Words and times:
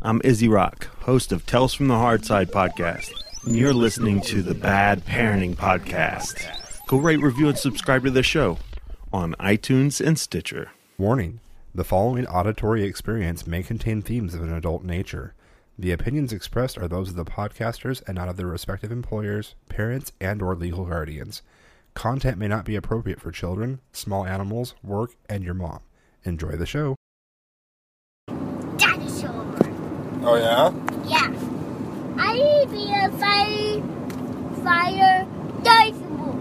I'm 0.00 0.20
Izzy 0.22 0.46
Rock, 0.46 0.84
host 1.00 1.32
of 1.32 1.44
Tales 1.44 1.74
from 1.74 1.88
the 1.88 1.96
Hard 1.98 2.24
Side 2.24 2.52
podcast, 2.52 3.10
and 3.44 3.56
you're 3.56 3.74
listening 3.74 4.20
to 4.22 4.42
the 4.42 4.54
Bad 4.54 5.04
Parenting 5.04 5.56
Podcast. 5.56 6.46
Go 6.86 6.98
rate, 6.98 7.20
review, 7.20 7.48
and 7.48 7.58
subscribe 7.58 8.04
to 8.04 8.12
the 8.12 8.22
show 8.22 8.58
on 9.12 9.34
iTunes 9.40 10.00
and 10.04 10.16
Stitcher. 10.16 10.70
Warning 10.98 11.40
the 11.74 11.82
following 11.82 12.28
auditory 12.28 12.84
experience 12.84 13.44
may 13.44 13.64
contain 13.64 14.00
themes 14.00 14.34
of 14.34 14.42
an 14.42 14.52
adult 14.52 14.84
nature. 14.84 15.34
The 15.76 15.90
opinions 15.90 16.32
expressed 16.32 16.78
are 16.78 16.86
those 16.86 17.08
of 17.08 17.16
the 17.16 17.24
podcasters 17.24 18.00
and 18.06 18.14
not 18.14 18.28
of 18.28 18.36
their 18.36 18.46
respective 18.46 18.92
employers, 18.92 19.56
parents, 19.68 20.12
and 20.20 20.40
or 20.40 20.54
legal 20.54 20.84
guardians. 20.84 21.42
Content 21.94 22.38
may 22.38 22.46
not 22.46 22.64
be 22.64 22.76
appropriate 22.76 23.20
for 23.20 23.32
children, 23.32 23.80
small 23.92 24.24
animals, 24.24 24.76
work, 24.84 25.16
and 25.28 25.42
your 25.42 25.54
mom. 25.54 25.80
Enjoy 26.22 26.52
the 26.52 26.66
show. 26.66 26.94
Dinosaur. 28.76 29.48
Oh 30.30 30.36
yeah? 30.36 30.68
Yeah. 31.08 31.32
I 32.20 32.66
be 32.68 32.92
a 32.92 33.08
fire, 33.16 33.80
fire 34.62 35.26
dinosaur. 35.62 36.36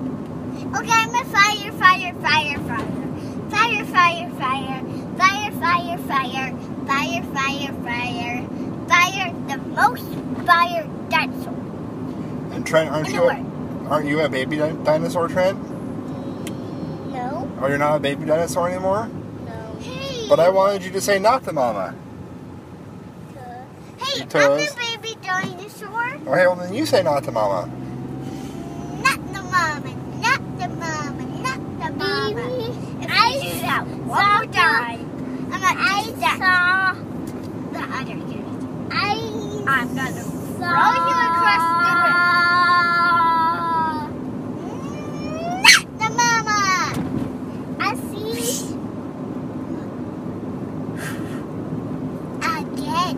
Okay, 0.75 0.91
I'm 0.91 1.15
a 1.15 1.23
fire, 1.23 1.71
fire, 1.71 2.13
fire, 2.19 2.59
fire. 2.67 3.49
Fire, 3.49 3.85
fire, 3.85 4.29
fire. 4.31 4.83
Fire, 5.15 5.51
fire, 5.53 5.97
fire. 5.99 6.57
Fire, 6.85 7.23
fire, 7.31 7.73
fire. 7.87 8.47
Fire, 8.89 9.33
the 9.47 9.57
most 9.71 10.09
fire 10.45 10.83
dinosaur 11.07 11.53
And 12.51 12.67
Trent, 12.67 12.89
aren't 12.91 13.07
you 13.07 13.29
a, 13.29 13.87
aren't 13.87 14.09
you 14.09 14.19
a 14.19 14.27
baby 14.27 14.57
di- 14.57 14.83
dinosaur, 14.83 15.29
Trent? 15.29 15.57
No. 17.13 17.49
Oh, 17.61 17.67
you're 17.69 17.77
not 17.77 17.95
a 17.95 17.99
baby 18.01 18.25
dinosaur 18.25 18.67
anymore? 18.67 19.07
No. 19.45 19.75
Hey. 19.79 20.27
But 20.27 20.41
I 20.41 20.49
wanted 20.49 20.83
you 20.83 20.91
to 20.91 20.99
say 20.99 21.19
not 21.19 21.45
to 21.45 21.53
mama. 21.53 21.95
Hey, 23.97 24.21
I'm 24.23 24.29
Toes. 24.29 24.71
a 24.71 24.75
baby 25.01 25.15
dinosaur. 25.23 25.89
Oh, 26.27 26.31
okay, 26.31 26.47
well 26.47 26.55
then 26.55 26.73
you 26.73 26.85
say 26.85 27.03
not 27.03 27.23
to 27.25 27.31
mama. 27.31 27.69
Not 29.03 29.19
the 29.33 29.41
mama, 29.43 29.95
not 30.21 30.41
the 30.59 30.67
mama, 30.69 31.23
not 31.41 31.59
the 31.79 31.93
mama. 31.97 32.73
If 33.01 33.11
I 33.11 33.39
do 33.41 33.59
that 33.61 33.87
one 33.87 34.07
more 34.07 34.45
time, 34.53 35.01
I'm 35.51 35.61
gonna 35.61 35.79
I 35.79 36.03
saw 36.37 36.93
the 37.73 37.83
other 37.97 38.19
kid. 38.29 38.45
I 38.91 39.13
I'm 39.67 39.95
gonna 39.95 40.23
throw 40.57 40.93
you 41.07 41.17
across 41.27 41.65
the 41.83 41.91
room. 42.03 42.31
Not 45.63 45.85
the 45.99 46.09
mama. 46.17 46.61
I 47.79 47.95
see. 48.11 48.75
Again. 52.41 53.17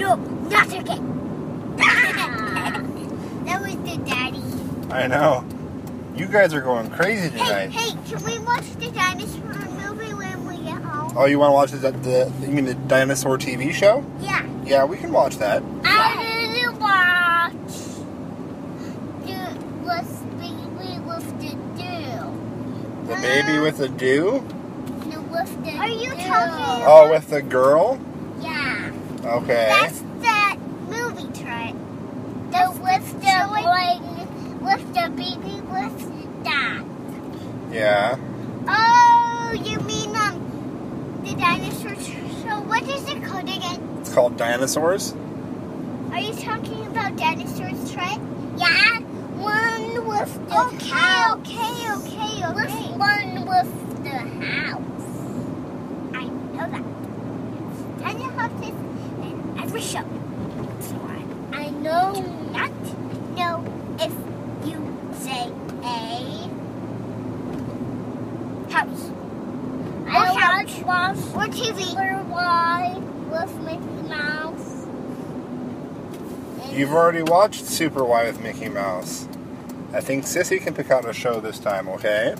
No, 0.00 0.14
no, 0.14 0.48
not 0.48 0.72
again. 0.72 1.76
that 1.76 3.60
was 3.60 3.76
the 3.76 3.98
daddy. 4.06 4.42
I 4.90 5.06
know. 5.06 5.44
You 6.16 6.26
guys 6.26 6.54
are 6.54 6.62
going 6.62 6.90
crazy 6.90 7.28
tonight. 7.28 7.68
hey, 7.68 7.90
can 8.08 8.24
we 8.24 8.38
watch 8.38 8.64
the 8.76 8.90
dinosaur 8.92 9.42
movie 9.44 10.14
when 10.14 10.46
we 10.46 10.56
get 10.64 10.80
home? 10.80 11.12
Oh, 11.18 11.26
you 11.26 11.38
want 11.38 11.50
to 11.50 11.54
watch 11.54 11.70
the, 11.72 11.90
the 11.92 12.32
you 12.46 12.52
mean 12.52 12.64
the 12.64 12.74
dinosaur 12.74 13.36
TV 13.36 13.74
show? 13.74 14.02
Yeah. 14.20 14.48
Yeah, 14.64 14.86
we 14.86 14.96
can 14.96 15.12
watch 15.12 15.36
that. 15.36 15.62
I 15.84 16.48
didn't 16.50 16.80
watch 16.80 17.52
the 19.26 19.36
what's 19.84 20.20
baby 20.40 20.98
with 21.04 21.26
the 21.40 21.50
do. 21.76 23.06
The 23.06 23.20
baby 23.20 23.58
with 23.58 23.76
the 23.76 23.88
do? 23.90 24.42
No, 25.10 25.20
with 25.30 25.62
the 25.62 25.76
Are 25.76 25.88
you 25.88 26.10
talking? 26.12 26.86
Oh, 26.86 27.10
with 27.10 27.28
the 27.28 27.42
girl? 27.42 28.00
Yeah. 29.22 29.34
Okay. 29.34 29.66
That's 29.68 30.00
that 30.22 30.56
movie 30.88 31.40
track. 31.40 31.74
The 32.50 32.70
with 32.82 33.06
the 33.20 33.36
boy, 33.48 34.64
with 34.64 34.94
the 34.94 35.10
baby 35.10 35.60
with 35.60 36.44
that. 36.44 36.84
Yeah. 37.70 38.16
Oh, 38.66 39.52
you 39.52 39.78
mean 39.80 40.14
um 40.16 41.20
the 41.24 41.34
dinosaur 41.34 41.94
show? 41.96 42.60
What 42.62 42.82
is 42.88 43.08
it 43.08 43.22
called 43.22 43.48
again? 43.48 43.98
It's 44.00 44.12
called 44.12 44.36
Dinosaurs. 44.36 45.14
Are 46.12 46.20
you 46.20 46.34
talking 46.34 46.86
about 46.86 47.16
dinosaurs, 47.16 47.92
Trey? 47.92 48.18
Yeah. 48.56 49.00
One 49.38 50.06
with 50.06 50.48
the 50.48 50.60
okay, 50.66 50.88
house. 50.88 51.38
Okay, 51.38 51.92
okay, 51.92 52.44
okay, 52.44 52.54
With 52.54 52.74
one 52.98 53.46
with 53.46 54.04
the 54.04 54.18
house. 54.44 55.06
I 56.14 56.24
know 56.24 56.66
that. 56.68 56.84
Tiny 58.02 58.24
houses 59.70 59.90
show. 59.90 60.04
So 60.80 60.96
I, 61.06 61.66
I 61.66 61.70
know 61.70 62.12
not 62.52 62.72
know 63.36 63.64
if 64.00 64.12
you 64.66 64.78
say 65.14 65.52
a 65.82 66.48
house. 68.72 69.10
I 70.08 70.32
watch, 70.32 70.82
watch 70.82 71.16
or 71.34 71.46
TV. 71.52 71.94
Or 71.94 72.22
why 72.24 72.96
with 73.30 73.54
Mickey 73.60 74.08
Mouse. 74.08 74.86
You've 76.72 76.92
already 76.92 77.22
watched 77.22 77.64
Super 77.64 78.04
Y 78.04 78.24
with 78.24 78.40
Mickey 78.40 78.68
Mouse. 78.68 79.28
I 79.92 80.00
think 80.00 80.24
Sissy 80.24 80.60
can 80.60 80.74
pick 80.74 80.90
out 80.90 81.08
a 81.08 81.12
show 81.12 81.40
this 81.40 81.58
time, 81.58 81.88
okay? 81.88 82.36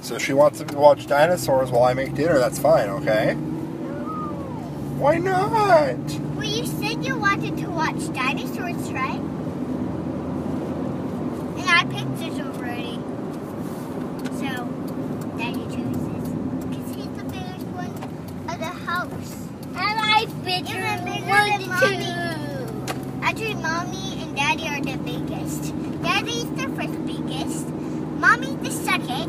So 0.00 0.18
she 0.18 0.32
wants 0.32 0.60
to 0.60 0.76
watch 0.76 1.06
dinosaurs 1.06 1.70
while 1.70 1.84
I 1.84 1.92
make 1.92 2.14
dinner, 2.14 2.38
that's 2.38 2.58
fine, 2.58 2.88
okay? 2.88 3.36
Why 4.98 5.18
not? 5.18 5.96
Well, 6.34 6.44
you 6.44 6.66
said 6.66 7.04
you 7.04 7.16
wanted 7.16 7.56
to 7.58 7.70
watch 7.70 8.12
dinosaurs, 8.12 8.90
right? 8.90 9.20
And 11.54 11.68
I 11.70 11.84
picked 11.84 12.20
it 12.20 12.40
already. 12.42 12.98
So, 14.42 14.66
Daddy 15.38 15.64
chooses. 15.70 16.28
Because 16.66 16.90
he's 16.96 17.14
the 17.14 17.22
biggest 17.30 17.66
one 17.78 17.94
of 18.50 18.58
the 18.58 18.74
house. 18.86 19.46
And 19.68 20.00
I 20.02 20.26
bigger, 20.42 20.74
Even 20.74 21.04
bigger 21.04 21.42
than 21.46 21.68
Mommy. 21.68 23.22
Actually, 23.22 23.54
Mommy 23.54 24.20
and 24.20 24.34
Daddy 24.34 24.66
are 24.66 24.80
the 24.80 24.98
biggest. 24.98 25.72
Daddy's 26.02 26.50
the 26.50 26.68
first 26.74 27.06
biggest. 27.06 27.68
Mommy's 28.18 28.56
the 28.56 28.72
second. 28.72 29.28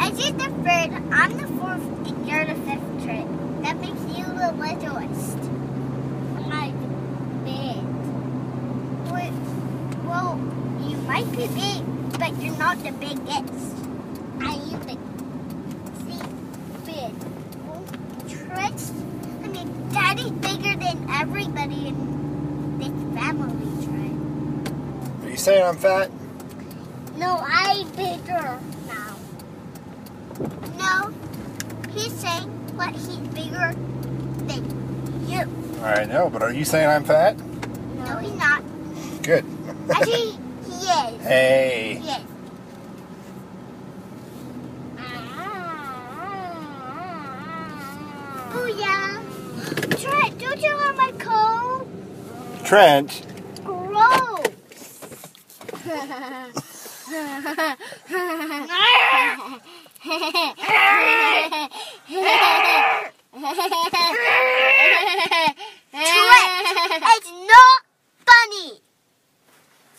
As 0.00 0.18
you're 0.18 0.32
the 0.32 0.50
third, 0.64 0.90
I'm 1.12 1.36
the 1.36 1.46
fourth, 1.54 1.86
and 2.08 2.26
you're 2.28 2.44
the 2.44 2.56
fifth 2.66 3.04
trick. 3.04 3.26
That 3.62 3.76
makes 3.80 4.00
you 4.16 4.24
the 4.24 4.52
littlest. 4.66 5.38
I'm 6.50 7.44
big. 7.44 7.82
Well, 9.12 9.32
well, 10.04 10.38
you 10.88 10.96
might 10.98 11.30
be 11.32 11.46
big, 11.48 12.18
but 12.18 12.42
you're 12.42 12.56
not 12.56 12.82
the 12.82 12.90
biggest. 12.92 13.76
I 14.40 14.54
am 14.54 14.80
big. 14.86 14.98
See, 16.02 16.22
big. 16.84 17.12
Well, 17.64 17.84
tricks. 18.28 18.92
I 19.44 19.48
mean, 19.48 19.88
Daddy's 19.92 20.30
bigger 20.32 20.76
than 20.76 21.06
everybody 21.10 21.88
in 21.88 22.78
this 22.78 23.20
family, 23.20 23.86
Trey. 23.86 25.26
Are 25.26 25.30
you 25.30 25.36
saying 25.36 25.64
I'm 25.64 25.76
fat? 25.76 26.10
No, 27.16 27.38
I'm 27.46 27.88
bigger 27.90 28.58
now. 28.88 29.16
No, 30.76 31.14
he's 31.92 32.12
saying 32.12 32.48
what 32.76 32.94
he's 32.94 33.16
bigger. 33.28 33.74
I 35.86 36.04
know, 36.04 36.28
but 36.28 36.42
are 36.42 36.52
you 36.52 36.64
saying 36.64 36.88
I'm 36.88 37.04
fat? 37.04 37.38
No, 37.38 38.16
he's 38.18 38.34
not. 38.34 38.62
Good. 39.22 39.44
Actually, 39.88 40.32
he 40.64 40.72
is. 40.72 41.22
hey. 41.22 42.00
Yes. 42.02 42.22
Ah. 44.98 45.32
Oh 48.54 48.66
yeah. 48.66 49.22
Trent, 49.96 50.38
don't 50.38 50.60
you 50.60 50.74
want 50.74 50.96
my 50.96 51.12
coat? 51.18 51.86
Trent. 52.64 53.22
Gross. 53.64 54.42
Trent, 65.96 67.02
it's 67.16 67.30
not 67.30 67.82
funny. 68.26 68.80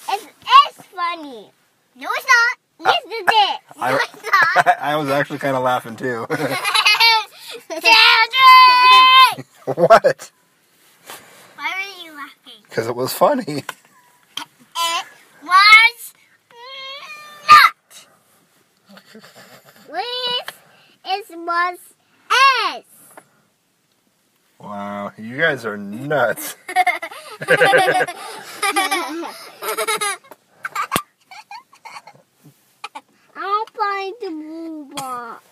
It 0.09 0.21
is 0.21 0.85
funny. 0.95 1.51
No, 1.95 2.07
it's 2.13 2.27
not. 2.27 2.57
Yes, 2.79 3.01
it 3.05 3.09
is. 3.13 3.25
No, 3.75 3.81
I- 3.83 3.95
it's 3.95 4.23
not. 4.23 4.77
I 4.81 4.95
was 4.95 5.09
actually 5.09 5.39
kind 5.39 5.55
of 5.55 5.63
laughing 5.63 5.95
too. 5.95 6.25
What? 9.65 10.31
Why 11.55 11.71
were 11.75 12.03
you 12.05 12.11
laughing? 12.15 12.61
Because 12.63 12.87
it 12.87 12.95
was 12.95 13.11
funny. 13.13 13.43
It 13.43 15.05
was 15.43 16.13
not. 17.51 18.07
Please, 19.85 20.55
it 21.05 21.25
was 21.37 21.77
S. 22.71 22.83
Well, 24.59 25.13
you 25.17 25.37
guys 25.37 25.65
are 25.65 25.77
nuts. 25.77 26.55
I'll 33.35 33.65
find 33.67 34.13
the 34.19 34.31
robot. 34.31 35.43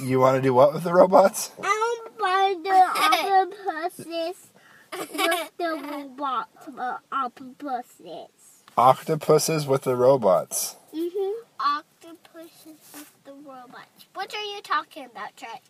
You 0.00 0.20
want 0.20 0.36
to 0.36 0.42
do 0.42 0.52
what 0.52 0.74
with 0.74 0.84
the 0.84 0.92
robots? 0.92 1.50
I'll 1.62 2.10
find 2.18 2.64
the 2.64 2.70
octopuses 2.70 4.48
with 4.92 5.56
the 5.56 5.80
robot 5.90 6.48
uh, 6.78 6.98
octopuses. 7.10 8.28
Octopuses 8.76 9.66
with 9.66 9.82
the 9.82 9.96
robots. 9.96 10.76
Mm-hmm. 10.94 11.40
Octopuses 11.58 12.78
with 12.92 13.12
the 13.24 13.32
robots. 13.32 14.06
What 14.12 14.34
are 14.34 14.44
you 14.44 14.60
talking 14.60 15.06
about, 15.06 15.34
Trent? 15.36 15.60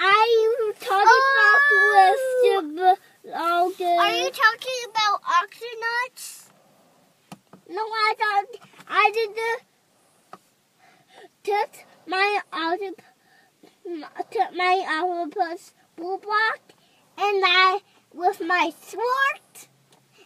You 0.00 0.74
talking 0.78 1.06
Oh! 1.08 1.58
about 2.52 2.66
with 2.66 2.76
the 2.76 2.98
oh, 3.34 3.72
Are 3.98 4.10
you 4.14 4.30
talking 4.30 4.82
about 4.90 5.22
Octonauts? 5.22 6.50
No, 7.68 7.80
I 7.82 8.14
thought 8.18 8.68
I 8.88 9.10
did 9.14 9.30
the 9.34 9.58
took 11.42 11.84
my 12.06 12.40
octopus 12.52 13.04
took 14.30 14.54
my 14.56 14.84
octopus 14.88 15.74
robot 15.96 16.60
and 17.18 17.42
I 17.46 17.78
with 18.12 18.40
my 18.40 18.72
sword 18.80 19.68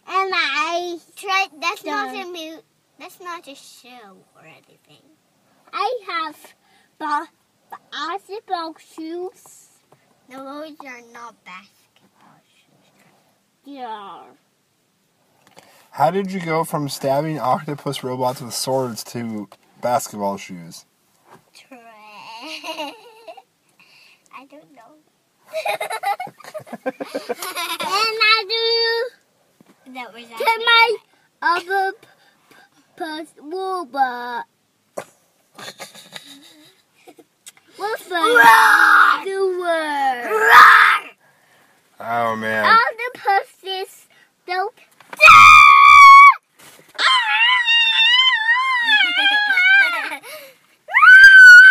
and 0.07 0.31
I 0.35 0.99
tried. 1.15 1.49
That's 1.59 1.83
not 1.85 2.13
a 2.15 2.25
mo- 2.25 2.63
That's 2.99 3.19
not 3.19 3.47
a 3.47 3.55
show 3.55 4.17
or 4.35 4.41
anything. 4.45 5.03
I 5.73 5.99
have 6.09 6.55
the 7.71 7.77
basketball 7.91 8.75
shoes. 8.77 9.69
No, 10.29 10.43
those 10.43 10.75
are 10.85 11.01
not 11.13 11.35
basketball 11.43 12.37
shoes. 12.45 12.91
Yeah. 13.65 14.23
How 15.91 16.11
did 16.11 16.31
you 16.31 16.39
go 16.39 16.63
from 16.63 16.87
stabbing 16.89 17.39
octopus 17.39 18.03
robots 18.03 18.41
with 18.41 18.53
swords 18.53 19.03
to 19.05 19.49
basketball 19.81 20.37
shoes? 20.37 20.85
I 22.41 22.93
don't 24.49 24.71
know. 24.73 24.95
and 26.83 26.95
I 28.23 28.45
do 28.47 29.09
that 29.93 30.13
was 30.13 30.23
to 30.23 30.59
my 30.65 30.95
other 31.41 31.91
p- 32.97 32.97
p- 32.97 33.25
robot. 33.41 34.45
What's 38.11 39.23
the 39.23 39.31
the 39.31 39.59
word? 39.61 40.27
Oh 42.01 42.35
man. 42.35 42.65
Octopuses 43.15 44.07
don't. 44.45 44.73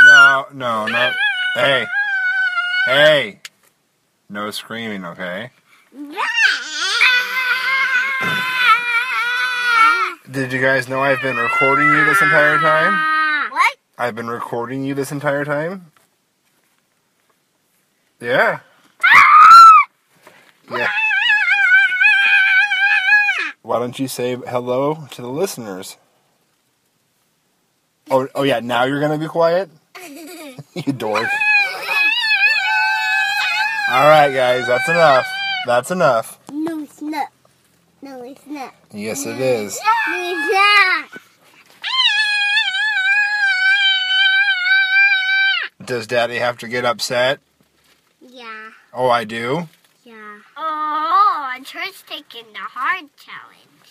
No, 0.03 0.47
no, 0.55 0.87
no. 0.87 1.13
Hey. 1.57 1.87
Hey. 2.87 3.41
No 4.31 4.51
screaming, 4.51 5.05
okay? 5.05 5.51
Did 10.31 10.53
you 10.53 10.61
guys 10.61 10.89
know 10.89 11.01
I've 11.01 11.21
been 11.21 11.37
recording 11.37 11.87
you 11.87 12.05
this 12.07 12.23
entire 12.23 12.59
time? 12.59 13.51
What? 13.51 13.77
I've 13.99 14.15
been 14.15 14.31
recording 14.31 14.85
you 14.85 14.95
this 14.95 15.13
entire 15.13 15.45
time? 15.45 15.93
Yeah. 18.21 18.61
Yeah. 20.71 20.89
Why 23.63 23.81
don't 23.81 23.99
you 23.99 24.07
say 24.07 24.37
hello 24.37 25.09
to 25.11 25.21
the 25.21 25.29
listeners? 25.29 25.97
Oh, 28.09 28.29
oh 28.37 28.45
yeah, 28.45 28.61
now 28.61 28.85
you're 28.85 29.01
gonna 29.01 29.19
be 29.19 29.27
quiet? 29.27 29.69
you 30.75 30.93
dork. 30.93 31.29
Alright, 33.91 34.33
guys, 34.33 34.69
that's 34.69 34.89
enough. 34.89 35.27
That's 35.67 35.91
enough. 35.91 36.39
No, 36.53 36.85
it's 36.85 37.03
not. 37.03 37.29
No, 38.01 38.23
it's 38.23 38.47
not. 38.47 38.73
Yes, 38.93 39.27
it 39.27 39.41
is. 39.41 39.81
No, 40.09 40.15
it's 40.15 40.53
not. 40.53 41.21
Does 45.85 46.07
daddy 46.07 46.37
have 46.37 46.59
to 46.59 46.69
get 46.69 46.85
upset? 46.85 47.41
Yeah. 48.93 48.99
Oh, 48.99 49.09
I 49.09 49.25
do? 49.25 49.69
Yeah. 50.05 50.39
Oh, 50.57 51.57
Trent's 51.65 52.03
taking 52.09 52.53
the 52.53 52.59
hard 52.59 53.09
challenge. 53.17 53.91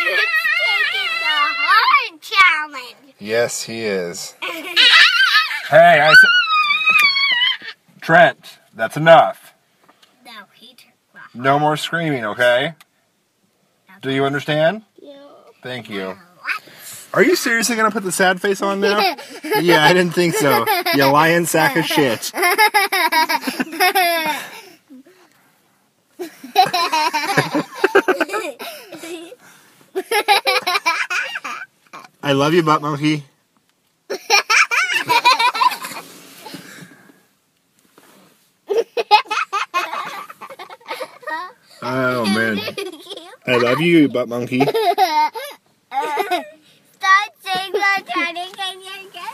Trent's 0.00 0.22
taking 0.64 1.14
the 1.20 1.38
hard 1.58 2.20
challenge. 2.20 3.14
Yes, 3.18 3.62
he 3.62 3.80
is. 3.84 4.34
Hey, 5.70 5.98
I 5.98 6.12
said. 6.12 6.30
Trent, 8.02 8.58
that's 8.74 8.98
enough. 8.98 9.54
No, 10.24 10.32
he 10.54 10.74
took 10.74 10.92
the 11.32 11.38
No 11.38 11.58
more 11.58 11.78
screaming, 11.78 12.24
okay? 12.26 12.74
Do 14.02 14.12
you 14.12 14.26
understand? 14.26 14.82
Yeah. 15.00 15.16
Thank 15.62 15.88
you. 15.88 16.18
Are 17.14 17.22
you 17.22 17.34
seriously 17.34 17.76
gonna 17.76 17.90
put 17.90 18.02
the 18.02 18.12
sad 18.12 18.42
face 18.42 18.60
on 18.60 18.80
now? 18.80 18.98
yeah, 19.60 19.84
I 19.84 19.94
didn't 19.94 20.12
think 20.12 20.34
so. 20.34 20.66
You 20.94 21.06
lying 21.06 21.46
sack 21.46 21.76
of 21.76 21.84
shit. 21.86 22.32
I 32.22 32.32
love 32.32 32.54
you, 32.54 32.62
butt 32.62 32.80
monkey. 32.82 33.24
Oh 41.86 42.24
man, 42.24 42.58
I 43.46 43.56
love 43.58 43.80
you, 43.80 44.08
butt 44.08 44.28
monkey. 44.28 44.60
Stop 44.60 44.74
saying 47.42 47.72
that, 47.72 48.02
Daddy. 48.06 48.50
Can 48.56 48.80
you 48.80 49.10
get 49.12 49.32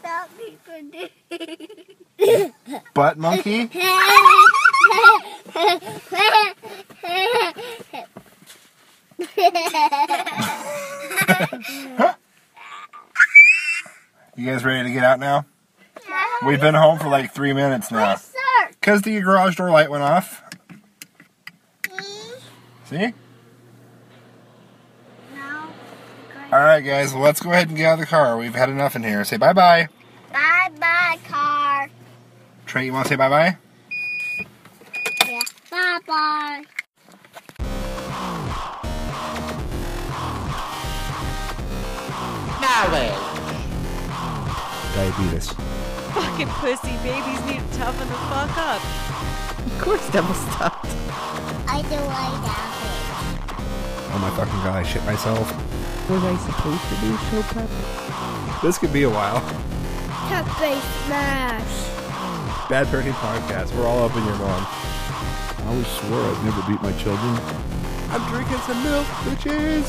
stop 0.00 0.28
me 0.36 0.56
from 0.64 0.90
doing 0.90 2.52
Butt 3.02 3.18
monkey. 3.18 3.68
You 14.36 14.46
guys 14.46 14.64
ready 14.64 14.84
to 14.84 14.92
get 14.92 15.02
out 15.02 15.18
now? 15.18 15.46
We've 16.46 16.60
been 16.60 16.74
home 16.74 17.00
for 17.00 17.08
like 17.08 17.34
three 17.34 17.52
minutes 17.52 17.90
now. 17.90 18.18
Because 18.70 19.02
the 19.02 19.20
garage 19.20 19.56
door 19.56 19.72
light 19.72 19.90
went 19.90 20.04
off. 20.04 20.40
Mm-hmm. 21.82 22.38
See? 22.84 23.14
Alright, 26.52 26.84
guys, 26.84 27.12
well, 27.12 27.24
let's 27.24 27.40
go 27.40 27.50
ahead 27.50 27.66
and 27.66 27.76
get 27.76 27.86
out 27.86 27.94
of 27.94 27.98
the 27.98 28.06
car. 28.06 28.38
We've 28.38 28.54
had 28.54 28.68
enough 28.68 28.94
in 28.94 29.02
here. 29.02 29.24
Say 29.24 29.38
bye 29.38 29.52
bye. 29.52 29.62
Bye 29.62 29.70
bye, 29.72 29.88
car. 29.88 30.01
Trey, 32.72 32.86
you 32.86 32.92
want 32.94 33.04
to 33.04 33.10
say 33.10 33.16
bye 33.16 33.28
bye? 33.28 33.54
Yeah. 35.28 35.42
Bye 35.70 36.00
bye. 36.06 36.64
Diabetes. 44.94 45.52
Fucking 46.14 46.48
pussy 46.48 46.96
babies 47.02 47.44
need 47.44 47.60
to 47.60 47.76
toughen 47.76 48.08
the 48.08 48.14
fuck 48.14 48.56
up. 48.56 48.80
Of 49.66 49.78
course, 49.78 50.10
double 50.10 50.32
stuffed. 50.32 50.86
I 51.68 51.82
do 51.82 51.96
like 51.96 52.40
that. 52.40 54.12
Oh 54.14 54.18
my 54.18 54.30
fucking 54.30 54.62
god, 54.64 54.76
I 54.76 54.82
shit 54.82 55.04
myself. 55.04 55.46
Was 56.08 56.24
I 56.24 56.34
supposed 56.38 56.88
to 56.88 56.94
do 57.02 57.18
show 57.28 57.42
prep? 57.52 58.62
This 58.62 58.78
could 58.78 58.94
be 58.94 59.02
a 59.02 59.10
while. 59.10 59.40
Happy 60.30 60.80
smash. 61.04 61.91
Bad 62.68 62.86
Parenting 62.86 63.12
Podcast. 63.12 63.74
We're 63.76 63.86
all 63.86 64.04
up 64.04 64.16
in 64.16 64.24
your 64.24 64.36
mom. 64.36 64.64
I 64.66 65.64
always 65.68 65.86
swore 65.86 66.20
I'd 66.20 66.44
never 66.44 66.62
beat 66.70 66.80
my 66.82 66.92
children. 66.98 67.36
I'm 68.10 68.22
drinking 68.30 68.58
some 68.58 68.82
milk, 68.82 69.06
bitches. 69.26 69.84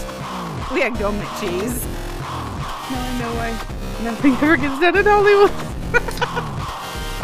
We 0.73 0.81
had 0.81 0.97
government 0.97 1.29
cheese. 1.39 1.83
No, 1.85 2.97
I 2.99 3.19
know 3.19 3.33
why 3.35 3.51
nothing 4.03 4.33
ever 4.33 4.57
gets 4.57 4.79
done 4.79 4.97
in 4.97 5.05
Hollywood. 5.05 5.51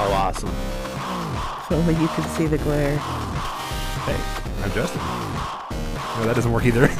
Oh, 0.02 0.14
awesome. 0.14 0.48
If 0.48 1.72
only 1.74 1.94
you 2.02 2.08
could 2.08 2.24
see 2.38 2.48
the 2.48 2.58
glare. 2.60 2.98
Hey, 4.08 4.16
I'm 4.64 4.72
Justin. 4.72 5.02
No, 5.02 6.26
that 6.26 6.36
doesn't 6.36 6.52
work 6.54 6.66
either. 6.66 6.88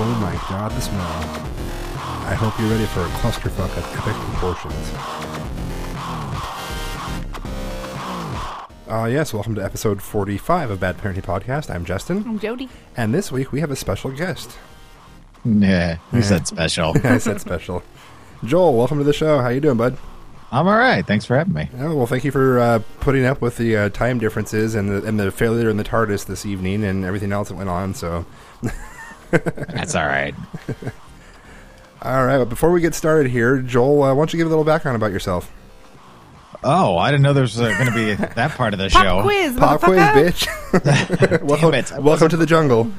Oh 0.00 0.14
my 0.20 0.32
god, 0.48 0.70
the 0.72 0.80
smell. 0.80 1.00
I 2.30 2.34
hope 2.34 2.56
you're 2.60 2.70
ready 2.70 2.84
for 2.86 3.00
a 3.00 3.08
clusterfuck 3.18 3.72
of 3.76 3.84
epic 3.98 4.14
proportions. 4.30 4.92
Uh, 8.88 9.04
yes, 9.04 9.34
welcome 9.34 9.54
to 9.54 9.62
episode 9.62 10.00
45 10.00 10.70
of 10.70 10.80
Bad 10.80 10.96
Parenting 10.96 11.22
Podcast. 11.22 11.68
I'm 11.72 11.84
Justin, 11.84 12.24
I'm 12.26 12.38
Jody. 12.38 12.68
and 12.96 13.12
this 13.12 13.30
week 13.30 13.52
we 13.52 13.60
have 13.60 13.70
a 13.70 13.76
special 13.76 14.10
guest. 14.10 14.56
Yeah, 15.44 15.98
you 16.12 16.22
said 16.22 16.46
special. 16.46 16.94
I 17.04 17.18
said 17.18 17.40
special. 17.40 17.82
Joel, 18.44 18.76
welcome 18.76 18.98
to 18.98 19.04
the 19.04 19.12
show. 19.12 19.40
How 19.40 19.48
you 19.48 19.60
doing, 19.60 19.76
bud? 19.76 19.98
I'm 20.50 20.66
all 20.66 20.78
right. 20.78 21.06
Thanks 21.06 21.26
for 21.26 21.36
having 21.36 21.52
me. 21.52 21.68
Oh, 21.78 21.94
well, 21.94 22.06
thank 22.06 22.24
you 22.24 22.30
for 22.30 22.58
uh, 22.58 22.78
putting 23.00 23.26
up 23.26 23.42
with 23.42 23.58
the 23.58 23.76
uh, 23.76 23.88
time 23.90 24.18
differences 24.18 24.74
and 24.74 24.88
the, 24.88 25.04
and 25.06 25.20
the 25.20 25.30
failure 25.30 25.68
in 25.68 25.76
the 25.76 25.84
TARDIS 25.84 26.24
this 26.24 26.46
evening 26.46 26.82
and 26.84 27.04
everything 27.04 27.32
else 27.32 27.48
that 27.50 27.56
went 27.56 27.68
on. 27.68 27.92
So, 27.92 28.24
That's 29.30 29.94
all 29.94 30.06
right. 30.06 30.34
all 32.00 32.24
right. 32.24 32.38
But 32.38 32.48
before 32.48 32.72
we 32.72 32.80
get 32.80 32.94
started 32.94 33.30
here, 33.30 33.58
Joel, 33.58 34.02
uh, 34.04 34.14
why 34.14 34.20
don't 34.20 34.32
you 34.32 34.38
give 34.38 34.46
a 34.46 34.50
little 34.50 34.64
background 34.64 34.96
about 34.96 35.12
yourself? 35.12 35.52
Oh, 36.64 36.98
I 36.98 37.10
didn't 37.10 37.22
know 37.22 37.32
there 37.32 37.42
was 37.42 37.60
uh, 37.60 37.68
going 37.68 37.86
to 37.86 37.94
be 37.94 38.14
that 38.14 38.50
part 38.52 38.74
of 38.74 38.80
the 38.80 38.88
Pop 38.92 39.02
show. 39.04 39.22
quiz, 39.22 39.56
Pop 39.56 39.80
quiz, 39.80 40.00
bitch. 40.00 41.42
welcome, 41.42 41.74
it, 41.74 41.92
welcome 42.02 42.28
to 42.28 42.36
the 42.36 42.46
jungle. 42.46 42.90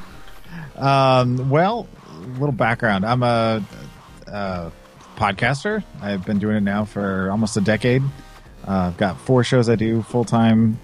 Um, 0.77 1.49
well, 1.49 1.87
a 2.07 2.39
little 2.39 2.53
background. 2.53 3.05
I'm 3.05 3.23
a, 3.23 3.63
uh 4.31 4.69
podcaster. 5.17 5.83
I've 6.01 6.25
been 6.25 6.39
doing 6.39 6.55
it 6.55 6.61
now 6.63 6.85
for 6.85 7.29
almost 7.29 7.57
a 7.57 7.61
decade. 7.61 8.01
Uh, 8.65 8.87
I've 8.87 8.97
got 8.97 9.19
four 9.19 9.43
shows 9.43 9.67
I 9.67 9.75
do 9.75 10.01
full 10.03 10.23
time 10.23 10.79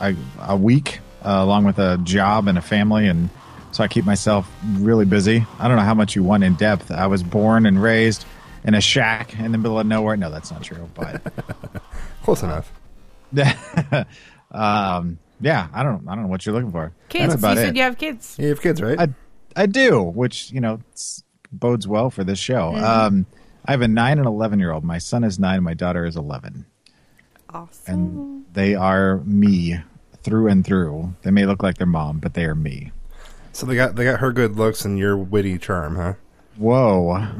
a, 0.00 0.14
a 0.40 0.56
week, 0.56 1.00
uh, 1.24 1.40
along 1.42 1.64
with 1.64 1.78
a 1.80 1.98
job 2.04 2.46
and 2.46 2.56
a 2.56 2.62
family, 2.62 3.08
and 3.08 3.28
so 3.72 3.82
I 3.82 3.88
keep 3.88 4.04
myself 4.04 4.48
really 4.74 5.04
busy. 5.04 5.44
I 5.58 5.66
don't 5.66 5.76
know 5.76 5.82
how 5.82 5.94
much 5.94 6.14
you 6.14 6.22
want 6.22 6.44
in 6.44 6.54
depth. 6.54 6.92
I 6.92 7.08
was 7.08 7.24
born 7.24 7.66
and 7.66 7.82
raised 7.82 8.24
in 8.62 8.74
a 8.74 8.80
shack 8.80 9.36
in 9.38 9.50
the 9.50 9.58
middle 9.58 9.80
of 9.80 9.86
nowhere. 9.88 10.16
No, 10.16 10.30
that's 10.30 10.52
not 10.52 10.62
true, 10.62 10.88
but. 10.94 11.20
Close 12.28 12.42
enough. 12.42 12.70
um, 14.52 15.18
yeah, 15.40 15.68
I 15.72 15.82
don't, 15.82 16.06
I 16.06 16.14
don't 16.14 16.24
know 16.24 16.28
what 16.28 16.44
you're 16.44 16.54
looking 16.54 16.70
for. 16.70 16.92
Kids. 17.08 17.28
That's 17.32 17.40
about 17.40 17.56
you 17.56 17.62
it. 17.62 17.64
said 17.64 17.76
you 17.78 17.82
have 17.84 17.96
kids. 17.96 18.36
You 18.38 18.48
have 18.48 18.60
kids, 18.60 18.82
right? 18.82 19.00
I, 19.00 19.08
I 19.56 19.64
do, 19.64 20.02
which 20.02 20.50
you 20.50 20.60
know 20.60 20.80
bodes 21.50 21.88
well 21.88 22.10
for 22.10 22.24
this 22.24 22.38
show. 22.38 22.74
Um, 22.76 23.24
I 23.64 23.70
have 23.70 23.80
a 23.80 23.88
nine 23.88 24.18
and 24.18 24.26
eleven 24.26 24.58
year 24.58 24.72
old. 24.72 24.84
My 24.84 24.98
son 24.98 25.24
is 25.24 25.38
nine. 25.38 25.62
My 25.62 25.72
daughter 25.72 26.04
is 26.04 26.16
eleven, 26.18 26.66
Awesome. 27.48 27.94
and 27.94 28.44
they 28.52 28.74
are 28.74 29.20
me 29.24 29.78
through 30.22 30.48
and 30.48 30.66
through. 30.66 31.14
They 31.22 31.30
may 31.30 31.46
look 31.46 31.62
like 31.62 31.78
their 31.78 31.86
mom, 31.86 32.18
but 32.18 32.34
they 32.34 32.44
are 32.44 32.54
me. 32.54 32.92
so 33.54 33.64
they 33.64 33.74
got 33.74 33.96
they 33.96 34.04
got 34.04 34.20
her 34.20 34.32
good 34.32 34.54
looks 34.54 34.84
and 34.84 34.98
your 34.98 35.16
witty 35.16 35.56
charm, 35.56 35.96
huh? 35.96 36.12
Whoa. 36.58 37.26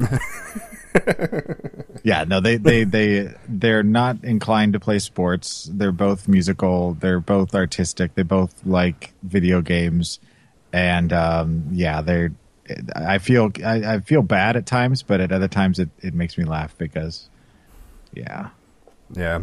yeah, 2.03 2.23
no, 2.23 2.39
they 2.39 2.57
they 2.57 2.83
they 2.83 3.33
they're 3.47 3.83
not 3.83 4.23
inclined 4.23 4.73
to 4.73 4.79
play 4.79 4.99
sports. 4.99 5.69
They're 5.71 5.91
both 5.91 6.27
musical. 6.27 6.95
They're 6.95 7.19
both 7.19 7.53
artistic. 7.53 8.15
They 8.15 8.23
both 8.23 8.65
like 8.65 9.13
video 9.23 9.61
games, 9.61 10.19
and 10.73 11.13
um, 11.13 11.67
yeah, 11.71 12.01
they're. 12.01 12.33
I 12.95 13.17
feel 13.17 13.51
I, 13.65 13.95
I 13.95 13.99
feel 13.99 14.21
bad 14.21 14.55
at 14.55 14.65
times, 14.65 15.01
but 15.01 15.21
at 15.21 15.31
other 15.31 15.47
times 15.47 15.79
it, 15.79 15.89
it 15.99 16.13
makes 16.13 16.37
me 16.37 16.43
laugh 16.43 16.77
because, 16.77 17.29
yeah, 18.13 18.49
Yeah. 19.15 19.41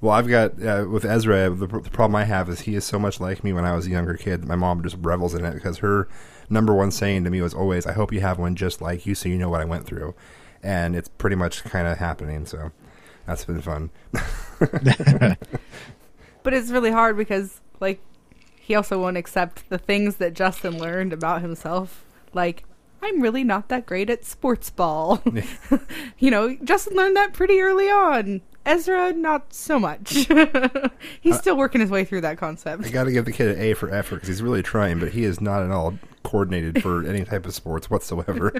Well, 0.00 0.14
I've 0.14 0.28
got 0.28 0.62
uh, 0.62 0.86
with 0.88 1.04
Ezra. 1.04 1.50
The, 1.50 1.66
the 1.66 1.90
problem 1.90 2.16
I 2.16 2.24
have 2.24 2.48
is 2.48 2.60
he 2.60 2.74
is 2.74 2.84
so 2.84 2.98
much 2.98 3.20
like 3.20 3.44
me 3.44 3.52
when 3.52 3.64
I 3.66 3.74
was 3.74 3.86
a 3.86 3.90
younger 3.90 4.14
kid. 4.14 4.44
My 4.46 4.56
mom 4.56 4.82
just 4.82 4.96
revels 4.98 5.34
in 5.34 5.44
it 5.44 5.52
because 5.54 5.78
her 5.78 6.08
number 6.48 6.74
one 6.74 6.90
saying 6.90 7.24
to 7.24 7.30
me 7.30 7.42
was 7.42 7.52
always, 7.54 7.86
"I 7.86 7.92
hope 7.92 8.12
you 8.12 8.20
have 8.20 8.38
one 8.38 8.56
just 8.56 8.80
like 8.80 9.04
you, 9.04 9.14
so 9.14 9.28
you 9.28 9.36
know 9.36 9.50
what 9.50 9.60
I 9.60 9.64
went 9.64 9.86
through." 9.86 10.14
And 10.62 10.94
it's 10.94 11.08
pretty 11.08 11.36
much 11.36 11.64
kind 11.64 11.88
of 11.88 11.98
happening. 11.98 12.46
So 12.46 12.72
that's 13.26 13.44
been 13.44 13.60
fun. 13.62 13.90
But 16.42 16.54
it's 16.54 16.70
really 16.70 16.90
hard 16.90 17.16
because, 17.16 17.60
like, 17.80 18.00
he 18.60 18.74
also 18.74 19.00
won't 19.00 19.16
accept 19.16 19.68
the 19.68 19.78
things 19.78 20.16
that 20.16 20.34
Justin 20.34 20.78
learned 20.78 21.12
about 21.12 21.42
himself. 21.42 22.04
Like, 22.32 22.64
I'm 23.02 23.20
really 23.20 23.44
not 23.44 23.68
that 23.68 23.86
great 23.86 24.10
at 24.10 24.24
sports 24.24 24.70
ball. 24.70 25.22
you 26.18 26.30
know, 26.30 26.56
Justin 26.64 26.96
learned 26.96 27.16
that 27.16 27.32
pretty 27.32 27.60
early 27.60 27.88
on. 27.88 28.42
Ezra, 28.66 29.12
not 29.12 29.54
so 29.54 29.78
much. 29.78 30.10
He's 31.20 31.34
uh, 31.34 31.38
still 31.38 31.56
working 31.56 31.80
his 31.80 31.90
way 31.90 32.04
through 32.04 32.20
that 32.22 32.36
concept. 32.36 32.84
I 32.84 32.90
got 32.90 33.04
to 33.04 33.12
give 33.12 33.24
the 33.24 33.32
kid 33.32 33.56
an 33.56 33.60
A 33.60 33.74
for 33.74 33.92
effort 33.92 34.16
because 34.16 34.28
he's 34.28 34.42
really 34.42 34.62
trying, 34.62 35.00
but 35.00 35.12
he 35.12 35.24
is 35.24 35.40
not 35.40 35.62
at 35.62 35.70
all 35.70 35.98
coordinated 36.22 36.82
for 36.82 37.04
any 37.06 37.24
type 37.24 37.46
of 37.46 37.54
sports 37.54 37.88
whatsoever. 37.88 38.52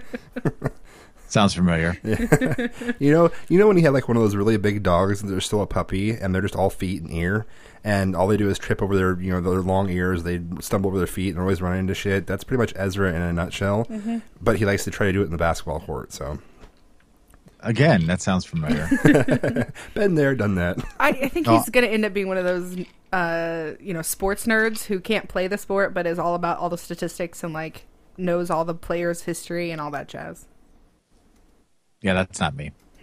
Sounds 1.33 1.55
familiar. 1.55 1.97
You 2.99 3.13
know, 3.13 3.31
you 3.49 3.59
know 3.59 3.67
when 3.67 3.77
you 3.79 3.85
have 3.85 3.95
like 3.95 4.09
one 4.09 4.17
of 4.17 4.23
those 4.23 4.37
really 4.37 4.57
big 4.57 4.83
dogs 4.83 5.23
and 5.23 5.31
they're 5.31 5.41
still 5.41 5.63
a 5.63 5.67
puppy 5.67 6.11
and 6.11 6.35
they're 6.35 6.43
just 6.43 6.57
all 6.57 6.71
feet 6.71 7.03
and 7.03 7.13
ear, 7.13 7.47
and 7.83 8.15
all 8.15 8.27
they 8.27 8.37
do 8.37 8.49
is 8.51 8.59
trip 8.59 8.83
over 8.83 8.95
their 8.95 9.19
you 9.21 9.31
know 9.33 9.41
their 9.41 9.63
long 9.63 9.89
ears. 9.89 10.23
They 10.23 10.41
stumble 10.61 10.89
over 10.89 10.99
their 10.99 11.07
feet 11.07 11.29
and 11.29 11.37
they're 11.37 11.43
always 11.43 11.63
running 11.63 11.81
into 11.81 11.95
shit. 11.95 12.27
That's 12.27 12.45
pretty 12.45 12.59
much 12.61 12.73
Ezra 12.77 13.11
in 13.15 13.23
a 13.23 13.33
nutshell. 13.33 13.87
But 14.41 14.57
he 14.57 14.67
likes 14.67 14.85
to 14.85 14.91
try 14.91 15.07
to 15.07 15.13
do 15.13 15.23
it 15.23 15.27
in 15.27 15.31
the 15.31 15.39
basketball 15.39 15.81
court. 15.81 16.13
So 16.13 16.39
Again, 17.63 18.07
that 18.07 18.23
sounds 18.23 18.45
familiar. 18.45 18.89
been 19.95 20.15
there, 20.15 20.35
done 20.35 20.55
that. 20.55 20.79
I, 20.99 21.11
I 21.11 21.29
think 21.29 21.47
he's 21.47 21.69
going 21.69 21.87
to 21.87 21.93
end 21.93 22.05
up 22.05 22.15
being 22.15 22.29
one 22.29 22.39
of 22.39 22.45
those, 22.45 22.87
uh, 23.13 23.73
you 23.79 23.93
know, 23.93 24.03
sports 24.03 24.47
nerds 24.47 24.85
who 24.85 24.99
can't 24.99 25.29
play 25.29 25.47
the 25.47 25.59
sport, 25.59 25.93
but 25.93 26.07
is 26.07 26.19
all 26.19 26.35
about 26.35 26.59
all 26.59 26.71
the 26.71 26.79
statistics 26.79 27.45
and 27.45 27.53
like 27.53 27.87
knows 28.17 28.51
all 28.51 28.65
the 28.65 28.75
players' 28.75 29.23
history 29.23 29.71
and 29.71 29.81
all 29.81 29.91
that 29.91 30.09
jazz. 30.09 30.47
Yeah, 32.03 32.15
that's 32.15 32.41
not 32.41 32.55
me. 32.55 32.73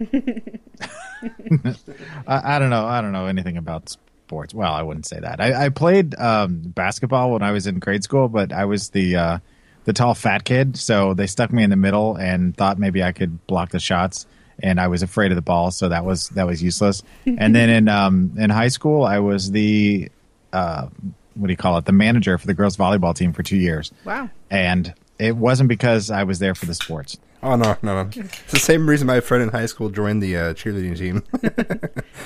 I, 2.26 2.56
I 2.56 2.58
don't 2.58 2.70
know. 2.70 2.84
I 2.86 3.00
don't 3.00 3.12
know 3.12 3.26
anything 3.26 3.56
about 3.56 3.96
sports. 4.28 4.54
Well, 4.54 4.72
I 4.72 4.82
wouldn't 4.82 5.06
say 5.06 5.18
that. 5.20 5.40
I, 5.40 5.66
I 5.66 5.68
played 5.70 6.14
um, 6.18 6.60
basketball 6.60 7.32
when 7.32 7.42
I 7.42 7.52
was 7.52 7.66
in 7.66 7.78
grade 7.78 8.04
school, 8.04 8.28
but 8.28 8.52
I 8.52 8.64
was 8.64 8.90
the 8.90 9.16
uh, 9.16 9.38
the 9.84 9.92
tall 9.92 10.14
fat 10.14 10.44
kid, 10.44 10.76
so 10.76 11.14
they 11.14 11.26
stuck 11.26 11.52
me 11.52 11.62
in 11.62 11.70
the 11.70 11.76
middle 11.76 12.16
and 12.16 12.56
thought 12.56 12.78
maybe 12.78 13.02
I 13.02 13.12
could 13.12 13.46
block 13.46 13.70
the 13.70 13.80
shots. 13.80 14.26
And 14.60 14.80
I 14.80 14.88
was 14.88 15.02
afraid 15.04 15.30
of 15.30 15.36
the 15.36 15.42
ball, 15.42 15.70
so 15.70 15.88
that 15.88 16.04
was 16.04 16.28
that 16.30 16.46
was 16.46 16.62
useless. 16.62 17.02
and 17.24 17.54
then 17.54 17.70
in 17.70 17.88
um, 17.88 18.32
in 18.36 18.50
high 18.50 18.68
school, 18.68 19.04
I 19.04 19.20
was 19.20 19.52
the 19.52 20.10
uh, 20.52 20.88
what 21.34 21.46
do 21.46 21.52
you 21.52 21.56
call 21.56 21.78
it? 21.78 21.84
The 21.84 21.92
manager 21.92 22.36
for 22.38 22.46
the 22.46 22.54
girls 22.54 22.76
volleyball 22.76 23.14
team 23.14 23.32
for 23.32 23.42
two 23.42 23.56
years. 23.56 23.92
Wow. 24.04 24.30
And 24.50 24.92
it 25.18 25.36
wasn't 25.36 25.68
because 25.68 26.10
I 26.10 26.24
was 26.24 26.38
there 26.38 26.54
for 26.54 26.66
the 26.66 26.74
sports. 26.74 27.18
Oh 27.42 27.54
no, 27.56 27.76
no, 27.82 28.02
no! 28.02 28.10
It's 28.14 28.52
the 28.52 28.58
same 28.58 28.88
reason 28.88 29.06
my 29.06 29.20
friend 29.20 29.42
in 29.42 29.50
high 29.50 29.66
school 29.66 29.90
joined 29.90 30.22
the 30.22 30.36
uh, 30.36 30.54
cheerleading 30.54 30.98
team. 30.98 31.22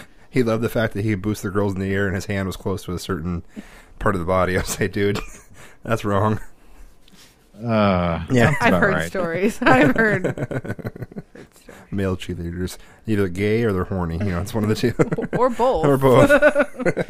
he 0.30 0.42
loved 0.42 0.62
the 0.62 0.68
fact 0.70 0.94
that 0.94 1.02
he 1.04 1.10
could 1.10 1.22
boost 1.22 1.42
the 1.42 1.50
girls 1.50 1.74
in 1.74 1.80
the 1.80 1.92
air 1.92 2.06
and 2.06 2.14
his 2.14 2.26
hand 2.26 2.46
was 2.46 2.56
close 2.56 2.84
to 2.84 2.94
a 2.94 2.98
certain 2.98 3.42
part 3.98 4.14
of 4.14 4.20
the 4.20 4.24
body. 4.26 4.56
I 4.56 4.60
was 4.62 4.80
like, 4.80 4.92
dude, 4.92 5.18
that's 5.82 6.04
wrong. 6.04 6.40
Uh, 7.62 8.24
Yeah, 8.30 8.54
I've 8.60 8.72
heard 8.74 8.94
right. 8.94 9.06
stories. 9.08 9.58
I've 9.62 9.94
heard. 9.94 10.24
heard 10.24 11.06
stories. 11.54 11.78
male 11.90 12.16
cheerleaders, 12.16 12.78
either 13.06 13.28
gay 13.28 13.62
or 13.64 13.72
they're 13.72 13.84
horny. 13.84 14.16
You 14.16 14.24
know, 14.30 14.40
it's 14.40 14.54
one 14.54 14.64
of 14.64 14.70
the 14.70 14.74
two, 14.74 14.94
Or 15.38 15.50
both. 15.50 15.84
or 15.86 15.96
both. 15.98 16.30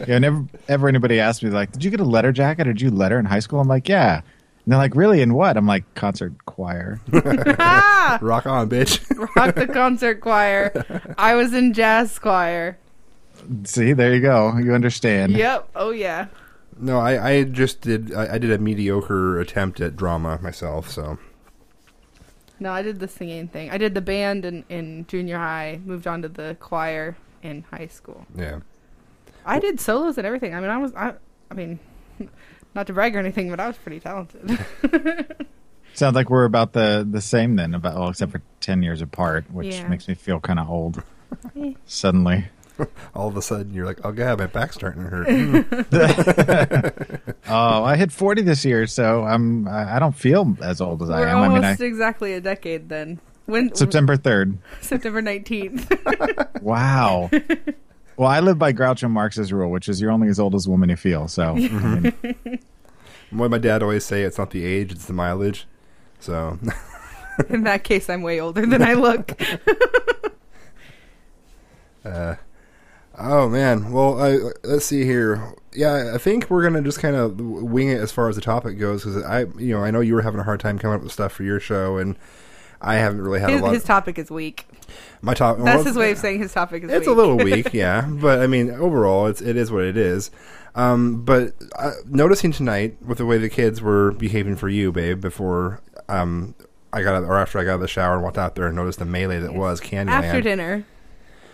Yeah, 0.08 0.18
never 0.18 0.44
ever 0.68 0.88
anybody 0.88 1.20
asked 1.20 1.42
me 1.44 1.50
like, 1.50 1.70
"Did 1.72 1.84
you 1.84 1.90
get 1.92 2.00
a 2.00 2.04
letter 2.04 2.32
jacket 2.32 2.66
or 2.66 2.72
did 2.72 2.82
you 2.82 2.90
letter 2.90 3.18
in 3.20 3.24
high 3.26 3.38
school?" 3.38 3.60
I'm 3.60 3.68
like, 3.68 3.88
"Yeah." 3.88 4.22
And 4.64 4.72
they're 4.72 4.78
like, 4.78 4.94
"Really? 4.94 5.20
In 5.22 5.34
what?" 5.34 5.56
I'm 5.56 5.66
like, 5.66 5.84
"Concert 5.94 6.32
choir." 6.46 7.00
ah! 7.12 8.18
Rock 8.22 8.46
on, 8.46 8.68
bitch. 8.68 9.00
Rock 9.36 9.54
the 9.56 9.66
concert 9.66 10.20
choir. 10.20 10.72
I 11.18 11.34
was 11.34 11.52
in 11.52 11.72
jazz 11.72 12.18
choir. 12.18 12.78
See, 13.64 13.92
there 13.92 14.14
you 14.14 14.20
go. 14.20 14.56
You 14.58 14.72
understand. 14.74 15.32
Yep. 15.32 15.68
Oh 15.74 15.90
yeah. 15.90 16.26
No, 16.78 17.00
I, 17.00 17.30
I 17.30 17.44
just 17.44 17.80
did. 17.80 18.14
I, 18.14 18.34
I 18.34 18.38
did 18.38 18.50
a 18.52 18.58
mediocre 18.58 19.40
attempt 19.40 19.80
at 19.80 19.96
drama 19.96 20.38
myself. 20.40 20.88
So 20.88 21.18
No, 22.60 22.70
I 22.72 22.82
did 22.82 23.00
the 23.00 23.08
singing 23.08 23.48
thing. 23.48 23.70
I 23.70 23.78
did 23.78 23.94
the 23.94 24.00
band 24.00 24.44
in, 24.44 24.64
in 24.68 25.06
junior 25.08 25.38
high. 25.38 25.80
Moved 25.84 26.06
on 26.06 26.22
to 26.22 26.28
the 26.28 26.56
choir 26.60 27.16
in 27.42 27.64
high 27.72 27.88
school. 27.88 28.26
yeah, 28.36 28.60
I 29.44 29.58
did 29.58 29.80
solos 29.80 30.18
and 30.18 30.26
everything. 30.26 30.54
I 30.54 30.60
mean, 30.60 30.70
I 30.70 30.78
was. 30.78 30.94
I. 30.94 31.14
I 31.50 31.54
mean, 31.54 31.78
not 32.74 32.86
to 32.86 32.92
brag 32.92 33.14
or 33.16 33.18
anything, 33.18 33.50
but 33.50 33.60
I 33.60 33.66
was 33.68 33.76
pretty 33.78 34.00
talented. 34.00 34.58
Sounds 35.94 36.14
like 36.14 36.30
we're 36.30 36.44
about 36.46 36.72
the 36.72 37.06
the 37.08 37.20
same 37.20 37.56
then, 37.56 37.74
about 37.74 37.96
well, 37.98 38.08
except 38.08 38.32
for 38.32 38.40
ten 38.60 38.82
years 38.82 39.02
apart, 39.02 39.44
which 39.50 39.74
Yeah. 39.74 39.88
makes 39.88 40.08
me 40.08 40.14
feel 40.14 40.40
kind 40.40 40.58
of 40.58 40.68
old. 40.70 41.02
Eh. 41.56 41.74
Suddenly, 41.84 42.46
all 43.14 43.28
of 43.28 43.36
a 43.36 43.42
sudden 43.42 43.74
you're 43.74 43.84
like, 43.84 44.00
oh 44.04 44.12
god, 44.12 44.38
my 44.38 44.46
back's 44.46 44.74
starting 44.76 45.02
to 45.02 45.08
hurt. 45.10 45.28
Oh, 47.48 47.84
I 47.84 47.96
hit 47.96 48.10
forty 48.12 48.40
this 48.40 48.64
year, 48.64 48.86
so 48.86 49.24
I'm 49.24 49.68
I 49.68 49.96
I 49.96 49.98
don't 49.98 50.16
feel 50.16 50.56
as 50.62 50.80
old 50.80 51.02
as 51.02 51.10
I 51.10 51.20
We're 51.20 51.28
am. 51.28 51.36
I 51.38 51.48
mean, 51.48 51.58
I, 51.58 51.66
almost 51.66 51.80
exactly 51.82 52.32
a 52.34 52.40
decade 52.40 52.88
then. 52.88 53.20
When 53.46 53.74
September 53.74 54.16
third. 54.16 54.56
September 54.80 55.20
nineteenth. 55.20 55.92
Wow. 56.62 57.28
Well, 58.16 58.28
I 58.28 58.40
live 58.40 58.58
by 58.58 58.72
Groucho 58.72 59.10
Marx's 59.10 59.52
rule, 59.52 59.70
which 59.70 59.88
is 59.88 60.00
you're 60.00 60.10
only 60.10 60.28
as 60.28 60.38
old 60.40 60.54
as 60.54 60.64
the 60.64 60.70
woman 60.70 60.88
you 60.90 60.96
feel. 60.96 61.28
So, 61.28 61.50
I 61.50 61.54
mean, 61.58 62.58
what 63.30 63.50
my 63.50 63.58
dad 63.58 63.82
always 63.82 64.04
say, 64.04 64.22
it's 64.22 64.38
not 64.38 64.50
the 64.50 64.64
age, 64.64 64.92
it's 64.92 65.06
the 65.06 65.12
mileage. 65.12 65.66
So 66.20 66.58
in 67.48 67.64
that 67.64 67.84
case, 67.84 68.08
I'm 68.08 68.22
way 68.22 68.40
older 68.40 68.64
than 68.66 68.82
I 68.82 68.94
look. 68.94 69.32
Uh, 72.04 72.34
Oh 73.18 73.48
man. 73.48 73.92
Well, 73.92 74.20
I, 74.20 74.38
let's 74.64 74.86
see 74.86 75.04
here. 75.04 75.54
Yeah, 75.74 76.12
I 76.14 76.18
think 76.18 76.48
we're 76.48 76.62
gonna 76.62 76.82
just 76.82 76.98
kind 76.98 77.14
of 77.14 77.38
wing 77.38 77.90
it 77.90 77.98
as 78.00 78.10
far 78.10 78.28
as 78.28 78.36
the 78.36 78.42
topic 78.42 78.78
goes 78.78 79.04
because 79.04 79.22
I, 79.22 79.40
you 79.58 79.74
know, 79.74 79.84
I 79.84 79.90
know 79.90 80.00
you 80.00 80.14
were 80.14 80.22
having 80.22 80.40
a 80.40 80.44
hard 80.44 80.60
time 80.60 80.78
coming 80.78 80.96
up 80.96 81.02
with 81.02 81.12
stuff 81.12 81.32
for 81.32 81.42
your 81.42 81.60
show, 81.60 81.98
and 81.98 82.16
I 82.80 82.94
haven't 82.96 83.20
really 83.20 83.40
had 83.40 83.50
His, 83.50 83.60
a 83.60 83.64
lot. 83.64 83.74
his 83.74 83.84
topic 83.84 84.18
is 84.18 84.30
weak. 84.30 84.66
My 85.20 85.34
top. 85.34 85.58
That's 85.58 85.64
well, 85.64 85.84
his 85.84 85.96
way 85.96 86.10
of 86.12 86.18
saying 86.18 86.40
his 86.40 86.52
topic 86.52 86.84
is 86.84 86.90
It's 86.90 87.06
weak. 87.06 87.14
a 87.14 87.16
little 87.16 87.36
weak, 87.36 87.72
yeah, 87.72 88.06
but 88.08 88.40
I 88.40 88.46
mean, 88.46 88.70
overall, 88.70 89.26
it's 89.26 89.40
it 89.40 89.56
is 89.56 89.70
what 89.70 89.84
it 89.84 89.96
is. 89.96 90.30
Um, 90.74 91.22
but 91.22 91.52
uh, 91.78 91.92
noticing 92.06 92.50
tonight 92.52 92.96
with 93.04 93.18
the 93.18 93.26
way 93.26 93.38
the 93.38 93.50
kids 93.50 93.82
were 93.82 94.12
behaving 94.12 94.56
for 94.56 94.68
you, 94.68 94.90
babe, 94.90 95.20
before 95.20 95.80
um, 96.08 96.54
I 96.92 97.02
got 97.02 97.14
out, 97.14 97.24
or 97.24 97.36
after 97.38 97.58
I 97.58 97.64
got 97.64 97.72
out 97.72 97.74
of 97.76 97.80
the 97.82 97.88
shower 97.88 98.14
and 98.14 98.22
walked 98.22 98.38
out 98.38 98.54
there 98.54 98.66
and 98.66 98.76
noticed 98.76 98.98
the 98.98 99.04
melee 99.04 99.38
that 99.40 99.54
was 99.54 99.80
Candyland. 99.80 100.24
After 100.24 100.40
dinner, 100.40 100.84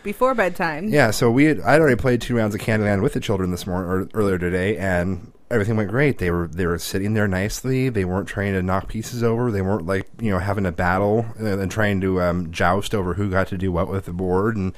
before 0.02 0.34
bedtime. 0.34 0.88
Yeah, 0.88 1.10
so 1.10 1.30
we 1.30 1.44
had, 1.44 1.60
I'd 1.60 1.80
already 1.80 2.00
played 2.00 2.20
two 2.20 2.36
rounds 2.36 2.54
of 2.54 2.60
Candyland 2.60 3.02
with 3.02 3.12
the 3.12 3.20
children 3.20 3.50
this 3.50 3.66
morning 3.66 3.90
or 3.90 4.08
earlier 4.14 4.38
today, 4.38 4.76
and 4.76 5.32
everything 5.50 5.76
went 5.76 5.90
great. 5.90 6.18
They 6.18 6.30
were 6.30 6.46
they 6.48 6.66
were 6.66 6.78
sitting 6.78 7.14
there 7.14 7.28
nicely. 7.28 7.88
They 7.88 8.04
weren't 8.04 8.28
trying 8.28 8.52
to 8.54 8.62
knock 8.62 8.88
pieces 8.88 9.22
over. 9.22 9.50
They 9.50 9.62
weren't 9.62 9.86
like 9.86 10.08
you 10.20 10.30
know 10.30 10.38
having 10.38 10.66
a 10.66 10.72
battle 10.72 11.26
and, 11.38 11.46
and 11.46 11.70
trying 11.70 12.00
to 12.02 12.20
um, 12.20 12.50
joust 12.52 12.94
over 12.94 13.14
who 13.14 13.30
got 13.30 13.48
to 13.48 13.58
do 13.58 13.72
what 13.72 13.88
with 13.88 14.06
the 14.06 14.12
board. 14.12 14.56
And 14.56 14.74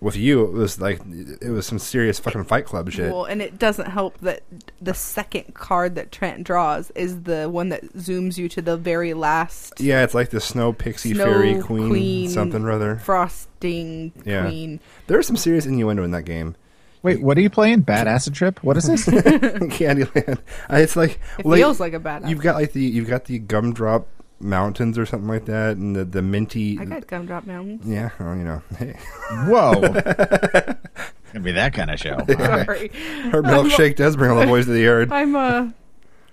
with 0.00 0.16
you, 0.16 0.44
it 0.44 0.52
was 0.52 0.80
like 0.80 1.00
it 1.40 1.48
was 1.50 1.66
some 1.66 1.78
serious 1.78 2.18
fucking 2.18 2.44
Fight 2.44 2.66
Club 2.66 2.90
shit. 2.90 3.10
Well, 3.10 3.24
and 3.24 3.40
it 3.40 3.58
doesn't 3.58 3.86
help 3.86 4.18
that 4.18 4.42
the 4.80 4.92
second 4.92 5.54
card 5.54 5.94
that 5.94 6.12
Trent 6.12 6.44
draws 6.44 6.90
is 6.90 7.22
the 7.22 7.48
one 7.48 7.70
that 7.70 7.94
zooms 7.94 8.36
you 8.36 8.48
to 8.50 8.60
the 8.60 8.76
very 8.76 9.14
last 9.14 9.80
yeah, 9.80 10.04
it's 10.04 10.12
like 10.14 10.28
the 10.30 10.40
Snow 10.40 10.72
Pixie 10.74 11.14
Snow 11.14 11.24
Fairy 11.24 11.60
Queen, 11.60 11.88
Queen 11.88 12.28
something 12.28 12.62
or 12.64 12.70
other. 12.72 12.96
frosting 12.96 14.12
Yeah. 14.24 14.46
queen. 14.46 14.80
There's 15.06 15.26
some 15.26 15.36
serious 15.36 15.64
innuendo 15.64 16.02
in 16.04 16.10
that 16.10 16.24
game. 16.24 16.56
Wait, 17.04 17.20
what 17.20 17.36
are 17.36 17.42
you 17.42 17.50
playing? 17.50 17.82
Bad 17.82 18.08
Acid 18.08 18.32
Trip? 18.32 18.62
What 18.64 18.78
is 18.78 18.84
this? 18.86 19.04
Candyland. 19.08 20.38
Uh, 20.70 20.76
It's 20.76 20.96
like 20.96 21.20
It 21.38 21.44
well, 21.44 21.58
feels 21.58 21.78
like 21.78 21.92
a 21.92 22.00
bad. 22.00 22.26
You've 22.28 22.40
got 22.40 22.54
like 22.54 22.72
the 22.72 22.80
you've 22.80 23.08
got 23.08 23.26
the 23.26 23.38
gumdrop 23.38 24.08
mountains 24.40 24.96
or 24.96 25.04
something 25.04 25.28
like 25.28 25.44
that, 25.44 25.76
and 25.76 25.94
the 25.94 26.06
the 26.06 26.22
minty. 26.22 26.78
I 26.80 26.86
got 26.86 27.06
gumdrop 27.06 27.46
mountains. 27.46 27.82
yeah, 27.86 28.08
well, 28.18 28.34
you 28.34 28.44
know, 28.44 28.62
hey, 28.78 28.96
Whoa. 29.46 29.74
Gonna 31.34 31.44
be 31.44 31.52
that 31.52 31.74
kind 31.74 31.90
of 31.90 32.00
show. 32.00 32.24
Sorry, 32.26 32.88
her 33.30 33.42
milkshake 33.42 33.96
does 33.96 34.16
bring 34.16 34.30
all 34.30 34.40
the 34.40 34.46
boys 34.46 34.64
to 34.64 34.72
the 34.72 34.80
yard. 34.80 35.12
I'm 35.12 35.36
uh, 35.36 35.68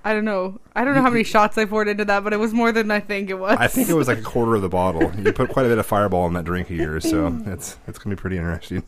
I 0.05 0.13
don't 0.13 0.23
know. 0.25 0.61
I 0.73 0.85
don't 0.85 0.95
know 0.95 1.01
how 1.01 1.09
many 1.09 1.25
shots 1.25 1.57
I 1.57 1.65
poured 1.65 1.89
into 1.89 2.05
that, 2.05 2.23
but 2.23 2.31
it 2.31 2.37
was 2.37 2.53
more 2.53 2.71
than 2.71 2.91
I 2.91 3.01
think 3.01 3.29
it 3.29 3.33
was. 3.33 3.57
I 3.59 3.67
think 3.67 3.89
it 3.89 3.93
was 3.93 4.07
like 4.07 4.19
a 4.19 4.23
quarter 4.23 4.55
of 4.55 4.61
the 4.61 4.69
bottle. 4.69 5.11
You 5.19 5.33
put 5.33 5.49
quite 5.49 5.65
a 5.65 5.69
bit 5.69 5.79
of 5.79 5.85
fireball 5.85 6.27
in 6.27 6.33
that 6.33 6.45
drink 6.45 6.69
of 6.69 6.77
yours, 6.77 7.09
so 7.09 7.37
it's 7.45 7.77
it's 7.87 7.99
gonna 7.99 8.15
be 8.15 8.19
pretty 8.21 8.37
interesting. 8.37 8.83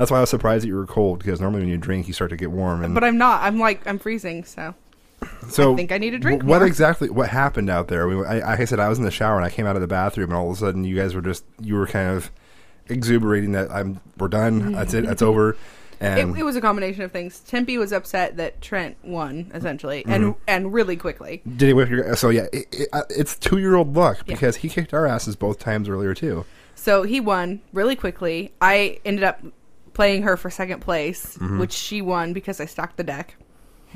That's 0.00 0.10
why 0.10 0.16
I 0.16 0.20
was 0.22 0.30
surprised 0.30 0.64
that 0.64 0.68
you 0.68 0.74
were 0.74 0.86
cold 0.86 1.20
because 1.20 1.40
normally 1.40 1.60
when 1.60 1.68
you 1.68 1.76
drink, 1.78 2.08
you 2.08 2.12
start 2.14 2.30
to 2.30 2.36
get 2.36 2.50
warm. 2.50 2.82
And 2.82 2.94
but 2.94 3.04
I'm 3.04 3.18
not. 3.18 3.42
I'm 3.42 3.60
like 3.60 3.86
I'm 3.86 3.98
freezing. 4.00 4.42
So 4.44 4.74
so 5.50 5.74
I 5.74 5.76
think 5.76 5.92
I 5.92 5.98
need 5.98 6.14
a 6.14 6.18
drink 6.18 6.42
wh- 6.42 6.46
What 6.46 6.58
more. 6.60 6.66
exactly? 6.66 7.10
What 7.10 7.28
happened 7.28 7.70
out 7.70 7.88
there? 7.88 8.08
We, 8.08 8.16
I, 8.24 8.38
like 8.38 8.60
I 8.60 8.64
said, 8.64 8.80
I 8.80 8.88
was 8.88 8.98
in 8.98 9.04
the 9.04 9.10
shower 9.12 9.36
and 9.36 9.44
I 9.44 9.50
came 9.50 9.66
out 9.66 9.76
of 9.76 9.82
the 9.82 9.86
bathroom, 9.88 10.30
and 10.30 10.36
all 10.36 10.50
of 10.50 10.56
a 10.56 10.58
sudden, 10.58 10.82
you 10.84 10.96
guys 10.96 11.14
were 11.14 11.20
just 11.22 11.44
you 11.60 11.74
were 11.76 11.86
kind 11.86 12.16
of 12.16 12.30
exuberating 12.88 13.52
that 13.52 13.70
I'm 13.70 14.00
we're 14.18 14.28
done. 14.28 14.72
That's 14.72 14.94
it. 14.94 15.04
That's 15.06 15.22
over. 15.22 15.50
it, 15.50 15.58
And 16.00 16.36
it 16.38 16.42
was 16.44 16.56
a 16.56 16.60
combination 16.62 17.02
of 17.02 17.12
things. 17.12 17.40
Tempe 17.40 17.76
was 17.76 17.92
upset 17.92 18.38
that 18.38 18.60
Trent 18.62 18.96
won 19.04 19.50
essentially, 19.54 20.00
Mm-hmm. 20.04 20.12
and 20.12 20.34
and 20.48 20.72
really 20.72 20.96
quickly. 20.96 21.42
did 21.56 21.66
he 21.66 21.72
whip 21.74 21.90
your? 21.90 22.16
So 22.16 22.30
yeah, 22.30 22.46
it, 22.52 22.66
it, 22.72 22.88
uh, 22.92 23.02
it's 23.10 23.36
two 23.38 23.58
year 23.58 23.74
old 23.76 23.94
luck 23.94 24.18
Yeah. 24.24 24.34
because 24.34 24.56
he 24.56 24.68
kicked 24.70 24.94
our 24.94 25.06
asses 25.06 25.36
both 25.36 25.58
times 25.58 25.88
earlier 25.88 26.14
too. 26.14 26.46
So 26.74 27.02
he 27.02 27.20
won 27.20 27.60
really 27.74 27.94
quickly. 27.96 28.52
I 28.62 29.00
ended 29.04 29.22
up 29.24 29.42
playing 30.00 30.22
her 30.22 30.34
for 30.38 30.48
second 30.48 30.80
place, 30.80 31.36
Mm-hmm. 31.36 31.58
which 31.58 31.72
she 31.72 32.00
won 32.00 32.32
because 32.32 32.58
I 32.58 32.64
stacked 32.64 32.96
the 32.96 33.04
deck. 33.04 33.36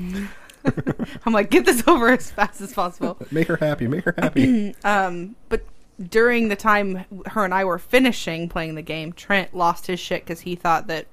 I'm 1.25 1.33
like, 1.33 1.49
get 1.49 1.65
this 1.65 1.81
over 1.87 2.09
as 2.09 2.29
fast 2.29 2.61
as 2.61 2.73
possible. 2.73 3.17
Make 3.31 3.47
her 3.47 3.55
happy. 3.57 3.87
Make 3.87 4.03
her 4.05 4.13
happy. 4.17 4.75
Um, 4.83 5.35
but 5.49 5.63
during 6.09 6.49
the 6.49 6.55
time 6.55 7.05
her 7.27 7.43
and 7.43 7.53
I 7.55 7.65
were 7.65 7.79
finishing 7.79 8.49
playing 8.49 8.75
the 8.75 8.81
game, 8.83 9.13
Trent 9.13 9.55
lost 9.55 9.87
his 9.87 9.99
shit 9.99 10.23
because 10.23 10.41
he 10.41 10.55
thought 10.55 10.85
that 10.87 11.07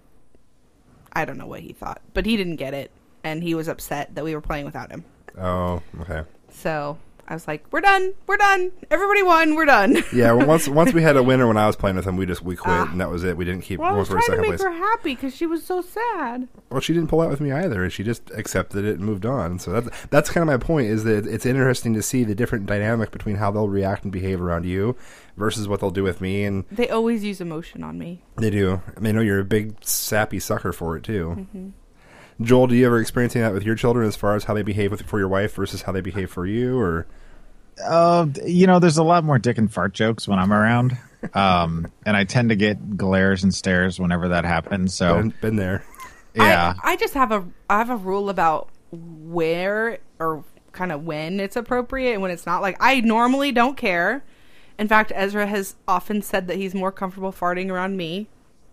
I 1.14 1.24
don't 1.24 1.38
know 1.38 1.46
what 1.46 1.60
he 1.60 1.72
thought, 1.72 2.02
but 2.12 2.26
he 2.26 2.36
didn't 2.36 2.56
get 2.56 2.74
it, 2.74 2.90
and 3.24 3.42
he 3.42 3.54
was 3.54 3.68
upset 3.68 4.14
that 4.14 4.24
we 4.24 4.34
were 4.34 4.40
playing 4.42 4.66
without 4.66 4.90
him. 4.90 5.04
oh, 5.38 5.82
okay. 6.00 6.22
So 6.50 6.98
I 7.32 7.34
was 7.34 7.48
like, 7.48 7.64
"We're 7.72 7.80
done. 7.80 8.12
We're 8.26 8.36
done. 8.36 8.70
Everybody 8.90 9.22
won. 9.22 9.54
We're 9.56 9.64
done." 9.64 9.96
Yeah, 10.12 10.32
well, 10.32 10.46
once 10.46 10.68
once 10.68 10.92
we 10.92 11.02
had 11.02 11.16
a 11.16 11.22
winner 11.30 11.48
when 11.48 11.56
I 11.56 11.66
was 11.66 11.74
playing 11.76 11.96
with 11.96 12.04
him, 12.06 12.16
we 12.16 12.26
just 12.26 12.42
we 12.42 12.54
quit 12.54 12.74
Ah. 12.74 12.90
and 12.92 13.00
that 13.00 13.08
was 13.10 13.24
it. 13.24 13.36
We 13.36 13.44
didn't 13.44 13.62
keep 13.62 13.80
Well, 13.80 13.88
I 13.88 13.90
going 13.92 13.98
was 14.00 14.08
for 14.08 14.18
a 14.18 14.20
trying 14.20 14.26
to 14.26 14.42
second 14.44 14.50
make 14.50 14.60
place. 14.60 14.62
her 14.62 14.72
happy 14.72 15.14
because 15.14 15.34
she 15.34 15.46
was 15.46 15.64
so 15.64 15.80
sad. 15.80 16.46
Well, 16.70 16.80
she 16.80 16.92
didn't 16.92 17.08
pull 17.08 17.20
out 17.22 17.30
with 17.30 17.40
me 17.40 17.50
either. 17.50 17.88
She 17.90 18.04
just 18.04 18.30
accepted 18.32 18.84
it 18.84 18.96
and 18.98 19.04
moved 19.04 19.24
on. 19.26 19.58
So 19.58 19.72
that's 19.72 20.06
that's 20.10 20.30
kind 20.30 20.42
of 20.42 20.46
my 20.46 20.58
point. 20.64 20.88
Is 20.88 21.04
that 21.04 21.26
it's 21.26 21.46
interesting 21.46 21.94
to 21.94 22.02
see 22.02 22.22
the 22.24 22.34
different 22.34 22.66
dynamic 22.66 23.10
between 23.10 23.36
how 23.36 23.50
they'll 23.50 23.68
react 23.68 24.02
and 24.04 24.12
behave 24.12 24.40
around 24.40 24.66
you 24.66 24.94
versus 25.38 25.66
what 25.66 25.80
they'll 25.80 25.90
do 25.90 26.02
with 26.02 26.20
me. 26.20 26.44
And 26.44 26.64
They 26.70 26.88
always 26.90 27.24
use 27.24 27.40
emotion 27.40 27.82
on 27.82 27.98
me. 27.98 28.22
they 28.36 28.50
do. 28.50 28.82
I 28.96 29.00
mean, 29.00 29.14
know 29.14 29.22
you're 29.22 29.40
a 29.40 29.44
big 29.44 29.76
sappy 29.82 30.38
sucker 30.38 30.72
for 30.74 30.96
it 30.98 31.02
too. 31.04 31.36
Mm-hmm. 31.38 31.68
Joel, 32.44 32.66
do 32.66 32.74
you 32.74 32.86
ever 32.86 32.98
experience 32.98 33.34
that 33.34 33.52
with 33.52 33.62
your 33.62 33.74
children 33.76 34.06
as 34.06 34.16
far 34.16 34.34
as 34.34 34.44
how 34.44 34.54
they 34.54 34.62
behave 34.62 34.90
with 34.90 35.02
for 35.02 35.18
your 35.18 35.28
wife 35.28 35.54
versus 35.54 35.82
how 35.82 35.92
they 35.92 36.00
behave 36.00 36.30
for 36.30 36.44
you? 36.46 36.78
Or 36.78 37.06
Uh, 37.84 38.26
you 38.44 38.66
know, 38.66 38.78
there's 38.78 38.98
a 38.98 39.02
lot 39.02 39.24
more 39.24 39.38
dick 39.38 39.58
and 39.58 39.72
fart 39.72 39.94
jokes 39.94 40.26
when 40.28 40.38
I'm 40.38 40.52
around. 40.52 40.96
Um, 41.34 41.86
and 42.04 42.16
I 42.16 42.24
tend 42.24 42.48
to 42.48 42.56
get 42.56 42.96
glares 42.96 43.44
and 43.44 43.54
stares 43.54 44.00
whenever 44.00 44.28
that 44.28 44.44
happens. 44.44 44.94
So, 44.94 45.18
been, 45.18 45.34
been 45.40 45.56
there? 45.56 45.84
yeah. 46.34 46.74
I, 46.82 46.92
I 46.92 46.96
just 46.96 47.14
have 47.14 47.30
a 47.30 47.44
I 47.70 47.78
have 47.78 47.90
a 47.90 47.96
rule 47.96 48.28
about 48.28 48.68
where 48.90 49.98
or 50.18 50.44
kind 50.72 50.90
of 50.90 51.04
when 51.04 51.38
it's 51.40 51.56
appropriate 51.56 52.12
and 52.14 52.22
when 52.22 52.30
it's 52.30 52.46
not. 52.46 52.62
Like 52.62 52.76
I 52.80 53.00
normally 53.00 53.52
don't 53.52 53.76
care. 53.76 54.24
In 54.78 54.88
fact, 54.88 55.12
Ezra 55.14 55.46
has 55.46 55.76
often 55.86 56.22
said 56.22 56.48
that 56.48 56.56
he's 56.56 56.74
more 56.74 56.90
comfortable 56.90 57.32
farting 57.32 57.70
around 57.70 57.96
me 57.96 58.26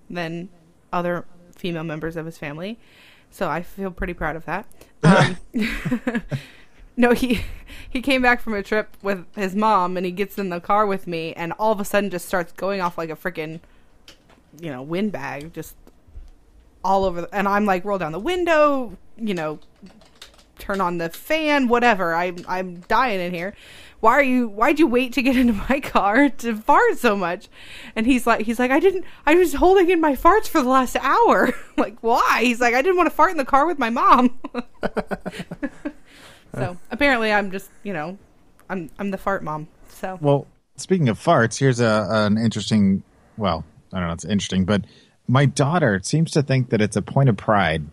than 0.10 0.50
other 0.92 1.26
female 1.56 1.84
members 1.84 2.16
of 2.16 2.26
his 2.26 2.38
family. 2.38 2.80
So 3.30 3.48
I 3.48 3.62
feel 3.62 3.92
pretty 3.92 4.14
proud 4.14 4.36
of 4.36 4.46
that. 4.46 4.66
Um, 5.02 5.38
no, 7.00 7.14
he 7.14 7.42
he 7.90 8.02
came 8.02 8.22
back 8.22 8.42
from 8.42 8.54
a 8.54 8.62
trip 8.62 8.96
with 9.02 9.26
his 9.36 9.56
mom 9.56 9.98
and 9.98 10.06
he 10.06 10.12
gets 10.12 10.38
in 10.38 10.50
the 10.50 10.60
car 10.60 10.86
with 10.86 11.08
me 11.08 11.34
and 11.34 11.54
all 11.54 11.72
of 11.72 11.80
a 11.80 11.86
sudden 11.86 12.10
just 12.12 12.28
starts 12.28 12.52
going 12.52 12.82
off 12.82 12.98
like 12.98 13.10
a 13.10 13.16
freaking 13.16 13.62
you 14.60 14.70
know 14.70 14.82
windbag 14.82 15.54
just 15.54 15.76
all 16.84 17.06
over 17.06 17.22
the, 17.22 17.36
and 17.36 17.48
I'm 17.48 17.66
like 17.66 17.86
roll 17.86 17.98
down 17.98 18.12
the 18.12 18.20
window, 18.20 18.98
you 19.18 19.34
know, 19.34 19.60
turn 20.60 20.82
on 20.82 20.98
the 20.98 21.10
fan, 21.10 21.70
whatever. 21.70 22.14
I'm 22.14 22.46
I'm 22.48 22.82
dying 22.82 23.22
in 23.22 23.34
here. 23.34 23.56
Why 24.02 24.12
are 24.14 24.24
you 24.24 24.50
why'd 24.50 24.78
you 24.80 24.88
wait 24.88 25.14
to 25.14 25.22
get 25.22 25.38
into 25.42 25.54
my 25.70 25.80
car 25.80 26.28
to 26.28 26.56
fart 26.56 26.98
so 26.98 27.16
much? 27.16 27.48
And 27.96 28.06
he's 28.06 28.28
like 28.28 28.46
he's 28.46 28.60
like 28.60 28.72
I 28.72 28.80
didn't 28.82 29.06
I 29.26 29.36
was 29.36 29.54
holding 29.54 29.90
in 29.90 30.02
my 30.02 30.18
farts 30.18 30.48
for 30.48 30.62
the 30.62 30.70
last 30.70 30.98
hour. 30.98 31.54
like 31.78 31.98
why? 32.02 32.42
He's 32.44 32.60
like 32.60 32.76
I 32.76 32.82
didn't 32.82 32.98
want 32.98 33.10
to 33.10 33.16
fart 33.16 33.32
in 33.32 33.38
the 33.38 33.46
car 33.46 33.66
with 33.66 33.80
my 33.80 33.90
mom. 33.90 34.38
So, 36.54 36.78
apparently 36.92 37.32
I'm 37.32 37.52
just, 37.52 37.70
you 37.84 37.94
know, 37.94 38.18
I'm 38.70 38.90
I'm 39.00 39.12
the 39.12 39.18
fart 39.18 39.44
mom. 39.44 39.68
So, 39.90 40.18
Well, 40.22 40.48
speaking 40.76 41.10
of 41.10 41.20
farts, 41.20 41.60
here's 41.60 41.80
a 41.80 42.08
an 42.10 42.38
interesting. 42.38 43.04
Well, 43.38 43.64
I 43.94 44.00
don't 44.00 44.08
know. 44.08 44.14
It's 44.14 44.26
interesting, 44.26 44.66
but 44.66 44.84
my 45.28 45.46
daughter 45.46 46.00
seems 46.04 46.32
to 46.32 46.42
think 46.44 46.70
that 46.70 46.82
it's 46.82 46.96
a 46.96 47.02
point 47.02 47.30
of 47.30 47.38
pride, 47.38 47.84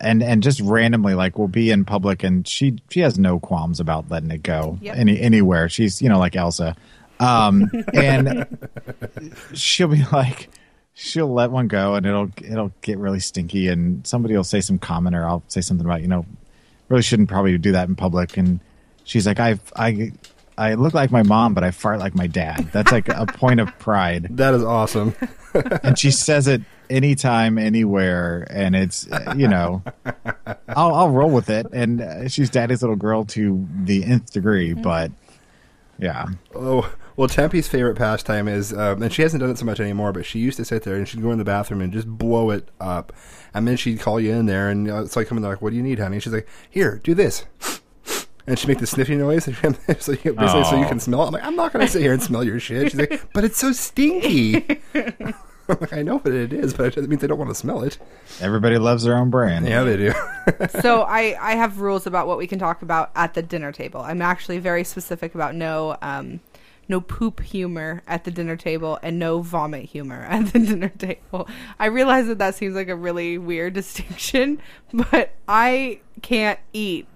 and 0.00 0.22
and 0.22 0.42
just 0.42 0.60
randomly 0.60 1.14
like 1.14 1.38
we'll 1.38 1.48
be 1.48 1.70
in 1.70 1.84
public, 1.84 2.22
and 2.24 2.46
she 2.46 2.78
she 2.90 3.00
has 3.00 3.18
no 3.18 3.38
qualms 3.38 3.80
about 3.80 4.10
letting 4.10 4.30
it 4.30 4.42
go 4.42 4.78
Yep. 4.80 4.96
any 4.96 5.20
anywhere. 5.20 5.68
She's 5.68 6.00
you 6.02 6.08
know 6.08 6.18
like 6.18 6.36
Elsa, 6.36 6.76
um, 7.20 7.70
and 7.94 8.46
she'll 9.54 9.88
be 9.88 10.04
like. 10.12 10.48
She'll 10.98 11.30
let 11.30 11.50
one 11.50 11.68
go, 11.68 11.94
and 11.94 12.06
it'll 12.06 12.30
it'll 12.42 12.72
get 12.80 12.96
really 12.96 13.20
stinky, 13.20 13.68
and 13.68 14.06
somebody 14.06 14.34
will 14.34 14.44
say 14.44 14.62
some 14.62 14.78
comment, 14.78 15.14
or 15.14 15.28
I'll 15.28 15.42
say 15.46 15.60
something 15.60 15.84
about 15.84 16.00
you 16.00 16.08
know, 16.08 16.24
really 16.88 17.02
shouldn't 17.02 17.28
probably 17.28 17.56
do 17.58 17.72
that 17.72 17.88
in 17.88 17.96
public, 17.96 18.36
and 18.36 18.60
she's 19.04 19.26
like, 19.26 19.40
I 19.40 19.58
I 19.74 20.12
I 20.58 20.74
look 20.74 20.94
like 20.94 21.10
my 21.10 21.22
mom, 21.22 21.54
but 21.54 21.64
I 21.64 21.70
fart 21.70 21.98
like 21.98 22.14
my 22.14 22.26
dad. 22.26 22.70
That's 22.72 22.92
like 22.92 23.08
a 23.08 23.26
point 23.34 23.60
of 23.60 23.76
pride. 23.78 24.28
That 24.30 24.54
is 24.54 24.64
awesome. 24.64 25.14
And 25.82 25.98
she 25.98 26.10
says 26.10 26.48
it 26.48 26.60
anytime, 26.90 27.56
anywhere, 27.56 28.46
and 28.50 28.76
it's 28.76 29.08
you 29.34 29.48
know, 29.48 29.82
I'll 30.68 30.94
I'll 30.94 31.08
roll 31.08 31.30
with 31.30 31.48
it. 31.48 31.64
And 31.72 32.02
uh, 32.02 32.28
she's 32.28 32.50
daddy's 32.50 32.82
little 32.82 32.94
girl 32.94 33.24
to 33.24 33.66
the 33.84 34.04
nth 34.04 34.32
degree, 34.34 34.74
but 34.74 35.12
yeah, 35.98 36.26
Oh 36.54 36.92
well, 37.16 37.28
Tempe's 37.28 37.68
favorite 37.68 37.96
pastime 37.96 38.46
is, 38.46 38.72
um, 38.72 39.02
and 39.02 39.12
she 39.12 39.22
hasn't 39.22 39.40
done 39.40 39.50
it 39.50 39.58
so 39.58 39.64
much 39.64 39.80
anymore. 39.80 40.12
But 40.12 40.26
she 40.26 40.38
used 40.38 40.56
to 40.58 40.64
sit 40.64 40.82
there 40.82 40.96
and 40.96 41.08
she'd 41.08 41.22
go 41.22 41.30
in 41.30 41.38
the 41.38 41.44
bathroom 41.44 41.80
and 41.80 41.92
just 41.92 42.06
blow 42.06 42.50
it 42.50 42.68
up, 42.80 43.12
and 43.54 43.66
then 43.66 43.76
she'd 43.76 44.00
call 44.00 44.20
you 44.20 44.32
in 44.32 44.46
there, 44.46 44.68
and 44.68 44.90
uh, 44.90 45.02
it's 45.02 45.16
like 45.16 45.26
coming 45.26 45.42
like, 45.42 45.62
"What 45.62 45.70
do 45.70 45.76
you 45.76 45.82
need, 45.82 45.98
honey?" 45.98 46.16
And 46.16 46.22
she's 46.22 46.32
like, 46.32 46.48
"Here, 46.70 47.00
do 47.02 47.14
this," 47.14 47.46
and 48.46 48.58
she 48.58 48.66
would 48.66 48.74
make 48.74 48.78
the 48.78 48.86
sniffing 48.86 49.18
noise, 49.18 49.44
so 49.44 49.50
you, 49.50 49.56
so 49.98 50.12
you, 50.12 50.64
so 50.64 50.76
you 50.76 50.86
can 50.86 51.00
smell 51.00 51.22
it. 51.24 51.26
I'm 51.28 51.32
like, 51.32 51.44
"I'm 51.44 51.56
not 51.56 51.72
going 51.72 51.86
to 51.86 51.90
sit 51.90 52.02
here 52.02 52.12
and 52.12 52.22
smell 52.22 52.44
your 52.44 52.60
shit." 52.60 52.92
She's 52.92 53.00
like, 53.00 53.32
"But 53.32 53.44
it's 53.44 53.58
so 53.58 53.72
stinky." 53.72 54.80
Like, 55.68 55.92
I 55.92 56.02
know 56.02 56.18
what 56.18 56.32
it 56.32 56.52
is, 56.52 56.74
but 56.74 56.96
it 56.96 57.08
means 57.08 57.20
they 57.20 57.26
don't 57.26 57.38
want 57.38 57.50
to 57.50 57.54
smell 57.54 57.82
it. 57.82 57.98
Everybody 58.40 58.78
loves 58.78 59.02
their 59.02 59.16
own 59.16 59.30
brand. 59.30 59.66
Yeah, 59.66 59.82
they 59.82 59.96
do. 59.96 60.12
so 60.80 61.02
I, 61.02 61.36
I 61.40 61.56
have 61.56 61.80
rules 61.80 62.06
about 62.06 62.28
what 62.28 62.38
we 62.38 62.46
can 62.46 62.58
talk 62.58 62.82
about 62.82 63.10
at 63.16 63.34
the 63.34 63.42
dinner 63.42 63.72
table. 63.72 64.00
I'm 64.00 64.22
actually 64.22 64.58
very 64.58 64.84
specific 64.84 65.34
about 65.34 65.56
no 65.56 65.96
um, 66.02 66.40
no 66.88 67.00
poop 67.00 67.40
humor 67.40 68.02
at 68.06 68.24
the 68.24 68.30
dinner 68.30 68.56
table 68.56 68.98
and 69.02 69.18
no 69.18 69.40
vomit 69.40 69.86
humor 69.86 70.22
at 70.28 70.52
the 70.52 70.58
dinner 70.66 70.88
table. 70.90 71.48
I 71.78 71.86
realize 71.86 72.26
that 72.26 72.38
that 72.38 72.54
seems 72.54 72.74
like 72.74 72.88
a 72.88 72.96
really 72.96 73.38
weird 73.38 73.74
distinction, 73.74 74.60
but 74.92 75.34
I 75.48 76.00
can't 76.22 76.60
eat 76.72 77.06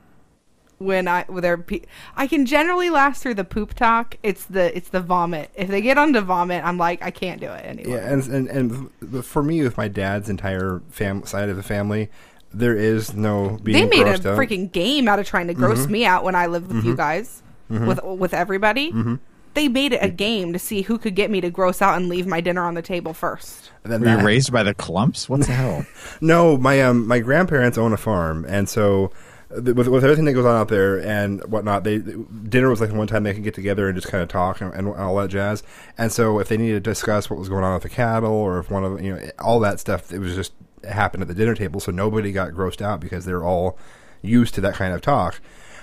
when 0.78 1.06
I 1.06 1.24
when 1.28 1.42
they're 1.42 1.59
pe- 1.59 1.83
I 2.16 2.26
can 2.26 2.46
generally 2.46 2.90
last 2.90 3.22
through 3.22 3.35
the 3.35 3.44
poop 3.44 3.74
talk. 3.74 4.16
It's 4.22 4.46
the 4.46 4.74
it's 4.76 4.88
the 4.88 5.00
vomit. 5.00 5.50
If 5.54 5.68
they 5.68 5.83
get 5.83 5.98
onto 5.98 6.20
vomit, 6.20 6.64
I'm 6.64 6.78
like 6.78 7.02
I 7.02 7.11
can't 7.11 7.40
do 7.40 7.48
it 7.48 7.64
anymore. 7.64 7.98
Yeah, 7.98 8.12
and 8.12 8.26
and 8.26 8.48
and 8.48 9.24
for 9.24 9.42
me, 9.42 9.62
with 9.62 9.76
my 9.76 9.88
dad's 9.88 10.28
entire 10.28 10.80
fam- 10.90 11.26
side 11.26 11.50
of 11.50 11.56
the 11.56 11.62
family, 11.62 12.11
there 12.52 12.74
is 12.74 13.14
no 13.14 13.59
being 13.62 13.88
they 13.88 13.96
made 13.98 14.06
a 14.06 14.14
out. 14.14 14.38
freaking 14.38 14.72
game 14.72 15.06
out 15.06 15.18
of 15.18 15.26
trying 15.26 15.46
to 15.48 15.54
gross 15.54 15.80
Mm-hmm. 15.80 15.92
me 15.92 16.04
out 16.06 16.24
when 16.24 16.35
I 16.35 16.46
lived 16.46 16.68
with 16.68 16.85
you 16.85 16.92
mm-hmm. 16.92 16.96
guys 16.96 17.42
mm-hmm. 17.70 17.87
with 17.87 18.02
with 18.02 18.35
everybody. 18.35 18.90
Mm-hmm. 18.90 19.14
They 19.55 19.69
made 19.69 19.93
it 19.93 19.99
a 20.03 20.09
game 20.09 20.53
to 20.53 20.59
see 20.59 20.83
who 20.83 20.97
could 20.97 21.15
get 21.17 21.31
me 21.31 21.41
to 21.41 21.51
gross 21.51 21.83
out 21.83 21.97
and 21.97 22.09
leave 22.09 22.27
my 22.27 22.41
dinner 22.41 22.65
on 22.65 22.75
the 22.75 22.83
table 22.83 23.13
first. 23.13 23.71
And 23.85 23.93
then 23.93 24.01
Were 24.03 24.09
you 24.11 24.17
that- 24.19 24.25
raised 24.25 24.53
by 24.53 24.63
the 24.63 24.75
Klumps? 24.75 25.29
What 25.29 25.41
the 25.41 25.53
hell? 25.53 25.87
No, 26.21 26.57
my 26.57 26.81
um 26.83 27.07
my 27.07 27.19
grandparents 27.19 27.79
own 27.79 27.93
a 27.93 27.97
farm, 27.97 28.45
and 28.49 28.69
so 28.69 29.11
with, 29.51 29.89
with 29.89 30.05
everything 30.05 30.27
that 30.27 30.35
goes 30.35 30.45
on 30.45 30.55
out 30.55 30.69
there 30.69 31.01
and 31.01 31.43
whatnot, 31.51 31.83
they 31.83 31.99
dinner 31.99 32.71
was 32.71 32.81
like 32.81 32.91
the 32.91 32.97
one 32.97 33.09
time 33.09 33.25
they 33.25 33.35
could 33.35 33.43
get 33.43 33.55
together 33.55 33.89
and 33.89 33.97
just 33.97 34.07
kind 34.07 34.23
of 34.23 34.29
talk 34.29 34.61
and, 34.61 34.73
and 34.75 34.87
all 34.89 35.17
that 35.17 35.29
jazz. 35.31 35.63
And 35.99 36.13
so 36.13 36.39
if 36.39 36.49
they 36.49 36.57
needed 36.57 36.85
to 36.85 36.91
discuss 36.91 37.29
what 37.29 37.39
was 37.39 37.49
going 37.49 37.65
on 37.65 37.75
with 37.75 37.83
the 37.83 37.89
cattle 37.89 38.31
or 38.33 38.61
if 38.61 38.71
one 38.71 38.85
of 38.85 39.03
you 39.03 39.17
know 39.17 39.31
all 39.41 39.59
that 39.61 39.81
stuff, 39.81 40.13
it 40.13 40.19
was 40.21 40.35
just 40.37 40.53
it 40.83 40.91
happened 40.91 41.23
at 41.23 41.29
the 41.29 41.35
dinner 41.35 41.55
table, 41.57 41.81
so 41.81 41.91
nobody 41.91 42.31
got 42.33 42.51
grossed 42.53 42.81
out 42.83 43.01
because 43.01 43.25
they're 43.25 43.45
all 43.45 43.77
used 44.23 44.55
to 44.55 44.61
that 44.61 44.75
kind 44.75 44.95
of 44.95 45.01
talk. 45.01 45.41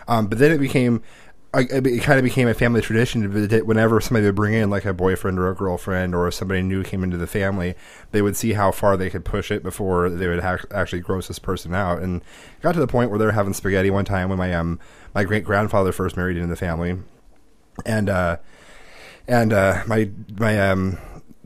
Um, 0.08 0.28
but 0.28 0.38
then 0.40 0.52
it 0.54 0.60
became. 0.60 1.02
I- 1.54 1.62
It 1.72 2.04
kind 2.04 2.20
of 2.20 2.24
became 2.24 2.48
a 2.48 2.54
family 2.54 2.82
tradition 2.82 3.32
whenever 3.66 4.00
somebody 4.02 4.26
would 4.26 4.36
bring 4.36 4.54
in 4.54 4.70
like 4.70 4.86
a 4.86 4.94
boyfriend 4.94 5.40
or 5.40 5.50
a 5.50 5.56
girlfriend 5.56 6.14
or 6.14 6.30
somebody 6.30 6.62
new 6.62 6.84
came 6.84 7.04
into 7.04 7.18
the 7.18 7.26
family, 7.28 7.76
they 8.12 8.22
would 8.22 8.36
see 8.36 8.54
how 8.54 8.72
far 8.72 8.98
they 8.98 9.10
could 9.10 9.24
push 9.26 9.50
it 9.50 9.64
before 9.64 10.10
they 10.10 10.28
would 10.28 10.42
ha- 10.42 10.58
actually 10.72 11.00
gross 11.02 11.28
this 11.30 11.40
person 11.40 11.74
out. 11.74 12.02
And 12.02 12.22
got 12.62 12.74
to 12.74 12.80
the 12.80 12.88
point 12.88 13.10
where 13.10 13.18
they 13.18 13.26
were 13.26 13.32
having 13.32 13.54
spaghetti 13.54 13.90
one 13.90 14.06
time 14.06 14.30
when 14.30 14.38
my 14.38 14.54
um 14.54 14.80
my 15.16 15.24
great 15.24 15.46
grandfather 15.46 15.92
first 15.92 16.18
married 16.18 16.36
into 16.38 16.50
the 16.50 16.56
family, 16.56 16.98
and 17.86 18.10
uh, 18.10 18.38
and 19.28 19.54
uh, 19.54 19.84
my 19.88 20.10
my 20.38 20.60
um 20.70 20.98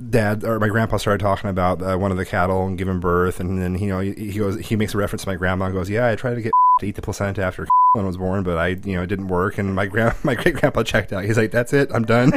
dad 0.10 0.44
or 0.44 0.60
my 0.60 0.68
grandpa 0.68 0.98
started 0.98 1.24
talking 1.24 1.50
about 1.50 1.82
uh, 1.82 1.98
one 1.98 2.12
of 2.12 2.18
the 2.18 2.26
cattle 2.26 2.66
and 2.66 2.78
giving 2.78 3.00
birth, 3.00 3.40
and 3.40 3.62
then 3.62 3.76
you 3.78 3.88
know 3.88 4.00
he, 4.00 4.14
he 4.14 4.40
goes 4.40 4.60
he 4.60 4.76
makes 4.76 4.94
a 4.94 4.98
reference 4.98 5.24
to 5.24 5.30
my 5.30 5.36
grandma 5.36 5.66
and 5.66 5.74
goes, 5.74 5.90
"Yeah, 5.90 6.08
I 6.08 6.16
tried 6.16 6.36
to 6.36 6.42
get 6.42 6.52
to 6.80 6.86
eat 6.86 6.96
the 6.96 7.02
placenta 7.02 7.44
after 7.44 7.68
one 7.94 8.06
was 8.06 8.18
born, 8.18 8.44
but 8.44 8.58
I 8.58 8.70
you 8.70 8.96
know 8.96 9.04
it 9.04 9.08
didn't 9.08 9.28
work." 9.28 9.58
And 9.58 9.76
my 9.76 9.86
grand 9.86 10.16
my 10.24 10.36
great 10.36 10.56
grandpa 10.56 10.84
checked 10.84 11.14
out. 11.14 11.24
He's 11.26 11.38
like, 11.38 11.52
"That's 11.52 11.74
it, 11.74 11.92
I'm 11.94 12.04
done." 12.04 12.32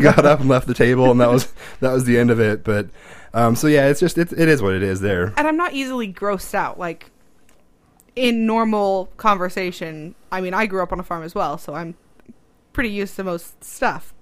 Got 0.00 0.24
up 0.24 0.40
and 0.40 0.48
left 0.48 0.66
the 0.66 0.74
table, 0.74 1.10
and 1.10 1.20
that 1.20 1.30
was 1.30 1.52
that 1.80 1.92
was 1.92 2.04
the 2.04 2.18
end 2.18 2.30
of 2.30 2.40
it. 2.40 2.64
But 2.64 2.88
um, 3.32 3.56
so 3.56 3.66
yeah, 3.66 3.88
it's 3.88 4.00
just 4.00 4.18
it, 4.18 4.32
it 4.32 4.48
is 4.48 4.62
what 4.62 4.74
it 4.74 4.82
is 4.82 5.00
there. 5.00 5.32
And 5.36 5.46
I'm 5.46 5.56
not 5.56 5.72
easily 5.72 6.12
grossed 6.12 6.54
out. 6.54 6.78
Like 6.78 7.10
in 8.16 8.46
normal 8.46 9.06
conversation, 9.16 10.14
I 10.32 10.40
mean, 10.40 10.54
I 10.54 10.66
grew 10.66 10.82
up 10.82 10.92
on 10.92 11.00
a 11.00 11.04
farm 11.04 11.22
as 11.22 11.34
well, 11.34 11.58
so 11.58 11.74
I'm 11.74 11.94
pretty 12.72 12.90
used 12.90 13.16
to 13.16 13.24
most 13.24 13.62
stuff. 13.62 14.12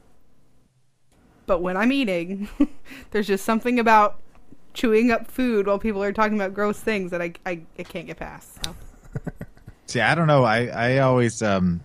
But 1.48 1.62
when 1.62 1.76
I'm 1.76 1.90
eating, 1.90 2.48
there's 3.10 3.26
just 3.26 3.44
something 3.44 3.80
about 3.80 4.20
chewing 4.74 5.10
up 5.10 5.28
food 5.28 5.66
while 5.66 5.78
people 5.78 6.02
are 6.04 6.12
talking 6.12 6.36
about 6.36 6.54
gross 6.54 6.78
things 6.78 7.10
that 7.10 7.20
I, 7.20 7.32
I, 7.44 7.62
I 7.78 7.82
can't 7.82 8.06
get 8.06 8.18
past. 8.18 8.64
So. 8.64 8.76
See, 9.86 10.00
I 10.00 10.14
don't 10.14 10.26
know. 10.26 10.44
I 10.44 10.66
I 10.66 10.98
always 10.98 11.42
um, 11.42 11.80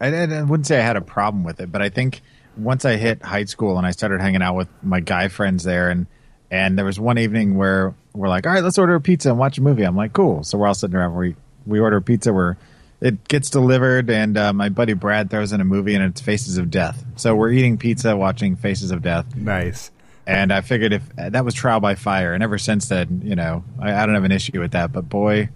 I, 0.00 0.08
I 0.08 0.42
wouldn't 0.42 0.66
say 0.66 0.78
I 0.78 0.82
had 0.82 0.96
a 0.96 1.00
problem 1.00 1.44
with 1.44 1.60
it, 1.60 1.70
but 1.70 1.80
I 1.80 1.88
think 1.88 2.20
once 2.56 2.84
I 2.84 2.96
hit 2.96 3.22
high 3.22 3.44
school 3.44 3.78
and 3.78 3.86
I 3.86 3.92
started 3.92 4.20
hanging 4.20 4.42
out 4.42 4.56
with 4.56 4.68
my 4.82 4.98
guy 4.98 5.28
friends 5.28 5.62
there, 5.62 5.88
and 5.88 6.06
and 6.50 6.76
there 6.76 6.84
was 6.84 6.98
one 6.98 7.16
evening 7.16 7.56
where 7.56 7.94
we're 8.12 8.28
like, 8.28 8.46
all 8.46 8.52
right, 8.52 8.64
let's 8.64 8.78
order 8.78 8.96
a 8.96 9.00
pizza 9.00 9.30
and 9.30 9.38
watch 9.38 9.58
a 9.58 9.62
movie. 9.62 9.84
I'm 9.84 9.96
like, 9.96 10.12
cool. 10.12 10.42
So 10.42 10.58
we're 10.58 10.66
all 10.66 10.74
sitting 10.74 10.96
around. 10.96 11.14
We 11.14 11.36
we 11.66 11.78
order 11.78 12.00
pizza. 12.00 12.32
Where 12.32 12.58
it 13.00 13.28
gets 13.28 13.50
delivered, 13.50 14.10
and 14.10 14.36
uh, 14.36 14.52
my 14.52 14.68
buddy 14.68 14.92
Brad 14.92 15.30
throws 15.30 15.52
in 15.52 15.60
a 15.60 15.64
movie, 15.64 15.94
and 15.94 16.04
it's 16.04 16.20
Faces 16.20 16.58
of 16.58 16.70
Death. 16.70 17.04
So 17.16 17.34
we're 17.34 17.52
eating 17.52 17.78
pizza, 17.78 18.16
watching 18.16 18.56
Faces 18.56 18.90
of 18.90 19.02
Death. 19.02 19.36
Nice. 19.36 19.90
And 20.26 20.52
I 20.52 20.60
figured 20.60 20.92
if 20.92 21.02
that 21.16 21.44
was 21.44 21.54
trial 21.54 21.80
by 21.80 21.94
fire, 21.94 22.34
and 22.34 22.42
ever 22.42 22.58
since 22.58 22.88
then, 22.88 23.22
you 23.24 23.36
know, 23.36 23.64
I, 23.80 23.94
I 23.94 24.06
don't 24.06 24.14
have 24.14 24.24
an 24.24 24.32
issue 24.32 24.60
with 24.60 24.72
that. 24.72 24.92
But 24.92 25.08
boy, 25.08 25.48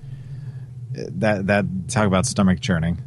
that 0.93 1.47
that 1.49 1.67
talk 1.89 2.07
about 2.07 2.27
stomach 2.27 2.61
churning. 2.61 3.03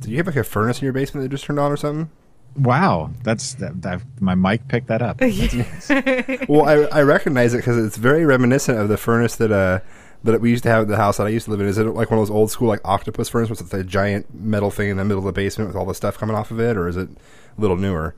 Do 0.00 0.10
you 0.10 0.16
have 0.16 0.26
like 0.26 0.36
a 0.36 0.44
furnace 0.44 0.80
in 0.80 0.84
your 0.84 0.92
basement 0.92 1.24
that 1.24 1.28
just 1.28 1.44
turned 1.44 1.58
on 1.58 1.70
or 1.70 1.76
something? 1.76 2.10
Wow, 2.56 3.10
that's 3.22 3.54
that, 3.54 3.82
that 3.82 4.02
my 4.20 4.34
mic 4.34 4.68
picked 4.68 4.86
that 4.88 5.02
up. 5.02 5.20
well, 6.48 6.66
I, 6.66 6.98
I 6.98 7.02
recognize 7.02 7.54
it 7.54 7.58
because 7.58 7.78
it's 7.78 7.96
very 7.96 8.24
reminiscent 8.24 8.78
of 8.78 8.88
the 8.88 8.96
furnace 8.96 9.36
that 9.36 9.50
uh 9.50 9.80
that 10.24 10.40
we 10.40 10.50
used 10.50 10.64
to 10.64 10.70
have 10.70 10.82
at 10.82 10.88
the 10.88 10.96
house 10.96 11.18
that 11.18 11.26
I 11.26 11.30
used 11.30 11.44
to 11.44 11.50
live 11.50 11.60
in. 11.60 11.66
Is 11.66 11.78
it 11.78 11.84
like 11.84 12.10
one 12.10 12.18
of 12.18 12.26
those 12.26 12.34
old 12.34 12.50
school 12.50 12.68
like 12.68 12.80
octopus 12.84 13.28
furnace 13.28 13.50
with 13.50 13.68
the 13.68 13.84
giant 13.84 14.34
metal 14.34 14.70
thing 14.70 14.88
in 14.88 14.96
the 14.96 15.04
middle 15.04 15.18
of 15.18 15.26
the 15.26 15.32
basement 15.32 15.68
with 15.68 15.76
all 15.76 15.84
the 15.84 15.94
stuff 15.94 16.18
coming 16.18 16.34
off 16.34 16.50
of 16.50 16.58
it, 16.58 16.76
or 16.76 16.88
is 16.88 16.96
it 16.96 17.08
a 17.08 17.60
little 17.60 17.76
newer? 17.76 18.14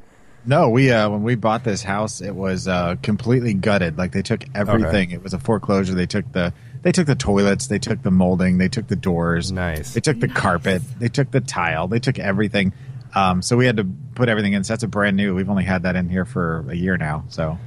No, 0.47 0.69
we 0.69 0.93
uh, 0.93 1.11
when 1.11 1.25
we 1.25 1.35
bought 1.35 1.65
this 1.65 1.83
house, 1.83 2.21
it 2.21 2.35
was 2.35 2.69
uh, 2.69 2.95
completely 3.03 3.53
gutted. 3.53 3.99
Like 3.99 4.13
they 4.13 4.23
took 4.23 4.45
everything. 4.55 5.11
It 5.11 5.23
was 5.23 5.35
a 5.35 5.41
foreclosure. 5.41 5.95
They 5.95 6.07
took 6.07 6.31
the 6.33 6.55
they 6.83 6.93
took 6.93 7.09
the 7.09 7.17
toilets. 7.17 7.67
They 7.67 7.81
took 7.81 8.03
the 8.03 8.13
molding. 8.13 8.59
They 8.59 8.69
took 8.69 8.87
the 8.87 8.95
doors. 8.95 9.51
Nice. 9.51 9.95
They 9.95 10.01
took 10.01 10.21
the 10.21 10.29
carpet. 10.29 10.83
They 11.01 11.09
took 11.09 11.33
the 11.33 11.41
tile. 11.41 11.89
They 11.89 11.99
took 11.99 12.21
everything. 12.21 12.73
Um, 13.17 13.43
so 13.43 13.57
we 13.57 13.67
had 13.67 13.79
to 13.79 13.85
put 14.15 14.29
everything 14.29 14.53
in. 14.53 14.63
So 14.63 14.75
that's 14.75 14.85
a 14.85 14.89
brand 14.89 15.17
new. 15.17 15.35
We've 15.35 15.51
only 15.51 15.65
had 15.65 15.83
that 15.83 15.97
in 15.97 16.09
here 16.09 16.25
for 16.25 16.65
a 16.71 16.77
year 16.77 16.97
now. 16.97 17.25
So 17.29 17.59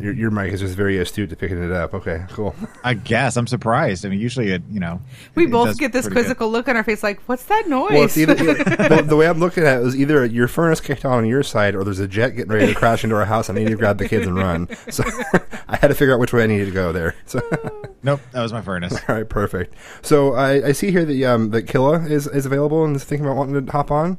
Your, 0.00 0.12
your 0.14 0.30
mic 0.30 0.52
is 0.52 0.60
just 0.60 0.74
very 0.74 0.98
astute 0.98 1.28
to 1.30 1.36
picking 1.36 1.62
it 1.62 1.70
up. 1.70 1.92
Okay, 1.94 2.24
cool. 2.30 2.54
I 2.84 2.94
guess 2.94 3.36
I'm 3.36 3.46
surprised. 3.46 4.06
I 4.06 4.08
mean, 4.08 4.18
usually 4.18 4.50
it, 4.52 4.62
you 4.70 4.80
know, 4.80 5.00
We 5.34 5.44
it 5.44 5.50
both 5.50 5.66
does 5.68 5.76
get 5.76 5.92
this 5.92 6.06
pretty 6.06 6.14
good. 6.14 6.20
quizzical 6.22 6.50
look 6.50 6.68
on 6.68 6.76
our 6.76 6.84
face, 6.84 7.02
like, 7.02 7.20
"What's 7.26 7.44
that 7.44 7.68
noise?" 7.68 7.90
Well, 7.92 8.02
it's 8.04 8.16
either 8.16 8.34
the, 8.34 9.04
the 9.06 9.16
way 9.16 9.28
I'm 9.28 9.38
looking 9.40 9.64
at 9.64 9.80
it 9.82 9.86
is 9.86 9.96
either 9.96 10.24
your 10.24 10.48
furnace 10.48 10.80
kicked 10.80 11.04
on 11.04 11.12
on 11.18 11.26
your 11.26 11.42
side, 11.42 11.74
or 11.74 11.84
there's 11.84 11.98
a 12.00 12.08
jet 12.08 12.30
getting 12.30 12.50
ready 12.52 12.66
to 12.72 12.74
crash 12.74 13.04
into 13.04 13.14
our 13.16 13.26
house, 13.26 13.48
and 13.48 13.58
I 13.58 13.62
need 13.62 13.70
to 13.70 13.76
grab 13.76 13.98
the 13.98 14.08
kids 14.08 14.26
and 14.26 14.36
run. 14.36 14.68
So 14.90 15.04
I 15.68 15.76
had 15.76 15.88
to 15.88 15.94
figure 15.94 16.14
out 16.14 16.18
which 16.20 16.32
way 16.32 16.42
I 16.42 16.46
needed 16.46 16.64
to 16.66 16.70
go 16.72 16.92
there. 16.92 17.14
So 17.26 17.40
Nope, 18.02 18.20
that 18.32 18.42
was 18.42 18.52
my 18.52 18.62
furnace. 18.62 18.94
all 19.08 19.14
right, 19.14 19.28
perfect. 19.28 19.74
So 20.02 20.32
I, 20.34 20.68
I 20.68 20.72
see 20.72 20.90
here 20.90 21.04
that 21.04 21.22
um 21.24 21.50
that 21.50 21.62
Killa 21.68 22.00
is 22.06 22.26
is 22.26 22.46
available 22.46 22.84
and 22.84 22.96
is 22.96 23.04
thinking 23.04 23.26
about 23.26 23.36
wanting 23.36 23.66
to 23.66 23.70
hop 23.72 23.90
on. 23.90 24.18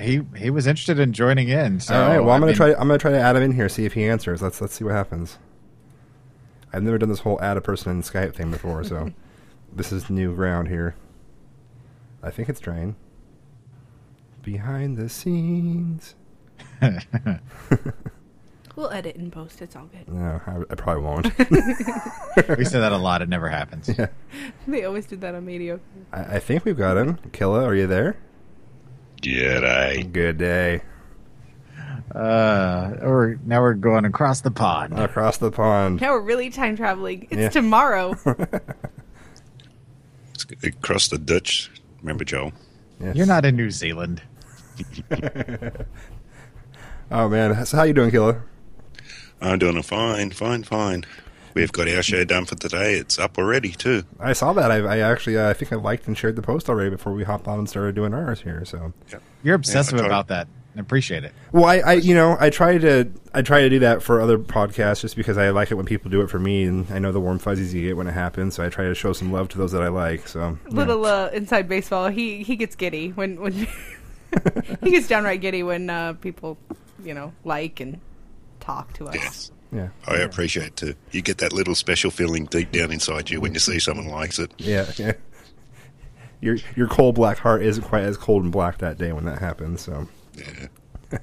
He 0.00 0.22
he 0.36 0.50
was 0.50 0.66
interested 0.66 0.98
in 0.98 1.12
joining 1.12 1.48
in. 1.48 1.80
So 1.80 1.94
All 1.94 2.08
right. 2.08 2.18
Well, 2.20 2.30
I'm 2.30 2.36
I 2.36 2.38
gonna 2.40 2.46
mean, 2.46 2.56
try. 2.56 2.70
I'm 2.72 2.88
gonna 2.88 2.98
try 2.98 3.10
to 3.12 3.20
add 3.20 3.36
him 3.36 3.42
in 3.42 3.52
here. 3.52 3.68
See 3.68 3.84
if 3.84 3.92
he 3.94 4.04
answers. 4.04 4.42
Let's 4.42 4.60
let's 4.60 4.74
see 4.74 4.84
what 4.84 4.92
happens. 4.94 5.38
I've 6.72 6.82
never 6.82 6.98
done 6.98 7.08
this 7.08 7.20
whole 7.20 7.40
add 7.40 7.56
a 7.56 7.60
person 7.60 7.92
in 7.92 8.02
Skype 8.02 8.34
thing 8.34 8.50
before, 8.50 8.82
so 8.82 9.12
this 9.72 9.92
is 9.92 10.10
new 10.10 10.34
ground 10.34 10.68
here. 10.68 10.96
I 12.22 12.30
think 12.30 12.48
it's 12.48 12.60
trying. 12.60 12.96
Behind 14.42 14.96
the 14.96 15.08
scenes. 15.08 16.14
we'll 18.76 18.90
edit 18.90 19.16
and 19.16 19.32
post. 19.32 19.62
It's 19.62 19.76
all 19.76 19.86
good. 19.86 20.08
No, 20.12 20.40
I, 20.46 20.60
I 20.70 20.74
probably 20.74 21.02
won't. 21.04 21.26
we 22.58 22.64
say 22.64 22.80
that 22.80 22.92
a 22.92 22.96
lot. 22.96 23.22
It 23.22 23.28
never 23.28 23.48
happens. 23.48 23.88
yeah. 23.96 24.08
They 24.66 24.84
always 24.84 25.06
do 25.06 25.16
that 25.16 25.34
on 25.34 25.44
Media. 25.46 25.80
I, 26.12 26.36
I 26.36 26.38
think 26.40 26.64
we've 26.64 26.76
got 26.76 26.96
him. 26.96 27.18
Killa, 27.32 27.64
are 27.64 27.74
you 27.74 27.86
there? 27.86 28.16
G'day. 29.24 30.12
Good 30.12 30.38
day. 30.38 30.82
Uh, 32.14 32.92
or 33.02 33.38
now 33.44 33.60
we're 33.60 33.74
going 33.74 34.04
across 34.04 34.42
the 34.42 34.50
pond. 34.50 34.98
Across 34.98 35.38
the 35.38 35.50
pond. 35.50 36.00
Now 36.00 36.12
we're 36.12 36.20
really 36.20 36.50
time 36.50 36.76
traveling. 36.76 37.26
It's 37.30 37.40
Yeah. 37.40 37.48
tomorrow. 37.48 38.14
It's 40.34 40.44
across 40.64 41.08
the 41.08 41.16
Dutch. 41.16 41.70
Remember, 42.02 42.24
Joe? 42.24 42.52
Yes. 43.00 43.16
You're 43.16 43.24
not 43.26 43.44
in 43.44 43.56
New 43.56 43.70
Zealand. 43.70 44.20
Oh 47.10 47.28
man. 47.28 47.64
So 47.66 47.76
how 47.76 47.82
you 47.84 47.92
doing, 47.92 48.10
Killa? 48.10 48.40
I'm 49.40 49.58
doing 49.58 49.80
fine, 49.82 50.30
fine, 50.30 50.62
fine. 50.64 51.04
We've 51.54 51.72
got 51.72 51.88
our 51.88 52.02
show 52.02 52.24
done 52.24 52.44
for 52.44 52.56
today. 52.56 52.94
It's 52.94 53.18
up 53.18 53.38
already, 53.38 53.70
too. 53.70 54.02
I 54.18 54.32
saw 54.32 54.52
that. 54.54 54.70
I, 54.70 54.78
I 54.78 54.98
actually, 54.98 55.38
uh, 55.38 55.48
I 55.50 55.52
think 55.54 55.72
I 55.72 55.76
liked 55.76 56.06
and 56.06 56.18
shared 56.18 56.36
the 56.36 56.42
post 56.42 56.68
already 56.68 56.90
before 56.90 57.12
we 57.12 57.24
hopped 57.24 57.46
on 57.46 57.60
and 57.60 57.68
started 57.68 57.94
doing 57.94 58.12
ours 58.12 58.40
here. 58.40 58.64
So. 58.64 58.92
You're 59.42 59.54
obsessive 59.54 60.00
Yeah, 60.00 60.06
about 60.06 60.28
that. 60.28 60.48
I 60.76 60.80
appreciate 60.80 61.22
it. 61.22 61.32
Well, 61.52 61.66
I, 61.66 61.76
I, 61.78 61.92
you 61.92 62.14
know, 62.14 62.36
I 62.40 62.50
try 62.50 62.78
to, 62.78 63.08
I 63.32 63.42
try 63.42 63.60
to 63.60 63.68
do 63.70 63.78
that 63.78 64.02
for 64.02 64.20
other 64.20 64.38
podcasts 64.38 65.02
just 65.02 65.14
because 65.14 65.38
I 65.38 65.50
like 65.50 65.70
it 65.70 65.74
when 65.76 65.86
people 65.86 66.10
do 66.10 66.20
it 66.22 66.28
for 66.28 66.40
me, 66.40 66.64
and 66.64 66.90
I 66.90 66.98
know 66.98 67.12
the 67.12 67.20
warm 67.20 67.38
fuzzies 67.38 67.72
you 67.72 67.82
get 67.86 67.96
when 67.96 68.08
it 68.08 68.12
happens. 68.12 68.54
So 68.56 68.64
I 68.64 68.68
try 68.70 68.86
to 68.86 68.94
show 68.94 69.12
some 69.12 69.30
love 69.30 69.48
to 69.50 69.58
those 69.58 69.70
that 69.70 69.82
I 69.82 69.88
like. 69.88 70.26
So 70.26 70.58
yeah. 70.68 70.74
Little 70.74 71.06
uh, 71.06 71.28
inside 71.28 71.68
baseball. 71.68 72.08
He 72.08 72.42
he 72.42 72.56
gets 72.56 72.74
giddy 72.74 73.10
when 73.10 73.40
when 73.40 73.52
he 74.82 74.90
gets 74.90 75.06
downright 75.06 75.40
giddy 75.40 75.62
when 75.62 75.88
uh, 75.88 76.14
people 76.14 76.58
you 77.04 77.14
know 77.14 77.32
like 77.44 77.78
and 77.78 78.00
talk 78.58 78.92
to 78.94 79.06
us. 79.06 79.14
Yes. 79.14 79.50
Yeah. 79.74 79.88
I 80.06 80.16
appreciate 80.18 80.66
it 80.68 80.76
too. 80.76 80.94
You 81.10 81.20
get 81.20 81.38
that 81.38 81.52
little 81.52 81.74
special 81.74 82.10
feeling 82.10 82.44
deep 82.44 82.70
down 82.70 82.92
inside 82.92 83.28
you 83.30 83.40
when 83.40 83.54
you 83.54 83.60
see 83.60 83.78
someone 83.80 84.06
likes 84.08 84.38
it. 84.38 84.52
Yeah. 84.58 84.90
Yeah. 84.96 85.12
Your 86.40 86.56
your 86.76 86.86
cold 86.88 87.14
black 87.16 87.38
heart 87.38 87.62
isn't 87.62 87.82
quite 87.82 88.02
as 88.04 88.16
cold 88.16 88.42
and 88.44 88.52
black 88.52 88.78
that 88.78 88.98
day 88.98 89.12
when 89.12 89.24
that 89.24 89.38
happens. 89.40 89.80
So 89.80 90.08
Yeah. 90.36 90.68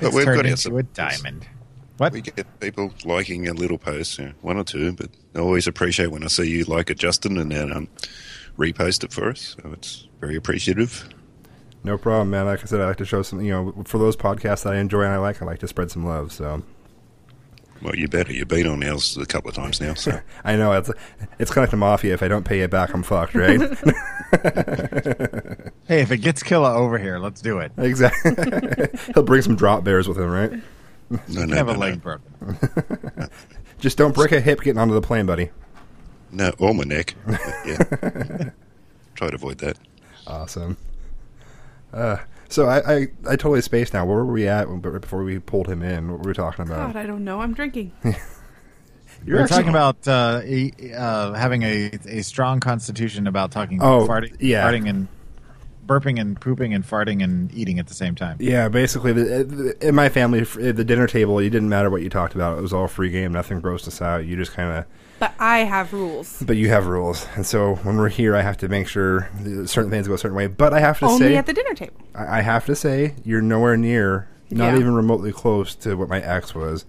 It's 0.00 0.10
but 0.10 0.12
we've 0.14 0.24
turned 0.26 0.36
got 0.36 0.46
our 0.46 0.50
into 0.52 0.76
a 0.78 0.82
diamond. 0.84 1.48
What? 1.96 2.12
We 2.12 2.20
get 2.20 2.46
people 2.60 2.94
liking 3.04 3.48
a 3.48 3.52
little 3.52 3.78
post, 3.78 4.16
yeah, 4.20 4.30
one 4.42 4.56
or 4.56 4.62
two, 4.62 4.92
but 4.92 5.10
I 5.34 5.40
always 5.40 5.66
appreciate 5.66 6.12
when 6.12 6.22
I 6.22 6.28
see 6.28 6.48
you 6.48 6.62
like 6.64 6.88
it, 6.90 6.98
Justin, 6.98 7.36
and 7.36 7.50
then 7.50 7.72
um, 7.72 7.88
repost 8.56 9.02
it 9.02 9.12
for 9.12 9.30
us. 9.30 9.56
So 9.60 9.72
it's 9.72 10.06
very 10.20 10.36
appreciative. 10.36 11.08
no 11.82 11.98
problem, 11.98 12.30
man. 12.30 12.46
Like 12.46 12.60
I 12.60 12.66
said, 12.66 12.80
I 12.80 12.86
like 12.86 12.98
to 12.98 13.04
show 13.04 13.22
some. 13.22 13.40
You 13.40 13.50
know, 13.50 13.82
for 13.84 13.98
those 13.98 14.16
podcasts 14.16 14.62
that 14.62 14.74
I 14.74 14.78
enjoy 14.78 15.02
and 15.02 15.12
I 15.14 15.18
like, 15.18 15.42
I 15.42 15.44
like 15.44 15.58
to 15.58 15.66
spread 15.68 15.90
some 15.90 16.06
love. 16.06 16.30
So 16.30 16.62
Well, 17.80 17.94
you 17.94 18.08
better. 18.08 18.32
You've 18.32 18.48
been 18.48 18.66
on 18.66 18.82
ours 18.82 19.16
a 19.16 19.24
couple 19.26 19.50
of 19.50 19.54
times 19.54 19.80
now, 19.80 19.94
so 19.94 20.20
I 20.44 20.56
know 20.56 20.72
it's 20.72 20.90
it's 21.38 21.50
kind 21.50 21.58
of 21.62 21.68
like 21.68 21.70
the 21.70 21.76
mafia. 21.76 22.14
If 22.14 22.22
I 22.22 22.28
don't 22.28 22.44
pay 22.44 22.60
you 22.60 22.68
back, 22.68 22.92
I'm 22.92 23.02
fucked, 23.02 23.34
right? 23.34 23.60
Hey, 25.88 26.02
if 26.02 26.12
it 26.12 26.18
gets 26.18 26.42
Killa 26.42 26.74
over 26.74 26.98
here, 26.98 27.18
let's 27.18 27.40
do 27.40 27.60
it. 27.60 27.72
exactly. 27.78 28.32
He'll 29.14 29.22
bring 29.22 29.40
some 29.40 29.56
drop 29.56 29.84
bears 29.84 30.06
with 30.06 30.18
him, 30.18 30.28
right? 30.30 30.52
no, 31.10 31.42
I 31.42 31.46
no, 31.46 31.56
have 31.56 31.66
no, 31.68 31.72
a 31.72 31.76
leg 31.78 31.94
no, 31.94 32.18
broken. 32.40 33.30
Just 33.78 33.96
don't 33.96 34.14
break 34.14 34.32
a 34.32 34.40
hip 34.40 34.60
getting 34.60 34.78
onto 34.78 34.92
the 34.92 35.00
plane, 35.00 35.24
buddy. 35.24 35.48
no, 36.30 36.52
or 36.58 36.74
my 36.74 36.84
neck. 36.84 37.14
Yeah, 37.64 37.78
try 39.14 39.28
to 39.30 39.34
avoid 39.34 39.58
that. 39.58 39.78
Awesome. 40.26 40.76
Uh, 41.90 42.18
so 42.48 42.66
I, 42.66 42.78
I 42.78 42.96
I 43.26 43.36
totally 43.36 43.60
spaced 43.60 43.92
now. 43.94 44.04
Where 44.06 44.16
were 44.18 44.32
we 44.32 44.48
at 44.48 44.68
when- 44.68 44.80
before 44.80 45.22
we 45.24 45.38
pulled 45.38 45.68
him 45.68 45.82
in? 45.82 46.10
What 46.10 46.22
were 46.22 46.28
we 46.30 46.34
talking 46.34 46.64
about? 46.66 46.92
God, 46.94 46.96
I 46.96 47.06
don't 47.06 47.24
know. 47.24 47.40
I'm 47.40 47.54
drinking. 47.54 47.92
You're 49.24 49.40
actually- 49.42 49.56
talking 49.56 49.70
about 49.70 50.06
uh, 50.06 50.40
a, 50.44 50.72
uh, 50.96 51.32
having 51.34 51.62
a 51.62 51.90
a 52.06 52.22
strong 52.22 52.60
constitution 52.60 53.26
about 53.26 53.50
talking 53.50 53.82
Oh, 53.82 54.06
farting, 54.06 54.36
yeah. 54.40 54.64
farting 54.70 54.88
and 54.88 55.08
burping 55.86 56.20
and 56.20 56.38
pooping 56.40 56.72
and 56.74 56.84
farting 56.84 57.22
and 57.24 57.52
eating 57.54 57.78
at 57.78 57.86
the 57.88 57.94
same 57.94 58.14
time. 58.14 58.36
Yeah, 58.38 58.68
basically, 58.68 59.12
the, 59.12 59.44
the, 59.44 59.88
in 59.88 59.94
my 59.94 60.08
family, 60.10 60.40
at 60.40 60.76
the 60.76 60.84
dinner 60.84 61.06
table, 61.06 61.38
it 61.38 61.48
didn't 61.50 61.68
matter 61.70 61.88
what 61.90 62.02
you 62.02 62.10
talked 62.10 62.34
about. 62.34 62.58
It 62.58 62.60
was 62.60 62.72
all 62.74 62.88
free 62.88 63.08
game. 63.10 63.32
Nothing 63.32 63.60
grossed 63.62 63.88
us 63.88 64.02
out. 64.02 64.26
You 64.26 64.36
just 64.36 64.52
kind 64.52 64.70
of, 64.70 64.84
But 65.18 65.34
I 65.40 65.58
have 65.60 65.92
rules. 65.92 66.40
but 66.46 66.56
you 66.56 66.68
have 66.68 66.86
rules, 66.86 67.26
and 67.34 67.44
so 67.44 67.74
when 67.76 67.96
we're 67.96 68.08
here, 68.08 68.36
I 68.36 68.42
have 68.42 68.56
to 68.58 68.68
make 68.68 68.86
sure 68.86 69.28
certain 69.66 69.90
things 69.90 70.06
go 70.06 70.14
a 70.14 70.18
certain 70.18 70.36
way. 70.36 70.46
But 70.46 70.72
I 70.72 70.80
have 70.80 70.98
to 71.00 71.06
say 71.08 71.12
Only 71.12 71.26
say, 71.28 71.36
at 71.36 71.46
the 71.46 71.52
dinner 71.52 71.74
table. 71.74 71.96
I 72.14 72.38
I 72.38 72.40
have 72.42 72.66
to 72.66 72.76
say, 72.76 73.14
you're 73.24 73.42
nowhere 73.42 73.76
near, 73.76 74.28
not 74.50 74.74
Yeah. 74.74 74.78
even 74.80 74.94
remotely 74.94 75.32
close 75.32 75.74
to 75.76 75.96
what 75.96 76.08
my 76.08 76.20
ex 76.20 76.54
was. 76.54 76.84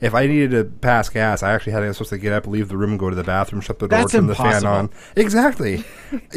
If 0.00 0.14
I 0.16 0.26
needed 0.26 0.50
to 0.50 0.64
pass 0.64 1.08
gas, 1.08 1.44
I 1.44 1.52
actually 1.52 1.74
had 1.74 1.84
I 1.84 1.86
was 1.86 1.96
supposed 1.96 2.10
to 2.10 2.18
get 2.18 2.32
up, 2.32 2.48
leave 2.48 2.68
the 2.68 2.76
room, 2.76 2.90
and 2.90 2.98
go 2.98 3.08
to 3.08 3.14
the 3.14 3.22
bathroom, 3.22 3.60
shut 3.60 3.78
the 3.78 3.86
door, 3.86 4.00
That's 4.00 4.10
turn 4.10 4.26
the 4.26 4.34
fan 4.34 4.46
impossible. 4.46 4.72
on. 4.72 4.90
Exactly. 5.14 5.84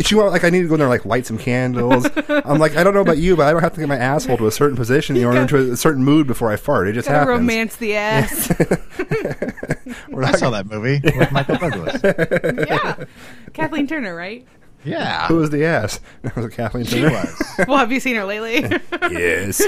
she 0.03 0.13
went 0.13 0.29
like 0.29 0.43
I 0.43 0.51
need 0.51 0.61
to 0.61 0.67
go 0.67 0.75
in 0.75 0.79
there, 0.81 0.87
like 0.87 1.03
light 1.03 1.25
some 1.25 1.39
candles. 1.39 2.07
I'm 2.29 2.59
like 2.59 2.75
I 2.75 2.83
don't 2.83 2.93
know 2.93 3.01
about 3.01 3.17
you, 3.17 3.35
but 3.35 3.47
I 3.47 3.51
don't 3.51 3.61
have 3.63 3.73
to 3.73 3.79
get 3.79 3.89
my 3.89 3.97
asshole 3.97 4.37
to 4.37 4.45
a 4.45 4.51
certain 4.51 4.75
position 4.77 5.17
or 5.23 5.35
into 5.35 5.71
a 5.73 5.77
certain 5.77 6.03
mood 6.03 6.27
before 6.27 6.51
I 6.51 6.57
fart. 6.57 6.87
It 6.87 6.93
just 6.93 7.07
Gotta 7.07 7.19
happens. 7.21 7.39
romance 7.39 7.75
the 7.77 7.95
ass. 7.95 8.49
We're 10.09 10.23
I 10.23 10.31
not- 10.31 10.39
saw 10.39 10.49
that 10.51 10.67
movie 10.67 11.01
with 11.17 11.31
Michael 11.31 11.57
Douglas. 11.57 12.01
yeah. 12.67 13.05
Kathleen 13.53 13.87
Turner, 13.87 14.15
right? 14.15 14.45
Yeah, 14.83 15.27
Who 15.27 15.37
was 15.37 15.49
the 15.49 15.65
ass? 15.65 15.99
That 16.21 16.35
was 16.35 16.45
it 16.45 16.51
Kathleen 16.51 16.85
she 16.85 17.01
Turner? 17.01 17.11
was. 17.11 17.43
Well, 17.67 17.77
have 17.79 17.91
you 17.91 17.99
seen 17.99 18.15
her 18.17 18.23
lately? 18.25 18.61
yes. 19.09 19.61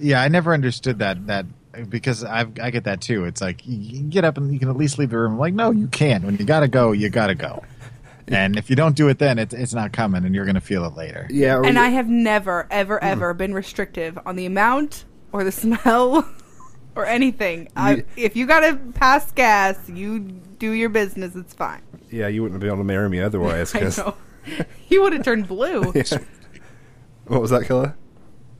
Yeah, 0.00 0.22
I 0.22 0.28
never 0.28 0.54
understood 0.54 1.00
that 1.00 1.26
that 1.26 1.46
because 1.88 2.24
I 2.24 2.46
I 2.60 2.70
get 2.70 2.84
that 2.84 3.00
too. 3.00 3.24
It's 3.24 3.40
like 3.40 3.66
you 3.66 3.98
can 3.98 4.10
get 4.10 4.24
up 4.24 4.36
and 4.36 4.52
you 4.52 4.58
can 4.58 4.68
at 4.68 4.76
least 4.76 4.98
leave 4.98 5.10
the 5.10 5.18
room. 5.18 5.38
like 5.38 5.54
no, 5.54 5.70
you 5.70 5.88
can't. 5.88 6.24
When 6.24 6.36
you 6.36 6.44
gotta 6.44 6.68
go, 6.68 6.92
you 6.92 7.08
gotta 7.08 7.34
go. 7.34 7.64
And 8.28 8.56
if 8.56 8.70
you 8.70 8.76
don't 8.76 8.94
do 8.94 9.08
it 9.08 9.18
then, 9.18 9.38
it's 9.38 9.54
it's 9.54 9.74
not 9.74 9.92
coming, 9.92 10.24
and 10.24 10.34
you're 10.34 10.44
gonna 10.44 10.60
feel 10.60 10.84
it 10.84 10.94
later. 10.94 11.26
Yeah. 11.30 11.60
and 11.64 11.78
I 11.78 11.88
have 11.88 12.08
never, 12.08 12.66
ever, 12.70 13.02
ever 13.02 13.34
mm. 13.34 13.38
been 13.38 13.54
restrictive 13.54 14.18
on 14.24 14.36
the 14.36 14.46
amount 14.46 15.04
or 15.32 15.42
the 15.44 15.52
smell 15.52 16.28
or 16.94 17.06
anything. 17.06 17.68
I, 17.76 18.04
if 18.16 18.36
you 18.36 18.46
gotta 18.46 18.76
pass 18.94 19.30
gas, 19.32 19.78
you 19.88 20.18
do 20.20 20.72
your 20.72 20.88
business. 20.88 21.36
It's 21.36 21.54
fine. 21.54 21.82
yeah, 22.10 22.28
you 22.28 22.42
wouldn't 22.42 22.60
be 22.60 22.66
able 22.66 22.78
to 22.78 22.84
marry 22.84 23.08
me 23.08 23.20
otherwise. 23.20 23.74
I 23.74 23.80
'cause- 23.80 23.98
know. 23.98 24.14
You 24.88 25.02
would 25.02 25.12
have 25.12 25.24
turned 25.24 25.46
blue. 25.46 25.92
What 27.26 27.42
was 27.42 27.50
that, 27.50 27.66
Killa? 27.66 27.94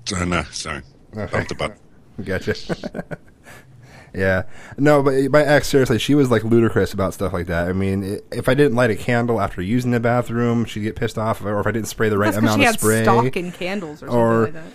So 0.05 0.17
uh, 0.19 0.25
no, 0.27 0.43
sorry, 0.51 0.83
Okay. 1.17 1.33
bumped 1.33 1.49
the 1.49 1.55
button. 1.55 1.79
Gotcha. 2.23 2.55
yeah. 4.15 4.43
No, 4.77 5.03
but 5.03 5.15
my 5.31 5.43
ex, 5.43 5.69
seriously, 5.69 5.99
she 5.99 6.15
was 6.15 6.31
like 6.31 6.45
ludicrous 6.45 6.93
about 6.93 7.15
stuff 7.15 7.33
like 7.33 7.47
that. 7.47 7.69
I 7.69 7.73
mean, 7.73 8.05
i 8.05 8.21
if 8.37 8.49
I 8.49 8.55
didn't 8.55 8.75
light 8.77 8.91
a 8.91 8.97
candle 8.97 9.41
after 9.41 9.63
using 9.63 9.91
the 9.91 10.01
bathroom, 10.01 10.65
she'd 10.67 10.81
get 10.83 10.97
pissed 10.97 11.17
off, 11.19 11.43
or 11.43 11.59
if 11.61 11.67
I 11.67 11.71
didn't 11.71 11.89
spray 11.89 12.09
the 12.11 12.19
right 12.19 12.33
That's 12.33 12.43
because 12.43 12.55
amount 12.57 12.61
she 12.63 12.67
of 12.67 12.73
had 12.73 12.81
spray. 12.81 13.03
stock 13.05 13.37
and 13.37 13.55
candles 13.55 14.03
or 14.03 14.09
something 14.09 14.43
like 14.45 14.53
that. 14.55 14.73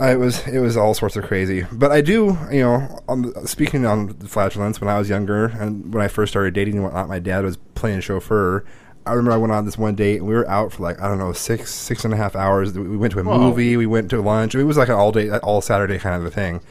Uh, 0.00 0.06
it 0.06 0.18
was 0.18 0.46
it 0.48 0.58
was 0.58 0.76
all 0.76 0.94
sorts 0.94 1.16
of 1.16 1.24
crazy. 1.24 1.66
But 1.70 1.92
I 1.92 2.00
do, 2.00 2.38
you 2.50 2.62
know, 2.62 3.00
on 3.08 3.22
the, 3.22 3.46
speaking 3.46 3.84
on 3.84 4.16
the 4.18 4.28
flatulence, 4.28 4.80
when 4.80 4.88
I 4.88 4.98
was 4.98 5.08
younger 5.08 5.46
and 5.46 5.92
when 5.92 6.02
I 6.02 6.08
first 6.08 6.32
started 6.32 6.54
dating 6.54 6.74
and 6.74 6.84
whatnot, 6.84 7.08
my 7.08 7.18
dad 7.18 7.44
was 7.44 7.58
playing 7.74 8.00
chauffeur. 8.00 8.64
I 9.04 9.12
remember 9.12 9.32
I 9.32 9.36
went 9.36 9.52
on 9.52 9.64
this 9.64 9.76
one 9.76 9.94
date 9.94 10.18
and 10.18 10.26
we 10.26 10.34
were 10.34 10.48
out 10.48 10.72
for 10.72 10.82
like 10.82 11.00
I 11.00 11.08
don't 11.08 11.18
know 11.18 11.32
six 11.32 11.74
six 11.74 12.04
and 12.04 12.14
a 12.14 12.16
half 12.16 12.34
hours. 12.34 12.72
We 12.72 12.96
went 12.96 13.12
to 13.12 13.20
a 13.20 13.24
Whoa. 13.24 13.38
movie, 13.38 13.76
we 13.76 13.86
went 13.86 14.08
to 14.10 14.20
lunch. 14.22 14.54
It 14.54 14.64
was 14.64 14.78
like 14.78 14.88
an 14.88 14.94
all 14.94 15.12
day, 15.12 15.30
all 15.38 15.60
Saturday 15.60 15.98
kind 15.98 16.16
of 16.16 16.24
a 16.24 16.30
thing. 16.30 16.62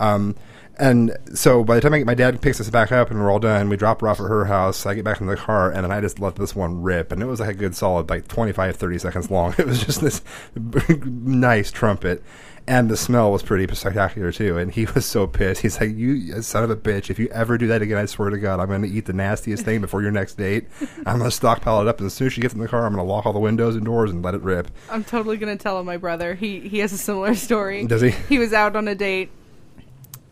Um, 0.00 0.34
and 0.76 1.16
so 1.34 1.62
by 1.62 1.76
the 1.76 1.80
time 1.80 1.94
I 1.94 1.98
get, 1.98 2.06
my 2.06 2.14
dad 2.14 2.40
picks 2.42 2.60
us 2.60 2.68
back 2.68 2.90
up 2.90 3.10
and 3.10 3.20
we're 3.20 3.30
all 3.30 3.38
done, 3.38 3.68
we 3.68 3.76
drop 3.76 4.00
her 4.00 4.08
off 4.08 4.18
at 4.18 4.26
her 4.26 4.46
house. 4.46 4.86
I 4.86 4.94
get 4.94 5.04
back 5.04 5.20
in 5.20 5.28
the 5.28 5.36
car 5.36 5.70
and 5.70 5.84
then 5.84 5.92
I 5.92 6.00
just 6.00 6.18
let 6.18 6.34
this 6.34 6.56
one 6.56 6.82
rip. 6.82 7.12
And 7.12 7.22
it 7.22 7.26
was 7.26 7.38
like 7.38 7.50
a 7.50 7.54
good 7.54 7.76
solid, 7.76 8.10
like 8.10 8.26
25, 8.26 8.74
30 8.74 8.98
seconds 8.98 9.30
long. 9.30 9.54
It 9.58 9.66
was 9.66 9.84
just 9.84 10.00
this 10.00 10.22
nice 11.06 11.70
trumpet. 11.70 12.24
And 12.66 12.90
the 12.90 12.96
smell 12.96 13.30
was 13.30 13.42
pretty 13.42 13.72
spectacular 13.74 14.32
too. 14.32 14.56
And 14.56 14.72
he 14.72 14.86
was 14.86 15.04
so 15.04 15.26
pissed. 15.26 15.60
He's 15.60 15.78
like, 15.78 15.94
"You 15.94 16.40
son 16.40 16.64
of 16.64 16.70
a 16.70 16.76
bitch! 16.76 17.10
If 17.10 17.18
you 17.18 17.28
ever 17.28 17.58
do 17.58 17.66
that 17.66 17.82
again, 17.82 17.98
I 17.98 18.06
swear 18.06 18.30
to 18.30 18.38
God, 18.38 18.58
I'm 18.58 18.68
going 18.68 18.80
to 18.80 18.88
eat 18.88 19.04
the 19.04 19.12
nastiest 19.12 19.66
thing 19.66 19.82
before 19.82 20.00
your 20.00 20.10
next 20.10 20.36
date. 20.36 20.66
I'm 21.04 21.18
going 21.18 21.30
to 21.30 21.30
stockpile 21.30 21.82
it 21.82 21.88
up, 21.88 21.98
and 21.98 22.06
as 22.06 22.14
soon 22.14 22.28
as 22.28 22.32
she 22.32 22.40
gets 22.40 22.54
in 22.54 22.60
the 22.60 22.68
car, 22.68 22.86
I'm 22.86 22.94
going 22.94 23.06
to 23.06 23.12
lock 23.12 23.26
all 23.26 23.34
the 23.34 23.38
windows 23.38 23.76
and 23.76 23.84
doors 23.84 24.10
and 24.10 24.22
let 24.24 24.34
it 24.34 24.40
rip." 24.40 24.70
I'm 24.88 25.04
totally 25.04 25.36
gonna 25.36 25.56
tell 25.56 25.78
him 25.78 25.84
my 25.84 25.98
brother. 25.98 26.34
He 26.34 26.60
he 26.60 26.78
has 26.78 26.92
a 26.92 26.98
similar 26.98 27.34
story. 27.48 27.86
Does 27.86 28.00
he? 28.00 28.10
He 28.10 28.38
was 28.38 28.54
out 28.54 28.76
on 28.76 28.88
a 28.88 28.94
date, 28.94 29.30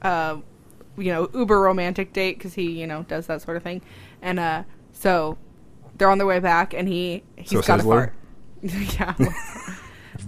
uh, 0.00 0.38
you 0.96 1.12
know, 1.12 1.28
uber 1.34 1.60
romantic 1.60 2.14
date 2.14 2.38
because 2.38 2.54
he 2.54 2.80
you 2.80 2.86
know 2.86 3.02
does 3.08 3.26
that 3.26 3.42
sort 3.42 3.58
of 3.58 3.62
thing, 3.62 3.82
and 4.22 4.38
uh, 4.38 4.62
so 4.92 5.36
they're 5.98 6.10
on 6.10 6.16
their 6.16 6.26
way 6.26 6.40
back, 6.40 6.72
and 6.72 6.88
he 6.88 7.22
he's 7.36 7.50
So 7.50 7.60
got 7.62 7.80
a 7.80 7.82
fart. 7.82 8.14
yeah. 8.62 9.14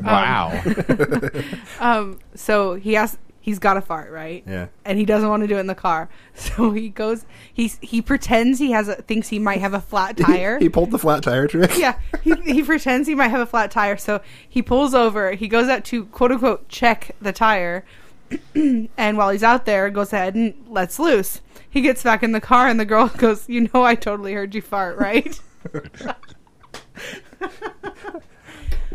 Wow. 0.02 0.62
Um. 1.80 2.18
So 2.34 2.74
he 2.74 2.94
has 2.94 3.18
he's 3.40 3.58
got 3.58 3.76
a 3.76 3.80
fart, 3.82 4.10
right? 4.10 4.42
Yeah. 4.46 4.68
And 4.86 4.98
he 4.98 5.04
doesn't 5.04 5.28
want 5.28 5.42
to 5.42 5.46
do 5.46 5.56
it 5.56 5.60
in 5.60 5.66
the 5.66 5.74
car, 5.74 6.08
so 6.34 6.70
he 6.72 6.88
goes. 6.88 7.26
He's 7.52 7.78
he 7.82 8.00
pretends 8.02 8.58
he 8.58 8.72
has 8.72 8.88
a 8.88 8.96
thinks 8.96 9.28
he 9.28 9.38
might 9.38 9.60
have 9.60 9.74
a 9.74 9.80
flat 9.80 10.16
tire. 10.18 10.58
he 10.58 10.68
pulled 10.68 10.90
the 10.90 10.98
flat 10.98 11.22
tire 11.22 11.46
trick. 11.46 11.76
yeah, 11.76 11.98
he, 12.22 12.34
he 12.44 12.62
pretends 12.62 13.06
he 13.06 13.14
might 13.14 13.28
have 13.28 13.40
a 13.40 13.46
flat 13.46 13.70
tire, 13.70 13.96
so 13.96 14.20
he 14.48 14.62
pulls 14.62 14.94
over. 14.94 15.32
He 15.32 15.46
goes 15.48 15.68
out 15.68 15.84
to 15.86 16.06
quote 16.06 16.32
unquote 16.32 16.68
check 16.68 17.10
the 17.20 17.32
tire, 17.32 17.84
and 18.54 19.16
while 19.18 19.30
he's 19.30 19.42
out 19.44 19.66
there, 19.66 19.90
goes 19.90 20.12
ahead 20.12 20.34
and 20.34 20.54
lets 20.68 20.98
loose. 20.98 21.40
He 21.68 21.80
gets 21.80 22.02
back 22.02 22.22
in 22.22 22.32
the 22.32 22.40
car, 22.40 22.68
and 22.68 22.78
the 22.80 22.84
girl 22.86 23.08
goes, 23.08 23.48
"You 23.48 23.68
know, 23.72 23.82
I 23.84 23.94
totally 23.94 24.32
heard 24.32 24.54
you 24.54 24.62
fart, 24.62 24.96
right?" 24.96 25.38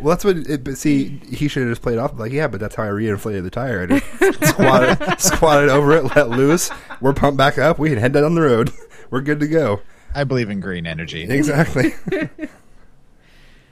Well, 0.00 0.10
that's 0.14 0.24
what. 0.24 0.36
It, 0.36 0.64
but 0.64 0.76
see, 0.78 1.20
he 1.30 1.48
should 1.48 1.62
have 1.64 1.70
just 1.72 1.82
played 1.82 1.98
off 1.98 2.18
like, 2.18 2.32
yeah, 2.32 2.48
but 2.48 2.60
that's 2.60 2.74
how 2.74 2.84
I 2.84 2.88
reinflated 2.88 3.42
the 3.42 3.50
tire. 3.50 3.82
I 3.82 3.86
just 3.86 4.44
squatted, 4.48 5.20
squatted 5.20 5.68
over 5.68 5.92
it, 5.92 6.14
let 6.16 6.30
loose. 6.30 6.70
We're 7.00 7.12
pumped 7.12 7.36
back 7.38 7.58
up. 7.58 7.78
We 7.78 7.90
can 7.90 7.98
head 7.98 8.12
down 8.12 8.34
the 8.34 8.40
road. 8.42 8.72
We're 9.10 9.20
good 9.20 9.40
to 9.40 9.48
go. 9.48 9.80
I 10.14 10.24
believe 10.24 10.50
in 10.50 10.60
green 10.60 10.86
energy. 10.86 11.22
Exactly. 11.22 11.94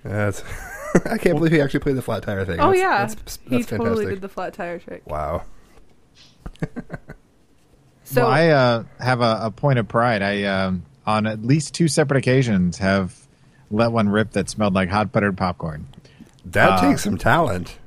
that's. 0.03 0.43
I 1.05 1.19
can't 1.19 1.37
believe 1.37 1.53
he 1.53 1.61
actually 1.61 1.81
played 1.81 1.97
the 1.97 2.03
flat 2.03 2.23
tire 2.23 2.45
thing. 2.45 2.61
oh 2.61 2.73
That's- 2.73 2.79
yeah, 2.81 2.99
that's, 2.99 3.15
that's 3.15 3.37
he 3.45 3.49
fantastic. 3.51 3.79
totally 3.79 4.07
did 4.07 4.21
the 4.21 4.29
flat 4.29 4.55
tire 4.55 4.79
trick. 4.79 5.07
wow. 5.07 5.43
So 8.05 8.23
well, 8.23 8.31
I 8.31 8.49
uh, 8.49 8.85
have 9.01 9.21
a, 9.21 9.39
a 9.43 9.51
point 9.51 9.79
of 9.79 9.87
pride. 9.87 10.23
I, 10.23 10.45
um, 10.45 10.83
on 11.07 11.27
at 11.27 11.43
least 11.45 11.75
two 11.75 11.89
separate 11.89 12.17
occasions, 12.17 12.79
have 12.79 13.15
let 13.71 13.93
one 13.93 14.09
rip 14.09 14.31
that 14.33 14.49
smelled 14.49 14.73
like 14.75 14.89
hot 14.89 15.13
buttered 15.13 15.37
popcorn. 15.37 15.87
That 16.47 16.71
Uh, 16.73 16.81
takes 16.91 17.03
some 17.05 17.19
talent. 17.19 17.79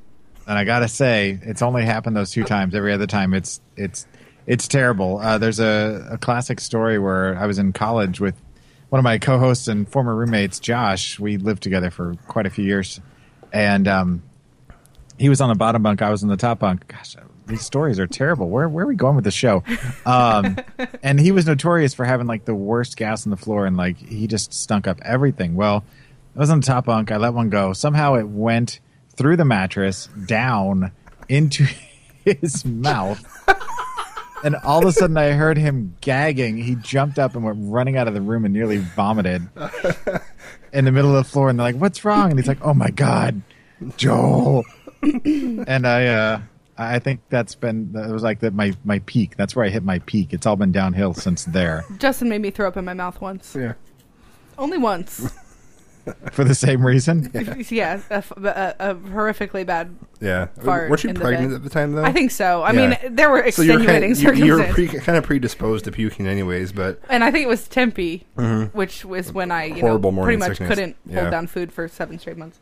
And 0.48 0.58
I 0.58 0.64
gotta 0.64 0.88
say, 0.88 1.40
it's 1.44 1.62
only 1.62 1.84
happened 1.86 2.16
those 2.16 2.32
two 2.32 2.44
times. 2.44 2.76
Every 2.76 2.94
other 2.94 3.08
time, 3.08 3.34
it's 3.34 3.62
it's 3.78 4.06
it's 4.48 4.68
terrible. 4.68 5.20
Uh, 5.20 5.38
there's 5.38 5.60
a, 5.60 6.10
a 6.12 6.18
classic 6.18 6.60
story 6.60 6.98
where 7.00 7.38
I 7.38 7.46
was 7.46 7.58
in 7.60 7.74
college 7.74 8.20
with 8.20 8.36
one 8.90 9.00
of 9.00 9.04
my 9.04 9.18
co-hosts 9.20 9.68
and 9.68 9.88
former 9.88 10.16
roommates, 10.16 10.60
Josh. 10.60 11.20
We 11.20 11.38
lived 11.38 11.64
together 11.64 11.90
for 11.92 12.16
quite 12.28 12.46
a 12.46 12.50
few 12.50 12.66
years, 12.66 13.00
and 13.54 13.88
um, 13.88 14.24
he 15.18 15.30
was 15.30 15.40
on 15.42 15.50
the 15.50 15.56
bottom 15.56 15.84
bunk. 15.84 16.02
I 16.02 16.10
was 16.10 16.24
in 16.24 16.28
the 16.30 16.38
top 16.38 16.60
bunk. 16.60 16.88
Gosh, 16.88 17.16
these 17.46 17.62
stories 17.62 18.00
are 18.00 18.08
terrible. 18.08 18.50
Where 18.50 18.68
where 18.68 18.84
are 18.84 18.88
we 18.88 18.96
going 18.96 19.16
with 19.16 19.24
the 19.26 19.32
show? 19.32 19.64
Um, 20.06 20.58
and 21.04 21.20
he 21.20 21.32
was 21.32 21.46
notorious 21.46 21.94
for 21.94 22.04
having 22.04 22.28
like 22.28 22.46
the 22.46 22.56
worst 22.56 22.98
gas 22.98 23.26
on 23.26 23.30
the 23.30 23.38
floor, 23.38 23.66
and 23.68 23.78
like 23.78 23.98
he 23.98 24.28
just 24.28 24.54
stunk 24.54 24.88
up 24.88 25.00
everything. 25.04 25.56
Well, 25.56 25.86
I 26.36 26.40
was 26.40 26.50
on 26.50 26.62
the 26.62 26.66
top 26.66 26.86
bunk. 26.86 27.12
I 27.12 27.18
let 27.18 27.34
one 27.34 27.50
go. 27.50 27.74
Somehow 27.74 28.16
it 28.16 28.28
went 28.28 28.80
through 29.16 29.38
the 29.38 29.46
mattress 29.46 30.08
down 30.26 30.92
into 31.28 31.68
his 32.26 32.66
mouth. 32.66 33.24
And 34.44 34.56
all 34.56 34.80
of 34.80 34.86
a 34.86 34.92
sudden, 34.92 35.18
I 35.18 35.32
heard 35.34 35.58
him 35.58 35.96
gagging. 36.02 36.58
He 36.58 36.76
jumped 36.76 37.20
up 37.20 37.36
and 37.36 37.44
went 37.44 37.58
running 37.62 37.96
out 37.98 38.08
of 38.08 38.14
the 38.16 38.22
room 38.22 38.44
and 38.44 38.54
nearly 38.54 38.78
vomited 38.78 39.48
in 40.74 40.86
the 40.86 40.92
middle 40.92 41.16
of 41.16 41.24
the 41.24 41.30
floor. 41.30 41.50
And 41.50 41.60
they're 41.60 41.68
like, 41.68 41.76
"What's 41.76 42.04
wrong?" 42.04 42.32
And 42.32 42.40
he's 42.40 42.48
like, 42.48 42.58
"Oh 42.64 42.74
my 42.74 42.90
god, 42.90 43.42
Joel." 43.98 44.66
and 45.04 45.86
I, 45.86 46.08
uh, 46.08 46.42
I 46.76 46.98
think 46.98 47.22
that's 47.30 47.54
been 47.54 47.92
that 47.94 48.10
was 48.10 48.24
like 48.24 48.40
that 48.40 48.56
my 48.56 48.74
my 48.84 48.98
peak. 49.00 49.36
That's 49.38 49.56
where 49.56 49.64
I 49.64 49.70
hit 49.70 49.84
my 49.84 50.00
peak. 50.00 50.34
It's 50.34 50.48
all 50.48 50.56
been 50.56 50.72
downhill 50.72 51.14
since 51.14 51.46
there 51.46 51.84
Justin 52.00 52.28
made 52.28 52.42
me 52.42 52.50
throw 52.50 52.68
up 52.68 52.78
in 52.78 52.86
my 52.86 52.96
mouth 52.96 53.22
once. 53.22 53.56
Yeah. 53.56 53.74
Only 54.58 54.80
once. 54.80 55.32
for 56.32 56.44
the 56.44 56.56
same 56.56 56.86
reason. 56.86 57.30
yeah, 57.70 58.02
a, 58.10 58.14
f- 58.16 58.32
a- 58.32 58.76
a 58.80 58.96
horrifically 58.96 59.66
bad. 59.66 59.96
Yeah. 60.20 60.48
Fart 60.64 60.90
Weren't 60.90 61.04
you 61.04 61.10
in 61.10 61.16
the 61.16 61.22
pregnant 61.22 61.54
at 61.54 61.64
the 61.64 61.70
time 61.70 61.94
though? 61.94 62.04
I 62.04 62.12
think 62.12 62.32
so. 62.32 62.62
I 62.64 62.72
Yeah. 62.74 62.98
mean, 63.02 63.16
there 63.16 63.30
were 63.30 63.50
so. 63.52 63.62
You're 63.62 63.78
extenuating 63.80 64.16
kind, 64.16 64.38
you, 64.38 64.46
you're 64.46 64.58
circumstances. 64.60 64.92
pre, 64.94 65.00
kind 65.06 65.18
of 65.18 65.24
predisposed 65.24 65.86
to 65.86 65.92
puking, 65.92 66.28
anyways. 66.28 66.72
But 66.72 67.00
and 67.10 67.24
I 67.24 67.32
think 67.32 67.44
it 67.44 67.50
was 67.50 67.68
Tempe, 67.68 68.26
which 68.74 69.04
was 69.06 69.32
when 69.34 69.52
I, 69.52 69.66
you 69.66 69.74
Mm-hmm. 69.76 69.82
Horrible 69.82 70.12
know, 70.12 70.24
pretty 70.24 70.38
much 70.38 70.50
sickness. 70.58 70.70
couldn't 70.70 70.96
Yeah. 71.06 71.20
hold 71.22 71.32
down 71.32 71.48
food 71.48 71.72
for 71.72 71.88
seven 71.88 72.20
straight 72.20 72.38
months. 72.38 72.60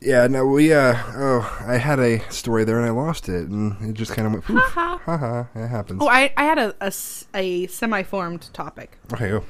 yeah, 0.00 0.26
no, 0.26 0.46
we. 0.46 0.72
uh 0.72 0.94
Oh, 1.14 1.62
I 1.66 1.76
had 1.78 1.98
a 1.98 2.20
story 2.30 2.64
there 2.64 2.78
and 2.78 2.86
I 2.86 2.90
lost 2.90 3.28
it, 3.28 3.48
and 3.48 3.90
it 3.90 3.94
just 3.94 4.12
kind 4.12 4.26
of 4.26 4.32
went. 4.34 4.44
Poof. 4.44 4.62
Ha 4.62 5.00
ha. 5.04 5.46
It 5.54 5.68
happens. 5.68 6.00
Oh, 6.02 6.08
I, 6.08 6.32
I 6.36 6.44
had 6.44 6.74
a 6.80 7.66
semi-formed 7.68 8.52
topic 8.52 8.98
okay. 9.12 9.32
Oh. 9.32 9.44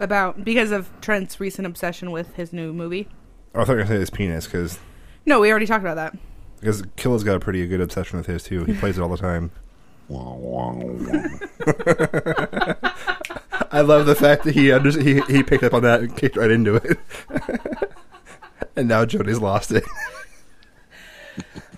About 0.00 0.44
because 0.44 0.70
of 0.72 0.88
Trent's 1.00 1.38
recent 1.40 1.66
obsession 1.66 2.10
with 2.10 2.34
his 2.34 2.52
new 2.52 2.72
movie. 2.72 3.08
Oh, 3.54 3.60
I 3.60 3.64
thought 3.64 3.72
you 3.72 3.76
were 3.78 3.82
gonna 3.84 3.94
say 3.96 4.00
his 4.00 4.10
penis 4.10 4.46
because 4.46 4.78
No, 5.26 5.40
we 5.40 5.50
already 5.50 5.66
talked 5.66 5.82
about 5.84 5.96
that. 5.96 6.16
because 6.60 6.82
Killa's 6.96 7.24
got 7.24 7.36
a 7.36 7.40
pretty 7.40 7.66
good 7.66 7.80
obsession 7.80 8.18
with 8.18 8.26
his 8.26 8.42
too. 8.42 8.64
He 8.64 8.74
plays 8.74 8.98
it 8.98 9.02
all 9.02 9.08
the 9.08 9.16
time. 9.16 9.50
I 13.72 13.82
love 13.82 14.06
the 14.06 14.16
fact 14.18 14.42
that 14.44 14.54
he 14.54 14.72
under- 14.72 15.00
he 15.00 15.20
he 15.32 15.42
picked 15.44 15.62
up 15.62 15.72
on 15.74 15.82
that 15.82 16.00
and 16.00 16.16
kicked 16.16 16.36
right 16.36 16.50
into 16.50 16.74
it, 16.76 16.98
and 18.76 18.88
now 18.88 19.04
Jody's 19.04 19.38
lost 19.38 19.70
it. 19.72 19.84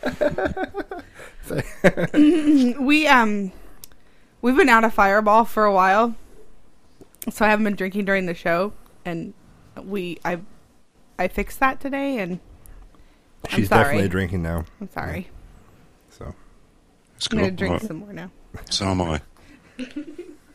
We 2.78 3.06
um 3.06 3.52
we've 4.40 4.56
been 4.56 4.68
out 4.68 4.84
of 4.84 4.94
Fireball 4.94 5.44
for 5.44 5.64
a 5.64 5.72
while, 5.74 6.14
so 7.30 7.44
I 7.44 7.48
haven't 7.50 7.64
been 7.64 7.76
drinking 7.76 8.04
during 8.04 8.26
the 8.26 8.34
show, 8.34 8.72
and 9.04 9.34
we 9.82 10.18
I 10.24 10.40
I 11.18 11.28
fixed 11.28 11.60
that 11.60 11.80
today, 11.80 12.18
and 12.18 12.40
She's 13.48 13.68
sorry. 13.68 13.84
definitely 13.84 14.08
drinking 14.08 14.42
now. 14.42 14.64
I'm 14.80 14.90
sorry. 14.90 15.28
So, 16.10 16.34
It's 17.16 17.26
I'm 17.30 17.38
gonna 17.38 17.48
cool. 17.50 17.56
drink 17.56 17.72
Right. 17.74 17.82
some 17.82 17.96
more 17.98 18.12
now. 18.12 18.30
So 18.70 18.86
am 18.86 19.00
I. 19.02 19.20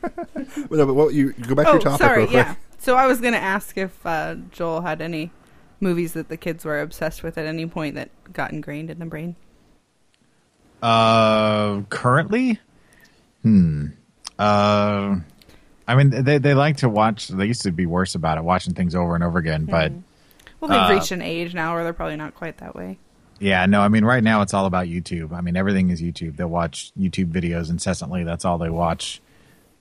but, 0.01 0.71
no, 0.71 0.85
but 0.85 0.93
what 0.93 1.13
you, 1.13 1.33
you 1.37 1.45
go 1.45 1.55
back 1.55 1.65
to 1.65 1.71
Oh, 1.71 1.73
your 1.73 1.81
topic 1.81 1.99
sorry. 1.99 2.17
real 2.19 2.27
quick. 2.27 2.45
Yeah. 2.45 2.55
So 2.79 2.95
I 2.95 3.07
was 3.07 3.19
gonna 3.19 3.37
ask 3.37 3.77
if 3.77 4.05
uh, 4.05 4.35
Joel 4.51 4.81
had 4.81 5.01
any 5.01 5.31
movies 5.79 6.13
that 6.13 6.29
the 6.29 6.37
kids 6.37 6.63
were 6.63 6.79
obsessed 6.79 7.23
with 7.23 7.37
at 7.37 7.45
any 7.45 7.65
point 7.65 7.95
that 7.95 8.09
got 8.33 8.51
ingrained 8.51 8.89
in 8.89 8.99
the 8.99 9.05
brain. 9.05 9.35
Uh, 10.81 11.81
currently, 11.89 12.59
hmm. 13.41 13.87
Uh, 14.37 15.17
I 15.87 15.95
mean, 15.95 16.09
they 16.23 16.37
they 16.37 16.53
like 16.53 16.77
to 16.77 16.89
watch. 16.89 17.27
They 17.29 17.45
used 17.45 17.61
to 17.63 17.71
be 17.71 17.85
worse 17.85 18.15
about 18.15 18.37
it, 18.37 18.43
watching 18.43 18.73
things 18.73 18.93
over 18.95 19.15
and 19.15 19.23
over 19.23 19.39
again. 19.39 19.65
But 19.65 19.93
Well, 20.59 20.69
they've 20.69 20.79
Uh, 20.79 20.93
reached 20.99 21.11
an 21.11 21.21
age 21.21 21.53
now 21.53 21.73
where 21.75 21.83
they're 21.83 21.93
probably 21.93 22.15
not 22.17 22.35
quite 22.35 22.57
that 22.57 22.75
way. 22.75 22.97
yeah, 23.39 23.65
no. 23.67 23.81
I 23.81 23.87
mean, 23.87 24.03
right 24.03 24.23
now 24.23 24.41
it's 24.41 24.53
all 24.53 24.65
about 24.65 24.87
YouTube. 24.87 25.31
I 25.31 25.41
mean, 25.41 25.55
everything 25.55 25.89
is 25.89 26.01
YouTube. 26.01 26.35
They 26.37 26.43
watch 26.43 26.91
YouTube 26.99 27.31
videos 27.31 27.69
incessantly. 27.69 28.23
That's 28.23 28.43
all 28.45 28.57
they 28.57 28.69
watch, 28.69 29.21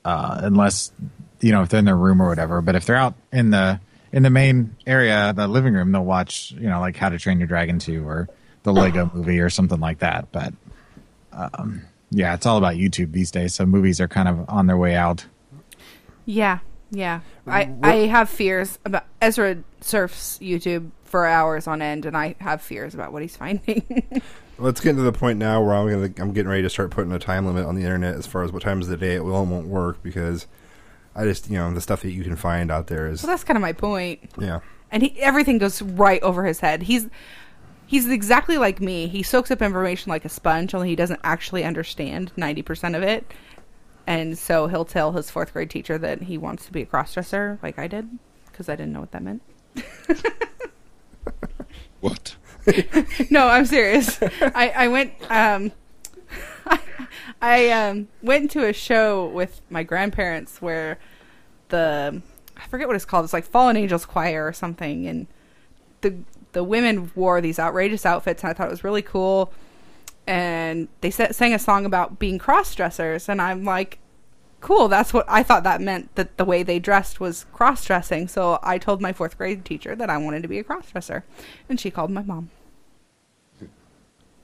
uh, 0.04 0.40
unless 0.42 0.92
you 1.40 1.52
know 1.52 1.62
if 1.62 1.70
they're 1.70 1.78
in 1.80 1.84
their 1.86 1.96
room 1.96 2.20
or 2.22 2.28
whatever. 2.28 2.60
But 2.60 2.74
if 2.76 2.84
they're 2.86 2.96
out 2.96 3.14
in 3.32 3.50
the 3.50 3.80
in 4.12 4.22
the 4.22 4.30
main 4.30 4.76
area, 4.86 5.32
the 5.34 5.48
living 5.48 5.74
room, 5.74 5.90
they'll 5.92 6.04
watch 6.04 6.52
you 6.52 6.68
know 6.68 6.78
like 6.80 6.96
How 6.96 7.08
to 7.08 7.18
Train 7.18 7.38
Your 7.38 7.48
Dragon 7.48 7.78
Two 7.78 8.06
or 8.06 8.28
the 8.62 8.72
Lego 8.72 9.10
Movie 9.14 9.40
or 9.40 9.50
something 9.50 9.80
like 9.80 9.98
that. 10.00 10.30
But 10.30 10.52
um, 11.32 11.82
yeah, 12.10 12.34
it's 12.34 12.46
all 12.46 12.58
about 12.58 12.74
YouTube 12.74 13.12
these 13.12 13.30
days. 13.30 13.54
So 13.54 13.66
movies 13.66 14.00
are 14.00 14.08
kind 14.08 14.28
of 14.28 14.44
on 14.48 14.66
their 14.66 14.76
way 14.76 14.94
out. 14.94 15.24
Yeah, 16.26 16.58
yeah. 16.90 17.20
I 17.46 17.72
I 17.82 17.94
have 18.06 18.28
fears 18.28 18.78
about 18.84 19.04
Ezra 19.22 19.58
surfs 19.80 20.38
YouTube 20.42 20.90
for 21.04 21.24
hours 21.26 21.66
on 21.66 21.80
end, 21.80 22.04
and 22.04 22.16
I 22.16 22.34
have 22.40 22.60
fears 22.60 22.94
about 22.94 23.12
what 23.12 23.22
he's 23.22 23.36
finding. 23.36 24.20
Let's 24.58 24.80
get 24.80 24.96
to 24.96 25.02
the 25.02 25.12
point 25.12 25.38
now 25.38 25.62
where 25.62 25.74
I'm 25.74 25.88
gonna 25.88 26.12
I'm 26.18 26.32
getting 26.32 26.48
ready 26.48 26.62
to 26.62 26.70
start 26.70 26.90
putting 26.90 27.12
a 27.12 27.18
time 27.18 27.46
limit 27.46 27.64
on 27.64 27.76
the 27.76 27.82
internet 27.82 28.16
as 28.16 28.26
far 28.26 28.42
as 28.42 28.52
what 28.52 28.62
times 28.62 28.86
of 28.86 28.90
the 28.90 28.96
day 28.96 29.14
it 29.14 29.24
will 29.24 29.40
and 29.40 29.50
won't 29.50 29.68
work 29.68 30.02
because 30.02 30.46
I 31.14 31.24
just 31.24 31.48
you 31.48 31.56
know 31.56 31.72
the 31.72 31.80
stuff 31.80 32.02
that 32.02 32.10
you 32.10 32.24
can 32.24 32.36
find 32.36 32.70
out 32.70 32.88
there 32.88 33.06
is 33.08 33.22
well, 33.22 33.30
that's 33.30 33.44
kind 33.44 33.56
of 33.56 33.62
my 33.62 33.72
point. 33.72 34.30
yeah 34.38 34.60
and 34.90 35.02
he 35.02 35.20
everything 35.20 35.58
goes 35.58 35.82
right 35.82 36.22
over 36.22 36.44
his 36.44 36.60
head. 36.60 36.82
He's 36.82 37.08
he's 37.86 38.08
exactly 38.08 38.58
like 38.58 38.80
me. 38.80 39.08
He 39.08 39.22
soaks 39.22 39.50
up 39.50 39.62
information 39.62 40.10
like 40.10 40.24
a 40.24 40.28
sponge, 40.28 40.74
only 40.74 40.88
he 40.88 40.96
doesn't 40.96 41.20
actually 41.24 41.64
understand 41.64 42.32
ninety 42.36 42.62
percent 42.62 42.94
of 42.94 43.02
it. 43.02 43.30
And 44.06 44.38
so 44.38 44.68
he'll 44.68 44.84
tell 44.84 45.12
his 45.12 45.30
fourth 45.30 45.52
grade 45.52 45.70
teacher 45.70 45.98
that 45.98 46.22
he 46.22 46.38
wants 46.38 46.66
to 46.66 46.72
be 46.72 46.82
a 46.82 46.86
crossdresser, 46.86 47.60
like 47.62 47.78
I 47.78 47.88
did, 47.88 48.08
because 48.46 48.68
I 48.68 48.76
didn't 48.76 48.92
know 48.92 49.00
what 49.00 49.12
that 49.12 49.22
meant. 49.22 49.42
What? 52.00 52.36
no, 53.30 53.48
I'm 53.48 53.66
serious. 53.66 54.18
I, 54.22 54.72
I 54.76 54.88
went 54.88 55.12
um 55.30 55.72
I 57.42 57.70
um 57.70 58.08
went 58.22 58.50
to 58.52 58.66
a 58.66 58.72
show 58.72 59.26
with 59.26 59.60
my 59.70 59.82
grandparents 59.82 60.60
where 60.60 60.98
the 61.68 62.22
I 62.56 62.66
forget 62.68 62.86
what 62.86 62.96
it's 62.96 63.04
called. 63.04 63.24
It's 63.24 63.32
like 63.32 63.44
Fallen 63.44 63.76
Angels 63.76 64.06
Choir 64.06 64.46
or 64.46 64.52
something 64.52 65.06
and 65.06 65.26
the 66.00 66.16
the 66.52 66.64
women 66.64 67.10
wore 67.14 67.40
these 67.40 67.58
outrageous 67.58 68.06
outfits 68.06 68.42
and 68.42 68.50
I 68.50 68.52
thought 68.52 68.68
it 68.68 68.70
was 68.70 68.84
really 68.84 69.02
cool. 69.02 69.52
And 70.26 70.88
they 71.00 71.10
sa- 71.10 71.32
sang 71.32 71.54
a 71.54 71.58
song 71.58 71.86
about 71.86 72.18
being 72.18 72.38
cross 72.38 72.74
dressers 72.74 73.28
and 73.28 73.40
I'm 73.40 73.64
like 73.64 73.98
cool 74.62 74.88
that's 74.88 75.12
what 75.12 75.24
i 75.28 75.42
thought 75.42 75.62
that 75.64 75.82
meant 75.82 76.12
that 76.16 76.38
the 76.38 76.44
way 76.44 76.62
they 76.62 76.78
dressed 76.78 77.20
was 77.20 77.44
cross-dressing 77.52 78.26
so 78.26 78.58
i 78.62 78.78
told 78.78 79.02
my 79.02 79.12
fourth 79.12 79.36
grade 79.36 79.66
teacher 79.66 79.94
that 79.94 80.08
i 80.08 80.16
wanted 80.16 80.42
to 80.42 80.48
be 80.48 80.58
a 80.58 80.64
cross-dresser 80.64 81.22
and 81.68 81.78
she 81.78 81.90
called 81.90 82.10
my 82.10 82.22
mom 82.22 82.48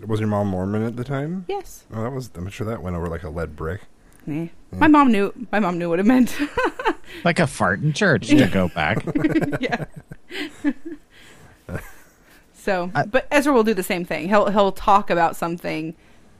was 0.06 0.20
your 0.20 0.28
mom 0.28 0.48
Mormon 0.48 0.84
at 0.84 0.96
the 0.96 1.02
time? 1.02 1.46
yes 1.48 1.84
Oh, 1.92 2.02
that 2.02 2.12
was 2.12 2.30
I'm 2.34 2.48
sure 2.50 2.66
that 2.66 2.82
went 2.82 2.94
over 2.94 3.08
like 3.08 3.22
a 3.22 3.30
lead 3.30 3.56
brick. 3.56 3.80
Eh. 4.28 4.48
My 4.70 4.86
mom 4.86 5.10
knew. 5.10 5.32
My 5.50 5.58
mom 5.60 5.78
knew 5.78 5.88
what 5.88 5.98
it 5.98 6.06
meant. 6.06 6.36
Like 7.24 7.38
a 7.38 7.46
fart 7.46 7.80
in 7.80 7.92
church 7.92 8.28
to 8.28 8.46
go 8.46 8.68
back. 8.68 9.04
yeah. 9.60 9.84
so, 12.62 12.90
but 13.10 13.26
Ezra 13.30 13.52
will 13.52 13.64
do 13.64 13.74
the 13.74 13.82
same 13.82 14.04
thing. 14.04 14.28
He'll 14.28 14.48
he'll 14.50 14.72
talk 14.72 15.10
about 15.10 15.34
something 15.34 15.94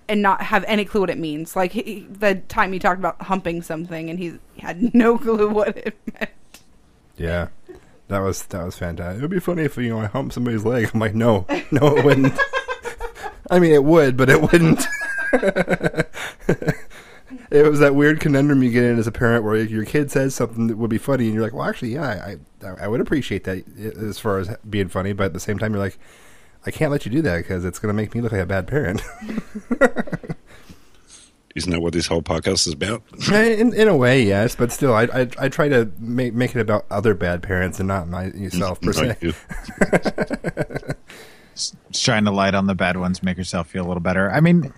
and 0.09 0.23
not 0.23 0.43
have 0.43 0.65
any 0.69 0.85
clue 0.85 1.01
what 1.01 1.11
it 1.11 1.19
means. 1.19 1.57
Like 1.57 1.73
he, 1.73 2.07
the 2.11 2.37
time 2.37 2.73
he 2.73 2.79
talked 2.79 2.99
about 2.99 3.21
humping 3.23 3.63
something, 3.63 4.09
and 4.09 4.19
he 4.19 4.39
had 4.59 4.95
no 4.95 5.19
clue 5.19 5.49
what 5.49 5.77
it 5.77 5.97
meant. 6.13 6.31
Yeah, 7.17 7.49
that 8.09 8.21
was 8.21 8.45
that 8.47 8.65
was 8.65 8.79
fantastic. 8.79 9.19
It 9.19 9.23
would 9.23 9.31
be 9.31 9.41
funny 9.41 9.65
if 9.65 9.77
you 9.77 9.89
know 9.89 10.01
I 10.01 10.07
humped 10.07 10.35
somebody's 10.35 10.65
leg. 10.65 10.91
I'm 10.95 11.01
like, 11.01 11.15
no, 11.15 11.47
no, 11.71 11.97
it 11.97 12.05
wouldn't. 12.05 12.39
I 13.51 13.59
mean, 13.59 13.73
it 13.73 13.85
would, 13.85 14.17
but 14.17 14.31
it 14.31 14.41
wouldn't. 14.41 14.87
it 17.51 17.69
was 17.69 17.81
that 17.81 17.95
weird 17.95 18.21
conundrum 18.21 18.63
you 18.63 18.71
get 18.71 18.85
in 18.85 18.99
as 18.99 19.07
a 19.07 19.13
parent, 19.13 19.45
where 19.45 19.57
your 19.57 19.85
kid 19.85 20.11
says 20.11 20.35
something 20.35 20.69
that 20.69 20.79
would 20.79 20.91
be 20.91 20.99
funny, 20.99 21.25
and 21.25 21.35
you're 21.35 21.43
like, 21.43 21.53
well, 21.53 21.69
actually, 21.69 21.95
yeah, 21.95 22.03
I 22.03 22.37
I 22.81 22.89
would 22.89 23.01
appreciate 23.01 23.45
that 23.45 23.65
as 23.79 24.19
far 24.19 24.39
as 24.39 24.57
being 24.69 24.89
funny, 24.89 25.13
but 25.13 25.25
at 25.25 25.33
the 25.33 25.41
same 25.41 25.59
time, 25.59 25.73
you're 25.73 25.83
like, 25.83 25.99
I 26.65 26.71
can't 26.71 26.93
let 26.93 27.05
you 27.05 27.11
do 27.11 27.23
that 27.23 27.39
because 27.39 27.65
it's 27.65 27.79
going 27.79 27.89
to 27.89 27.95
make 27.95 28.15
me 28.15 28.21
look 28.21 28.33
like 28.33 28.41
a 28.41 28.47
bad 28.47 28.67
parent. 28.67 29.03
Isn't 31.55 31.71
that 31.73 31.81
what 31.81 31.93
this 31.93 32.07
whole 32.07 32.23
podcast 32.23 32.67
is 32.67 32.73
about? 32.73 33.03
in, 33.33 33.75
in 33.75 33.89
a 33.89 33.97
way, 33.97 34.23
yes, 34.23 34.57
but 34.57 34.73
still, 34.73 34.95
I 34.95 35.03
I, 35.03 35.29
I 35.39 35.49
try 35.51 35.69
to 35.69 35.91
make 35.99 36.33
make 36.33 36.57
it 36.57 36.61
about 36.61 36.87
other 36.91 37.13
bad 37.15 37.43
parents 37.43 37.79
and 37.79 37.89
not 37.89 38.09
myself 38.09 38.81
per 38.81 38.93
se. 38.93 39.17
Like 39.21 39.37
shine 41.93 42.25
the 42.25 42.33
light 42.33 42.55
on 42.55 42.67
the 42.67 42.75
bad 42.75 42.97
ones, 42.97 43.23
make 43.23 43.37
yourself 43.37 43.69
feel 43.69 43.85
a 43.85 43.89
little 43.89 44.01
better. 44.01 44.31
I 44.31 44.41
mean, 44.41 44.73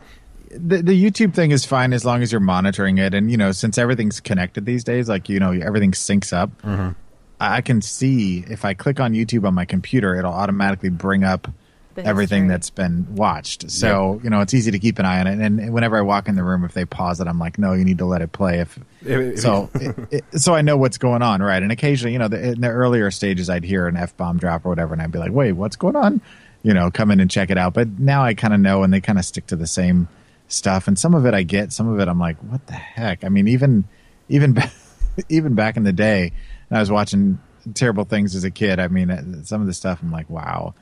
the 0.51 0.83
the 0.83 1.01
YouTube 1.01 1.33
thing 1.33 1.53
is 1.53 1.65
fine 1.65 1.93
as 1.93 2.05
long 2.05 2.23
as 2.23 2.33
you're 2.33 2.41
monitoring 2.41 2.99
it, 2.99 3.15
and 3.15 3.31
you 3.31 3.37
know, 3.37 3.53
since 3.53 3.79
everything's 3.79 4.19
connected 4.19 4.67
these 4.67 4.83
days, 4.83 5.09
like 5.09 5.29
you 5.29 5.39
know, 5.39 5.53
everything 5.53 5.93
syncs 5.93 6.33
up. 6.33 6.51
Mm-hmm. 6.63 6.91
I 7.39 7.59
I 7.59 7.61
can 7.61 7.83
see 7.83 8.45
if 8.49 8.65
I 8.65 8.75
click 8.75 8.99
on 8.99 9.13
YouTube 9.13 9.47
on 9.47 9.55
my 9.55 9.65
computer, 9.65 10.17
it'll 10.17 10.33
automatically 10.33 10.89
bring 10.89 11.23
up 11.23 11.47
The 11.95 12.05
everything 12.05 12.45
history. 12.45 12.55
that's 12.55 12.71
been 12.71 13.15
watched. 13.15 13.71
So 13.71 14.21
you 14.23 14.31
know, 14.31 14.41
it's 14.41 14.55
easy 14.55 14.71
to 14.71 14.79
keep 14.79 14.99
an 14.99 15.05
eye 15.07 15.21
on 15.21 15.27
it. 15.27 15.39
And 15.41 15.73
whenever 15.73 15.97
I 15.97 16.01
walk 16.01 16.29
in 16.29 16.35
the 16.35 16.43
room, 16.45 16.65
if 16.65 16.73
they 16.73 16.85
pause 16.85 17.21
it, 17.21 17.27
I'm 17.29 17.39
like, 17.39 17.59
no, 17.59 17.73
you 17.73 17.85
need 17.85 17.99
to 17.99 18.05
let 18.05 18.23
it 18.23 18.33
play. 18.33 18.61
If 18.61 18.79
If- 19.03 19.21
if 19.35 19.41
so, 19.41 19.71
it, 19.75 20.25
it, 20.33 20.41
so 20.41 20.55
I 20.55 20.63
know 20.63 20.77
what's 20.77 20.99
going 20.99 21.23
on, 21.23 21.43
right? 21.43 21.63
And 21.63 21.71
occasionally, 21.73 22.13
you 22.13 22.19
know, 22.19 22.29
the, 22.29 22.53
in 22.53 22.61
the 22.61 22.69
earlier 22.69 23.11
stages, 23.11 23.49
I'd 23.51 23.65
hear 23.65 23.87
an 23.87 23.97
f 23.97 24.17
bomb 24.17 24.39
drop 24.39 24.65
or 24.67 24.71
whatever, 24.71 24.93
and 24.93 25.03
I'd 25.03 25.13
be 25.13 25.19
like, 25.19 25.33
wait, 25.33 25.53
what's 25.53 25.77
going 25.77 25.97
on? 25.97 26.21
You 26.63 26.73
know, 26.75 26.91
come 26.91 27.11
in 27.11 27.21
and 27.21 27.31
check 27.31 27.51
it 27.51 27.59
out. 27.59 27.75
But 27.75 27.99
now 27.99 28.25
I 28.25 28.35
kind 28.35 28.55
of 28.55 28.61
know, 28.61 28.83
and 28.83 28.93
they 28.93 29.01
kind 29.01 29.19
of 29.19 29.25
stick 29.25 29.47
to 29.49 29.57
the 29.57 29.67
same 29.67 30.09
stuff. 30.49 30.89
And 30.89 30.99
some 30.99 31.15
of 31.15 31.27
it 31.27 31.35
I 31.35 31.43
get, 31.43 31.73
some 31.73 31.89
of 31.89 32.01
it 32.01 32.09
I'm 32.09 32.19
like, 32.19 32.39
what 32.39 32.67
the 32.67 32.73
heck? 32.75 33.23
I 33.25 33.29
mean, 33.29 33.49
even 33.49 33.85
even 34.29 34.57
even 35.29 35.55
back 35.55 35.77
in 35.77 35.85
the 35.85 35.93
day, 35.93 36.33
I 36.71 36.81
was 36.81 36.91
watching 36.91 37.39
terrible 37.75 38.05
things 38.05 38.35
as 38.35 38.45
a 38.45 38.51
kid. 38.51 38.79
I 38.81 38.89
mean, 38.89 39.11
uh, 39.11 39.43
some 39.45 39.61
of 39.61 39.67
the 39.67 39.75
stuff 39.75 40.01
I'm 40.03 40.11
like, 40.11 40.29
wow. 40.29 40.75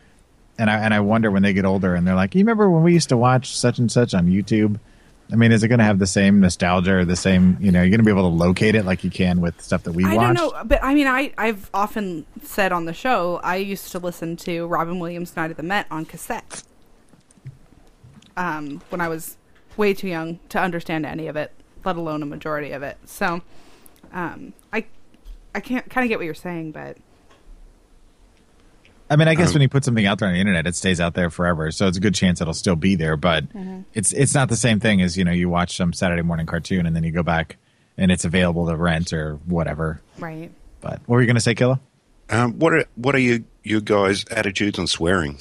And 0.59 0.70
I 0.70 0.78
and 0.78 0.92
I 0.92 1.00
wonder 1.00 1.30
when 1.30 1.42
they 1.42 1.53
get 1.53 1.64
older 1.64 1.94
and 1.94 2.07
they're 2.07 2.14
like, 2.14 2.34
you 2.34 2.40
remember 2.40 2.68
when 2.70 2.82
we 2.82 2.92
used 2.92 3.09
to 3.09 3.16
watch 3.16 3.57
such 3.57 3.78
and 3.78 3.90
such 3.90 4.14
on 4.14 4.26
YouTube? 4.26 4.78
I 5.32 5.36
mean, 5.36 5.50
is 5.50 5.62
it 5.62 5.68
going 5.68 5.78
to 5.78 5.84
have 5.84 5.98
the 5.98 6.07
same 6.07 6.40
nostalgia 6.40 6.96
or 6.96 7.05
the 7.07 7.16
same? 7.16 7.57
You 7.59 7.72
know, 7.72 7.80
you're 7.80 7.88
going 7.88 8.00
to 8.00 8.05
be 8.05 8.11
able 8.11 8.28
to 8.30 8.36
locate 8.36 8.74
it 8.74 8.84
like 8.84 9.03
you 9.03 9.11
can 9.11 9.40
with 9.40 9.62
stuff 9.62 9.84
that 9.84 9.92
we 9.92 10.05
I 10.05 10.14
watched. 10.14 10.36
don't 10.38 10.53
know, 10.53 10.64
but 10.64 10.84
I 10.84 10.94
mean, 10.94 11.07
I 11.07 11.32
I've 11.38 11.70
often 11.72 12.26
said 12.42 12.70
on 12.70 12.84
the 12.84 12.92
show 12.92 13.40
I 13.42 13.57
used 13.57 13.90
to 13.92 13.98
listen 13.98 14.36
to 14.38 14.66
Robin 14.66 14.98
Williams' 14.98 15.34
Night 15.34 15.50
at 15.50 15.57
the 15.57 15.62
Met 15.62 15.86
on 15.90 16.05
cassette. 16.05 16.64
Um, 18.36 18.82
when 18.90 19.00
I 19.00 19.09
was 19.09 19.36
way 19.76 19.94
too 19.94 20.09
young 20.09 20.38
to 20.50 20.59
understand 20.59 21.07
any 21.07 21.28
of 21.28 21.36
it, 21.36 21.53
let 21.84 21.96
alone 21.96 22.22
a 22.22 22.26
majority 22.26 22.72
of 22.72 22.82
it. 22.82 22.98
So, 23.07 23.40
um, 24.12 24.53
I 24.72 24.84
I 25.55 25.61
can't 25.61 25.88
kind 25.88 26.05
of 26.05 26.09
get 26.09 26.18
what 26.18 26.24
you're 26.24 26.34
saying, 26.34 26.72
but 26.72 26.98
I 29.12 29.16
mean, 29.16 29.28
I 29.28 29.34
guess 29.34 29.48
Um, 29.48 29.54
when 29.54 29.62
you 29.62 29.68
put 29.68 29.84
something 29.84 30.06
out 30.06 30.18
there 30.18 30.28
on 30.28 30.34
the 30.34 30.40
internet, 30.40 30.66
it 30.66 30.74
stays 30.74 31.00
out 31.00 31.12
there 31.12 31.28
forever. 31.28 31.70
So 31.70 31.86
it's 31.86 31.98
a 31.98 32.00
good 32.00 32.14
chance 32.14 32.40
it'll 32.40 32.54
still 32.54 32.76
be 32.76 32.94
there. 32.94 33.16
But 33.18 33.44
it's 33.92 34.12
it's 34.14 34.34
not 34.34 34.48
the 34.48 34.56
same 34.56 34.80
thing 34.80 35.02
as 35.02 35.18
you 35.18 35.24
know 35.24 35.32
you 35.32 35.48
watch 35.50 35.76
some 35.76 35.92
Saturday 35.92 36.22
morning 36.22 36.46
cartoon 36.46 36.86
and 36.86 36.96
then 36.96 37.04
you 37.04 37.12
go 37.12 37.22
back 37.22 37.58
and 37.98 38.10
it's 38.10 38.24
available 38.24 38.66
to 38.66 38.76
rent 38.76 39.12
or 39.12 39.34
whatever. 39.44 40.00
right. 40.18 40.50
But 40.80 41.00
what 41.06 41.16
were 41.16 41.20
you 41.20 41.26
going 41.26 41.36
to 41.36 41.40
say, 41.42 41.54
Killa? 41.54 41.78
Um, 42.30 42.58
what 42.58 42.72
are 42.72 42.84
what 42.96 43.14
are 43.14 43.18
your 43.18 43.40
your 43.62 43.80
guys' 43.82 44.24
attitudes 44.30 44.78
on 44.78 44.86
swearing 44.86 45.38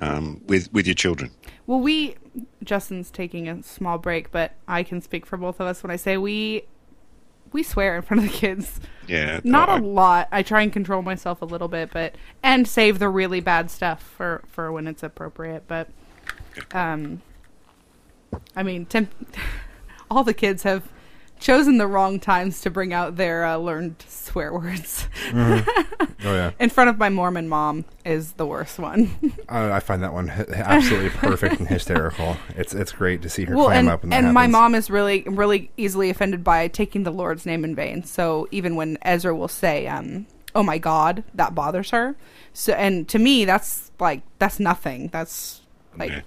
um, 0.00 0.42
with 0.46 0.72
with 0.72 0.86
your 0.86 0.94
children? 0.94 1.30
Well, 1.66 1.80
we 1.80 2.16
Justin's 2.62 3.10
taking 3.10 3.48
a 3.48 3.62
small 3.62 3.98
break, 3.98 4.30
but 4.30 4.52
I 4.68 4.82
can 4.82 5.00
speak 5.00 5.26
for 5.26 5.36
both 5.36 5.58
of 5.58 5.66
us 5.66 5.82
when 5.82 5.90
I 5.90 5.96
say 5.96 6.18
we 6.18 6.64
we 7.52 7.62
swear 7.62 7.96
in 7.96 8.02
front 8.02 8.24
of 8.24 8.30
the 8.30 8.36
kids. 8.36 8.80
Yeah, 9.06 9.40
Not 9.44 9.68
I- 9.68 9.78
a 9.78 9.80
lot. 9.80 10.28
I 10.30 10.42
try 10.42 10.62
and 10.62 10.72
control 10.72 11.02
myself 11.02 11.40
a 11.40 11.46
little 11.46 11.68
bit, 11.68 11.90
but 11.92 12.14
and 12.42 12.68
save 12.68 12.98
the 12.98 13.08
really 13.08 13.40
bad 13.40 13.70
stuff 13.70 14.02
for 14.02 14.42
for 14.48 14.70
when 14.70 14.86
it's 14.86 15.02
appropriate. 15.02 15.64
But 15.66 15.88
um, 16.72 17.22
I 18.54 18.62
mean, 18.62 18.84
temp- 18.86 19.14
all 20.10 20.24
the 20.24 20.34
kids 20.34 20.62
have 20.64 20.88
chosen 21.38 21.78
the 21.78 21.86
wrong 21.86 22.20
times 22.20 22.60
to 22.62 22.70
bring 22.70 22.92
out 22.92 23.16
their 23.16 23.44
uh, 23.44 23.56
learned 23.56 24.04
swear 24.08 24.52
words. 24.52 25.06
Oh 25.34 25.64
yeah, 26.24 26.50
in 26.60 26.70
front 26.70 26.90
of 26.90 26.98
my 26.98 27.08
Mormon 27.08 27.48
mom 27.48 27.84
is 28.04 28.32
the 28.32 28.46
worst 28.46 28.78
one. 28.78 29.32
I, 29.48 29.72
I 29.72 29.80
find 29.80 30.02
that 30.02 30.12
one 30.12 30.30
absolutely 30.30 31.10
perfect 31.10 31.60
and 31.60 31.68
hysterical. 31.68 32.36
It's 32.56 32.74
it's 32.74 32.92
great 32.92 33.22
to 33.22 33.28
see 33.28 33.44
her 33.44 33.56
well, 33.56 33.66
clam 33.66 33.78
and, 33.78 33.88
up 33.88 34.02
when 34.02 34.10
that 34.10 34.24
and 34.24 34.34
my 34.34 34.46
mom 34.46 34.74
is 34.74 34.90
really 34.90 35.22
really 35.22 35.70
easily 35.76 36.10
offended 36.10 36.42
by 36.44 36.68
taking 36.68 37.04
the 37.04 37.12
Lord's 37.12 37.46
name 37.46 37.64
in 37.64 37.74
vain. 37.74 38.04
So 38.04 38.48
even 38.50 38.76
when 38.76 38.98
Ezra 39.02 39.34
will 39.34 39.48
say, 39.48 39.86
um, 39.86 40.26
"Oh 40.54 40.62
my 40.62 40.78
God," 40.78 41.24
that 41.34 41.54
bothers 41.54 41.90
her. 41.90 42.16
So 42.52 42.72
and 42.74 43.08
to 43.08 43.18
me, 43.18 43.44
that's 43.44 43.90
like 44.00 44.22
that's 44.38 44.58
nothing. 44.60 45.08
That's 45.08 45.62
like 45.96 46.10
Yeah. 46.10 46.20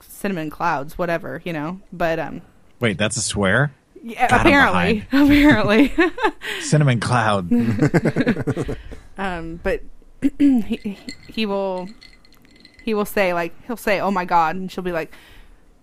cinnamon 0.00 0.50
clouds, 0.50 0.98
whatever, 0.98 1.42
you 1.44 1.52
know. 1.52 1.80
But 1.92 2.18
um, 2.18 2.42
Wait, 2.80 2.98
that's 2.98 3.16
a 3.16 3.22
swear. 3.22 3.72
Yeah, 4.02 4.28
God, 4.28 4.40
I'm 4.40 4.46
apparently, 4.46 5.06
apparently. 5.12 5.92
Cinnamon 6.60 7.00
cloud. 7.00 7.50
um, 9.18 9.60
but 9.62 9.82
he 10.38 10.98
he 11.28 11.46
will 11.46 11.88
he 12.84 12.94
will 12.94 13.04
say 13.04 13.32
like 13.32 13.54
he'll 13.66 13.76
say 13.76 14.00
oh 14.00 14.10
my 14.10 14.24
god 14.24 14.56
and 14.56 14.70
she'll 14.70 14.84
be 14.84 14.92
like 14.92 15.12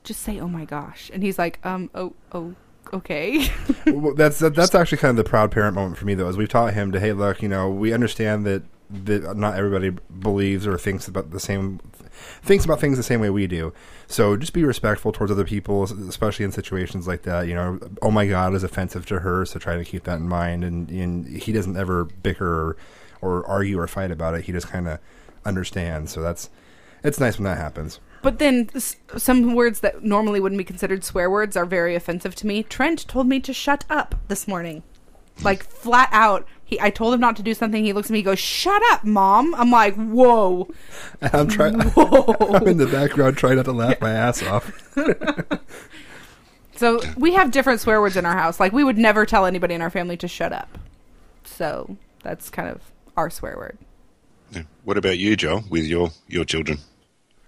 just 0.03 0.22
say 0.22 0.39
oh 0.39 0.47
my 0.47 0.65
gosh 0.65 1.11
and 1.13 1.24
he's 1.24 1.38
like 1.38 1.59
um 1.65 1.89
oh 1.93 2.13
oh 2.32 2.55
okay 2.93 3.49
Well, 3.86 4.13
that's 4.15 4.39
that, 4.39 4.55
that's 4.55 4.74
actually 4.74 4.97
kind 4.97 5.11
of 5.11 5.17
the 5.17 5.30
proud 5.30 5.51
parent 5.51 5.76
moment 5.76 5.97
for 5.97 6.05
me, 6.05 6.15
though, 6.15 6.28
as 6.28 6.38
we've 6.38 6.49
taught 6.49 6.74
him 6.74 6.91
to, 6.91 6.99
hey, 6.99 7.13
look, 7.13 7.41
you 7.41 7.49
know, 7.49 7.70
we 7.70 7.93
understand 7.93 8.45
that 8.45 8.63
that 8.89 9.37
not 9.37 9.55
everybody 9.55 9.91
believes 10.21 10.65
or 10.65 10.77
thinks 10.77 11.07
about 11.07 11.31
the 11.31 11.39
same 11.39 11.79
thinks 12.41 12.65
about 12.65 12.79
things 12.79 12.97
the 12.97 13.03
same 13.03 13.21
way 13.21 13.29
we 13.29 13.47
do. 13.47 13.71
So 14.07 14.35
just 14.35 14.51
be 14.53 14.63
respectful 14.63 15.11
towards 15.11 15.31
other 15.31 15.45
people, 15.45 15.83
especially 15.83 16.43
in 16.45 16.51
situations 16.51 17.07
like 17.07 17.21
that. 17.23 17.47
You 17.47 17.53
know, 17.55 17.79
oh 18.01 18.11
my 18.11 18.25
God 18.27 18.53
is 18.55 18.63
offensive 18.63 19.05
to 19.07 19.19
her, 19.19 19.45
so 19.45 19.59
try 19.59 19.77
to 19.77 19.85
keep 19.85 20.03
that 20.05 20.17
in 20.17 20.27
mind. 20.27 20.63
And, 20.63 20.89
and 20.89 21.25
he 21.27 21.51
doesn't 21.51 21.77
ever 21.77 22.05
bicker 22.05 22.47
or, 22.47 22.77
or 23.21 23.45
argue 23.47 23.79
or 23.79 23.87
fight 23.87 24.11
about 24.11 24.33
it. 24.33 24.45
He 24.45 24.51
just 24.51 24.67
kind 24.67 24.87
of 24.87 24.99
understands. 25.45 26.11
So 26.11 26.21
that's 26.21 26.49
it's 27.03 27.19
nice 27.19 27.37
when 27.37 27.45
that 27.45 27.57
happens. 27.57 27.99
but 28.21 28.39
then 28.39 28.69
s- 28.75 28.97
some 29.15 29.55
words 29.55 29.79
that 29.79 30.03
normally 30.03 30.41
wouldn't 30.41 30.57
be 30.57 30.65
considered 30.65 31.05
swear 31.05 31.29
words 31.29 31.55
are 31.55 31.65
very 31.65 31.95
offensive 31.95 32.35
to 32.35 32.45
me 32.45 32.61
trent 32.63 33.07
told 33.07 33.25
me 33.27 33.39
to 33.39 33.53
shut 33.53 33.85
up 33.89 34.15
this 34.27 34.45
morning 34.49 34.83
like 35.43 35.63
flat 35.63 36.09
out 36.11 36.47
he 36.65 36.79
i 36.81 36.89
told 36.89 37.13
him 37.13 37.19
not 37.19 37.35
to 37.35 37.43
do 37.43 37.53
something 37.53 37.83
he 37.83 37.93
looks 37.93 38.09
at 38.09 38.11
me 38.11 38.19
he 38.19 38.23
goes 38.23 38.39
shut 38.39 38.81
up 38.91 39.03
mom 39.03 39.53
i'm 39.55 39.71
like 39.71 39.95
whoa 39.95 40.67
I'm 41.21 41.47
trying. 41.47 41.75
I'm 41.81 42.67
in 42.67 42.77
the 42.77 42.89
background 42.91 43.37
trying 43.37 43.57
not 43.57 43.65
to 43.65 43.73
laugh 43.73 43.99
my 43.99 44.11
ass 44.11 44.41
off. 44.43 44.71
So 46.79 47.01
we 47.17 47.33
have 47.33 47.51
different 47.51 47.81
swear 47.81 47.99
words 47.99 48.15
in 48.15 48.25
our 48.25 48.37
house. 48.37 48.57
Like 48.57 48.71
we 48.71 48.85
would 48.85 48.97
never 48.97 49.25
tell 49.25 49.45
anybody 49.45 49.73
in 49.73 49.81
our 49.81 49.89
family 49.89 50.15
to 50.15 50.29
shut 50.29 50.53
up. 50.53 50.77
So 51.43 51.97
that's 52.23 52.49
kind 52.49 52.69
of 52.69 52.81
our 53.17 53.29
swear 53.29 53.57
word. 53.57 53.77
Yeah. 54.53 54.61
What 54.85 54.97
about 54.97 55.17
you, 55.17 55.35
Joe? 55.35 55.61
with 55.69 55.83
your 55.83 56.11
your 56.29 56.45
children? 56.45 56.77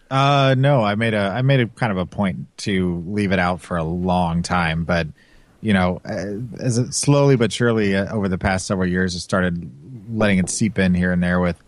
Uh, 0.09 0.55
no, 0.57 0.83
I 0.83 0.95
made 0.95 1.13
a 1.13 1.29
I 1.29 1.43
made 1.43 1.61
a 1.61 1.67
kind 1.67 1.93
of 1.93 1.97
a 1.97 2.05
point 2.05 2.57
to 2.57 3.01
leave 3.07 3.31
it 3.31 3.39
out 3.39 3.61
for 3.61 3.77
a 3.77 3.85
long 3.85 4.43
time, 4.43 4.83
but 4.83 5.07
you 5.61 5.73
know, 5.73 6.01
uh, 6.05 6.59
as 6.59 6.77
it 6.77 6.93
slowly 6.93 7.35
but 7.35 7.51
surely 7.51 7.95
uh, 7.95 8.13
over 8.13 8.27
the 8.27 8.37
past 8.37 8.65
several 8.65 8.87
years, 8.87 9.15
it 9.15 9.19
started 9.19 9.71
letting 10.11 10.39
it 10.39 10.49
seep 10.49 10.79
in 10.79 10.93
here 10.93 11.11
and 11.11 11.21
there 11.21 11.39
with 11.39 11.61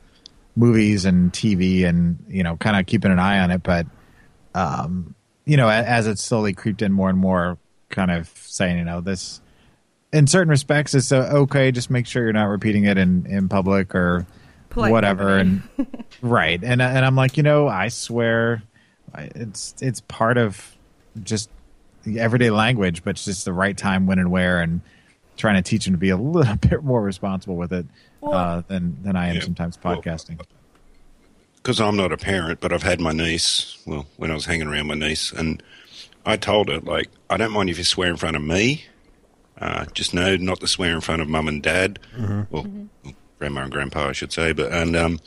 movies 0.55 1.05
and 1.05 1.31
TV, 1.31 1.85
and 1.85 2.23
you 2.27 2.43
know, 2.43 2.57
kind 2.57 2.79
of 2.79 2.85
keeping 2.85 3.11
an 3.11 3.19
eye 3.19 3.39
on 3.39 3.51
it. 3.51 3.63
But 3.63 3.85
um, 4.55 5.15
you 5.45 5.57
know, 5.57 5.69
as 5.69 6.07
it 6.07 6.19
slowly 6.19 6.53
creeped 6.53 6.81
in 6.81 6.91
more 6.91 7.09
and 7.09 7.17
more, 7.17 7.57
kind 7.89 8.11
of 8.11 8.27
saying, 8.29 8.77
you 8.77 8.85
know, 8.85 9.01
this 9.01 9.41
in 10.11 10.27
certain 10.27 10.49
respects, 10.49 10.93
it's 10.93 11.11
uh, 11.11 11.29
okay. 11.33 11.71
Just 11.71 11.89
make 11.89 12.07
sure 12.07 12.23
you're 12.23 12.33
not 12.33 12.45
repeating 12.45 12.85
it 12.85 12.97
in 12.97 13.25
in 13.25 13.49
public 13.49 13.95
or 13.95 14.25
Polite 14.69 14.91
whatever. 14.91 15.37
And 15.37 15.63
right, 16.21 16.61
and 16.63 16.81
and 16.81 17.05
I'm 17.05 17.15
like, 17.15 17.37
you 17.37 17.43
know, 17.43 17.67
I 17.67 17.89
swear, 17.89 18.63
it's 19.15 19.75
it's 19.81 20.01
part 20.01 20.37
of 20.37 20.75
just 21.23 21.49
everyday 22.17 22.49
language, 22.49 23.03
but 23.03 23.11
it's 23.11 23.25
just 23.25 23.45
the 23.45 23.53
right 23.53 23.77
time, 23.77 24.05
when 24.05 24.19
and 24.19 24.31
where, 24.31 24.61
and 24.61 24.81
trying 25.37 25.55
to 25.55 25.61
teach 25.61 25.85
them 25.85 25.93
to 25.93 25.97
be 25.97 26.09
a 26.09 26.17
little 26.37 26.55
bit 26.57 26.83
more 26.83 27.01
responsible 27.01 27.55
with 27.55 27.73
it 27.73 27.85
uh, 28.21 28.61
than 28.67 28.97
than 29.03 29.15
I 29.15 29.29
am 29.29 29.35
Yeah. 29.35 29.41
sometimes 29.41 29.77
podcasting. 29.77 30.39
because 31.57 31.79
I'm 31.79 31.95
not 31.95 32.11
a 32.11 32.17
parent, 32.17 32.59
but 32.59 32.71
I've 32.73 32.83
had 32.83 32.99
my 33.01 33.11
niece. 33.13 33.77
Well, 33.85 34.05
when 34.17 34.31
I 34.31 34.33
was 34.33 34.45
hanging 34.45 34.67
around 34.67 34.87
my 34.87 34.95
niece, 34.95 35.31
and 35.31 35.61
I 36.25 36.37
told 36.37 36.69
her 36.69 36.79
like, 36.79 37.09
I 37.29 37.37
don't 37.37 37.51
mind 37.51 37.69
if 37.69 37.77
you 37.77 37.83
swear 37.83 38.09
in 38.09 38.17
front 38.17 38.35
of 38.35 38.41
me. 38.43 38.85
Uh, 39.59 39.85
just 39.93 40.13
know 40.13 40.35
not 40.35 40.59
to 40.59 40.67
swear 40.67 40.93
in 40.93 40.99
front 41.01 41.21
of 41.21 41.29
mum 41.29 41.47
and 41.47 41.61
dad, 41.63 41.99
well, 42.17 42.45
well, 42.49 42.87
grandma 43.39 43.61
and 43.61 43.71
grandpa, 43.71 44.09
I 44.09 44.11
should 44.11 44.33
say. 44.33 44.51
But 44.51 44.71
and 44.73 44.95
um, 44.95 45.19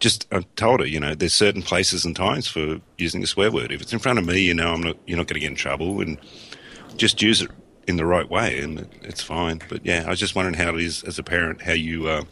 just 0.00 0.26
I 0.32 0.40
told 0.56 0.80
her, 0.80 0.86
you 0.86 0.98
know, 0.98 1.14
there's 1.14 1.34
certain 1.34 1.62
places 1.62 2.04
and 2.04 2.16
times 2.16 2.48
for 2.48 2.80
using 2.98 3.22
a 3.22 3.26
swear 3.26 3.52
word. 3.52 3.70
If 3.70 3.80
it's 3.80 3.92
in 3.92 3.98
front 3.98 4.18
of 4.18 4.26
me, 4.26 4.40
you 4.40 4.54
know, 4.54 4.72
I'm 4.72 4.82
not, 4.82 4.96
you're 5.06 5.18
not 5.18 5.26
going 5.26 5.34
to 5.34 5.40
get 5.40 5.50
in 5.50 5.56
trouble, 5.56 6.00
and 6.00 6.18
just 6.96 7.22
use 7.22 7.42
it 7.42 7.50
in 7.86 7.96
the 7.96 8.06
right 8.06 8.28
way, 8.28 8.58
and 8.58 8.88
it's 9.02 9.22
fine. 9.22 9.60
But 9.68 9.84
yeah, 9.84 10.04
I 10.06 10.10
was 10.10 10.18
just 10.18 10.34
wondering 10.34 10.54
how 10.54 10.74
it 10.74 10.82
is 10.82 11.02
as 11.04 11.18
a 11.18 11.22
parent, 11.22 11.62
how 11.62 11.72
you 11.72 12.08
uh, 12.08 12.24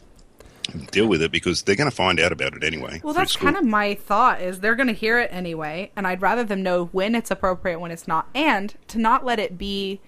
deal 0.90 1.06
with 1.06 1.22
it, 1.22 1.30
because 1.30 1.62
they're 1.62 1.76
going 1.76 1.90
to 1.90 1.94
find 1.94 2.18
out 2.18 2.32
about 2.32 2.54
it 2.54 2.64
anyway. 2.64 3.00
Well, 3.04 3.14
that's 3.14 3.36
kind 3.36 3.56
of 3.56 3.64
my 3.64 3.94
thought 3.94 4.40
is 4.40 4.60
they're 4.60 4.74
going 4.74 4.88
to 4.88 4.94
hear 4.94 5.18
it 5.18 5.28
anyway, 5.32 5.92
and 5.94 6.06
I'd 6.06 6.22
rather 6.22 6.44
them 6.44 6.62
know 6.62 6.86
when 6.86 7.14
it's 7.14 7.30
appropriate, 7.30 7.80
when 7.80 7.90
it's 7.90 8.08
not, 8.08 8.28
and 8.34 8.74
to 8.88 8.98
not 8.98 9.24
let 9.24 9.38
it 9.38 9.58
be 9.58 10.00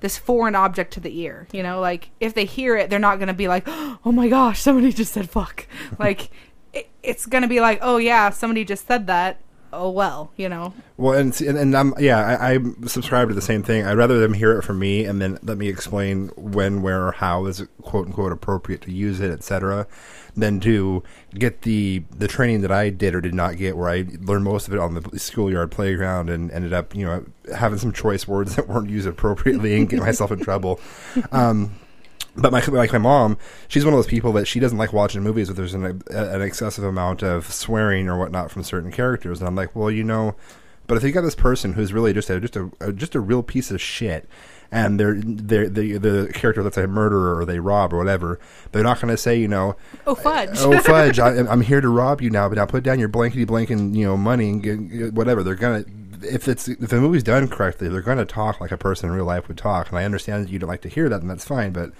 this 0.00 0.18
foreign 0.18 0.54
object 0.54 0.92
to 0.94 1.00
the 1.00 1.18
ear. 1.20 1.48
You 1.52 1.62
know, 1.62 1.80
like 1.80 2.10
if 2.20 2.34
they 2.34 2.44
hear 2.46 2.76
it, 2.76 2.88
they're 2.88 2.98
not 2.98 3.18
going 3.18 3.28
to 3.28 3.34
be 3.34 3.48
like, 3.48 3.64
"Oh 3.66 4.12
my 4.12 4.28
gosh, 4.28 4.60
somebody 4.60 4.92
just 4.92 5.12
said 5.12 5.28
fuck." 5.28 5.66
like 5.98 6.30
it, 6.74 6.88
it's 7.02 7.26
going 7.26 7.42
to 7.42 7.48
be 7.48 7.60
like, 7.60 7.78
"Oh 7.82 7.96
yeah, 7.96 8.30
somebody 8.30 8.64
just 8.64 8.86
said 8.86 9.06
that." 9.06 9.38
oh 9.74 9.90
well, 9.90 10.30
you 10.36 10.48
know. 10.48 10.72
Well, 10.96 11.18
and 11.18 11.38
and, 11.40 11.58
and 11.58 11.76
I'm 11.76 11.94
yeah, 11.98 12.18
I, 12.18 12.54
I 12.54 12.58
subscribe 12.86 13.28
to 13.28 13.34
the 13.34 13.42
same 13.42 13.62
thing. 13.62 13.84
I'd 13.84 13.96
rather 13.96 14.18
them 14.18 14.32
hear 14.32 14.56
it 14.58 14.62
from 14.62 14.78
me 14.78 15.04
and 15.04 15.20
then 15.20 15.38
let 15.42 15.58
me 15.58 15.68
explain 15.68 16.28
when, 16.36 16.82
where, 16.82 17.08
or 17.08 17.12
how 17.12 17.46
is 17.46 17.60
it 17.60 17.68
quote 17.82 18.06
unquote 18.06 18.32
appropriate 18.32 18.82
to 18.82 18.92
use 18.92 19.20
it, 19.20 19.30
etc. 19.30 19.86
Than 20.36 20.60
to 20.60 21.02
get 21.34 21.62
the 21.62 22.04
the 22.10 22.28
training 22.28 22.62
that 22.62 22.72
I 22.72 22.90
did 22.90 23.14
or 23.14 23.20
did 23.20 23.34
not 23.34 23.56
get, 23.56 23.76
where 23.76 23.88
I 23.88 24.06
learned 24.20 24.44
most 24.44 24.68
of 24.68 24.74
it 24.74 24.80
on 24.80 24.94
the 24.94 25.18
schoolyard 25.18 25.70
playground 25.70 26.30
and 26.30 26.50
ended 26.50 26.72
up 26.72 26.94
you 26.94 27.04
know 27.04 27.26
having 27.54 27.78
some 27.78 27.92
choice 27.92 28.26
words 28.26 28.56
that 28.56 28.68
weren't 28.68 28.90
used 28.90 29.06
appropriately 29.06 29.76
and 29.76 29.88
getting 29.88 30.04
myself 30.04 30.30
in 30.30 30.40
trouble. 30.40 30.80
Um, 31.30 31.72
but 32.36 32.52
my 32.52 32.64
like 32.66 32.92
my 32.92 32.98
mom, 32.98 33.38
she's 33.68 33.84
one 33.84 33.94
of 33.94 33.98
those 33.98 34.06
people 34.06 34.32
that 34.32 34.46
she 34.46 34.60
doesn't 34.60 34.78
like 34.78 34.92
watching 34.92 35.22
movies 35.22 35.48
where 35.48 35.54
there's 35.54 35.74
an, 35.74 36.02
an 36.10 36.42
excessive 36.42 36.84
amount 36.84 37.22
of 37.22 37.52
swearing 37.52 38.08
or 38.08 38.18
whatnot 38.18 38.50
from 38.50 38.62
certain 38.62 38.90
characters, 38.90 39.38
and 39.40 39.48
I'm 39.48 39.54
like, 39.56 39.74
well, 39.76 39.90
you 39.90 40.04
know, 40.04 40.34
but 40.86 40.96
if 40.96 41.02
you 41.04 41.12
got 41.12 41.22
this 41.22 41.34
person 41.34 41.74
who's 41.74 41.92
really 41.92 42.12
just 42.12 42.28
a 42.30 42.40
just 42.40 42.56
a, 42.56 42.92
just 42.92 43.14
a 43.14 43.20
real 43.20 43.42
piece 43.42 43.70
of 43.70 43.80
shit, 43.80 44.28
and 44.72 44.98
they're 44.98 45.14
they're 45.16 45.68
the 45.68 45.96
the 45.98 46.30
character 46.34 46.62
that's 46.62 46.76
a 46.76 46.86
murderer 46.86 47.38
or 47.38 47.44
they 47.44 47.58
rob 47.60 47.92
or 47.92 47.98
whatever, 47.98 48.38
they're 48.72 48.82
not 48.82 49.00
going 49.00 49.10
to 49.12 49.16
say, 49.16 49.38
you 49.38 49.48
know, 49.48 49.76
Oh 50.06 50.14
fudge. 50.14 50.50
oh 50.58 50.78
fudge, 50.82 51.18
I, 51.18 51.30
I'm 51.36 51.60
here 51.62 51.80
to 51.80 51.88
rob 51.88 52.20
you 52.20 52.30
now, 52.30 52.48
but 52.48 52.58
now 52.58 52.66
put 52.66 52.82
down 52.82 52.98
your 52.98 53.08
blankety 53.08 53.44
blank 53.44 53.70
and 53.70 53.96
you 53.96 54.04
know 54.04 54.16
money 54.16 54.50
and 54.50 54.62
get, 54.90 55.14
whatever. 55.14 55.42
They're 55.42 55.54
gonna 55.54 55.84
if 56.22 56.48
it's 56.48 56.68
if 56.68 56.88
the 56.90 57.00
movie's 57.00 57.22
done 57.22 57.48
correctly, 57.48 57.88
they're 57.88 58.00
gonna 58.02 58.24
talk 58.24 58.60
like 58.60 58.72
a 58.72 58.78
person 58.78 59.08
in 59.08 59.14
real 59.14 59.24
life 59.26 59.46
would 59.48 59.58
talk, 59.58 59.88
and 59.90 59.98
I 59.98 60.04
understand 60.04 60.44
that 60.44 60.50
you 60.50 60.58
don't 60.58 60.68
like 60.68 60.82
to 60.82 60.88
hear 60.88 61.08
that, 61.08 61.20
and 61.20 61.30
that's 61.30 61.44
fine, 61.46 61.72
but 61.72 61.92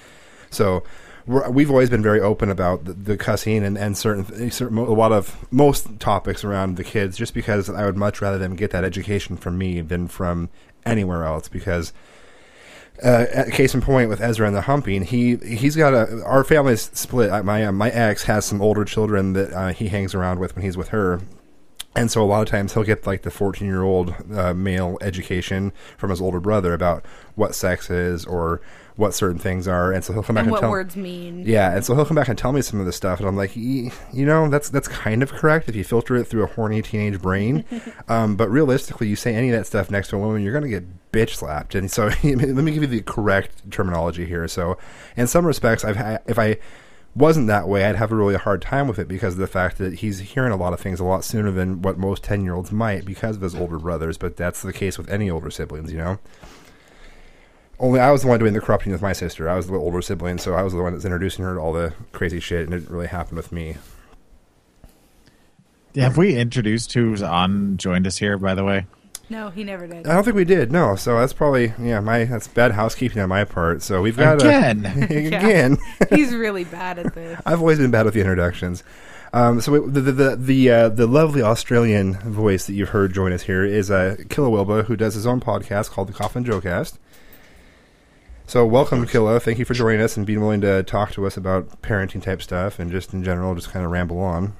so 0.55 0.83
we're, 1.27 1.49
we've 1.51 1.71
always 1.71 1.91
been 1.91 2.03
very 2.03 2.21
open 2.21 2.51
about 2.51 2.85
the, 2.85 2.93
the 2.93 3.17
cussing 3.17 3.65
and, 3.65 3.79
and 3.79 3.97
certain, 3.97 4.51
certain 4.51 4.79
a 4.79 4.93
lot 4.93 5.13
of 5.13 5.51
most 5.53 5.99
topics 5.99 6.45
around 6.45 6.77
the 6.77 6.85
kids, 6.85 7.17
just 7.17 7.35
because 7.35 7.71
I 7.71 7.85
would 7.85 7.97
much 7.97 8.21
rather 8.21 8.39
them 8.39 8.57
get 8.57 8.71
that 8.73 8.85
education 8.85 9.37
from 9.37 9.57
me 9.59 9.81
than 9.81 10.09
from 10.09 10.51
anywhere 10.85 11.25
else. 11.25 11.49
Because 11.49 11.93
uh, 13.03 13.45
case 13.51 13.75
in 13.75 13.81
point 13.81 14.09
with 14.09 14.21
Ezra 14.21 14.47
and 14.47 14.55
the 14.55 14.63
humping, 14.63 15.03
he 15.03 15.37
he's 15.37 15.77
got 15.77 15.95
a 15.95 16.23
our 16.25 16.45
family's 16.45 16.91
split. 16.93 17.45
My 17.45 17.65
uh, 17.65 17.73
my 17.73 17.91
ex 17.91 18.25
has 18.25 18.45
some 18.45 18.61
older 18.61 18.85
children 18.85 19.33
that 19.33 19.53
uh, 19.53 19.69
he 19.69 19.89
hangs 19.89 20.15
around 20.15 20.39
with 20.39 20.55
when 20.55 20.65
he's 20.65 20.77
with 20.77 20.89
her. 20.89 21.21
And 21.97 22.11
so 22.11 22.23
a 22.23 22.27
lot 22.27 22.43
of 22.43 22.49
times 22.49 22.75
he'll 22.75 22.83
get 22.83 23.07
like 23.07 23.23
the 23.23 23.31
14 23.31 23.67
year 23.67 23.83
old 23.83 24.15
uh, 24.35 24.53
male 24.53 24.99
education 25.01 25.73
from 25.97 26.11
his 26.11 26.21
older 26.21 26.41
brother 26.41 26.75
about 26.75 27.07
what 27.37 27.55
sex 27.55 27.89
is 27.89 28.25
or 28.25 28.61
what 28.97 29.13
certain 29.13 29.39
things 29.39 29.67
are. 29.67 29.93
And 29.93 30.05
so 30.05 30.13
he'll 30.13 30.23
come 30.23 30.35
back 30.35 30.43
and 30.43 30.49
and, 30.49 30.53
what 30.53 30.61
tell 30.61 30.71
words 30.71 30.97
mean. 30.97 31.45
yeah, 31.47 31.75
and 31.75 31.85
so 31.85 31.95
he'll 31.95 32.05
come 32.05 32.15
back 32.15 32.29
and 32.29 32.39
tell 32.39 32.53
me 32.53 32.63
some 32.63 32.79
of 32.81 32.87
this 32.87 32.97
stuff, 32.97 33.19
and 33.19 33.29
I'm 33.29 33.37
like, 33.37 33.57
"Ye- 33.57 33.91
you 34.13 34.25
know, 34.25 34.49
that's 34.49 34.69
that's 34.69 34.89
kind 34.89 35.23
of 35.23 35.33
correct 35.33 35.69
if 35.69 35.75
you 35.75 35.85
filter 35.85 36.17
it 36.17 36.25
through 36.25 36.45
a 36.45 36.47
horny 36.47 36.83
teenage 36.83 37.21
brain. 37.21 37.65
um, 38.09 38.37
but 38.37 38.49
realistically, 38.51 39.09
you 39.09 39.17
say 39.17 39.35
any 39.35 39.51
of 39.51 39.59
that 39.59 39.67
stuff 39.67 39.91
next 39.91 40.09
to 40.09 40.17
a 40.17 40.19
woman, 40.19 40.43
you're 40.43 40.53
going 40.53 40.65
to 40.65 40.71
get 40.71 41.13
bitch 41.13 41.31
slapped. 41.37 41.75
And 41.75 41.91
so, 41.91 42.05
let 42.23 42.25
me 42.25 42.73
give 42.73 42.83
you 42.83 42.89
the 42.89 43.03
correct 43.03 43.71
terminology 43.71 44.27
here. 44.27 44.47
So, 44.49 44.79
in 45.17 45.27
some 45.27 45.47
respects, 45.47 45.85
I've 45.85 45.97
ha- 45.97 46.19
if 46.27 46.39
I 46.39 46.59
wasn't 47.17 47.47
that 47.47 47.69
way, 47.69 47.85
I'd 47.85 47.97
have 47.97 48.11
a 48.11 48.17
really 48.17 48.35
hard 48.37 48.61
time 48.61 48.89
with 48.89 48.99
it 48.99 49.07
because 49.07 49.35
of 49.35 49.41
the 49.41 49.47
fact 49.47 49.79
that 49.79 49.95
he's 49.95 50.19
hearing 50.19 50.53
a 50.53 50.57
lot 50.57 50.73
of 50.73 50.81
things 50.81 50.99
a 50.99 51.05
lot 51.05 51.25
sooner 51.25 51.51
than 51.51 51.83
what 51.83 51.99
most 51.99 52.23
ten 52.23 52.45
year 52.45 52.55
olds 52.55 52.71
might 52.73 53.05
because 53.05 53.37
of 53.37 53.43
his 53.43 53.55
older 53.55 53.79
brothers. 53.79 54.19
But 54.19 54.37
that's 54.37 54.63
the 54.63 54.73
case 54.73 54.99
with 54.99 55.09
any 55.11 55.31
older 55.31 55.51
siblings, 55.51 55.93
you 55.93 55.99
know. 55.99 56.19
Only 57.81 58.01
I 58.01 58.11
was 58.13 58.23
the 58.23 58.29
one 58.29 58.39
doing 58.39 58.53
the 58.53 58.61
corrupting 58.61 58.93
with 58.93 59.03
my 59.03 59.13
sister. 59.13 59.49
I 59.49 59.57
was 59.57 59.67
the 59.67 59.75
older 59.75 60.01
sibling, 60.01 60.39
so 60.39 60.55
I 60.55 60.63
was 60.63 60.73
the 60.73 60.81
one 60.83 60.93
that's 60.93 61.05
introducing 61.05 61.45
her 61.45 61.55
to 61.55 61.61
all 61.61 61.73
the 61.73 61.93
crazy 62.13 62.41
shit, 62.41 62.65
and 62.69 62.73
it 62.75 62.89
really 62.89 63.09
happened 63.09 63.37
with 63.37 63.51
me. 63.53 63.77
Have 65.97 66.17
we 66.17 66.37
introduced 66.37 66.93
who's 66.93 67.23
on 67.23 67.77
joined 67.77 68.07
us 68.07 68.19
here? 68.19 68.37
By 68.37 68.55
the 68.55 68.65
way, 68.65 68.87
No, 69.29 69.51
he 69.51 69.63
never 69.63 69.87
did. 69.87 70.07
I 70.07 70.15
don't 70.15 70.25
think 70.25 70.35
we 70.37 70.45
did. 70.45 70.73
No, 70.73 70.97
so 70.97 71.19
that's 71.19 71.33
probably 71.33 71.73
yeah, 71.81 72.01
my 72.01 72.25
that's 72.25 72.49
bad 72.49 72.73
housekeeping 72.73 73.23
on 73.23 73.29
my 73.29 73.45
part. 73.45 73.81
So 73.83 74.03
we've 74.03 74.17
got 74.17 74.41
Again. 74.41 74.87
a, 74.87 75.27
again. 75.27 75.79
He's 76.11 76.35
really 76.35 76.65
bad 76.65 76.99
at 76.99 77.15
this. 77.15 77.41
I've 77.47 77.61
always 77.61 77.79
been 77.79 77.91
bad 77.93 78.07
with 78.07 78.15
the 78.15 78.21
introductions. 78.21 78.83
Um, 79.33 79.61
so 79.61 79.73
we, 79.81 79.91
the 79.91 80.01
the 80.01 80.13
the 80.13 80.37
the, 80.37 80.71
uh, 80.71 80.89
the 80.91 81.07
lovely 81.07 81.43
Australian 81.43 82.15
voice 82.21 82.67
that 82.67 82.75
you've 82.75 82.91
heard 82.91 83.13
join 83.13 83.33
us 83.33 83.43
here 83.43 83.65
is 83.65 83.91
uh, 83.91 84.17
Killa 84.29 84.49
Wilba, 84.49 84.85
who 84.87 84.97
does 84.97 85.15
his 85.15 85.27
own 85.27 85.41
podcast 85.41 85.91
called 85.91 86.09
the 86.09 86.13
Coffin 86.13 86.45
Joe 86.45 86.61
Cast. 86.61 86.99
So 88.47 88.67
welcome, 88.67 89.07
Killa. 89.07 89.41
Thank 89.41 89.59
you 89.59 89.65
for 89.65 89.75
joining 89.75 90.01
us 90.01 90.17
and 90.17 90.27
being 90.27 90.41
willing 90.41 90.61
to 90.61 90.83
talk 90.83 91.13
to 91.13 91.27
us 91.27 91.37
about 91.37 91.81
parenting 91.83 92.23
type 92.23 92.43
stuff 92.43 92.79
and 92.79 92.91
just 92.91 93.15
in 93.15 93.25
general, 93.25 93.55
just 93.55 93.71
kind 93.71 93.85
of 93.85 93.91
ramble 93.91 94.21
on. 94.21 94.55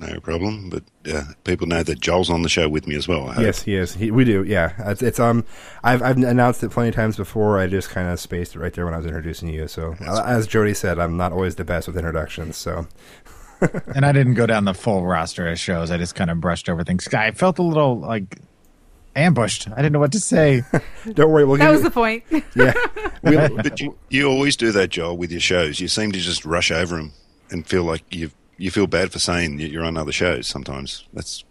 No 0.00 0.20
problem. 0.20 0.70
But 0.70 0.82
uh, 1.10 1.22
people 1.44 1.66
know 1.66 1.82
that 1.82 2.00
Joel's 2.00 2.28
on 2.28 2.42
the 2.42 2.48
show 2.48 2.68
with 2.68 2.86
me 2.86 2.96
as 2.96 3.08
well. 3.08 3.28
I. 3.28 3.40
Yes, 3.40 3.62
he 3.62 3.76
is. 3.76 3.94
He, 3.94 4.10
we 4.10 4.24
do. 4.24 4.42
Yeah, 4.44 4.72
it's, 4.90 5.02
it's 5.02 5.20
um. 5.20 5.44
I've 5.84 6.02
I've 6.02 6.16
announced 6.16 6.62
it 6.64 6.70
plenty 6.70 6.88
of 6.88 6.96
times 6.96 7.16
before. 7.16 7.58
I 7.58 7.66
just 7.68 7.90
kind 7.90 8.08
of 8.08 8.18
spaced 8.18 8.56
it 8.56 8.58
right 8.58 8.72
there 8.72 8.84
when 8.84 8.94
I 8.94 8.98
was 8.98 9.06
introducing 9.06 9.48
you. 9.48 9.68
So 9.68 9.94
That's 10.00 10.20
as 10.20 10.46
Jody 10.46 10.74
said, 10.74 10.98
I'm 10.98 11.16
not 11.16 11.32
always 11.32 11.54
the 11.54 11.64
best 11.64 11.86
with 11.86 11.96
introductions. 11.96 12.56
So 12.56 12.88
and 13.94 14.04
I 14.04 14.12
didn't 14.12 14.34
go 14.34 14.46
down 14.46 14.64
the 14.64 14.74
full 14.74 15.06
roster 15.06 15.46
of 15.46 15.58
shows. 15.58 15.90
I 15.90 15.96
just 15.96 16.14
kind 16.14 16.30
of 16.30 16.40
brushed 16.40 16.68
over 16.68 16.82
things. 16.84 17.06
I 17.14 17.30
felt 17.30 17.58
a 17.58 17.62
little 17.62 17.98
like 18.00 18.40
ambushed. 19.16 19.68
I 19.70 19.76
didn't 19.76 19.92
know 19.92 19.98
what 20.00 20.12
to 20.12 20.20
say. 20.20 20.62
don't 21.12 21.30
worry. 21.30 21.44
We'll 21.44 21.56
That 21.58 21.66
give 21.66 21.72
was 21.72 21.80
you, 21.82 21.88
the 21.88 21.90
point. 21.90 22.24
yeah. 22.56 22.72
We, 23.22 23.36
But 23.36 23.80
you, 23.80 23.96
you 24.10 24.26
always 24.28 24.54
do 24.54 24.70
that, 24.72 24.90
Joel, 24.90 25.16
with 25.16 25.30
your 25.32 25.40
shows. 25.40 25.80
You 25.80 25.88
seem 25.88 26.12
to 26.12 26.18
just 26.20 26.44
rush 26.44 26.70
over 26.70 26.96
them 26.96 27.12
and 27.50 27.66
feel 27.66 27.84
like 27.84 28.02
you 28.14 28.30
you 28.58 28.70
feel 28.70 28.86
bad 28.86 29.12
for 29.12 29.18
saying 29.18 29.56
that 29.56 29.70
you're 29.70 29.84
on 29.84 29.96
other 29.96 30.12
shows. 30.12 30.46
Sometimes 30.46 31.04
that's. 31.12 31.44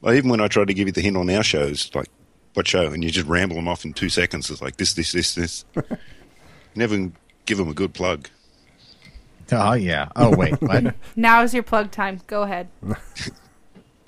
Well, 0.00 0.14
even 0.14 0.30
when 0.30 0.40
I 0.40 0.46
try 0.48 0.64
to 0.64 0.74
give 0.74 0.86
you 0.88 0.92
the 0.92 1.00
hint 1.00 1.16
on 1.16 1.28
our 1.30 1.42
shows, 1.42 1.90
like 1.94 2.08
what 2.54 2.66
show, 2.68 2.86
and 2.86 3.02
you 3.02 3.10
just 3.10 3.26
ramble 3.28 3.56
them 3.56 3.66
off 3.68 3.84
in 3.84 3.92
two 3.92 4.08
seconds. 4.08 4.50
It's 4.50 4.60
like 4.62 4.76
this, 4.76 4.94
this, 4.94 5.12
this, 5.12 5.34
this. 5.34 5.64
Never 6.74 7.10
give 7.46 7.58
them 7.58 7.68
a 7.68 7.74
good 7.74 7.94
plug. 7.94 8.28
oh 9.52 9.72
yeah. 9.74 10.08
Oh 10.16 10.36
wait. 10.36 10.60
What? 10.62 10.94
now 11.16 11.42
is 11.42 11.54
your 11.54 11.62
plug 11.62 11.90
time. 11.90 12.20
Go 12.26 12.42
ahead. 12.42 12.68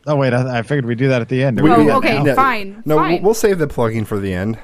Oh 0.06 0.16
wait. 0.16 0.32
I, 0.32 0.58
I 0.58 0.62
figured 0.62 0.86
we'd 0.86 0.98
do 0.98 1.08
that 1.08 1.20
at 1.22 1.28
the 1.28 1.42
end. 1.44 1.60
we- 1.60 1.70
Oh, 1.70 1.84
we- 1.84 1.90
okay, 1.92 2.22
no, 2.22 2.34
fine, 2.34 2.82
No, 2.86 2.96
fine. 2.96 3.12
We'll, 3.14 3.22
we'll 3.22 3.34
save 3.34 3.58
the 3.58 3.66
plugging 3.68 4.04
for 4.04 4.18
the 4.18 4.32
end. 4.32 4.58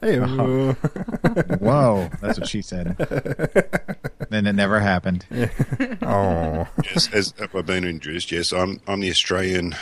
Hey, 0.00 0.18
Uh-huh. 0.20 0.72
Whoa, 1.58 2.08
that's 2.20 2.38
what 2.38 2.48
she 2.48 2.62
said. 2.62 2.96
then 4.30 4.46
it 4.46 4.52
never 4.54 4.78
happened. 4.80 5.26
oh, 6.02 6.68
Yes, 6.84 7.12
as 7.12 7.34
I've 7.40 7.66
been 7.66 7.84
introduced, 7.84 8.30
yes, 8.32 8.52
I'm 8.52 8.80
I'm 8.86 9.00
the 9.00 9.10
Australian 9.10 9.74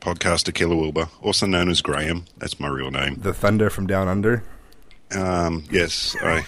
podcaster 0.00 0.54
Killa 0.54 0.76
Wilbur, 0.76 1.08
also 1.22 1.46
known 1.46 1.68
as 1.68 1.82
Graham. 1.82 2.24
That's 2.38 2.60
my 2.60 2.68
real 2.68 2.90
name. 2.90 3.16
the 3.16 3.32
thunder 3.34 3.68
from 3.70 3.86
down 3.86 4.06
under. 4.08 4.44
Um, 5.16 5.64
yes, 5.70 6.16
I. 6.22 6.44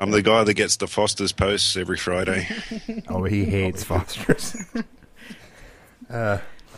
I'm 0.00 0.10
the 0.10 0.22
guy 0.22 0.44
that 0.44 0.54
gets 0.54 0.76
the 0.76 0.86
Foster's 0.86 1.32
posts 1.32 1.76
every 1.76 1.96
Friday. 1.98 2.48
Oh, 3.08 3.24
he 3.24 3.44
hates 3.44 3.84
Foster's. 3.84 4.56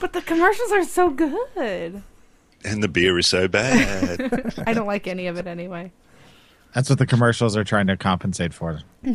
But 0.01 0.13
the 0.13 0.23
commercials 0.23 0.73
are 0.73 0.85
so 0.85 1.11
good. 1.11 2.03
and 2.65 2.83
the 2.83 2.89
beer 2.89 3.19
is 3.19 3.27
so 3.27 3.49
bad. 3.49 4.63
I 4.67 4.73
don't 4.73 4.87
like 4.87 5.07
any 5.07 5.27
of 5.27 5.37
it 5.39 5.47
anyway. 5.47 5.93
That's 6.75 6.89
what 6.91 6.99
the 6.99 7.07
commercials 7.07 7.57
are 7.57 7.65
trying 7.65 7.87
to 7.89 7.97
compensate 7.97 8.53
for. 8.55 8.81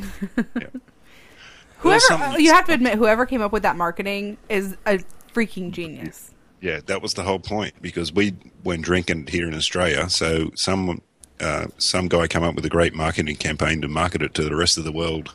Whoever 1.80 2.00
some- 2.00 2.22
uh, 2.22 2.38
you 2.38 2.52
have 2.54 2.66
to 2.66 2.74
admit, 2.74 2.98
whoever 2.98 3.26
came 3.26 3.42
up 3.42 3.52
with 3.52 3.64
that 3.64 3.76
marketing 3.76 4.38
is 4.50 4.76
a 4.86 5.00
freaking 5.34 5.72
genius. 5.72 6.32
yeah, 6.62 6.80
that 6.86 7.02
was 7.02 7.14
the 7.16 7.24
whole 7.24 7.40
point 7.40 7.74
because 7.82 8.14
we 8.14 8.34
went 8.64 8.84
drinking 8.84 9.28
here 9.28 9.48
in 9.48 9.54
Australia. 9.54 10.10
So 10.10 10.52
some 10.56 11.02
uh, 11.42 11.68
some 11.78 12.08
guy 12.08 12.28
came 12.28 12.44
up 12.44 12.56
with 12.56 12.66
a 12.66 12.70
great 12.70 12.94
marketing 12.94 13.36
campaign 13.36 13.82
to 13.82 13.88
market 13.90 14.22
it 14.22 14.34
to 14.36 14.44
the 14.44 14.56
rest 14.56 14.78
of 14.78 14.84
the 14.86 14.92
world 14.94 15.34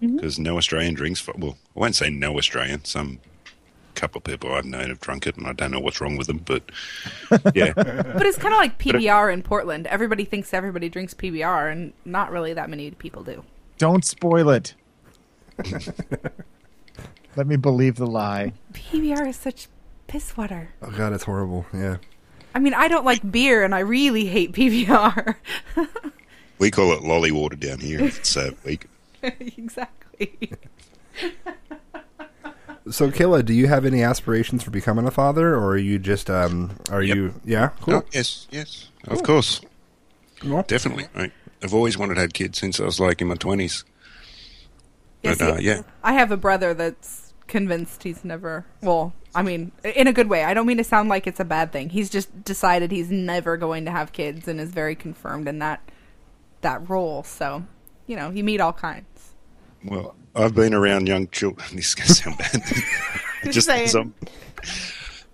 because 0.00 0.38
no 0.38 0.56
Australian 0.56 0.94
drinks. 0.94 1.20
fo- 1.20 1.34
Well, 1.36 1.58
I 1.76 1.80
won't 1.80 1.96
say 1.96 2.10
no 2.10 2.36
Australian. 2.38 2.84
Some 2.84 3.18
couple 3.96 4.18
of 4.18 4.24
people 4.24 4.52
I've 4.52 4.64
known 4.64 4.88
have 4.88 5.00
drunk 5.00 5.26
it, 5.26 5.36
and 5.36 5.46
I 5.46 5.52
don't 5.52 5.72
know 5.72 5.80
what's 5.80 6.00
wrong 6.00 6.16
with 6.16 6.28
them. 6.28 6.38
But 6.38 6.70
yeah, 7.54 7.72
But 7.74 8.26
it's 8.26 8.38
kind 8.38 8.54
of 8.54 8.58
like 8.58 8.78
PBR 8.78 9.32
in 9.32 9.42
Portland. 9.42 9.86
Everybody 9.88 10.24
thinks 10.24 10.54
everybody 10.54 10.88
drinks 10.88 11.14
PBR, 11.14 11.72
and 11.72 11.92
not 12.04 12.30
really 12.30 12.52
that 12.54 12.70
many 12.70 12.90
people 12.92 13.24
do. 13.24 13.42
Don't 13.78 14.04
spoil 14.04 14.50
it. 14.50 14.74
Let 17.36 17.46
me 17.46 17.56
believe 17.56 17.96
the 17.96 18.06
lie. 18.06 18.52
PBR 18.72 19.28
is 19.28 19.36
such 19.36 19.68
piss 20.06 20.36
water. 20.36 20.70
Oh 20.80 20.90
God, 20.90 21.12
it's 21.12 21.24
horrible. 21.24 21.66
Yeah. 21.72 21.96
I 22.54 22.58
mean, 22.58 22.72
I 22.72 22.88
don't 22.88 23.04
like 23.04 23.30
beer, 23.30 23.64
and 23.64 23.74
I 23.74 23.80
really 23.80 24.26
hate 24.26 24.52
PBR. 24.52 25.34
we 26.58 26.70
call 26.70 26.92
it 26.92 27.02
lolly 27.02 27.30
water 27.30 27.56
down 27.56 27.80
here. 27.80 28.02
It's 28.02 28.28
so 28.28 28.54
weak. 28.64 28.86
exactly. 29.22 30.52
So, 32.90 33.10
Killa, 33.10 33.42
do 33.42 33.52
you 33.52 33.66
have 33.66 33.84
any 33.84 34.02
aspirations 34.02 34.62
for 34.62 34.70
becoming 34.70 35.06
a 35.06 35.10
father, 35.10 35.54
or 35.54 35.70
are 35.70 35.76
you 35.76 35.98
just 35.98 36.30
um? 36.30 36.76
Are 36.90 37.02
Yep. 37.02 37.16
you? 37.16 37.34
Yeah. 37.44 37.70
Cool. 37.80 37.94
Oh, 37.94 38.02
yes, 38.12 38.46
yes, 38.50 38.88
of 39.08 39.22
course, 39.22 39.60
Well, 40.44 40.62
definitely. 40.68 41.06
I, 41.14 41.32
I've 41.62 41.74
always 41.74 41.98
wanted 41.98 42.14
to 42.14 42.20
have 42.20 42.32
kids 42.32 42.58
since 42.58 42.78
I 42.78 42.84
was 42.84 43.00
like 43.00 43.20
in 43.20 43.28
my 43.28 43.34
twenties. 43.34 43.84
Yeah, 45.22 45.30
But 45.32 45.38
see, 45.38 45.50
uh, 45.52 45.58
yeah, 45.58 45.82
I 46.04 46.12
have 46.12 46.30
a 46.30 46.36
brother 46.36 46.74
that's 46.74 47.32
convinced 47.48 48.02
he's 48.04 48.24
never. 48.24 48.64
Well, 48.82 49.12
I 49.34 49.42
mean, 49.42 49.72
in 49.82 50.06
a 50.06 50.12
good 50.12 50.28
way. 50.28 50.44
I 50.44 50.54
don't 50.54 50.66
mean 50.66 50.76
to 50.78 50.84
sound 50.84 51.08
like 51.08 51.26
it's 51.26 51.40
a 51.40 51.44
bad 51.44 51.72
thing. 51.72 51.90
He's 51.90 52.08
just 52.08 52.44
decided 52.44 52.90
he's 52.92 53.10
never 53.10 53.56
going 53.56 53.84
to 53.86 53.90
have 53.90 54.12
kids 54.12 54.46
and 54.46 54.60
is 54.60 54.70
very 54.70 54.94
confirmed 54.94 55.48
in 55.48 55.58
that 55.58 55.80
that 56.60 56.88
role. 56.88 57.22
So, 57.24 57.64
you 58.06 58.14
know, 58.16 58.30
you 58.30 58.44
meet 58.44 58.60
all 58.60 58.72
kinds. 58.72 59.32
Well, 59.84 60.14
I've 60.36 60.54
been 60.54 60.74
around 60.74 61.08
young 61.08 61.28
children. 61.28 61.66
This 61.74 61.88
is 61.88 61.94
going 61.94 62.06
to 62.08 62.14
sound 62.14 62.38
bad. 62.38 63.52
Just 63.52 63.66
saying. 63.66 63.88
some- 63.88 64.14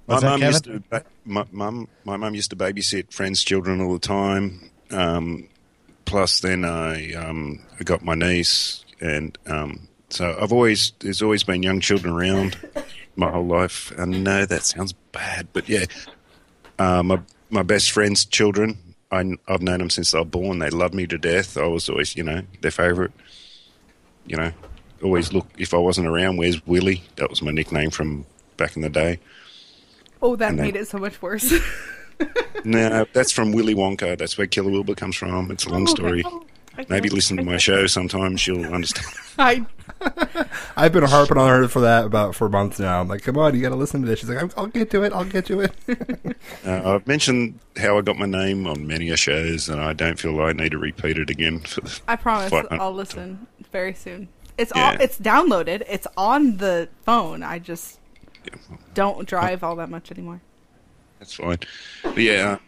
My 0.07 0.21
mum 0.21 0.41
used 0.43 0.65
to 0.65 0.83
my 1.25 1.45
mum 1.53 1.89
my 2.05 2.17
mum 2.17 2.35
used 2.35 2.51
to 2.51 2.57
babysit 2.57 3.13
friends' 3.13 3.43
children 3.43 3.81
all 3.81 3.93
the 3.93 3.99
time. 3.99 4.71
Um, 4.91 5.49
plus, 6.05 6.41
then 6.41 6.65
I 6.65 7.13
um, 7.15 7.61
I 7.81 7.85
got 7.85 8.03
my 8.05 8.15
niece, 8.15 8.85
and 9.01 9.37
um, 9.47 9.89
so 10.11 10.37
I've 10.41 10.53
always 10.53 10.93
there's 11.01 11.23
always 11.23 11.45
been 11.45 11.63
young 11.63 11.81
children 11.81 12.13
around 12.15 12.59
my 13.17 13.31
whole 13.31 13.47
life. 13.47 13.93
I 13.99 14.05
know 14.05 14.45
that 14.45 14.65
sounds 14.65 14.93
bad, 15.13 15.49
but 15.53 15.69
yeah, 15.69 15.85
uh, 16.79 17.03
my 17.03 17.21
my 17.51 17.63
best 17.63 17.91
friends' 17.93 18.25
children. 18.25 18.79
I, 19.11 19.37
I've 19.47 19.61
known 19.63 19.79
them 19.79 19.91
since 19.91 20.11
they 20.13 20.19
were 20.19 20.25
born. 20.25 20.59
They 20.59 20.71
love 20.71 20.95
me 20.95 21.07
to 21.07 21.19
death. 21.19 21.59
I 21.59 21.67
was 21.67 21.89
always, 21.91 22.17
you 22.17 22.23
know, 22.25 22.41
their 22.63 22.71
favourite. 22.71 23.11
You 24.27 24.37
know, 24.39 24.53
always 25.03 25.33
look 25.33 25.47
if 25.59 25.75
I 25.75 25.79
wasn't 25.79 26.07
around. 26.07 26.37
Where's 26.37 26.65
Willie? 26.67 27.03
That 27.17 27.31
was 27.31 27.43
my 27.43 27.51
nickname 27.51 27.91
from 27.91 28.27
back 28.57 28.77
in 28.77 28.83
the 28.83 28.89
day. 28.89 29.19
Oh, 30.21 30.37
that 30.37 30.57
then- 30.57 30.65
made 30.65 30.77
it 30.77 30.89
so 30.89 30.99
much 30.99 31.21
worse. 31.21 31.53
No, 32.65 33.05
that's 33.13 33.33
from 33.33 33.51
Willy 33.53 33.75
Wonka. 33.75 34.17
That's 34.17 34.39
where 34.39 34.47
Killa 34.47 34.71
Wilbur 34.71 34.95
comes 34.95 35.17
from. 35.17 35.51
It's 35.51 35.65
a 35.65 35.71
long 35.71 35.87
story. 35.87 36.23
I 36.79 36.87
Maybe 36.89 37.09
listen 37.09 37.37
to 37.37 37.43
my 37.43 37.57
show 37.57 37.87
sometime. 37.87 38.37
She'll 38.37 38.65
understand. 38.73 39.07
I 39.39 39.67
I've 40.77 40.93
been 40.93 41.05
harping 41.05 41.39
on 41.39 41.49
her 41.49 41.69
for 41.69 41.81
that 41.81 42.05
about 42.05 42.35
for 42.35 42.49
months 42.49 42.79
now. 42.79 43.01
I'm 43.01 43.09
like, 43.09 43.23
come 43.23 43.37
on, 43.37 43.55
you 43.55 43.61
got 43.61 43.71
to 43.71 43.77
listen 43.77 44.03
to 44.03 44.09
this. 44.09 44.21
She's 44.21 44.29
like, 44.29 44.43
I'll, 44.43 44.51
I'll 44.57 44.67
get 44.67 44.91
to 44.91 45.03
it. 45.03 45.13
I'll 45.13 45.25
get 45.25 45.47
to 45.47 45.61
it. 45.61 45.73
Uh, 46.65 46.95
I've 46.95 47.07
mentioned 47.07 47.59
how 47.77 47.99
I 47.99 48.03
got 48.03 48.17
my 48.17 48.27
name 48.27 48.67
on 48.67 48.87
many 48.87 49.11
a 49.11 49.17
shows, 49.17 49.69
and 49.69 49.81
I 49.81 49.93
don't 49.93 50.19
feel 50.19 50.33
like 50.33 50.55
I 50.55 50.63
need 50.63 50.73
to 50.73 50.79
repeat 50.79 51.19
it 51.19 51.31
again. 51.31 51.61
For 51.61 51.83
the, 51.83 52.01
I 52.09 52.17
promise 52.17 52.51
Fine. 52.51 52.67
I'll 52.71 52.93
listen 52.93 53.47
very 53.71 53.95
soon. 53.95 54.29
It's 54.59 54.73
Yeah. 54.75 54.91
all 54.91 55.01
it's 55.01 55.19
downloaded. 55.19 55.83
It's 55.89 56.07
on 56.17 56.59
the 56.59 56.89
phone. 57.05 57.43
I 57.43 57.59
just 57.59 57.99
don't 58.95 59.27
drive 59.27 59.63
all 59.65 59.77
that 59.77 59.89
much 59.89 60.11
anymore. 60.11 60.41
That's 61.19 61.35
fine. 61.35 61.59
But 62.03 62.19
yeah, 62.19 62.59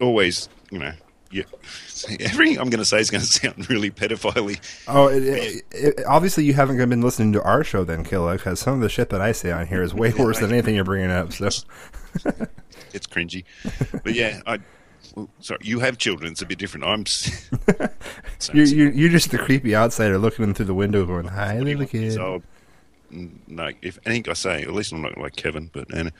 always, 0.00 0.48
you 0.70 0.78
know, 0.78 0.92
yeah. 1.30 1.42
Everything 2.20 2.58
I'm 2.58 2.68
going 2.70 2.78
to 2.78 2.84
say 2.84 3.00
is 3.00 3.10
going 3.10 3.20
to 3.22 3.26
sound 3.26 3.68
really 3.70 3.90
pedophile 3.90 4.60
Oh, 4.86 5.08
it, 5.08 5.22
it, 5.24 5.62
it, 5.72 6.04
obviously 6.06 6.44
you 6.44 6.52
haven't 6.54 6.76
been 6.76 7.00
listening 7.00 7.32
to 7.32 7.42
our 7.42 7.64
show 7.64 7.84
then, 7.84 8.04
Killa, 8.04 8.34
because 8.36 8.60
some 8.60 8.74
of 8.74 8.80
the 8.80 8.88
shit 8.88 9.08
that 9.10 9.20
I 9.20 9.32
say 9.32 9.50
on 9.50 9.66
here 9.66 9.82
is 9.82 9.94
way 9.94 10.12
worse 10.18 10.38
than 10.40 10.52
anything 10.52 10.74
you're 10.74 10.84
bringing 10.84 11.10
up. 11.10 11.32
So, 11.32 11.46
It's 12.92 13.06
cringy. 13.06 13.44
But 14.04 14.14
yeah, 14.14 14.40
I. 14.46 14.58
Well, 15.14 15.28
sorry, 15.40 15.60
you 15.62 15.80
have 15.80 15.98
children. 15.98 16.32
It's 16.32 16.42
a 16.42 16.46
bit 16.46 16.58
different. 16.58 16.84
I'm. 16.84 17.04
you're, 18.52 18.64
you're 18.66 18.92
you're 18.92 19.10
just 19.10 19.30
the 19.30 19.38
creepy 19.38 19.74
outsider 19.76 20.18
looking 20.18 20.44
in 20.44 20.54
through 20.54 20.66
the 20.66 20.74
window, 20.74 21.04
going, 21.06 21.28
"Hi, 21.28 21.58
little 21.60 21.86
kid." 21.86 22.18
old. 22.18 22.42
Mm, 23.12 23.30
No, 23.46 23.70
if 23.82 23.98
anything 24.04 24.30
I 24.30 24.34
say, 24.34 24.62
at 24.62 24.72
least 24.72 24.92
I'm 24.92 25.02
not 25.02 25.16
like 25.18 25.36
Kevin, 25.36 25.70
but 25.72 25.92
and, 25.94 26.12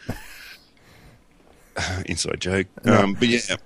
inside 2.07 2.41
joke. 2.41 2.67
Um, 2.85 3.15
but 3.15 3.29
yeah, 3.29 3.57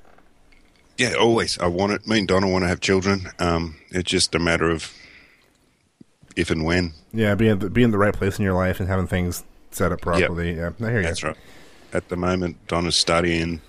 yeah, 0.96 1.14
always. 1.14 1.58
I 1.58 1.66
want 1.66 1.92
it. 1.92 2.06
Me 2.06 2.18
and 2.18 2.28
Donna 2.28 2.48
want 2.48 2.64
to 2.64 2.68
have 2.68 2.80
children. 2.80 3.28
Um, 3.38 3.76
it's 3.90 4.10
just 4.10 4.34
a 4.34 4.38
matter 4.38 4.70
of 4.70 4.92
if 6.36 6.50
and 6.50 6.64
when. 6.64 6.92
Yeah, 7.12 7.34
being 7.34 7.58
the, 7.58 7.70
being 7.70 7.86
in 7.86 7.90
the 7.90 7.98
right 7.98 8.14
place 8.14 8.38
in 8.38 8.44
your 8.44 8.54
life 8.54 8.80
and 8.80 8.88
having 8.88 9.06
things 9.06 9.44
set 9.70 9.92
up 9.92 10.00
properly. 10.00 10.56
Yeah, 10.56 10.70
I 10.80 10.84
hear 10.90 10.96
you. 11.00 11.02
That's 11.02 11.22
right. 11.22 11.36
At 11.92 12.08
the 12.08 12.16
moment, 12.16 12.56
Donna's 12.68 12.96
studying. 12.96 13.60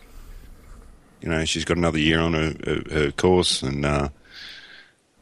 You 1.22 1.30
know, 1.30 1.46
she's 1.46 1.66
got 1.66 1.78
another 1.78 2.00
year 2.00 2.20
on 2.20 2.34
her, 2.34 2.54
her, 2.66 2.82
her 2.92 3.12
course, 3.12 3.62
and 3.62 3.86
uh, 3.86 4.10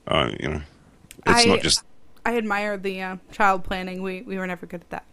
uh, 0.08 0.32
you 0.39 0.47
know, 0.50 0.62
it's 1.26 1.45
I- 1.45 1.45
not 1.45 1.62
just 1.62 1.84
I 2.26 2.38
admire 2.38 2.78
the 2.78 3.02
uh, 3.02 3.18
child 3.32 3.64
planning. 3.64 4.02
We 4.02 4.22
we 4.22 4.38
were 4.38 4.47
never 4.47 4.66
good 4.66 4.82
at 4.82 4.89
that. 4.91 5.06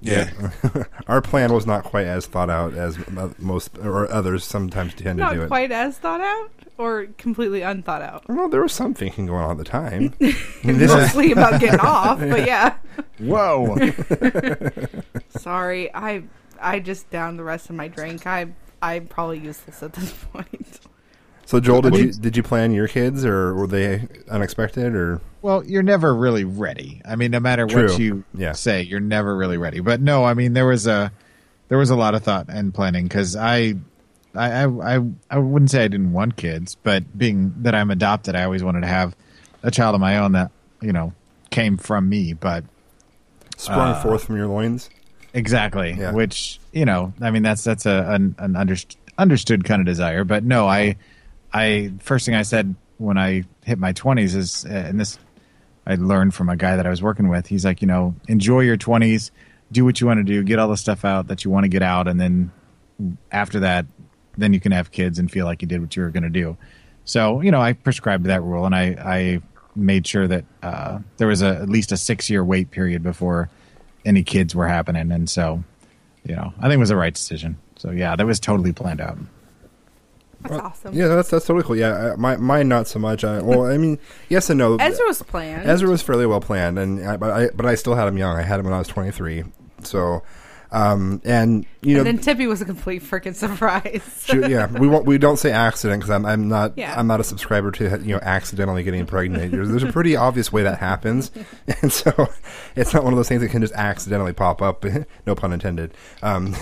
yeah. 0.00 0.30
Our 1.06 1.20
plan 1.20 1.52
was 1.52 1.66
not 1.66 1.84
quite 1.84 2.06
as 2.06 2.26
thought 2.26 2.50
out 2.50 2.74
as 2.74 2.96
most 3.38 3.76
or 3.78 4.10
others 4.10 4.44
sometimes 4.44 4.94
tend 4.94 5.18
to 5.18 5.24
do 5.30 5.36
Not 5.36 5.36
it. 5.36 5.48
quite 5.48 5.72
as 5.72 5.98
thought 5.98 6.20
out, 6.20 6.50
or 6.78 7.06
completely 7.18 7.62
unthought 7.62 8.02
out. 8.02 8.24
Well, 8.28 8.48
there 8.48 8.62
was 8.62 8.72
some 8.72 8.94
thinking 8.94 9.26
going 9.26 9.42
on 9.44 9.50
at 9.52 9.58
the 9.58 9.64
time. 9.64 10.14
And 10.20 10.80
this 10.80 10.90
is 10.90 10.94
Mostly 10.94 11.32
about 11.32 11.60
getting 11.60 11.80
off, 11.94 12.20
but 12.20 12.46
yeah. 12.46 12.76
Whoa. 13.18 13.76
Sorry, 15.30 15.92
I 15.94 16.22
I 16.60 16.80
just 16.80 17.10
downed 17.10 17.38
the 17.38 17.44
rest 17.44 17.70
of 17.70 17.76
my 17.76 17.88
drink. 17.88 18.26
I 18.26 18.46
I'm 18.84 19.06
probably 19.06 19.38
useless 19.38 19.82
at 19.82 19.92
this 19.94 20.12
point. 20.32 20.80
so. 21.46 21.60
Joel, 21.60 21.82
did 21.82 21.96
you 21.96 22.12
did 22.12 22.36
you 22.36 22.42
plan 22.42 22.72
your 22.72 22.88
kids, 22.88 23.24
or 23.24 23.54
were 23.54 23.66
they 23.66 24.06
unexpected, 24.30 24.94
or 24.94 25.20
Well, 25.42 25.64
you're 25.64 25.82
never 25.82 26.14
really 26.14 26.44
ready. 26.44 27.00
I 27.04 27.16
mean, 27.16 27.30
no 27.30 27.40
matter 27.40 27.66
True. 27.66 27.88
what 27.90 27.98
you 27.98 28.24
Yeah. 28.34 28.52
say, 28.52 28.82
you're 28.82 29.00
never 29.00 29.36
really 29.36 29.56
ready. 29.58 29.80
But 29.80 30.00
no, 30.00 30.24
I 30.24 30.34
mean, 30.34 30.52
there 30.52 30.66
was 30.66 30.86
a 30.86 31.12
there 31.68 31.78
was 31.78 31.90
a 31.90 31.96
lot 31.96 32.14
of 32.14 32.22
thought 32.22 32.46
and 32.48 32.72
planning 32.74 33.04
because 33.04 33.34
I, 33.36 33.74
I, 34.34 34.64
I, 34.64 34.96
I, 34.96 35.00
I 35.30 35.38
wouldn't 35.38 35.70
say 35.70 35.84
I 35.84 35.88
didn't 35.88 36.12
want 36.12 36.36
kids, 36.36 36.76
but 36.82 37.16
being 37.16 37.54
that 37.62 37.74
I'm 37.74 37.90
adopted, 37.90 38.34
I 38.36 38.44
always 38.44 38.62
wanted 38.62 38.82
to 38.82 38.86
have 38.86 39.16
a 39.62 39.70
child 39.70 39.94
of 39.94 40.00
my 40.00 40.18
own 40.18 40.32
that 40.32 40.50
you 40.82 40.92
know 40.92 41.14
came 41.50 41.76
from 41.78 42.08
me. 42.08 42.32
But 42.34 42.64
sprung 43.56 43.92
Uh, 43.92 44.02
forth 44.02 44.24
from 44.24 44.36
your 44.36 44.46
loins? 44.48 44.90
Exactly. 45.34 45.96
Yeah. 45.98 46.12
Which 46.12 46.60
you 46.72 46.84
know, 46.84 47.12
I 47.20 47.30
mean, 47.30 47.42
that's 47.42 47.64
that's 47.64 47.86
a 47.86 48.06
an, 48.08 48.36
an 48.38 48.54
underst- 48.54 48.96
understood 49.18 49.64
kind 49.64 49.80
of 49.80 49.86
desire. 49.86 50.24
But 50.24 50.44
no, 50.44 50.66
I, 50.66 50.96
I 51.52 51.92
first 51.98 52.24
thing 52.24 52.36
I 52.36 52.42
said 52.42 52.74
when 52.98 53.18
I 53.18 53.42
hit 53.64 53.78
my 53.78 53.92
twenties 53.92 54.36
is, 54.36 54.64
uh, 54.64 54.68
and 54.68 54.98
this 54.98 55.18
I 55.86 55.96
learned 55.96 56.34
from 56.34 56.48
a 56.48 56.56
guy 56.56 56.76
that 56.76 56.86
I 56.86 56.90
was 56.90 57.02
working 57.02 57.28
with. 57.28 57.48
He's 57.48 57.64
like, 57.64 57.82
you 57.82 57.88
know, 57.88 58.14
enjoy 58.28 58.60
your 58.60 58.76
twenties, 58.76 59.32
do 59.72 59.84
what 59.84 60.00
you 60.00 60.06
want 60.06 60.18
to 60.18 60.24
do, 60.24 60.42
get 60.44 60.60
all 60.60 60.68
the 60.68 60.76
stuff 60.76 61.04
out 61.04 61.26
that 61.26 61.44
you 61.44 61.50
want 61.50 61.64
to 61.64 61.68
get 61.68 61.82
out, 61.82 62.06
and 62.06 62.20
then 62.20 62.52
after 63.32 63.60
that, 63.60 63.86
then 64.38 64.52
you 64.52 64.60
can 64.60 64.70
have 64.70 64.92
kids 64.92 65.18
and 65.18 65.30
feel 65.30 65.46
like 65.46 65.62
you 65.62 65.68
did 65.68 65.80
what 65.80 65.96
you 65.96 66.02
were 66.04 66.10
going 66.10 66.22
to 66.22 66.30
do. 66.30 66.56
So 67.04 67.40
you 67.40 67.50
know, 67.50 67.60
I 67.60 67.72
prescribed 67.72 68.26
that 68.26 68.42
rule, 68.42 68.66
and 68.66 68.74
I 68.74 68.84
I 69.04 69.42
made 69.74 70.06
sure 70.06 70.28
that 70.28 70.44
uh, 70.62 71.00
there 71.16 71.26
was 71.26 71.42
a, 71.42 71.48
at 71.48 71.68
least 71.68 71.90
a 71.90 71.96
six 71.96 72.30
year 72.30 72.44
wait 72.44 72.70
period 72.70 73.02
before 73.02 73.50
any 74.04 74.22
kids 74.22 74.54
were 74.54 74.68
happening, 74.68 75.10
and 75.12 75.28
so 75.28 75.62
you 76.24 76.34
know, 76.34 76.52
I 76.58 76.62
think 76.62 76.74
it 76.74 76.78
was 76.78 76.88
the 76.88 76.96
right 76.96 77.14
decision. 77.14 77.58
So 77.76 77.90
yeah, 77.90 78.16
that 78.16 78.26
was 78.26 78.40
totally 78.40 78.72
planned 78.72 79.00
out. 79.00 79.18
That's 80.42 80.54
awesome. 80.54 80.94
Yeah, 80.94 81.08
that's 81.08 81.30
that's 81.30 81.46
totally 81.46 81.64
cool. 81.64 81.76
Yeah, 81.76 82.12
I, 82.12 82.16
my 82.16 82.36
mine 82.36 82.68
not 82.68 82.86
so 82.86 82.98
much. 82.98 83.24
I, 83.24 83.40
well, 83.40 83.66
I 83.66 83.78
mean, 83.78 83.98
yes 84.28 84.50
and 84.50 84.58
no. 84.58 84.76
Ezra 84.76 85.06
was 85.06 85.22
planned. 85.22 85.68
Ezra 85.68 85.88
was 85.88 86.02
fairly 86.02 86.26
well 86.26 86.40
planned, 86.40 86.78
and 86.78 87.06
I, 87.06 87.16
but 87.16 87.30
I 87.30 87.48
but 87.54 87.66
I 87.66 87.74
still 87.74 87.94
had 87.94 88.08
him 88.08 88.18
young. 88.18 88.36
I 88.36 88.42
had 88.42 88.60
him 88.60 88.66
when 88.66 88.74
I 88.74 88.78
was 88.78 88.88
twenty 88.88 89.10
three. 89.10 89.44
So, 89.82 90.22
um, 90.74 91.22
and 91.24 91.64
you 91.82 91.94
know, 91.94 92.00
and 92.00 92.06
then 92.06 92.18
Tippy 92.18 92.48
was 92.48 92.60
a 92.60 92.64
complete 92.64 93.00
freaking 93.00 93.34
surprise. 93.34 94.24
Ju- 94.26 94.50
yeah, 94.50 94.66
we 94.66 94.88
won't. 94.88 95.06
We 95.06 95.18
don't 95.18 95.36
say 95.36 95.52
accident 95.52 96.00
because 96.00 96.10
I'm, 96.10 96.26
I'm 96.26 96.48
not. 96.48 96.76
Yeah. 96.76 96.98
I'm 96.98 97.06
not 97.06 97.20
a 97.20 97.24
subscriber 97.24 97.70
to 97.70 98.00
you 98.02 98.14
know 98.14 98.20
accidentally 98.22 98.82
getting 98.82 99.06
pregnant. 99.06 99.52
There's, 99.52 99.68
there's 99.68 99.84
a 99.84 99.92
pretty 99.92 100.16
obvious 100.16 100.52
way 100.52 100.64
that 100.64 100.78
happens, 100.78 101.30
and 101.80 101.92
so 101.92 102.28
it's 102.74 102.92
not 102.92 103.04
one 103.04 103.12
of 103.12 103.16
those 103.16 103.28
things 103.28 103.40
that 103.42 103.50
can 103.50 103.62
just 103.62 103.74
accidentally 103.74 104.32
pop 104.32 104.60
up. 104.60 104.84
no 105.26 105.36
pun 105.36 105.52
intended. 105.52 105.94
Um, 106.22 106.56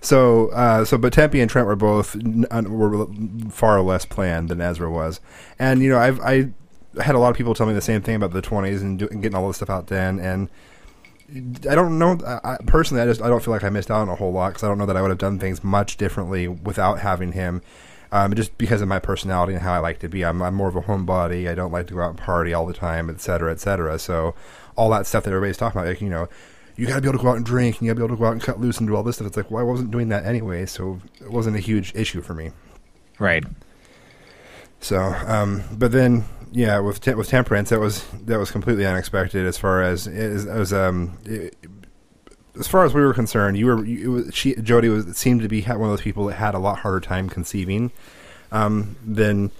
so, 0.00 0.48
uh, 0.48 0.84
so, 0.84 0.98
but 0.98 1.12
Tempe 1.12 1.40
and 1.40 1.48
Trent 1.48 1.68
were 1.68 1.76
both 1.76 2.16
n- 2.16 2.46
were 2.50 3.06
far 3.48 3.80
less 3.80 4.04
planned 4.06 4.48
than 4.48 4.60
Ezra 4.60 4.90
was, 4.90 5.20
and 5.56 5.82
you 5.84 5.88
know, 5.88 5.98
I've 5.98 6.20
I 6.20 6.50
had 7.00 7.14
a 7.14 7.20
lot 7.20 7.30
of 7.30 7.36
people 7.36 7.54
tell 7.54 7.66
me 7.66 7.74
the 7.74 7.80
same 7.80 8.02
thing 8.02 8.16
about 8.16 8.32
the 8.32 8.42
20s 8.42 8.80
and, 8.80 8.98
do, 8.98 9.06
and 9.08 9.22
getting 9.22 9.36
all 9.36 9.46
this 9.46 9.58
stuff 9.58 9.70
out 9.70 9.86
then, 9.86 10.18
and 10.18 10.50
I 11.30 11.74
don't 11.74 11.98
know. 11.98 12.18
I, 12.26 12.52
I- 12.54 12.56
personally, 12.66 13.02
I 13.02 13.06
just 13.06 13.20
I 13.22 13.28
don't 13.28 13.42
feel 13.42 13.52
like 13.52 13.64
I 13.64 13.68
missed 13.70 13.90
out 13.90 14.00
on 14.00 14.08
a 14.08 14.14
whole 14.14 14.32
lot 14.32 14.48
because 14.50 14.64
I 14.64 14.68
don't 14.68 14.78
know 14.78 14.86
that 14.86 14.96
I 14.96 15.02
would 15.02 15.10
have 15.10 15.18
done 15.18 15.38
things 15.38 15.62
much 15.62 15.96
differently 15.96 16.48
without 16.48 17.00
having 17.00 17.32
him. 17.32 17.62
Um, 18.10 18.34
just 18.34 18.56
because 18.56 18.80
of 18.80 18.88
my 18.88 18.98
personality 18.98 19.52
and 19.52 19.62
how 19.62 19.74
I 19.74 19.78
like 19.80 19.98
to 19.98 20.08
be, 20.08 20.24
I'm, 20.24 20.40
I'm 20.40 20.54
more 20.54 20.68
of 20.68 20.76
a 20.76 20.80
homebody. 20.80 21.46
I 21.50 21.54
don't 21.54 21.70
like 21.70 21.88
to 21.88 21.94
go 21.94 22.00
out 22.00 22.08
and 22.10 22.18
party 22.18 22.54
all 22.54 22.64
the 22.64 22.72
time, 22.72 23.10
et 23.10 23.20
cetera, 23.20 23.52
et 23.52 23.60
cetera. 23.60 23.98
So 23.98 24.34
all 24.76 24.88
that 24.90 25.06
stuff 25.06 25.24
that 25.24 25.30
everybody's 25.30 25.58
talking 25.58 25.78
about, 25.78 25.88
like 25.90 26.00
you 26.00 26.08
know, 26.08 26.26
you 26.76 26.86
got 26.86 26.94
to 26.94 27.00
be 27.02 27.08
able 27.08 27.18
to 27.18 27.22
go 27.24 27.30
out 27.30 27.36
and 27.36 27.44
drink, 27.44 27.76
and 27.76 27.86
you 27.86 27.92
got 27.92 27.94
to 27.96 28.00
be 28.00 28.04
able 28.06 28.16
to 28.16 28.20
go 28.20 28.26
out 28.28 28.32
and 28.32 28.42
cut 28.42 28.58
loose 28.60 28.78
and 28.78 28.88
do 28.88 28.96
all 28.96 29.02
this 29.02 29.16
stuff. 29.16 29.26
It's 29.26 29.36
like, 29.36 29.50
well, 29.50 29.60
I 29.60 29.64
wasn't 29.66 29.90
doing 29.90 30.08
that 30.08 30.24
anyway, 30.24 30.64
so 30.64 31.00
it 31.20 31.30
wasn't 31.30 31.56
a 31.56 31.60
huge 31.60 31.94
issue 31.94 32.22
for 32.22 32.32
me. 32.32 32.52
Right. 33.18 33.44
So, 34.80 34.98
um, 34.98 35.64
but 35.72 35.92
then, 35.92 36.24
yeah, 36.52 36.78
with 36.78 37.00
te- 37.00 37.14
with 37.14 37.28
temperance, 37.28 37.70
that 37.70 37.80
was 37.80 38.04
that 38.24 38.38
was 38.38 38.50
completely 38.50 38.86
unexpected 38.86 39.46
as 39.46 39.58
far 39.58 39.82
as 39.82 40.06
as, 40.06 40.46
as 40.46 40.72
um. 40.72 41.18
It, 41.24 41.56
as 42.58 42.66
far 42.66 42.84
as 42.84 42.92
we 42.92 43.00
were 43.00 43.14
concerned, 43.14 43.56
you 43.56 43.66
were 43.66 43.84
you, 43.84 44.04
it 44.04 44.08
was, 44.08 44.34
she 44.34 44.54
Jody 44.56 44.88
was 44.88 45.16
seemed 45.16 45.42
to 45.42 45.48
be 45.48 45.62
one 45.62 45.82
of 45.82 45.90
those 45.90 46.00
people 46.00 46.26
that 46.26 46.34
had 46.34 46.54
a 46.54 46.58
lot 46.58 46.80
harder 46.80 46.98
time 46.98 47.28
conceiving 47.28 47.92
um, 48.50 48.96
than 49.06 49.52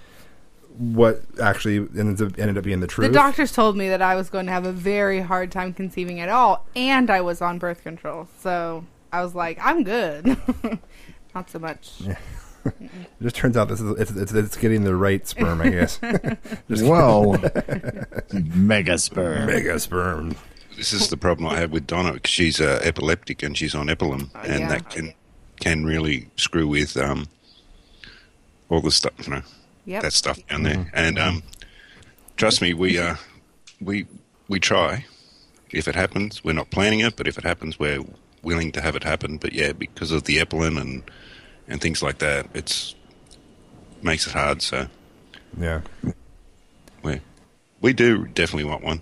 what 0.77 1.21
actually 1.41 1.77
ended 1.97 2.21
up, 2.21 2.39
ended 2.39 2.57
up 2.57 2.63
being 2.63 2.79
the 2.79 2.87
truth. 2.87 3.07
The 3.07 3.13
doctors 3.13 3.51
told 3.51 3.75
me 3.75 3.89
that 3.89 4.01
I 4.01 4.15
was 4.15 4.29
going 4.29 4.45
to 4.45 4.51
have 4.51 4.65
a 4.65 4.71
very 4.71 5.19
hard 5.19 5.51
time 5.51 5.73
conceiving 5.73 6.19
at 6.19 6.29
all, 6.29 6.65
and 6.75 7.09
I 7.09 7.21
was 7.21 7.41
on 7.41 7.59
birth 7.59 7.83
control. 7.83 8.27
So 8.39 8.85
I 9.11 9.21
was 9.23 9.35
like, 9.35 9.59
I'm 9.61 9.83
good. 9.83 10.25
Not 11.35 11.49
so 11.49 11.59
much. 11.59 12.01
It 12.65 13.23
just 13.23 13.35
turns 13.35 13.57
out 13.57 13.67
this 13.69 13.79
is 13.81 13.99
it's, 13.99 14.11
it's, 14.11 14.31
it's 14.33 14.57
getting 14.57 14.83
the 14.83 14.95
right 14.95 15.27
sperm, 15.27 15.61
I 15.61 15.69
guess. 15.69 15.99
Just 16.69 16.83
Whoa. 16.83 17.37
Mega 18.33 18.97
sperm. 18.97 19.47
mega 19.47 19.79
sperm. 19.79 20.35
This 20.77 20.93
is 20.93 21.09
the 21.09 21.17
problem 21.17 21.47
I 21.47 21.59
have 21.59 21.71
with 21.71 21.87
Donna. 21.87 22.13
'cause 22.13 22.29
She's 22.31 22.61
uh, 22.61 22.79
epileptic 22.83 23.43
and 23.43 23.57
she's 23.57 23.75
on 23.75 23.87
Epilim, 23.87 24.29
Oh, 24.35 24.39
and 24.39 24.59
yeah. 24.61 24.67
that 24.69 24.89
can 24.89 25.13
can 25.59 25.85
really 25.85 26.27
screw 26.37 26.67
with 26.67 26.95
um, 26.95 27.27
all 28.69 28.81
the 28.81 28.91
stuff, 28.91 29.13
you 29.25 29.33
know, 29.33 29.41
Yep. 29.85 30.03
that 30.03 30.13
stuff 30.13 30.39
down 30.47 30.63
there. 30.63 30.89
And 30.93 31.19
um, 31.19 31.43
trust 32.37 32.61
me, 32.61 32.73
we 32.73 32.97
uh, 32.97 33.15
we 33.81 34.05
we 34.47 34.59
try. 34.59 35.05
If 35.71 35.87
it 35.87 35.95
happens, 35.95 36.43
we're 36.43 36.53
not 36.53 36.71
planning 36.71 37.01
it, 37.01 37.15
but 37.15 37.27
if 37.27 37.37
it 37.37 37.43
happens, 37.43 37.77
we're 37.77 38.03
willing 38.41 38.71
to 38.71 38.81
have 38.81 38.95
it 38.95 39.03
happen. 39.03 39.37
But 39.37 39.53
yeah, 39.53 39.73
because 39.73 40.11
of 40.11 40.23
the 40.23 40.37
Epilim 40.37 40.79
and 40.79 41.03
and 41.69 41.79
things 41.81 42.01
like 42.03 42.17
that, 42.19 42.47
it's 42.53 42.95
makes 44.01 44.27
it 44.27 44.33
hard. 44.33 44.61
So 44.61 44.87
Yeah. 45.57 45.81
we 47.03 47.21
we 47.81 47.93
do 47.93 48.25
definitely 48.27 48.65
want 48.69 48.83
one. 48.83 49.01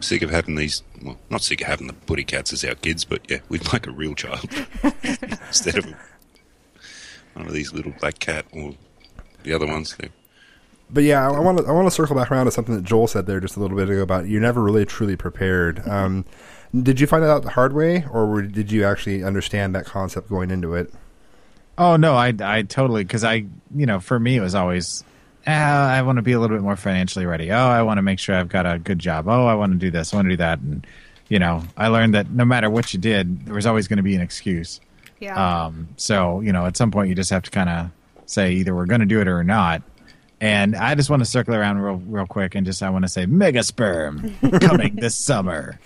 Sick 0.00 0.22
of 0.22 0.30
having 0.30 0.54
these. 0.54 0.82
Well, 1.02 1.18
not 1.28 1.42
sick 1.42 1.60
of 1.60 1.66
having 1.66 1.86
the 1.86 1.92
putty 1.92 2.24
cats 2.24 2.52
as 2.52 2.64
our 2.64 2.74
kids, 2.74 3.04
but 3.04 3.20
yeah, 3.30 3.38
we'd 3.48 3.70
like 3.72 3.86
a 3.86 3.90
real 3.90 4.14
child 4.14 4.44
instead 5.02 5.76
of 5.78 5.86
one 7.34 7.46
of 7.46 7.52
these 7.52 7.72
little 7.72 7.92
black 8.00 8.18
cat 8.18 8.46
or 8.52 8.74
the 9.42 9.52
other 9.52 9.66
ones. 9.66 9.96
They, 9.96 10.08
But 10.90 11.04
yeah, 11.04 11.28
I 11.30 11.38
want 11.38 11.58
to 11.58 11.64
I 11.66 11.72
want 11.72 11.86
to 11.86 11.90
circle 11.90 12.16
back 12.16 12.30
around 12.30 12.46
to 12.46 12.50
something 12.50 12.74
that 12.74 12.84
Joel 12.84 13.08
said 13.08 13.26
there 13.26 13.40
just 13.40 13.56
a 13.56 13.60
little 13.60 13.76
bit 13.76 13.88
ago 13.90 14.00
about 14.02 14.26
you're 14.26 14.40
never 14.40 14.62
really 14.62 14.84
truly 14.86 15.16
prepared. 15.16 15.86
Um, 15.86 16.24
did 16.82 16.98
you 17.00 17.06
find 17.06 17.22
that 17.22 17.30
out 17.30 17.42
the 17.42 17.50
hard 17.50 17.72
way, 17.74 18.04
or 18.10 18.40
did 18.42 18.70
you 18.72 18.84
actually 18.84 19.22
understand 19.24 19.74
that 19.74 19.84
concept 19.86 20.28
going 20.30 20.50
into 20.50 20.74
it? 20.74 20.92
Oh 21.80 21.96
no, 21.96 22.14
I 22.14 22.34
I 22.40 22.62
totally 22.62 23.02
because 23.04 23.24
I 23.24 23.46
you 23.74 23.86
know 23.86 24.00
for 24.00 24.20
me 24.20 24.36
it 24.36 24.40
was 24.40 24.54
always 24.54 25.02
ah, 25.46 25.90
I 25.90 26.02
want 26.02 26.16
to 26.16 26.22
be 26.22 26.32
a 26.32 26.38
little 26.38 26.54
bit 26.54 26.62
more 26.62 26.76
financially 26.76 27.24
ready. 27.24 27.50
Oh, 27.50 27.56
I 27.56 27.80
want 27.82 27.96
to 27.96 28.02
make 28.02 28.18
sure 28.18 28.34
I've 28.34 28.50
got 28.50 28.66
a 28.66 28.78
good 28.78 28.98
job. 28.98 29.26
Oh, 29.28 29.46
I 29.46 29.54
want 29.54 29.72
to 29.72 29.78
do 29.78 29.90
this. 29.90 30.12
I 30.12 30.16
want 30.18 30.26
to 30.26 30.30
do 30.32 30.36
that. 30.36 30.58
And 30.58 30.86
you 31.28 31.38
know, 31.38 31.62
I 31.78 31.88
learned 31.88 32.12
that 32.14 32.30
no 32.30 32.44
matter 32.44 32.68
what 32.68 32.92
you 32.92 33.00
did, 33.00 33.46
there 33.46 33.54
was 33.54 33.64
always 33.64 33.88
going 33.88 33.96
to 33.96 34.02
be 34.02 34.14
an 34.14 34.20
excuse. 34.20 34.78
Yeah. 35.20 35.64
Um, 35.64 35.88
so 35.96 36.40
you 36.42 36.52
know, 36.52 36.66
at 36.66 36.76
some 36.76 36.90
point 36.90 37.08
you 37.08 37.14
just 37.14 37.30
have 37.30 37.44
to 37.44 37.50
kind 37.50 37.70
of 37.70 37.90
say 38.26 38.52
either 38.52 38.74
we're 38.74 38.84
going 38.86 39.00
to 39.00 39.06
do 39.06 39.20
it 39.22 39.26
or 39.26 39.42
not. 39.42 39.82
And 40.38 40.76
I 40.76 40.94
just 40.94 41.08
want 41.08 41.20
to 41.20 41.26
circle 41.26 41.54
around 41.54 41.78
real 41.78 41.96
real 41.96 42.26
quick 42.26 42.54
and 42.54 42.66
just 42.66 42.82
I 42.82 42.90
want 42.90 43.04
to 43.04 43.08
say 43.08 43.24
mega 43.24 43.62
sperm 43.62 44.34
coming 44.60 44.96
this 44.96 45.16
summer. 45.16 45.80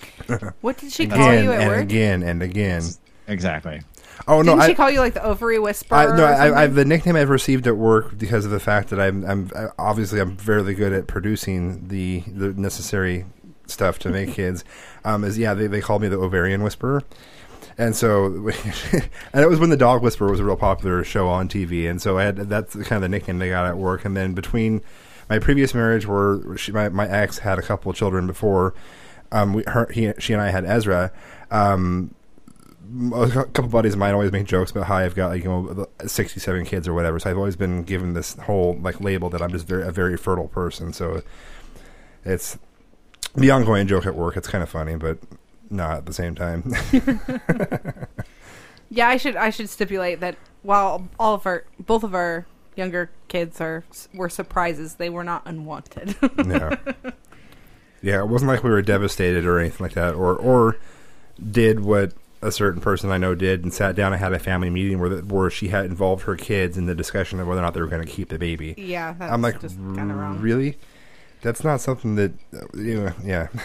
what 0.61 0.77
did 0.79 0.93
she 0.93 1.07
call 1.07 1.21
Again 1.21 1.45
you 1.45 1.53
at 1.53 1.61
and 1.61 1.71
work? 1.71 1.81
again 1.83 2.23
and 2.25 2.43
again. 2.43 2.83
Exactly. 3.29 3.81
Oh 4.27 4.43
no, 4.43 4.53
Didn't 4.53 4.61
I, 4.61 4.69
she 4.69 4.75
call 4.75 4.91
you 4.91 5.01
like 5.01 5.15
the 5.15 5.25
ovary 5.25 5.59
whisperer? 5.59 5.99
I, 5.99 6.17
no, 6.17 6.25
I, 6.25 6.63
I, 6.63 6.67
the 6.67 6.85
nickname 6.85 7.17
I've 7.17 7.29
received 7.29 7.67
at 7.67 7.77
work 7.77 8.17
because 8.17 8.45
of 8.45 8.51
the 8.51 8.61
fact 8.61 8.91
that 8.91 9.01
I'm, 9.01 9.25
I'm 9.25 9.51
obviously 9.79 10.21
I'm 10.21 10.37
fairly 10.37 10.75
good 10.75 10.93
at 10.93 11.07
producing 11.07 11.89
the 11.89 12.21
the 12.27 12.53
necessary 12.55 13.27
stuff 13.67 13.99
to 14.01 14.11
make 14.11 14.33
kids. 14.35 14.65
Um, 15.05 15.25
is 15.25 15.39
yeah, 15.39 15.55
they 15.55 15.67
they 15.67 15.81
called 15.81 16.03
me 16.03 16.09
the 16.09 16.19
ovarian 16.19 16.63
whisperer, 16.63 17.03
and 17.77 17.95
so 17.95 18.27
and 19.33 19.43
it 19.43 19.49
was 19.49 19.59
when 19.59 19.71
the 19.71 19.77
dog 19.77 20.03
whisperer 20.03 20.31
was 20.31 20.41
a 20.41 20.45
real 20.45 20.57
popular 20.57 21.05
show 21.05 21.29
on 21.29 21.49
TV, 21.49 21.89
and 21.89 22.01
so 22.01 22.19
I 22.19 22.25
had 22.25 22.37
that's 22.37 22.75
kind 22.75 22.93
of 22.93 23.03
the 23.03 23.09
nickname 23.09 23.39
they 23.39 23.51
got 23.51 23.67
at 23.67 23.77
work. 23.77 24.05
And 24.05 24.17
then 24.17 24.33
between 24.33 24.83
my 25.29 25.39
previous 25.39 25.75
marriage, 25.75 26.07
where 26.07 26.57
she, 26.57 26.73
my 26.73 26.89
my 26.89 27.09
ex 27.09 27.39
had 27.39 27.59
a 27.59 27.63
couple 27.63 27.91
of 27.91 27.97
children 27.97 28.27
before, 28.27 28.75
um, 29.33 29.53
we 29.53 29.65
her 29.67 29.91
he 29.93 30.13
she 30.19 30.33
and 30.33 30.41
I 30.41 30.51
had 30.51 30.65
Ezra. 30.65 31.13
Um, 31.51 32.15
a 33.15 33.29
couple 33.31 33.69
buddies 33.69 33.95
of 33.95 33.99
mine 33.99 34.15
always 34.15 34.33
make 34.33 34.47
jokes 34.47 34.71
about 34.71 34.87
how 34.87 34.97
I've 34.97 35.15
got 35.15 35.29
like 35.29 35.45
you 35.45 35.51
know 35.51 35.87
sixty 36.07 36.41
seven 36.41 36.65
kids 36.65 36.87
or 36.87 36.95
whatever. 36.95 37.19
So 37.19 37.31
I've 37.31 37.39
always 37.39 37.57
been 37.57 37.83
given 37.83 38.15
this 38.15 38.35
whole 38.35 38.77
like 38.81 39.01
label 39.01 39.31
that 39.31 39.43
I'm 39.43 39.51
just 39.51 39.67
very 39.67 39.87
a 39.87 39.93
very 39.93 40.17
fertile 40.17 40.49
person. 40.49 40.93
So 40.93 41.23
it's 42.25 42.59
the 43.35 43.51
ongoing 43.51 43.87
joke 43.87 44.07
at 44.07 44.15
work. 44.15 44.37
It's 44.37 44.49
kind 44.49 44.63
of 44.63 44.69
funny, 44.69 44.97
but 44.97 45.19
not 45.71 45.99
at 45.99 46.07
the 46.07 46.13
same 46.13 46.35
time. 46.35 46.73
Yeah, 48.95 49.09
I 49.09 49.17
should 49.17 49.35
I 49.37 49.51
should 49.51 49.69
stipulate 49.69 50.21
that 50.21 50.37
while 50.63 51.09
all 51.19 51.35
of 51.35 51.47
our 51.47 51.65
both 51.81 52.05
of 52.05 52.15
our 52.15 52.47
younger 52.77 53.11
kids 53.27 53.61
are 53.61 53.85
were 54.15 54.29
surprises, 54.29 54.95
they 54.95 55.11
were 55.11 55.25
not 55.25 55.43
unwanted. 55.47 56.15
yeah, 56.47 56.77
yeah. 58.03 58.21
It 58.21 58.29
wasn't 58.29 58.51
like 58.51 58.63
we 58.63 58.71
were 58.71 58.83
devastated 58.83 59.47
or 59.47 59.59
anything 59.59 59.85
like 59.85 59.95
that, 59.95 60.15
or 60.15 60.37
or 60.37 60.77
did 61.51 61.81
what 61.81 62.13
a 62.45 62.53
certain 62.53 62.81
person 62.81 63.11
I 63.11 63.19
know 63.19 63.35
did 63.35 63.65
and 63.65 63.73
sat 63.73 63.97
down 63.97 64.13
and 64.13 64.21
had 64.21 64.33
a 64.33 64.39
family 64.39 64.71
meeting 64.71 65.01
where 65.01 65.09
the, 65.09 65.35
where 65.35 65.51
she 65.51 65.69
had 65.69 65.87
involved 65.87 66.25
her 66.25 66.37
kids 66.37 66.77
in 66.77 66.87
the 66.87 66.95
discussion 66.95 67.41
of 67.41 67.49
whether 67.49 67.61
or 67.61 67.65
not 67.65 67.75
they 67.75 67.81
were 67.81 67.89
going 67.89 68.05
to 68.05 68.11
keep 68.11 68.29
the 68.29 68.39
baby. 68.39 68.75
yeah, 68.77 69.15
that's 69.15 69.33
I'm 69.33 69.43
like, 69.43 69.61
just 69.61 69.77
kind 69.77 70.11
of 70.11 70.17
wrong. 70.17 70.41
really? 70.41 70.77
That's 71.43 71.65
not 71.65 71.81
something 71.81 72.17
that, 72.17 72.33
you 72.75 73.03
know, 73.03 73.13
yeah. 73.25 73.49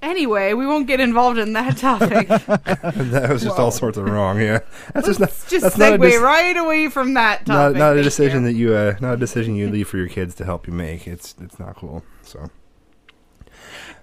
Anyway, 0.00 0.52
we 0.52 0.64
won't 0.64 0.86
get 0.86 1.00
involved 1.00 1.36
in 1.36 1.54
that 1.54 1.76
topic. 1.76 2.28
that 2.28 3.28
was 3.28 3.42
just 3.42 3.58
all 3.58 3.72
sorts 3.72 3.98
of 3.98 4.04
wrong. 4.04 4.40
Yeah, 4.40 4.60
that's 4.94 5.08
just 5.08 5.18
not. 5.18 5.28
Just 5.48 5.62
that's 5.62 5.76
segue 5.76 5.98
not 5.98 6.00
dec- 6.00 6.20
right 6.20 6.56
away 6.56 6.88
from 6.88 7.14
that 7.14 7.48
not, 7.48 7.54
topic. 7.56 7.78
not 7.78 7.96
a 7.96 8.02
decision 8.04 8.42
you. 8.42 8.46
that 8.46 8.54
you, 8.54 8.74
uh, 8.74 8.96
not 9.00 9.14
a 9.14 9.16
decision 9.16 9.56
you 9.56 9.68
leave 9.68 9.88
for 9.88 9.96
your 9.96 10.06
kids 10.06 10.36
to 10.36 10.44
help 10.44 10.68
you 10.68 10.72
make. 10.72 11.08
It's 11.08 11.34
it's 11.40 11.58
not 11.58 11.74
cool. 11.74 12.04
So 12.22 12.48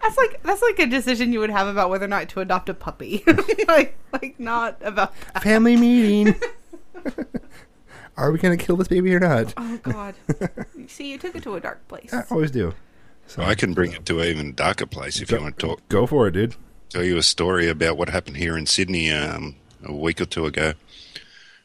That's 0.08 0.18
like 0.18 0.41
that's 0.41 0.62
like 0.62 0.80
a 0.80 0.86
decision 0.86 1.34
you 1.34 1.41
would 1.41 1.49
have 1.49 1.68
about 1.68 1.89
whether 1.89 2.05
or 2.05 2.08
not 2.08 2.30
to 2.30 2.39
adopt 2.39 2.70
a 2.70 2.74
puppy. 2.74 3.26
like 3.68 3.97
like 4.14 4.39
not 4.39 4.78
about. 4.82 5.14
family 5.41 5.76
meeting. 5.76 6.34
Are 8.18 8.32
we 8.32 8.39
going 8.39 8.58
to 8.58 8.66
kill 8.66 8.78
this 8.78 8.88
baby 8.88 9.14
or 9.14 9.20
not? 9.20 9.53
Oh 9.58 9.78
God. 9.84 10.16
See, 10.88 11.12
you 11.12 11.18
took 11.18 11.36
it 11.36 11.43
to 11.43 11.55
a 11.55 11.60
dark 11.60 11.86
place. 11.89 12.14
I 12.14 12.24
always 12.32 12.51
do. 12.51 12.74
So 13.28 13.43
I 13.43 13.53
can 13.53 13.74
bring 13.74 13.91
it 13.91 14.05
to 14.05 14.22
an 14.22 14.28
even 14.28 14.55
darker 14.55 14.86
place 14.86 15.22
if 15.22 15.30
you 15.30 15.41
want 15.41 15.60
to 15.60 15.68
talk. 15.68 15.89
go 15.89 16.08
for 16.08 16.28
it, 16.28 16.32
dude. 16.32 16.55
Tell 16.89 17.03
you 17.03 17.18
a 17.18 17.24
story 17.24 17.68
about 17.68 17.97
what 17.97 18.08
happened 18.08 18.38
here 18.38 18.58
in 18.58 18.66
Sydney 18.66 19.12
um, 19.12 19.58
a 19.84 19.93
week 19.93 20.22
or 20.22 20.26
two 20.26 20.45
ago. 20.45 20.74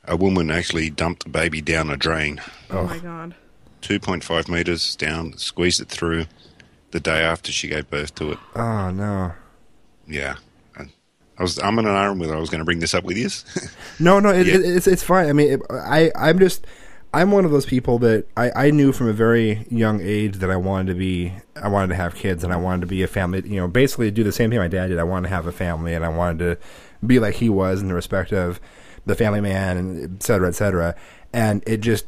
A 0.05 0.17
woman 0.17 0.51
actually 0.51 0.91
dumped 0.91 1.27
a 1.27 1.29
baby 1.29 1.61
down 1.61 1.91
a 1.91 1.97
drain, 1.97 2.43
Oh 2.71 2.89
my 2.89 2.99
God. 2.99 3.37
2.5 3.83 4.49
meters 4.49 4.97
down, 4.97 5.37
squeezed 5.39 5.81
it 5.81 5.89
through 5.89 6.27
the 6.93 7.01
day 7.01 7.23
after 7.23 7.51
she 7.53 7.69
gave 7.69 7.91
birth 7.91 8.15
to 8.17 8.33
it. 8.33 8.39
Oh 8.55 8.91
no. 8.91 9.33
Yeah. 10.07 10.37
I, 11.39 11.43
was 11.43 11.59
I'm 11.59 11.79
in 11.79 11.87
an 11.87 11.93
iron 11.95 12.19
whether 12.19 12.37
I 12.37 12.39
was 12.39 12.51
going 12.51 12.61
to 12.61 12.65
bring 12.65 12.79
this 12.81 12.95
up 12.95 13.05
with 13.05 13.17
you. 13.17 13.29
No, 13.99 14.21
no, 14.21 14.29
it, 14.31 14.47
Yeah. 14.47 14.55
it, 14.57 14.61
it's 14.65 14.87
it's 14.87 15.03
fine. 15.03 15.29
I 15.29 15.33
mean, 15.33 15.53
it, 15.55 15.61
I 15.71 16.13
I'm 16.15 16.39
just 16.39 16.67
I'm 17.15 17.31
one 17.31 17.45
of 17.45 17.51
those 17.51 17.67
people 17.67 17.99
that 18.01 18.27
I 18.37 18.67
I 18.67 18.71
knew 18.71 18.93
from 18.93 19.09
a 19.09 19.13
very 19.13 19.67
young 19.71 20.01
age 20.03 20.37
that 20.37 20.51
I 20.51 20.57
wanted 20.57 20.93
to 20.93 20.99
be 20.99 21.33
I 21.57 21.69
wanted 21.69 21.89
to 21.89 21.95
have 21.97 22.15
kids 22.15 22.45
and 22.45 22.53
I 22.53 22.57
wanted 22.57 22.83
to 22.83 22.87
be 22.87 23.03
a 23.03 23.07
family. 23.09 23.43
You 23.47 23.57
know, 23.61 23.69
basically 23.69 24.11
do 24.11 24.23
the 24.25 24.33
same 24.33 24.51
thing 24.51 24.59
my 24.59 24.69
dad 24.69 24.89
did. 24.89 24.99
I 24.99 25.05
wanted 25.05 25.29
to 25.29 25.35
have 25.35 25.47
a 25.47 25.53
family 25.53 25.95
and 25.95 26.05
I 26.05 26.09
wanted 26.09 26.39
to 26.39 27.07
be 27.07 27.19
like 27.19 27.35
he 27.37 27.49
was 27.49 27.81
in 27.83 27.89
the 27.89 27.95
respect 27.95 28.33
of 28.33 28.61
the 29.07 29.15
family 29.15 29.41
man 29.41 29.77
and 29.79 30.17
et 30.17 30.23
cetera, 30.23 30.49
et 30.49 30.55
cetera. 30.55 30.95
And 31.33 31.63
it 31.67 31.81
just 31.81 32.07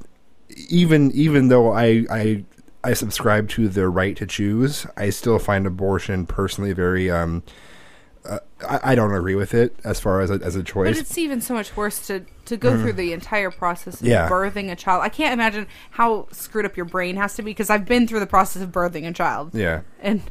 even 0.69 1.11
even 1.13 1.49
though 1.49 1.73
I 1.73 2.05
I 2.11 2.45
I 2.85 2.93
subscribe 2.93 3.49
to 3.51 3.69
the 3.69 3.89
right 3.89 4.17
to 4.17 4.27
choose, 4.27 4.87
I 4.97 5.11
still 5.11 5.39
find 5.39 5.67
abortion 5.67 6.27
personally 6.27 6.73
very 6.73 7.11
um. 7.11 7.43
Uh, 8.27 8.39
I, 8.67 8.93
I 8.93 8.95
don't 8.95 9.13
agree 9.15 9.35
with 9.35 9.53
it 9.53 9.77
as 9.85 10.01
far 10.01 10.23
as 10.23 10.31
a, 10.31 10.35
as 10.35 10.57
a 10.57 10.63
choice. 10.63 10.97
But 10.97 10.99
it's 10.99 11.19
even 11.19 11.43
so 11.43 11.53
much 11.53 11.77
worse 11.77 12.07
to 12.07 12.25
to 12.47 12.57
go 12.57 12.81
through 12.81 12.95
the 12.95 13.13
entire 13.13 13.51
process 13.51 13.95
of 13.95 14.01
Mm-hmm. 14.01 14.07
Yeah. 14.09 14.29
birthing 14.31 14.73
a 14.73 14.77
child. 14.77 15.03
I 15.03 15.11
can't 15.11 15.35
imagine 15.35 15.67
how 15.91 16.29
screwed 16.33 16.65
up 16.65 16.75
your 16.75 16.87
brain 16.87 17.17
has 17.17 17.35
to 17.35 17.43
be 17.43 17.51
because 17.51 17.69
I've 17.69 17.85
been 17.85 18.07
through 18.09 18.21
the 18.21 18.27
process 18.27 18.63
of 18.63 18.71
birthing 18.71 19.07
a 19.07 19.13
child, 19.13 19.51
yeah. 19.55 19.83
and 20.01 20.23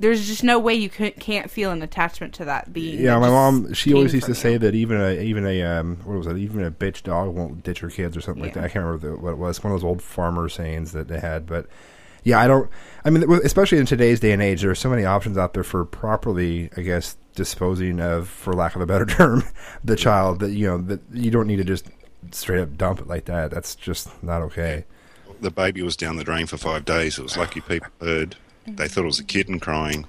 there's 0.00 0.26
just 0.26 0.42
no 0.42 0.58
way 0.58 0.74
you 0.74 0.88
can, 0.88 1.12
can't 1.12 1.50
feel 1.50 1.70
an 1.70 1.82
attachment 1.82 2.34
to 2.34 2.44
that 2.46 2.72
being. 2.72 2.98
Yeah, 3.00 3.18
my 3.18 3.28
mom. 3.28 3.72
She 3.74 3.94
always 3.94 4.12
used 4.14 4.26
to 4.26 4.34
say 4.34 4.56
that 4.58 4.74
even 4.74 5.00
a 5.00 5.22
even 5.22 5.46
a 5.46 5.62
um 5.62 5.96
what 6.04 6.18
was 6.18 6.26
it? 6.26 6.36
Even 6.36 6.62
a 6.64 6.70
bitch 6.70 7.02
dog 7.02 7.34
won't 7.34 7.62
ditch 7.62 7.80
her 7.80 7.90
kids 7.90 8.16
or 8.16 8.20
something 8.20 8.42
like 8.42 8.54
that. 8.54 8.64
I 8.64 8.68
can't 8.68 8.84
remember 8.84 9.10
the, 9.10 9.16
what 9.16 9.32
it 9.32 9.38
was. 9.38 9.62
One 9.62 9.72
of 9.72 9.80
those 9.80 9.86
old 9.86 10.02
farmer 10.02 10.48
sayings 10.48 10.92
that 10.92 11.08
they 11.08 11.20
had. 11.20 11.46
But 11.46 11.66
yeah, 12.24 12.40
I 12.40 12.46
don't. 12.46 12.70
I 13.04 13.10
mean, 13.10 13.24
especially 13.44 13.78
in 13.78 13.86
today's 13.86 14.20
day 14.20 14.32
and 14.32 14.42
age, 14.42 14.62
there 14.62 14.70
are 14.70 14.74
so 14.74 14.90
many 14.90 15.04
options 15.04 15.38
out 15.38 15.54
there 15.54 15.64
for 15.64 15.84
properly, 15.84 16.70
I 16.76 16.82
guess, 16.82 17.16
disposing 17.34 18.00
of, 18.00 18.28
for 18.28 18.52
lack 18.52 18.76
of 18.76 18.82
a 18.82 18.86
better 18.86 19.06
term, 19.06 19.42
the 19.84 19.96
child 19.96 20.40
that 20.40 20.50
you 20.50 20.66
know 20.66 20.78
that 20.78 21.00
you 21.12 21.30
don't 21.30 21.46
need 21.46 21.56
to 21.56 21.64
just 21.64 21.86
straight 22.32 22.60
up 22.60 22.76
dump 22.76 23.00
it 23.00 23.06
like 23.06 23.24
that. 23.26 23.50
That's 23.50 23.74
just 23.74 24.22
not 24.22 24.42
okay. 24.42 24.84
the 25.40 25.50
baby 25.50 25.82
was 25.82 25.96
down 25.96 26.16
the 26.16 26.24
drain 26.24 26.46
for 26.46 26.56
five 26.58 26.84
days. 26.84 27.18
It 27.18 27.22
was 27.22 27.36
lucky 27.36 27.60
people 27.60 27.88
heard. 28.00 28.36
They 28.66 28.88
thought 28.88 29.04
it 29.04 29.06
was 29.06 29.18
a 29.18 29.24
kitten 29.24 29.58
crying. 29.58 30.06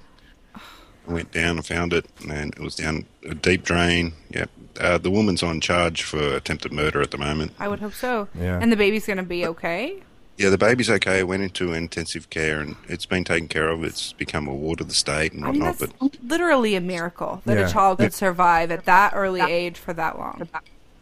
I 0.54 1.12
went 1.12 1.32
down 1.32 1.56
and 1.56 1.66
found 1.66 1.92
it, 1.92 2.06
and 2.28 2.54
it 2.54 2.60
was 2.60 2.76
down 2.76 3.06
a 3.28 3.34
deep 3.34 3.64
drain. 3.64 4.12
Yep. 4.30 4.50
Uh, 4.80 4.98
the 4.98 5.10
woman's 5.10 5.42
on 5.42 5.60
charge 5.60 6.02
for 6.02 6.36
attempted 6.36 6.72
murder 6.72 7.02
at 7.02 7.10
the 7.10 7.18
moment. 7.18 7.52
I 7.58 7.68
would 7.68 7.80
hope 7.80 7.94
so. 7.94 8.28
Yeah. 8.38 8.58
And 8.60 8.70
the 8.70 8.76
baby's 8.76 9.06
gonna 9.06 9.22
be 9.22 9.46
okay. 9.46 10.02
Yeah, 10.42 10.50
the 10.50 10.58
baby's 10.58 10.90
okay. 10.90 11.20
It 11.20 11.28
went 11.28 11.42
into 11.44 11.72
intensive 11.72 12.28
care 12.28 12.60
and 12.60 12.74
it's 12.88 13.06
been 13.06 13.22
taken 13.22 13.46
care 13.48 13.68
of. 13.68 13.84
It's 13.84 14.12
become 14.12 14.48
a 14.48 14.54
ward 14.54 14.80
of 14.80 14.88
the 14.88 14.94
state 14.94 15.32
and 15.32 15.44
I 15.44 15.52
mean, 15.52 15.60
whatnot. 15.60 15.78
that's 15.78 15.92
But 16.00 16.16
literally 16.28 16.74
a 16.74 16.80
miracle 16.80 17.40
that 17.46 17.56
Yeah. 17.58 17.68
a 17.68 17.70
child 17.70 17.98
could 17.98 18.12
survive 18.12 18.70
at 18.72 18.84
that 18.86 19.12
early 19.14 19.40
age 19.40 19.78
for 19.78 19.92
that 19.92 20.18
long. 20.18 20.48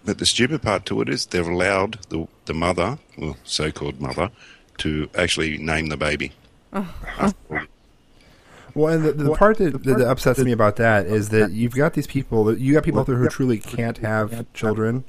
but 0.05 0.18
the 0.18 0.26
stupid 0.26 0.61
part 0.62 0.84
to 0.86 1.01
it 1.01 1.09
is 1.09 1.24
they've 1.26 1.47
allowed 1.47 1.99
the 2.11 2.26
the 2.45 2.55
mother, 2.55 2.99
well, 3.16 3.36
so-called 3.45 4.01
mother, 4.01 4.30
to 4.78 5.09
actually 5.16 5.57
name 5.59 5.86
the 5.88 5.97
baby. 5.97 6.32
Well, 8.72 8.95
and 8.95 9.05
the, 9.05 9.12
the 9.12 9.34
part 9.34 9.59
that, 9.59 9.82
that 9.82 10.01
upsets 10.01 10.38
me 10.38 10.53
about 10.53 10.76
that 10.76 11.07
is 11.07 11.30
that 11.30 11.51
you've 11.51 11.74
got 11.74 11.95
these 11.95 12.07
people 12.07 12.45
that 12.45 12.61
you 12.61 12.72
got 12.72 12.84
people 12.84 13.01
out 13.01 13.07
there 13.07 13.16
who 13.16 13.28
truly 13.28 13.59
can't 13.59 13.99
have 13.99 14.47
children. 14.55 15.05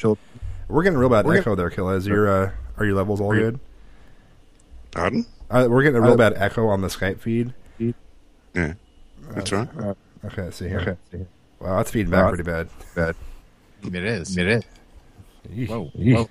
We're 0.68 0.82
getting 0.84 0.98
real 0.98 1.10
bad 1.10 1.28
echo 1.30 1.54
there, 1.54 1.70
Killa. 1.70 1.94
Is 1.94 2.08
your 2.08 2.28
uh, 2.28 2.52
are 2.78 2.86
your 2.86 2.96
levels 2.96 3.22
all 3.22 3.34
good? 3.34 3.60
Pardon? 4.92 5.26
Uh, 5.50 5.68
we're 5.70 5.84
getting 5.84 5.98
a 5.98 6.02
real 6.02 6.18
bad 6.18 6.34
echo 6.36 6.68
on 6.68 6.82
the 6.82 6.88
Skype 6.88 7.20
feed. 7.20 7.54
Yeah, 8.54 8.74
that's 9.30 9.52
right. 9.52 9.68
Okay, 10.26 10.44
let's 10.44 10.58
see 10.58 10.68
here. 10.70 10.98
Wow, 11.60 11.78
that's 11.78 11.92
feeding 11.92 12.12
back 12.12 12.28
pretty 12.30 12.44
bad. 12.44 12.70
Bad. 12.96 13.16
It 13.84 13.96
is. 13.96 14.38
It 14.38 14.48
is. 14.48 15.70
Whoa. 15.70 15.86
Whoa. 15.94 16.30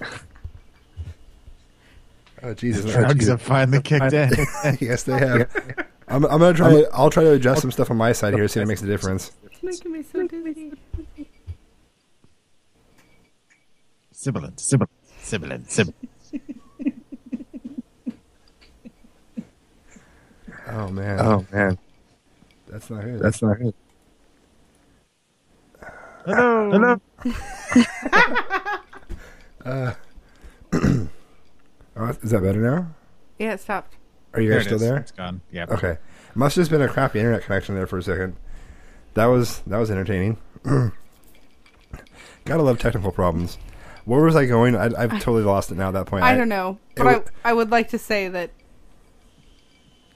Oh 2.44 2.54
Jesus! 2.54 2.84
The 2.84 2.90
Drugs 2.90 3.28
have 3.28 3.40
finally 3.40 3.80
kicked 3.80 4.12
in. 4.12 4.30
yes, 4.80 5.04
they 5.04 5.16
have. 5.16 5.48
I'm, 6.08 6.24
I'm 6.24 6.40
gonna 6.40 6.52
try. 6.52 6.84
I'll 6.92 7.08
try 7.08 7.22
to 7.22 7.32
adjust 7.34 7.60
some 7.60 7.70
stuff 7.70 7.88
on 7.90 7.96
my 7.96 8.10
side 8.10 8.34
here, 8.34 8.48
see 8.48 8.58
if 8.58 8.64
it 8.64 8.66
makes 8.66 8.82
a 8.82 8.86
difference. 8.86 9.30
It's 9.44 9.62
making 9.62 9.92
me 9.92 10.02
so 10.02 10.26
dizzy. 10.26 10.72
Sibilant. 14.10 14.58
Sibilant. 14.58 14.90
Sibilant. 15.20 15.70
Sibilant. 15.70 16.08
Oh 20.72 20.88
man. 20.88 21.20
Oh 21.20 21.46
man, 21.52 21.78
that's 22.68 22.88
not 22.90 23.02
good. 23.04 23.20
that's 23.20 23.42
not 23.42 23.58
good. 23.58 23.74
Hello. 26.24 27.00
Uh, 29.64 29.94
oh, 30.72 31.08
is 32.20 32.30
that 32.32 32.42
better 32.42 32.58
now? 32.60 32.88
Yeah, 33.38 33.52
it 33.52 33.60
stopped. 33.60 33.94
Are 34.34 34.40
you 34.40 34.48
There 34.48 34.58
guys 34.58 34.66
it 34.66 34.70
still 34.70 34.76
is. 34.76 34.82
there? 34.82 34.96
It's 34.96 35.12
gone. 35.12 35.40
Yeah. 35.52 35.66
Okay. 35.68 35.98
Must 36.34 36.56
have 36.56 36.62
just 36.62 36.70
been 36.72 36.82
a 36.82 36.88
crappy 36.88 37.20
internet 37.20 37.42
connection 37.44 37.76
there 37.76 37.86
for 37.86 37.98
a 37.98 38.02
second. 38.02 38.34
That 39.14 39.26
was 39.26 39.60
that 39.68 39.78
was 39.78 39.88
entertaining. 39.88 40.36
Gotta 42.44 42.62
love 42.62 42.80
technical 42.80 43.12
problems. 43.12 43.56
Where 44.04 44.20
was 44.24 44.34
I 44.34 44.46
going? 44.46 44.74
I, 44.74 44.86
I've 44.86 45.12
totally 45.12 45.44
lost 45.44 45.70
it 45.70 45.76
now. 45.76 45.88
At 45.88 45.92
that 45.92 46.06
point, 46.06 46.24
I 46.24 46.36
don't 46.36 46.48
know, 46.48 46.78
but 46.96 47.06
it 47.06 47.28
I, 47.44 47.50
I 47.50 47.52
would 47.52 47.70
like 47.70 47.90
to 47.90 47.98
say 47.98 48.26
that 48.28 48.50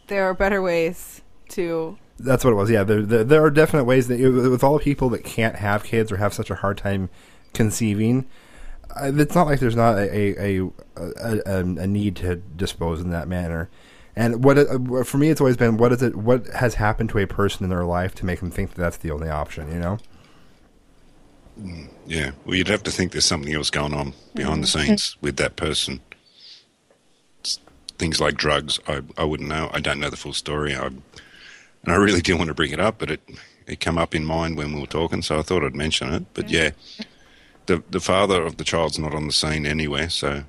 there 0.06 0.24
are 0.24 0.34
better 0.34 0.62
ways 0.62 1.20
to. 1.50 1.98
That's 2.18 2.44
what 2.44 2.52
it 2.52 2.56
was. 2.56 2.70
Yeah, 2.70 2.84
there, 2.84 3.02
there, 3.02 3.24
there 3.24 3.44
are 3.44 3.50
definite 3.50 3.84
ways 3.84 4.08
that 4.08 4.18
with 4.18 4.64
all 4.64 4.78
the 4.78 4.84
people 4.84 5.10
that 5.10 5.24
can't 5.24 5.56
have 5.56 5.84
kids 5.84 6.10
or 6.10 6.16
have 6.16 6.32
such 6.32 6.50
a 6.50 6.56
hard 6.56 6.78
time 6.78 7.10
conceiving, 7.52 8.26
uh, 8.90 9.12
it's 9.14 9.34
not 9.34 9.46
like 9.46 9.60
there's 9.60 9.76
not 9.76 9.98
a 9.98 10.40
a, 10.40 10.60
a, 10.60 10.70
a, 10.96 11.40
a 11.46 11.58
a 11.60 11.86
need 11.86 12.16
to 12.16 12.36
dispose 12.36 13.00
in 13.00 13.10
that 13.10 13.28
manner. 13.28 13.68
And 14.18 14.42
what 14.42 14.56
it, 14.56 14.68
uh, 14.68 15.04
for 15.04 15.18
me, 15.18 15.28
it's 15.28 15.42
always 15.42 15.58
been 15.58 15.76
what 15.76 15.92
is 15.92 16.02
it? 16.02 16.16
What 16.16 16.46
has 16.48 16.74
happened 16.74 17.10
to 17.10 17.18
a 17.18 17.26
person 17.26 17.64
in 17.64 17.70
their 17.70 17.84
life 17.84 18.14
to 18.16 18.26
make 18.26 18.40
them 18.40 18.50
think 18.50 18.70
that 18.70 18.80
that's 18.80 18.96
the 18.96 19.10
only 19.10 19.28
option? 19.28 19.70
You 19.70 19.78
know? 19.78 19.98
Yeah, 22.06 22.32
well, 22.44 22.54
you'd 22.54 22.68
have 22.68 22.82
to 22.84 22.90
think 22.90 23.12
there's 23.12 23.24
something 23.24 23.52
else 23.52 23.70
going 23.70 23.94
on 23.94 24.14
behind 24.34 24.62
the 24.62 24.66
scenes 24.66 25.16
with 25.20 25.36
that 25.36 25.56
person. 25.56 26.00
Things 27.98 28.20
like 28.20 28.36
drugs, 28.36 28.78
I, 28.86 29.02
I 29.16 29.24
wouldn't 29.24 29.48
know. 29.48 29.70
I 29.72 29.80
don't 29.80 30.00
know 30.00 30.10
the 30.10 30.16
full 30.16 30.32
story. 30.32 30.74
I, 30.74 30.86
and 30.86 31.02
I 31.86 31.94
really 31.94 32.20
didn't 32.22 32.38
want 32.38 32.48
to 32.48 32.54
bring 32.54 32.72
it 32.72 32.80
up, 32.80 32.98
but 32.98 33.10
it 33.10 33.20
it 33.66 33.80
came 33.80 33.98
up 33.98 34.14
in 34.14 34.24
mind 34.24 34.56
when 34.56 34.72
we 34.72 34.80
were 34.80 34.86
talking, 34.86 35.22
so 35.22 35.38
I 35.38 35.42
thought 35.42 35.64
I'd 35.64 35.74
mention 35.74 36.12
it. 36.12 36.24
But 36.34 36.50
yeah, 36.50 36.70
the 37.66 37.82
the 37.90 38.00
father 38.00 38.42
of 38.42 38.56
the 38.56 38.64
child's 38.64 38.98
not 38.98 39.14
on 39.14 39.26
the 39.26 39.32
scene 39.32 39.66
anywhere, 39.66 40.08
so 40.08 40.44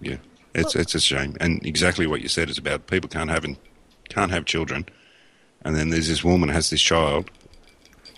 yeah, 0.00 0.18
it's 0.54 0.76
it's 0.76 0.94
a 0.94 1.00
shame. 1.00 1.36
And 1.40 1.64
exactly 1.64 2.06
what 2.06 2.20
you 2.20 2.28
said 2.28 2.50
is 2.50 2.58
about 2.58 2.86
people 2.86 3.08
can't 3.08 3.30
have 3.30 3.46
can't 4.08 4.30
have 4.30 4.44
children, 4.44 4.86
and 5.64 5.76
then 5.76 5.90
there's 5.90 6.08
this 6.08 6.24
woman 6.24 6.50
has 6.50 6.70
this 6.70 6.82
child, 6.82 7.30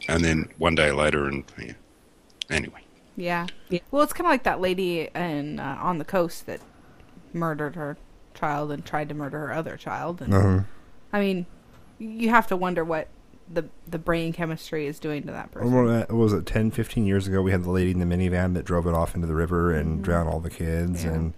and 0.09 0.25
then 0.25 0.49
one 0.59 0.75
day 0.75 0.91
later, 0.91 1.27
and 1.27 1.45
yeah. 1.59 1.75
anyway, 2.51 2.81
Yeah. 3.71 3.81
Well, 3.91 4.03
it's 4.03 4.13
kind 4.13 4.27
of 4.27 4.31
like 4.31 4.43
that 4.43 4.61
lady 4.61 5.09
in 5.15 5.61
uh, 5.61 5.79
on 5.81 5.99
the 5.99 6.05
coast 6.05 6.47
that 6.47 6.61
murdered 7.33 7.77
her 7.77 7.97
child 8.37 8.71
and 8.71 8.85
tried 8.85 9.09
to 9.09 9.15
murder 9.15 9.39
her 9.39 9.53
other 9.53 9.77
child. 9.77 10.21
And 10.23 10.33
Uh-huh. 10.35 10.61
I 11.13 11.21
mean, 11.21 11.47
you 11.99 12.29
have 12.31 12.47
to 12.49 12.57
wonder 12.57 12.85
what 12.85 13.09
the 13.53 13.65
the 13.89 13.99
brain 13.99 14.33
chemistry 14.33 14.87
is 14.87 14.99
doing 14.99 15.23
to 15.23 15.33
that 15.33 15.51
person. 15.53 15.73
What 15.73 16.11
was 16.13 16.33
it 16.33 16.47
10, 16.47 16.71
15 16.73 17.07
years 17.07 17.27
ago? 17.29 17.43
We 17.43 17.53
had 17.53 17.63
the 17.65 17.71
lady 17.71 17.93
in 17.93 18.01
the 18.01 18.05
minivan 18.07 18.55
that 18.55 18.65
drove 18.65 18.87
it 18.87 18.95
off 18.95 19.15
into 19.15 19.27
the 19.27 19.35
river 19.35 19.73
and 19.73 20.03
drowned 20.03 20.29
all 20.29 20.41
the 20.41 20.51
kids. 20.51 21.05
Yeah. 21.05 21.13
And 21.13 21.33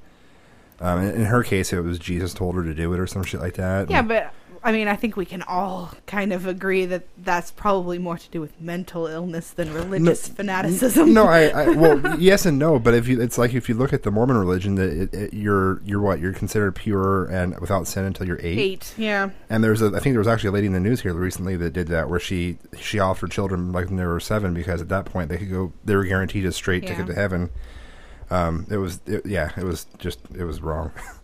um, 0.80 1.01
in 1.03 1.24
her 1.26 1.42
case, 1.42 1.72
it 1.72 1.80
was 1.80 1.99
Jesus 1.99 2.32
told 2.32 2.55
her 2.55 2.62
to 2.62 2.72
do 2.74 2.92
it 2.94 3.01
or 3.01 3.07
some 3.07 3.22
shit 3.24 3.40
like 3.40 3.55
that. 3.55 3.90
Yeah, 3.90 4.03
but 4.03 4.32
I 4.62 4.72
mean, 4.72 4.88
I 4.88 4.96
think 4.96 5.16
we 5.16 5.24
can 5.24 5.42
all 5.42 5.92
kind 6.06 6.32
of 6.32 6.46
agree 6.46 6.84
that 6.86 7.04
that's 7.18 7.50
probably 7.50 7.98
more 7.98 8.18
to 8.18 8.30
do 8.30 8.40
with 8.40 8.61
mental 8.61 9.06
illness 9.06 9.50
than 9.50 9.72
religious 9.72 10.28
fanaticism. 10.28 11.12
no, 11.14 11.26
I, 11.26 11.48
I 11.48 11.68
well, 11.70 12.16
yes 12.20 12.46
and 12.46 12.59
no, 12.59 12.78
but 12.78 12.94
if 12.94 13.06
you, 13.09 13.20
it's 13.20 13.38
like 13.38 13.54
if 13.54 13.68
you 13.68 13.74
look 13.74 13.92
at 13.92 14.02
the 14.02 14.11
Mormon 14.11 14.36
religion, 14.36 14.74
that 14.76 15.30
you're 15.32 15.80
you're 15.84 16.00
what 16.00 16.20
you're 16.20 16.32
considered 16.32 16.74
pure 16.74 17.26
and 17.26 17.59
without 17.61 17.86
sin 17.86 18.04
until 18.04 18.26
you're 18.26 18.40
eight. 18.42 18.59
Eight, 18.59 18.94
yeah. 18.96 19.30
And 19.48 19.62
there's 19.62 19.82
a, 19.82 19.86
I 19.94 20.00
think 20.00 20.14
there 20.14 20.20
was 20.20 20.28
actually 20.28 20.48
a 20.48 20.52
lady 20.52 20.66
in 20.66 20.72
the 20.72 20.80
news 20.80 21.00
here 21.02 21.14
recently 21.14 21.56
that 21.56 21.72
did 21.72 21.88
that, 21.88 22.09
where 22.09 22.20
she 22.20 22.59
she 22.78 22.98
offered 22.98 23.30
children 23.30 23.72
like 23.72 23.86
when 23.86 23.96
they 23.96 24.06
were 24.06 24.20
seven 24.20 24.54
because 24.54 24.80
at 24.80 24.88
that 24.88 25.04
point 25.04 25.28
they 25.28 25.38
could 25.38 25.50
go, 25.50 25.72
they 25.84 25.94
were 25.96 26.04
guaranteed 26.04 26.44
a 26.46 26.52
straight 26.52 26.82
Yeah. 26.82 26.90
ticket 26.90 27.06
to 27.09 27.14
heaven. 27.14 27.50
Um, 28.30 28.66
it 28.70 28.76
was, 28.76 29.00
it, 29.06 29.24
yeah, 29.24 29.50
it 29.56 29.64
was 29.64 29.86
just, 29.98 30.18
it 30.36 30.44
was 30.44 30.61
wrong. 30.61 30.92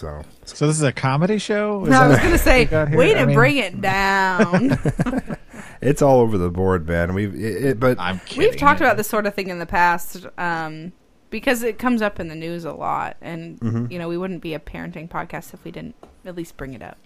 so 0.00 0.22
So 0.44 0.66
this 0.66 0.76
is 0.76 0.82
a 0.82 0.92
comedy 0.92 1.38
show? 1.38 1.84
Is 1.84 1.90
No, 1.90 2.00
I 2.00 2.08
was 2.08 2.18
gonna 2.18 2.38
say, 2.38 2.60
we 2.60 2.64
got 2.66 2.90
way 2.90 3.12
to 3.14 3.20
I 3.20 3.24
mean, 3.26 3.34
bring 3.34 3.56
it 3.58 3.80
down. 3.80 4.78
it's 5.82 6.00
all 6.02 6.20
over 6.20 6.38
the 6.38 6.50
board, 6.50 6.88
man. 6.88 7.12
We've, 7.14 7.34
it, 7.34 7.64
it, 7.64 7.80
but 7.80 7.98
I'm 8.00 8.18
kidding. 8.20 8.48
We've 8.50 8.56
talked 8.56 8.80
about 8.80 8.96
this 8.96 9.08
sort 9.08 9.26
of 9.26 9.34
thing 9.34 9.48
in 9.48 9.58
the 9.58 9.66
past 9.66 10.26
um, 10.38 10.92
because 11.28 11.62
it 11.62 11.78
comes 11.78 12.00
up 12.02 12.18
in 12.18 12.28
the 12.28 12.34
news 12.34 12.64
a 12.64 12.72
lot, 12.72 13.16
and 13.20 13.60
Mm-hmm. 13.60 13.92
you 13.92 13.98
know 13.98 14.08
we 14.08 14.16
wouldn't 14.16 14.40
be 14.42 14.54
a 14.54 14.58
parenting 14.58 15.08
podcast 15.08 15.52
if 15.52 15.62
we 15.64 15.70
didn't 15.70 15.94
at 16.24 16.34
least 16.34 16.56
bring 16.56 16.72
it 16.72 16.82
up. 16.82 16.96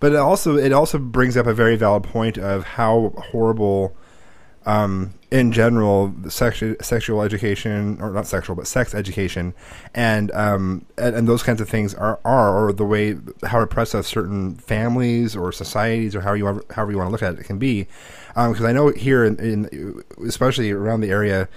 But 0.00 0.12
it 0.12 0.18
also 0.18 0.56
it 0.56 0.72
also 0.72 0.98
brings 0.98 1.36
up 1.36 1.46
a 1.46 1.54
very 1.54 1.76
valid 1.76 2.02
point 2.02 2.38
of 2.38 2.64
how 2.64 3.12
horrible, 3.30 3.94
um, 4.66 5.14
in 5.30 5.50
general, 5.52 6.08
the 6.08 6.30
sexual 6.30 7.22
education 7.22 7.98
or 8.00 8.10
not 8.10 8.26
sexual 8.26 8.54
but 8.54 8.66
sex 8.66 8.94
education, 8.94 9.54
and 9.94 10.30
um 10.32 10.84
and, 10.98 11.16
and 11.16 11.28
those 11.28 11.42
kinds 11.42 11.60
of 11.60 11.68
things 11.68 11.94
are 11.94 12.20
are 12.24 12.66
or 12.66 12.72
the 12.72 12.84
way 12.84 13.16
how 13.44 13.60
oppressive 13.60 14.06
certain 14.06 14.54
families 14.56 15.34
or 15.34 15.50
societies 15.52 16.14
or 16.14 16.20
however 16.20 16.36
you 16.36 16.44
want, 16.44 16.72
however 16.72 16.92
you 16.92 16.98
want 16.98 17.08
to 17.08 17.12
look 17.12 17.22
at 17.22 17.38
it 17.38 17.44
can 17.44 17.58
be, 17.58 17.86
because 18.34 18.62
I 18.64 18.72
know 18.72 18.88
here 18.90 19.24
in, 19.24 19.36
in 19.38 20.02
especially 20.26 20.70
around 20.70 21.00
the 21.00 21.10
area. 21.10 21.48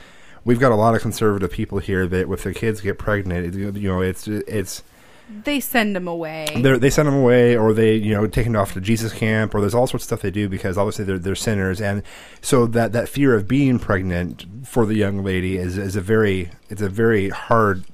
We've 0.45 0.59
got 0.59 0.71
a 0.71 0.75
lot 0.75 0.93
of 0.93 1.01
conservative 1.01 1.49
people 1.49 1.79
here 1.79 2.05
that, 2.05 2.31
if 2.31 2.43
their 2.43 2.53
kids 2.53 2.79
get 2.79 2.99
pregnant, 2.99 3.55
it- 3.55 3.75
you 3.77 3.87
know, 3.89 4.01
it's 4.01 4.27
it's 4.27 4.83
They 5.28 5.59
send 5.59 5.95
them 5.95 6.07
away. 6.07 6.47
they 6.55 6.78
they 6.78 6.89
send 6.89 7.07
them 7.07 7.15
away 7.15 7.57
or 7.57 7.73
they 7.73 7.95
you 7.95 8.13
know 8.13 8.28
take 8.28 8.45
them 8.45 8.55
off 8.55 8.73
to 8.73 8.82
Jesus 8.82 9.11
camp 9.11 9.55
or 9.55 9.61
there's 9.61 9.73
all 9.73 9.88
sorts 9.88 10.03
of 10.03 10.07
stuff 10.07 10.21
they 10.21 10.32
do 10.32 10.47
because 10.47 10.78
obviously 10.78 11.03
they're 11.05 11.17
they're 11.19 11.36
sinners 11.36 11.82
and 11.82 12.03
so 12.41 12.67
that 12.67 12.91
that 12.93 13.09
fear 13.09 13.34
of 13.34 13.47
being 13.47 13.80
pregnant 13.80 14.45
for 14.63 14.86
the 14.86 14.93
young 14.95 15.23
lady 15.23 15.57
is 15.57 15.78
is 15.78 15.95
a 15.95 16.01
very 16.01 16.51
it's 16.69 16.82
a 16.82 16.89
very 16.89 17.30
hard 17.30 17.86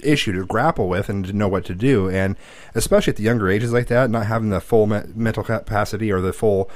issue 0.00 0.32
to 0.32 0.44
grapple 0.44 0.86
with 0.88 1.08
and 1.08 1.24
to 1.24 1.32
know 1.32 1.48
what 1.48 1.64
to 1.64 1.74
do 1.74 2.10
and 2.10 2.36
especially 2.74 3.10
at 3.12 3.16
the 3.16 3.22
younger 3.22 3.48
ages 3.48 3.72
like 3.72 3.86
that 3.86 4.10
not 4.10 4.26
having 4.26 4.50
the 4.50 4.60
full 4.60 4.86
me- 4.86 5.00
mental 5.14 5.42
capacity 5.42 6.12
or 6.12 6.20
the 6.20 6.32
full 6.34 6.70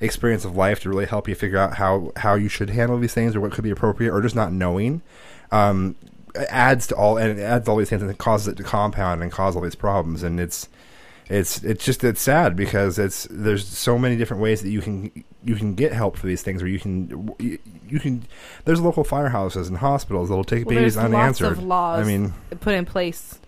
experience 0.00 0.44
of 0.44 0.54
life 0.56 0.78
to 0.78 0.88
really 0.88 1.06
help 1.06 1.26
you 1.26 1.34
figure 1.34 1.58
out 1.58 1.74
how 1.74 2.12
how 2.18 2.34
you 2.34 2.48
should 2.48 2.70
handle 2.70 2.96
these 2.98 3.12
things 3.14 3.34
or 3.34 3.40
what 3.40 3.50
could 3.50 3.64
be 3.64 3.70
appropriate 3.70 4.12
or 4.12 4.20
just 4.20 4.36
not 4.36 4.52
knowing 4.52 5.02
um, 5.50 5.96
adds 6.36 6.86
to 6.88 6.96
all 6.96 7.16
and 7.16 7.38
it 7.38 7.42
adds 7.42 7.68
all 7.68 7.76
these 7.76 7.88
things 7.88 8.02
and 8.02 8.10
it 8.10 8.18
causes 8.18 8.48
it 8.48 8.56
to 8.56 8.62
compound 8.62 9.22
and 9.22 9.32
cause 9.32 9.56
all 9.56 9.62
these 9.62 9.74
problems 9.74 10.22
and 10.22 10.38
it's 10.40 10.68
it's 11.28 11.62
it's 11.62 11.84
just 11.84 12.02
it's 12.04 12.20
sad 12.22 12.56
because 12.56 12.98
it's 12.98 13.26
there's 13.30 13.66
so 13.66 13.98
many 13.98 14.16
different 14.16 14.42
ways 14.42 14.62
that 14.62 14.70
you 14.70 14.80
can 14.80 15.10
you 15.44 15.54
can 15.54 15.74
get 15.74 15.92
help 15.92 16.16
for 16.16 16.26
these 16.26 16.42
things 16.42 16.62
or 16.62 16.66
you 16.68 16.78
can 16.80 17.34
you, 17.38 17.58
you 17.88 18.00
can 18.00 18.22
there's 18.64 18.80
local 18.80 19.04
firehouses 19.04 19.68
and 19.68 19.78
hospitals 19.78 20.28
that'll 20.30 20.42
take 20.44 20.64
well, 20.66 20.76
babies 20.76 20.94
there's 20.94 21.04
unanswered 21.04 21.48
lots 21.48 21.58
of 21.58 21.64
laws 21.64 22.00
i 22.00 22.04
mean 22.04 22.32
put 22.60 22.74
in 22.74 22.84
place, 22.84 23.38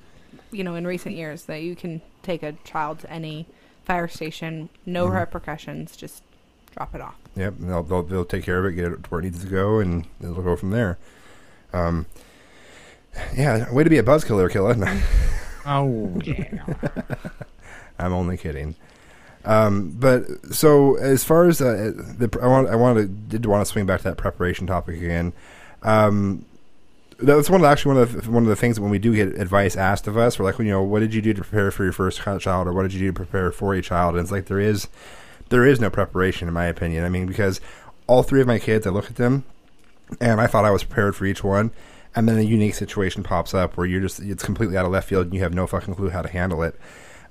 you 0.51 0.63
know, 0.65 0.75
in 0.75 0.87
recent 0.87 1.15
years 1.17 1.45
that 1.45 1.63
you 1.63 1.75
can 1.77 2.01
take 2.23 2.43
a 2.43 2.53
child 2.65 2.99
to 3.01 3.11
any 3.11 3.47
fire 3.85 4.09
station, 4.09 4.69
no 4.87 5.07
Mm-hmm. 5.07 5.17
repercussions, 5.17 5.97
just 5.97 6.23
drop 6.75 6.95
it 6.95 7.01
off. 7.01 7.17
Yep, 7.37 7.59
and 7.61 7.71
they'll, 7.71 7.83
they'll 7.83 8.03
they'll 8.03 8.25
take 8.25 8.45
care 8.45 8.59
of 8.59 8.67
it, 8.67 8.73
get 8.73 8.85
it 8.93 9.03
to 9.05 9.11
where 9.11 9.21
it 9.21 9.25
needs 9.25 9.43
to 9.43 9.49
go, 9.51 9.79
and 9.79 10.07
it'll 10.21 10.43
go 10.43 10.57
from 10.57 10.71
there. 10.71 10.99
Um, 11.73 12.07
Yeah, 13.35 13.73
way 13.73 13.85
to 13.85 13.91
be 13.91 13.99
a 13.99 14.03
buzzkiller, 14.03 14.51
killer. 14.51 14.75
No. 14.75 15.01
Oh 15.67 16.19
yeah. 16.25 16.65
I'm 17.99 18.15
only 18.15 18.39
kidding. 18.39 18.77
Um, 19.45 19.91
but 19.91 20.25
so 20.55 20.97
as 20.97 21.23
far 21.23 21.47
as 21.47 21.61
uh, 21.61 21.93
the, 21.95 22.39
I 22.43 22.47
want, 22.47 22.69
I 22.71 22.77
wanted 22.77 23.29
did 23.29 23.45
want 23.45 23.65
to 23.65 23.71
swing 23.71 23.85
back 23.85 23.99
to 24.01 24.05
that 24.05 24.17
preparation 24.17 24.67
topic 24.67 24.97
again. 24.97 25.35
Um, 25.83 26.47
that's 27.19 27.51
one 27.51 27.61
of 27.61 27.63
the, 27.63 27.69
actually 27.69 27.95
one 27.95 28.03
of 28.03 28.25
the, 28.25 28.31
one 28.31 28.43
of 28.43 28.49
the 28.49 28.57
things 28.57 28.77
that 28.77 28.83
when 28.83 28.91
we 28.91 28.99
do 28.99 29.15
get 29.15 29.39
advice 29.39 29.77
asked 29.77 30.07
of 30.07 30.17
us, 30.17 30.39
we're 30.39 30.47
like, 30.47 30.59
you 30.59 30.65
know, 30.65 30.83
what 30.83 31.01
did 31.01 31.13
you 31.13 31.21
do 31.21 31.35
to 31.35 31.43
prepare 31.43 31.71
for 31.71 31.85
your 31.85 31.93
first 31.93 32.21
child, 32.21 32.67
or 32.67 32.73
what 32.73 32.83
did 32.83 32.95
you 32.95 33.01
do 33.01 33.07
to 33.09 33.13
prepare 33.13 33.53
for 33.53 33.75
a 33.75 33.83
child? 33.83 34.15
And 34.15 34.23
it's 34.23 34.33
like 34.33 34.47
there 34.47 34.61
is 34.61 34.89
there 35.51 35.67
is 35.67 35.81
no 35.81 35.91
preparation, 35.91 36.49
in 36.49 36.55
my 36.55 36.67
opinion. 36.67 37.05
I 37.05 37.09
mean, 37.11 37.27
because 37.27 37.61
all 38.07 38.23
three 38.23 38.41
of 38.41 38.47
my 38.47 38.59
kids, 38.59 38.87
I 38.87 38.91
look 38.91 39.07
at 39.07 39.17
them, 39.17 39.45
and 40.21 40.41
I 40.41 40.47
thought 40.47 40.65
I 40.65 40.71
was 40.71 40.85
prepared 40.85 41.15
for 41.15 41.27
each 41.27 41.45
one, 41.45 41.71
and 42.15 42.29
then 42.29 42.39
a 42.39 42.43
unique 42.43 42.75
situation 42.75 43.23
pops 43.23 43.55
up 43.55 43.77
where 43.77 43.87
you're 43.87 44.01
just 44.01 44.21
it's 44.21 44.43
completely 44.45 44.77
out 44.77 44.85
of 44.85 44.93
left 44.93 45.09
field 45.09 45.27
and 45.27 45.35
you 45.35 45.41
have 45.41 45.55
no 45.55 45.67
fucking 45.67 45.95
clue 45.95 46.11
how 46.11 46.23
to 46.23 46.29
handle 46.29 46.63
it. 46.63 46.75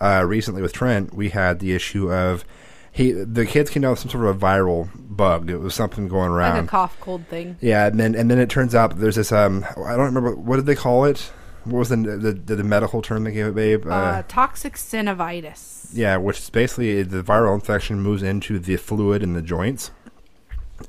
Uh, 0.01 0.23
recently 0.25 0.61
with 0.61 0.71
Trent, 0.73 1.13
we 1.13 1.29
had 1.29 1.59
the 1.59 1.73
issue 1.73 2.11
of 2.11 2.45
he 2.91 3.11
the 3.11 3.45
kids 3.45 3.69
came 3.69 3.81
down 3.81 3.91
with 3.91 3.99
some 3.99 4.09
sort 4.09 4.25
of 4.25 4.35
a 4.35 4.39
viral 4.39 4.89
bug. 4.95 5.49
It 5.49 5.57
was 5.57 5.75
something 5.75 6.07
going 6.07 6.31
around, 6.31 6.55
Like 6.55 6.63
a 6.63 6.67
cough 6.67 6.97
cold 7.01 7.27
thing. 7.27 7.57
yeah, 7.61 7.87
and 7.87 7.99
then 7.99 8.15
and 8.15 8.31
then 8.31 8.39
it 8.39 8.49
turns 8.49 8.73
out 8.73 8.97
there's 8.97 9.15
this 9.17 9.31
um 9.31 9.65
I 9.77 9.95
don't 9.95 10.05
remember 10.13 10.35
what 10.35 10.55
did 10.55 10.65
they 10.65 10.75
call 10.75 11.05
it. 11.05 11.31
What 11.65 11.79
was 11.79 11.89
the 11.89 11.97
the, 11.97 12.31
the, 12.33 12.55
the 12.55 12.63
medical 12.63 13.01
term 13.01 13.25
they 13.25 13.31
gave 13.33 13.47
it, 13.47 13.55
babe? 13.55 13.85
Uh, 13.85 14.23
toxic 14.27 14.75
synovitis. 14.75 15.89
Yeah, 15.93 16.17
which 16.17 16.39
is 16.39 16.49
basically 16.49 17.03
the 17.03 17.21
viral 17.21 17.53
infection 17.55 17.99
moves 18.01 18.23
into 18.23 18.59
the 18.59 18.77
fluid 18.77 19.21
in 19.23 19.33
the 19.33 19.41
joints. 19.41 19.91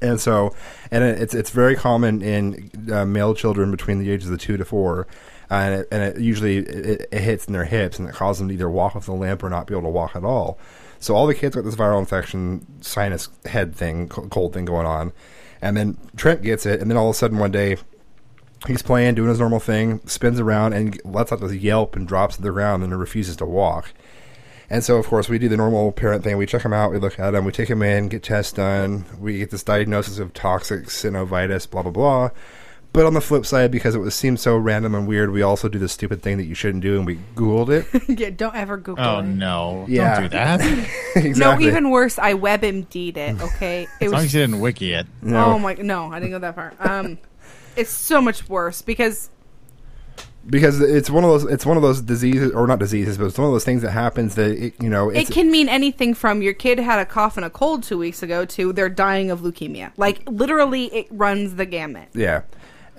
And 0.01 0.21
so, 0.21 0.55
and 0.91 1.05
it's 1.05 1.35
it's 1.35 1.51
very 1.51 1.77
common 1.77 2.23
in 2.23 2.71
uh, 2.93 3.05
male 3.05 3.35
children 3.35 3.71
between 3.71 3.99
the 3.99 4.11
ages 4.11 4.31
of 4.31 4.39
two 4.39 4.57
to 4.57 4.65
four, 4.65 5.07
uh, 5.51 5.55
and 5.55 5.75
it, 5.81 5.89
and 5.91 6.03
it 6.03 6.21
usually 6.21 6.59
it, 6.59 7.09
it 7.11 7.21
hits 7.21 7.47
in 7.47 7.53
their 7.53 7.65
hips 7.65 7.99
and 7.99 8.09
it 8.09 8.15
causes 8.15 8.39
them 8.39 8.49
to 8.49 8.55
either 8.55 8.71
walk 8.71 8.95
with 8.95 9.07
the 9.07 9.13
limp 9.13 9.43
or 9.43 9.51
not 9.51 9.67
be 9.67 9.75
able 9.75 9.83
to 9.83 9.89
walk 9.89 10.17
at 10.17 10.25
all. 10.25 10.59
So 10.99 11.15
all 11.15 11.27
the 11.27 11.35
kids 11.35 11.57
got 11.57 11.65
this 11.65 11.77
viral 11.77 11.99
infection, 11.99 12.67
sinus 12.83 13.29
head 13.47 13.75
thing, 13.75 14.09
cold 14.09 14.53
thing 14.53 14.67
going 14.67 14.87
on, 14.87 15.13
and 15.63 15.77
then 15.77 15.97
Trent 16.17 16.43
gets 16.43 16.67
it, 16.67 16.81
and 16.81 16.91
then 16.91 16.99
all 16.99 17.09
of 17.09 17.15
a 17.15 17.19
sudden 17.19 17.39
one 17.39 17.51
day 17.51 17.77
he's 18.67 18.83
playing, 18.83 19.15
doing 19.15 19.29
his 19.29 19.41
normal 19.41 19.61
thing, 19.61 20.07
spins 20.07 20.39
around 20.39 20.73
and 20.75 21.01
lets 21.05 21.33
out 21.33 21.41
this 21.41 21.55
yelp 21.55 21.97
and 21.97 22.07
drops 22.07 22.37
to 22.37 22.43
the 22.43 22.51
ground 22.51 22.83
and 22.83 22.99
refuses 22.99 23.37
to 23.37 23.47
walk. 23.47 23.93
And 24.73 24.85
so, 24.85 24.97
of 24.99 25.07
course, 25.09 25.29
we 25.29 25.39
do 25.41 25.49
the 25.49 25.57
normal 25.57 25.91
parent 25.91 26.23
thing. 26.23 26.37
We 26.37 26.47
check 26.47 26.63
him 26.63 26.73
out, 26.73 26.93
we 26.93 26.99
look 26.99 27.19
at 27.19 27.35
him, 27.35 27.45
we 27.45 27.51
take 27.51 27.69
him 27.69 27.83
in, 27.83 28.09
get 28.09 28.23
tests 28.23 28.53
done. 28.53 29.05
We 29.19 29.39
get 29.39 29.51
this 29.51 29.65
diagnosis 29.65 30.21
of 30.21 30.33
toxic 30.33 30.85
synovitis, 30.85 31.69
blah, 31.69 31.83
blah, 31.83 31.91
blah. 31.91 32.31
But 32.93 33.07
on 33.07 33.15
the 33.15 33.21
flip 33.21 33.47
side, 33.47 33.71
because 33.71 33.95
it 33.95 33.99
was 33.99 34.15
seemed 34.17 34.41
so 34.41 34.57
random 34.57 34.95
and 34.97 35.07
weird, 35.07 35.31
we 35.31 35.43
also 35.43 35.69
do 35.69 35.79
the 35.79 35.89
stupid 35.89 36.23
thing 36.23 36.39
that 36.39 36.45
you 36.45 36.55
shouldn't 36.55 36.83
do, 36.83 36.97
and 36.97 37.07
we 37.07 37.19
Googled 37.37 37.69
it. 37.71 38.09
yeah, 38.19 38.31
don't 38.31 38.55
ever 38.55 38.77
Google 38.77 39.05
Oh 39.05 39.19
it. 39.21 39.27
no! 39.27 39.85
Yeah. 39.89 40.15
Don't 40.15 40.23
do 40.25 40.29
that. 40.31 40.61
exactly. 41.17 41.67
No, 41.67 41.71
even 41.71 41.91
worse, 41.91 42.19
I 42.19 42.35
WebMD'd 42.35 43.17
it. 43.17 43.41
Okay, 43.41 43.87
it 44.01 44.09
long 44.09 44.19
as 44.19 44.25
was. 44.25 44.35
you 44.35 44.41
didn't 44.41 44.61
wiki 44.61 44.93
it. 44.93 45.07
No. 45.23 45.47
Oh 45.53 45.59
my! 45.61 45.75
No, 45.75 46.13
I 46.13 46.19
didn't 46.19 46.33
go 46.33 46.39
that 46.41 46.57
far. 46.57 46.75
Um, 46.81 47.19
it's 47.77 47.91
so 47.91 48.21
much 48.21 48.49
worse 48.49 48.83
because 48.83 49.31
because 50.49 50.81
it's 50.81 51.11
one 51.11 51.25
of 51.25 51.31
those 51.31 51.45
it's 51.45 51.67
one 51.67 51.77
of 51.77 51.83
those 51.83 52.01
diseases 52.01 52.53
or 52.53 52.67
not 52.67 52.79
diseases 52.79 53.19
but 53.19 53.27
it's 53.27 53.39
one 53.39 53.47
of 53.47 53.53
those 53.53 53.65
things 53.65 53.83
that 53.83 53.91
happens 53.91 54.35
that 54.37 54.51
it, 54.51 54.75
you 54.83 54.89
know 54.89 55.11
it 55.11 55.31
can 55.31 55.51
mean 55.51 55.69
anything 55.69 56.15
from 56.15 56.41
your 56.41 56.55
kid 56.55 56.79
had 56.79 56.99
a 56.99 57.05
cough 57.05 57.37
and 57.37 57.45
a 57.45 57.51
cold 57.51 57.83
two 57.83 57.99
weeks 57.99 58.23
ago 58.23 58.45
to 58.45 58.73
they're 58.73 58.89
dying 58.89 59.31
of 59.31 59.41
leukemia. 59.41 59.93
Like 59.97 60.23
literally, 60.29 60.87
it 60.87 61.07
runs 61.11 61.57
the 61.57 61.67
gamut. 61.67 62.09
yeah 62.15 62.43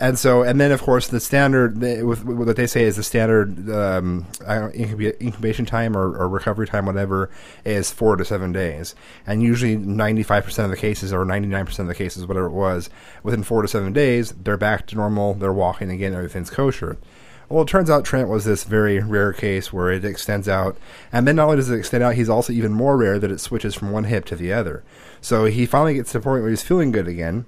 and 0.01 0.17
so 0.17 0.41
and 0.41 0.59
then 0.59 0.71
of 0.71 0.81
course 0.81 1.07
the 1.07 1.19
standard 1.19 1.79
the, 1.79 2.03
with, 2.03 2.25
with 2.25 2.47
what 2.47 2.55
they 2.57 2.67
say 2.67 2.83
is 2.83 2.95
the 2.95 3.03
standard 3.03 3.69
um, 3.69 4.25
I 4.45 4.55
don't, 4.55 4.73
incuba- 4.73 5.21
incubation 5.21 5.65
time 5.65 5.95
or, 5.95 6.17
or 6.17 6.27
recovery 6.27 6.67
time 6.67 6.87
whatever 6.87 7.29
is 7.63 7.91
four 7.91 8.15
to 8.15 8.25
seven 8.25 8.51
days 8.51 8.95
and 9.27 9.43
usually 9.43 9.77
95% 9.77 10.65
of 10.65 10.71
the 10.71 10.77
cases 10.77 11.13
or 11.13 11.23
99% 11.23 11.79
of 11.79 11.87
the 11.87 11.95
cases 11.95 12.25
whatever 12.25 12.47
it 12.47 12.51
was 12.51 12.89
within 13.23 13.43
four 13.43 13.61
to 13.61 13.67
seven 13.67 13.93
days 13.93 14.31
they're 14.31 14.57
back 14.57 14.87
to 14.87 14.95
normal 14.95 15.35
they're 15.35 15.53
walking 15.53 15.91
again 15.91 16.13
everything's 16.13 16.49
kosher 16.49 16.97
Well, 17.51 17.63
it 17.63 17.67
turns 17.67 17.89
out 17.89 18.05
Trent 18.05 18.29
was 18.29 18.45
this 18.45 18.63
very 18.63 18.99
rare 18.99 19.33
case 19.33 19.73
where 19.73 19.91
it 19.91 20.05
extends 20.05 20.47
out, 20.47 20.77
and 21.11 21.27
then 21.27 21.35
not 21.35 21.45
only 21.45 21.57
does 21.57 21.69
it 21.69 21.77
extend 21.77 22.01
out, 22.01 22.15
he's 22.15 22.29
also 22.29 22.53
even 22.53 22.71
more 22.71 22.95
rare 22.95 23.19
that 23.19 23.29
it 23.29 23.39
switches 23.39 23.75
from 23.75 23.91
one 23.91 24.05
hip 24.05 24.23
to 24.25 24.37
the 24.37 24.53
other. 24.53 24.83
So 25.19 25.45
he 25.45 25.65
finally 25.65 25.95
gets 25.95 26.13
to 26.13 26.19
the 26.19 26.23
point 26.23 26.43
where 26.43 26.49
he's 26.49 26.63
feeling 26.63 26.91
good 26.91 27.09
again, 27.09 27.45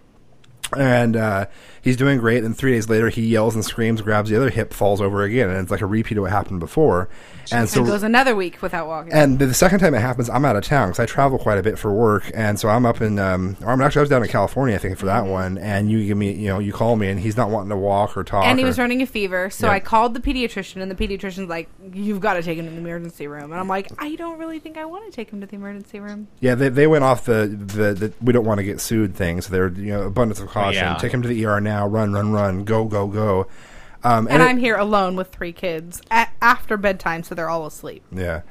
and 0.75 1.15
uh, 1.15 1.45
he's 1.83 1.95
doing 1.97 2.17
great. 2.17 2.43
And 2.43 2.57
three 2.57 2.71
days 2.71 2.89
later, 2.89 3.09
he 3.09 3.21
yells 3.27 3.53
and 3.53 3.63
screams, 3.63 4.01
grabs 4.01 4.29
the 4.31 4.35
other 4.35 4.49
hip, 4.49 4.73
falls 4.73 4.99
over 5.01 5.21
again, 5.21 5.49
and 5.49 5.59
it's 5.59 5.69
like 5.69 5.81
a 5.81 5.85
repeat 5.85 6.17
of 6.17 6.23
what 6.23 6.31
happened 6.31 6.59
before. 6.59 7.09
And 7.51 7.67
so 7.69 7.81
and 7.81 7.87
goes 7.89 8.03
another 8.03 8.35
week 8.35 8.61
without 8.61 8.87
walking. 8.87 9.11
and 9.11 9.37
the 9.37 9.53
second 9.53 9.79
time 9.79 9.93
it 9.93 9.99
happens, 9.99 10.29
I'm 10.29 10.45
out 10.45 10.55
of 10.55 10.63
town 10.63 10.87
because 10.89 10.99
I 11.01 11.05
travel 11.05 11.37
quite 11.37 11.57
a 11.57 11.61
bit 11.61 11.77
for 11.77 11.91
work, 11.91 12.31
and 12.33 12.57
so 12.57 12.69
I'm 12.69 12.85
up 12.85 13.01
in. 13.01 13.19
Um, 13.19 13.57
or 13.61 13.71
I'm 13.71 13.81
actually 13.81 13.99
I 13.99 14.03
was 14.03 14.09
down 14.09 14.23
in 14.23 14.29
California, 14.29 14.75
I 14.75 14.79
think, 14.79 14.97
for 14.97 15.05
that 15.07 15.25
one. 15.25 15.57
And 15.57 15.91
you 15.91 16.05
give 16.07 16.17
me, 16.17 16.31
you 16.31 16.47
know, 16.47 16.59
you 16.59 16.71
call 16.71 16.95
me, 16.95 17.09
and 17.09 17.19
he's 17.19 17.35
not 17.35 17.49
wanting 17.49 17.69
to 17.69 17.75
walk 17.77 18.15
or 18.15 18.23
talk. 18.23 18.45
and 18.45 18.57
he 18.57 18.63
or- 18.63 18.67
was 18.67 18.79
running 18.79 19.01
a 19.01 19.05
fever, 19.05 19.49
so 19.49 19.67
Yeah. 19.67 19.73
I 19.73 19.79
called 19.81 20.13
the 20.13 20.21
pediatrician, 20.21 20.81
and 20.81 20.89
the 20.89 20.95
pediatrician's 20.95 21.49
like, 21.49 21.67
"You've 21.93 22.21
got 22.21 22.35
to 22.35 22.43
take 22.43 22.57
him 22.57 22.65
to 22.65 22.71
the 22.71 22.77
emergency 22.77 23.27
room." 23.27 23.51
And 23.51 23.55
I'm 23.59 23.67
like, 23.67 23.91
"I 23.99 24.15
don't 24.15 24.39
really 24.39 24.59
think 24.59 24.77
I 24.77 24.85
want 24.85 25.05
to 25.05 25.11
take 25.13 25.29
him 25.29 25.41
to 25.41 25.45
the 25.47 25.55
emergency 25.57 25.99
room." 25.99 26.29
Yeah, 26.39 26.55
they, 26.55 26.69
they 26.69 26.87
went 26.87 27.03
off 27.03 27.25
the, 27.25 27.45
the, 27.47 27.93
the 27.93 28.13
we 28.21 28.31
don't 28.31 28.45
want 28.45 28.59
to 28.59 28.63
get 28.63 28.79
sued 28.79 29.15
thing. 29.15 29.41
So 29.41 29.51
they're 29.51 29.67
you 29.67 29.91
know 29.91 30.03
abundance 30.03 30.39
of 30.39 30.47
caution. 30.47 30.81
yeah. 30.81 30.95
Take 30.95 31.13
him 31.13 31.21
to 31.21 31.27
the 31.27 31.45
ER 31.45 31.59
now. 31.59 31.72
Run, 31.81 32.13
run, 32.13 32.31
run. 32.31 32.63
Go, 32.63 32.85
go, 32.85 33.07
go. 33.07 33.47
Um, 34.03 34.27
And, 34.29 34.41
it- 34.41 34.45
I'm 34.45 34.57
here 34.57 34.75
alone 34.75 35.15
with 35.15 35.29
three 35.29 35.53
kids 35.53 36.01
a- 36.11 36.27
after 36.41 36.77
bedtime, 36.77 37.23
so 37.23 37.33
they're 37.35 37.49
all 37.49 37.65
asleep. 37.65 38.03
Yeah. 38.11 38.41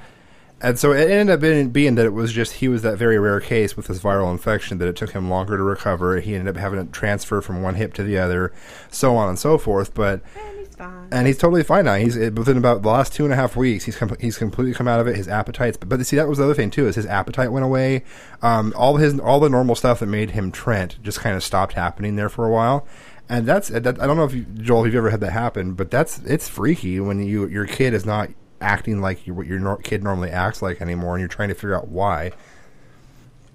And 0.65 0.79
so 0.79 0.93
it 0.93 1.11
ended 1.11 1.35
up 1.35 1.41
being, 1.41 1.71
being 1.71 1.97
that 1.97 2.07
it 2.07 2.13
was 2.13 2.33
just 2.33 2.55
he 2.55 2.69
was 2.69 2.83
that 2.83 2.97
very 2.97 3.19
rare 3.19 3.41
case 3.41 3.77
with 3.77 3.89
this 3.89 3.99
viral 3.99 4.31
infection 4.31 4.79
that 4.79 4.87
it 4.87 4.95
took 4.95 5.11
him 5.11 5.29
longer 5.29 5.57
to 5.57 5.63
recover. 5.63 6.21
He 6.21 6.35
ended 6.37 6.57
up 6.57 6.61
having 6.61 6.85
to 6.87 6.93
transfer 6.93 7.41
from 7.41 7.63
one 7.63 7.75
hip 7.75 7.93
to 7.95 8.05
the 8.05 8.17
other, 8.17 8.53
so 8.89 9.17
on 9.17 9.29
and 9.29 9.39
so 9.39 9.59
forth. 9.59 9.93
But 9.93 10.21
And 10.37 10.59
he's 10.61 10.77
fine. 10.77 11.09
and 11.11 11.27
he's 11.27 11.39
totally 11.39 11.65
fine 11.65 11.87
now. 11.87 11.97
He's 11.97 12.17
within 12.17 12.57
about 12.57 12.83
the 12.83 12.91
last 12.91 13.13
two 13.13 13.25
and 13.25 13.33
a 13.33 13.37
half 13.37 13.57
weeks. 13.57 13.87
He's 13.87 13.97
com- 13.97 14.17
he's 14.21 14.39
completely 14.39 14.73
come 14.73 14.87
out 14.87 15.01
of 15.01 15.09
it. 15.09 15.17
His 15.17 15.27
appetites, 15.27 15.77
but, 15.77 15.89
but 15.89 16.07
see 16.07 16.15
that 16.15 16.29
was 16.29 16.39
the 16.39 16.45
other 16.45 16.55
thing 16.55 16.71
too 16.71 16.87
is 16.87 16.95
his 16.95 17.07
appetite 17.07 17.51
went 17.51 17.65
away. 17.65 18.05
Um, 18.41 18.73
all 18.77 18.99
his 18.99 19.19
all 19.19 19.41
the 19.41 19.51
normal 19.51 19.75
stuff 19.75 19.99
that 19.99 20.07
made 20.07 20.31
him 20.31 20.53
Trent 20.53 21.03
just 21.03 21.19
kind 21.19 21.35
of 21.35 21.43
stopped 21.43 21.73
happening 21.73 22.15
there 22.15 22.29
for 22.29 22.47
a 22.47 22.51
while. 22.53 22.87
And 23.33 23.47
that's 23.47 23.69
that, 23.69 23.87
I 23.99 24.07
don't 24.07 24.19
know 24.19 24.25
if 24.25 24.35
you, 24.35 24.43
Joel, 24.45 24.85
if 24.85 24.93
you've 24.93 24.97
ever 24.99 25.09
had 25.11 25.21
that 25.21 25.33
happen, 25.33 25.73
but 25.73 25.91
that's 25.91 26.19
it's 26.19 26.49
freaky 26.51 27.01
when 27.01 27.23
you 27.25 27.47
your 27.47 27.67
kid 27.67 27.95
is 27.95 28.05
not 28.05 28.29
acting 28.61 29.01
like 29.01 29.27
you, 29.27 29.33
what 29.33 29.47
your 29.47 29.59
nor- 29.59 29.79
kid 29.79 30.05
normally 30.05 30.31
acts 30.31 30.61
like 30.61 30.83
anymore, 30.83 31.15
and 31.15 31.21
you're 31.21 31.29
trying 31.29 31.49
to 31.49 31.55
figure 31.55 31.75
out 31.75 31.89
why. 31.89 32.33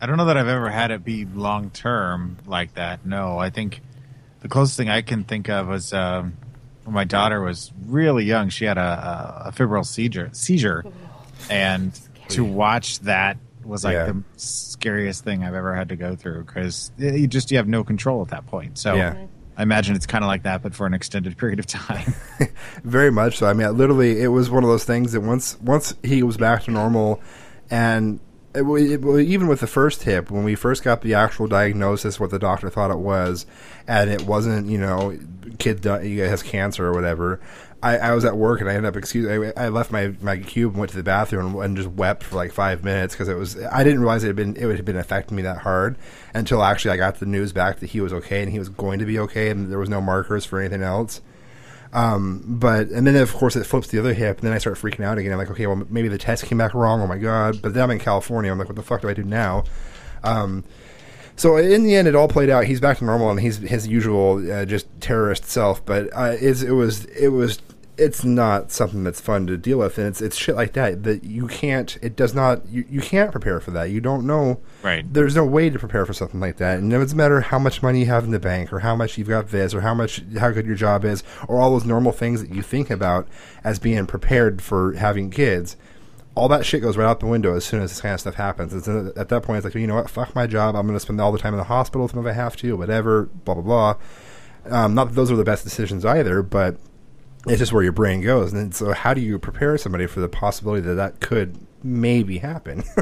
I 0.01 0.07
don't 0.07 0.17
know 0.17 0.25
that 0.25 0.37
I've 0.37 0.47
ever 0.47 0.69
had 0.71 0.89
it 0.89 1.03
be 1.05 1.25
long 1.25 1.69
term 1.69 2.37
like 2.47 2.73
that. 2.73 3.05
No, 3.05 3.37
I 3.37 3.51
think 3.51 3.81
the 4.41 4.47
closest 4.47 4.77
thing 4.77 4.89
I 4.89 5.03
can 5.03 5.23
think 5.23 5.47
of 5.47 5.67
was 5.67 5.93
um, 5.93 6.37
when 6.83 6.95
my 6.95 7.03
daughter 7.03 7.39
was 7.41 7.71
really 7.85 8.25
young. 8.25 8.49
She 8.49 8.65
had 8.65 8.79
a, 8.79 8.81
a, 8.81 9.49
a 9.49 9.51
febrile 9.51 9.83
seizure, 9.83 10.29
seizure, 10.33 10.85
and 11.51 11.97
to 12.29 12.43
watch 12.43 12.99
that 13.01 13.37
was 13.63 13.83
like 13.83 13.93
Yeah. 13.93 14.05
the 14.07 14.23
scariest 14.37 15.23
thing 15.23 15.43
I've 15.43 15.53
ever 15.53 15.75
had 15.75 15.89
to 15.89 15.95
go 15.95 16.15
through 16.15 16.45
because 16.45 16.91
you 16.97 17.27
just 17.27 17.51
you 17.51 17.57
have 17.57 17.67
no 17.67 17.83
control 17.83 18.23
at 18.23 18.29
that 18.29 18.47
point. 18.47 18.79
So 18.79 18.95
Yeah. 18.95 19.27
I 19.57 19.63
imagine 19.63 19.95
it's 19.95 20.05
kind 20.05 20.23
of 20.23 20.27
like 20.27 20.43
that, 20.43 20.61
but 20.61 20.75
for 20.75 20.85
an 20.85 20.93
extended 20.93 21.37
period 21.39 21.59
of 21.59 21.65
time. 21.65 22.13
Very 22.83 23.11
much 23.11 23.37
so. 23.37 23.47
I 23.47 23.53
mean, 23.53 23.75
literally, 23.75 24.21
it 24.21 24.27
was 24.27 24.49
one 24.49 24.63
of 24.63 24.69
those 24.69 24.83
things 24.83 25.13
that 25.13 25.21
once 25.21 25.59
once 25.59 25.95
he 26.03 26.23
was 26.23 26.37
back 26.37 26.63
to 26.63 26.71
normal, 26.71 27.21
and 27.69 28.19
it, 28.53 28.63
it, 28.63 29.19
even 29.21 29.47
with 29.47 29.59
the 29.59 29.67
first 29.67 30.03
hip, 30.03 30.31
when 30.31 30.43
we 30.43 30.55
first 30.55 30.83
got 30.83 31.01
the 31.01 31.13
actual 31.13 31.47
diagnosis, 31.47 32.19
what 32.19 32.29
the 32.29 32.39
doctor 32.39 32.69
thought 32.69 32.91
it 32.91 32.99
was, 32.99 33.45
and 33.87 34.09
it 34.09 34.23
wasn't, 34.23 34.69
you 34.69 34.77
know, 34.77 35.17
kid 35.59 35.83
has 35.83 36.43
cancer 36.43 36.85
or 36.85 36.93
whatever. 36.93 37.39
I, 37.81 37.97
I 37.97 38.15
was 38.15 38.25
at 38.25 38.35
work 38.35 38.59
and 38.59 38.69
I 38.69 38.73
ended 38.73 38.89
up 38.89 38.97
excuse. 38.97 39.53
I, 39.55 39.65
I 39.65 39.69
left 39.69 39.91
my, 39.91 40.13
my 40.21 40.37
cube 40.37 40.71
and 40.71 40.79
went 40.79 40.89
to 40.91 40.97
the 40.97 41.03
bathroom 41.03 41.55
and, 41.59 41.77
just 41.77 41.89
wept 41.89 42.23
for 42.23 42.35
like 42.35 42.51
five 42.51 42.83
minutes 42.83 43.13
because 43.13 43.27
it 43.27 43.35
was. 43.35 43.57
I 43.65 43.83
didn't 43.83 43.99
realize 43.99 44.23
it 44.23 44.27
had 44.27 44.35
been 44.35 44.55
it 44.55 44.63
had 44.63 44.85
been 44.85 44.97
affecting 44.97 45.37
me 45.37 45.43
that 45.43 45.59
hard 45.59 45.95
until 46.33 46.63
actually 46.63 46.91
I 46.91 46.97
got 46.97 47.19
the 47.19 47.27
news 47.27 47.53
back 47.53 47.79
that 47.79 47.91
he 47.91 48.01
was 48.01 48.11
okay 48.13 48.41
and 48.41 48.51
he 48.51 48.57
was 48.57 48.69
going 48.69 48.97
to 48.99 49.05
be 49.05 49.19
okay 49.19 49.49
and 49.49 49.71
there 49.71 49.77
was 49.77 49.89
no 49.89 50.01
markers 50.01 50.43
for 50.43 50.59
anything 50.59 50.81
else. 50.81 51.21
Um, 51.93 52.43
but 52.45 52.87
and 52.87 53.05
then 53.05 53.15
of 53.15 53.31
course 53.33 53.55
it 53.55 53.63
flips 53.65 53.89
the 53.89 53.99
other 53.99 54.13
hip, 54.13 54.39
and 54.39 54.47
then 54.47 54.53
I 54.53 54.57
start 54.57 54.77
freaking 54.77 55.05
out 55.05 55.17
again. 55.17 55.31
I'm 55.31 55.37
like, 55.37 55.51
okay, 55.51 55.67
well 55.67 55.85
maybe 55.89 56.07
the 56.07 56.17
test 56.17 56.45
came 56.45 56.57
back 56.57 56.73
wrong. 56.73 57.01
Oh 57.01 57.07
my 57.07 57.17
god! 57.17 57.61
But 57.61 57.73
then 57.73 57.83
I'm 57.83 57.91
in 57.91 57.99
California. 57.99 58.51
I'm 58.51 58.57
like, 58.57 58.67
what 58.67 58.75
the 58.75 58.83
fuck 58.83 59.01
do 59.01 59.09
I 59.09 59.13
do 59.13 59.23
now? 59.23 59.63
Um, 60.23 60.63
so 61.37 61.57
in 61.57 61.83
the 61.83 61.95
end, 61.95 62.07
it 62.07 62.15
all 62.15 62.27
played 62.27 62.49
out. 62.49 62.65
He's 62.65 62.81
back 62.81 62.97
to 62.97 63.05
normal, 63.05 63.29
and 63.29 63.39
he's 63.39 63.57
his 63.57 63.87
usual 63.87 64.51
uh, 64.51 64.65
just 64.65 64.87
terrorist 64.99 65.45
self. 65.45 65.85
But 65.85 66.09
uh, 66.13 66.35
it's, 66.39 66.63
it 66.63 66.71
was 66.71 67.05
it 67.05 67.29
was 67.29 67.59
it's 67.97 68.23
not 68.23 68.71
something 68.71 69.03
that's 69.03 69.19
fun 69.19 69.47
to 69.47 69.57
deal 69.57 69.79
with, 69.79 69.97
and 69.97 70.07
it's 70.07 70.21
it's 70.21 70.35
shit 70.35 70.55
like 70.55 70.73
that 70.73 71.03
that 71.03 71.23
you 71.23 71.47
can't. 71.47 71.97
It 72.01 72.15
does 72.15 72.33
not. 72.33 72.67
You, 72.67 72.85
you 72.89 73.01
can't 73.01 73.31
prepare 73.31 73.59
for 73.59 73.71
that. 73.71 73.89
You 73.91 74.01
don't 74.01 74.25
know. 74.25 74.59
Right. 74.83 75.05
There's 75.11 75.35
no 75.35 75.45
way 75.45 75.69
to 75.69 75.79
prepare 75.79 76.05
for 76.05 76.13
something 76.13 76.39
like 76.39 76.57
that, 76.57 76.79
and 76.79 76.91
it 76.91 76.97
doesn't 76.97 77.17
matter 77.17 77.41
how 77.41 77.59
much 77.59 77.81
money 77.81 78.01
you 78.01 78.05
have 78.07 78.23
in 78.23 78.31
the 78.31 78.39
bank, 78.39 78.71
or 78.71 78.79
how 78.79 78.95
much 78.95 79.17
you've 79.17 79.27
got 79.27 79.49
this, 79.49 79.73
or 79.73 79.81
how 79.81 79.93
much 79.93 80.23
how 80.39 80.51
good 80.51 80.65
your 80.65 80.75
job 80.75 81.05
is, 81.05 81.23
or 81.47 81.59
all 81.59 81.71
those 81.71 81.85
normal 81.85 82.11
things 82.11 82.41
that 82.41 82.53
you 82.53 82.61
think 82.61 82.89
about 82.89 83.27
as 83.63 83.79
being 83.79 84.05
prepared 84.05 84.61
for 84.61 84.93
having 84.93 85.29
kids. 85.29 85.75
All 86.37 86.47
that 86.49 86.65
shit 86.65 86.81
goes 86.81 86.97
right 86.97 87.05
out 87.05 87.19
the 87.19 87.25
window 87.25 87.55
as 87.55 87.65
soon 87.65 87.81
as 87.81 87.91
this 87.91 88.01
kind 88.01 88.13
of 88.13 88.19
stuff 88.19 88.35
happens. 88.35 88.73
It's, 88.73 88.87
at 88.87 89.29
that 89.29 89.43
point, 89.43 89.57
it's 89.57 89.65
like 89.65 89.75
you 89.75 89.87
know 89.87 89.95
what, 89.95 90.09
fuck 90.09 90.35
my 90.35 90.47
job. 90.47 90.75
I'm 90.75 90.85
going 90.85 90.95
to 90.95 90.99
spend 90.99 91.19
all 91.19 91.31
the 91.31 91.39
time 91.39 91.53
in 91.53 91.57
the 91.57 91.65
hospital 91.65 92.05
if 92.05 92.15
I 92.15 92.31
have 92.31 92.55
to, 92.57 92.77
whatever. 92.77 93.23
Blah 93.45 93.55
blah 93.55 93.63
blah. 93.63 93.95
Um, 94.69 94.93
not 94.93 95.09
that 95.09 95.13
those 95.15 95.31
are 95.31 95.35
the 95.35 95.43
best 95.43 95.63
decisions 95.63 96.05
either, 96.05 96.41
but 96.41 96.77
it's 97.47 97.59
just 97.59 97.73
where 97.73 97.83
your 97.83 97.93
brain 97.93 98.21
goes. 98.21 98.53
And 98.53 98.75
so, 98.75 98.93
how 98.93 99.13
do 99.13 99.21
you 99.21 99.39
prepare 99.39 99.77
somebody 99.77 100.05
for 100.05 100.19
the 100.19 100.27
possibility 100.27 100.81
that 100.81 100.95
that 100.95 101.19
could 101.19 101.57
maybe 101.83 102.37
happen? 102.37 102.83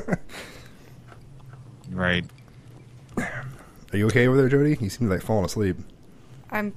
Right. 1.92 2.26
Are 3.18 3.98
you 3.98 4.08
okay 4.08 4.28
over 4.28 4.38
there, 4.38 4.50
Jody? 4.50 4.78
You 4.80 4.90
seem 4.90 5.10
like 5.10 5.22
falling 5.22 5.46
asleep. 5.46 5.78
I'm 6.52 6.74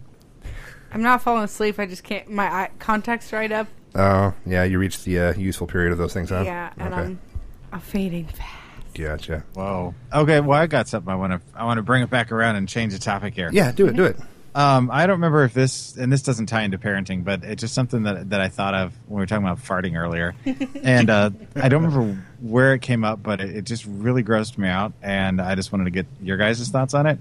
I'm 0.92 1.02
not 1.02 1.22
falling 1.22 1.44
asleep. 1.44 1.78
I 1.78 1.86
just 1.86 2.04
can't. 2.04 2.28
My 2.28 2.46
eye, 2.46 2.70
contacts 2.78 3.30
dried 3.30 3.52
up. 3.52 3.68
Oh, 3.94 4.34
yeah, 4.46 4.64
you 4.64 4.78
reached 4.78 5.04
the 5.04 5.18
uh, 5.18 5.34
useful 5.34 5.66
period 5.66 5.92
of 5.92 5.98
those 5.98 6.12
things, 6.12 6.30
huh? 6.30 6.42
Yeah, 6.44 6.72
and 6.76 6.94
okay. 6.94 7.02
I'm 7.02 7.20
I'm 7.72 7.80
fading 7.80 8.26
fast. 8.26 8.94
Gotcha. 8.94 9.44
Whoa. 9.54 9.94
Okay. 10.12 10.40
Well, 10.40 10.58
I 10.58 10.66
got 10.66 10.88
something 10.88 11.10
I 11.10 11.16
want 11.16 11.32
to 11.32 11.40
I 11.54 11.64
want 11.64 11.78
to 11.78 11.82
bring 11.82 12.02
it 12.02 12.10
back 12.10 12.32
around 12.32 12.56
and 12.56 12.68
change 12.68 12.92
the 12.92 12.98
topic 12.98 13.34
here. 13.34 13.50
Yeah, 13.52 13.72
do 13.72 13.86
it, 13.86 13.96
do 13.96 14.04
it. 14.04 14.16
Um, 14.54 14.90
I 14.90 15.06
don't 15.06 15.16
remember 15.16 15.44
if 15.44 15.54
this, 15.54 15.96
and 15.96 16.10
this 16.10 16.22
doesn't 16.22 16.46
tie 16.46 16.62
into 16.62 16.78
parenting, 16.78 17.22
but 17.22 17.44
it's 17.44 17.60
just 17.60 17.74
something 17.74 18.02
that 18.04 18.30
that 18.30 18.40
I 18.40 18.48
thought 18.48 18.74
of 18.74 18.92
when 19.06 19.18
we 19.18 19.22
were 19.22 19.26
talking 19.26 19.46
about 19.46 19.58
farting 19.58 19.96
earlier, 19.96 20.34
and 20.82 21.10
uh, 21.10 21.30
I 21.54 21.68
don't 21.68 21.84
remember 21.84 22.24
where 22.40 22.74
it 22.74 22.82
came 22.82 23.04
up, 23.04 23.22
but 23.22 23.40
it, 23.40 23.56
it 23.56 23.64
just 23.64 23.84
really 23.86 24.24
grossed 24.24 24.58
me 24.58 24.68
out, 24.68 24.94
and 25.00 25.40
I 25.40 25.54
just 25.54 25.70
wanted 25.70 25.84
to 25.84 25.90
get 25.90 26.06
your 26.20 26.36
guys' 26.36 26.68
thoughts 26.68 26.94
on 26.94 27.06
it. 27.06 27.18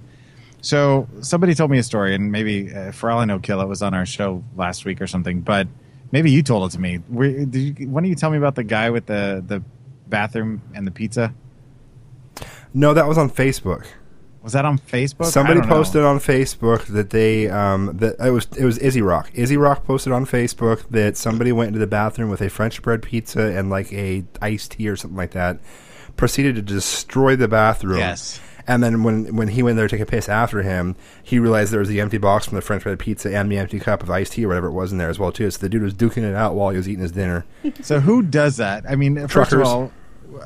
So 0.61 1.07
somebody 1.21 1.53
told 1.53 1.69
me 1.69 1.77
a 1.77 1.83
story, 1.83 2.15
and 2.15 2.31
maybe 2.31 2.73
uh, 2.73 2.91
for 2.91 3.11
all 3.11 3.19
I 3.19 3.25
know, 3.25 3.37
Killa 3.39 3.67
was 3.67 3.83
on 3.83 3.93
our 3.93 4.05
show 4.05 4.43
last 4.55 4.85
week 4.85 4.99
or 4.99 5.07
something, 5.07 5.41
but 5.41 5.67
maybe 6.11 6.31
you 6.31 6.43
told 6.43 6.69
it 6.69 6.75
to 6.75 6.81
me. 6.81 6.99
Were, 7.09 7.29
did 7.29 7.55
you, 7.55 7.89
why 7.89 8.01
don't 8.01 8.09
you 8.09 8.15
tell 8.15 8.29
me 8.29 8.37
about 8.37 8.55
the 8.55 8.63
guy 8.63 8.89
with 8.89 9.05
the 9.05 9.43
the 9.45 9.63
bathroom 10.07 10.61
and 10.73 10.85
the 10.87 10.91
pizza? 10.91 11.33
No, 12.73 12.93
that 12.93 13.07
was 13.07 13.17
on 13.17 13.29
Facebook. 13.29 13.85
Was 14.43 14.53
that 14.53 14.65
on 14.65 14.77
Facebook? 14.79 15.25
Somebody 15.25 15.59
don't 15.59 15.69
know. 15.69 15.75
posted 15.75 16.03
on 16.03 16.19
Facebook 16.19 16.85
that 16.85 17.09
they 17.09 17.49
um, 17.49 17.97
that 17.97 18.15
it 18.25 18.31
was 18.31 18.47
it 18.57 18.63
was 18.63 18.77
Izzy 18.77 19.01
Rock. 19.01 19.29
Izzy 19.33 19.57
Rock 19.57 19.83
posted 19.83 20.13
on 20.13 20.25
Facebook 20.25 20.87
that 20.89 21.17
somebody 21.17 21.51
went 21.51 21.67
into 21.67 21.79
the 21.79 21.87
bathroom 21.87 22.29
with 22.29 22.41
a 22.41 22.49
French 22.49 22.81
bread 22.81 23.01
pizza 23.01 23.41
and 23.41 23.69
like 23.69 23.91
a 23.91 24.23
iced 24.41 24.71
tea 24.71 24.87
or 24.87 24.95
something 24.95 25.17
like 25.17 25.31
that. 25.31 25.59
Proceeded 26.15 26.55
to 26.55 26.61
destroy 26.61 27.35
the 27.35 27.47
bathroom. 27.47 27.97
Yes. 27.97 28.39
And 28.67 28.83
then 28.83 29.03
when 29.03 29.35
when 29.35 29.47
he 29.47 29.63
went 29.63 29.77
there 29.77 29.87
to 29.87 29.95
take 29.97 30.05
a 30.05 30.09
piss 30.09 30.27
after 30.27 30.61
him, 30.61 30.95
he 31.23 31.39
realized 31.39 31.71
there 31.71 31.79
was 31.79 31.89
the 31.89 32.01
empty 32.01 32.17
box 32.17 32.45
from 32.45 32.55
the 32.55 32.61
French 32.61 32.83
bread 32.83 32.99
pizza 32.99 33.35
and 33.35 33.49
the 33.51 33.57
empty 33.57 33.79
cup 33.79 34.03
of 34.03 34.09
iced 34.11 34.33
tea 34.33 34.43
or 34.45 34.49
whatever 34.49 34.67
it 34.67 34.73
was 34.73 34.91
in 34.91 34.97
there 34.97 35.09
as 35.09 35.17
well 35.17 35.31
too. 35.31 35.49
So 35.49 35.59
the 35.59 35.69
dude 35.69 35.83
was 35.83 35.93
duking 35.93 36.23
it 36.23 36.35
out 36.35 36.53
while 36.53 36.71
he 36.71 36.77
was 36.77 36.89
eating 36.89 37.01
his 37.01 37.13
dinner. 37.13 37.45
So 37.81 38.01
who 38.01 38.21
does 38.21 38.57
that? 38.57 38.83
I 38.87 38.95
mean, 38.95 39.15
first 39.27 39.31
Truckers. 39.31 39.61
of 39.61 39.67
all, 39.67 39.91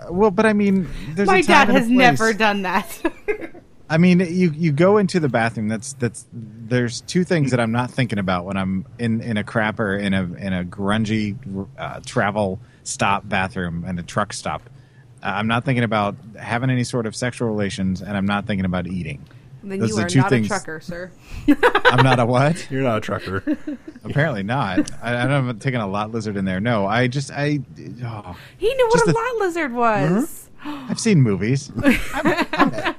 well, 0.09 0.32
but 0.32 0.45
I 0.45 0.53
mean, 0.53 0.88
there's 1.15 1.28
My 1.28 1.38
a 1.38 1.43
time 1.43 1.47
dad 1.47 1.69
and 1.69 1.78
a 1.78 1.80
has 1.82 1.89
never 1.89 2.34
done 2.34 2.61
that. 2.61 3.13
I 3.89 3.97
mean, 3.97 4.19
you 4.19 4.51
you 4.51 4.72
go 4.72 4.97
into 4.97 5.19
the 5.19 5.28
bathroom. 5.28 5.67
That's 5.67 5.93
that's. 5.93 6.26
There's 6.32 7.01
two 7.01 7.26
things 7.26 7.51
that 7.51 7.59
I'm 7.59 7.74
not 7.74 7.91
thinking 7.91 8.19
about 8.19 8.45
when 8.45 8.55
I'm 8.55 8.86
in 8.97 9.19
in 9.19 9.36
a 9.36 9.43
crapper 9.43 10.01
in 10.01 10.13
a 10.13 10.24
in 10.24 10.53
a 10.53 10.63
grungy 10.63 11.36
uh, 11.78 11.99
travel 12.05 12.61
stop 12.84 13.28
bathroom 13.28 13.84
and 13.86 13.99
a 13.99 14.03
truck 14.03 14.32
stop. 14.32 14.69
I'm 15.24 15.47
not 15.47 15.65
thinking 15.65 15.84
about 15.84 16.15
having 16.39 16.69
any 16.69 16.84
sort 16.84 17.05
of 17.05 17.15
sexual 17.15 17.47
relations, 17.47 18.01
and 18.01 18.15
I'm 18.17 18.26
not 18.26 18.47
thinking 18.47 18.65
about 18.65 18.88
eating. 18.88 19.24
then 19.63 19.80
Those 19.80 19.89
you 19.91 19.97
are 19.99 20.05
are 20.05 20.09
two 20.09 20.19
not 20.19 20.30
things- 20.30 20.47
a 20.47 20.49
trucker, 20.49 20.80
sir. 20.80 21.11
I'm 21.86 22.03
not 22.03 22.19
a 22.19 22.26
what? 22.26 22.67
You're 22.72 22.84
not 22.84 22.97
a 22.97 23.01
trucker. 23.01 23.43
Apparently 24.03 24.43
not. 24.43 24.89
I, 25.03 25.24
I 25.24 25.28
don't 25.28 25.45
have 25.47 25.59
taken 25.59 25.80
a 25.82 25.88
lot 25.88 26.11
lizard 26.11 26.38
in 26.38 26.45
there. 26.45 26.59
No, 26.59 26.86
I 26.88 27.07
just 27.07 27.32
I. 27.32 27.59
Oh, 28.03 28.38
He 28.57 28.74
knew 28.74 28.88
what 28.89 29.01
a 29.03 29.05
the- 29.11 29.13
lot 29.13 29.45
lizard 29.45 29.74
was. 29.74 30.49
I've 30.63 30.99
seen 30.99 31.22
movies. 31.22 31.72
I'm, 32.13 32.45
I'm 32.53 32.95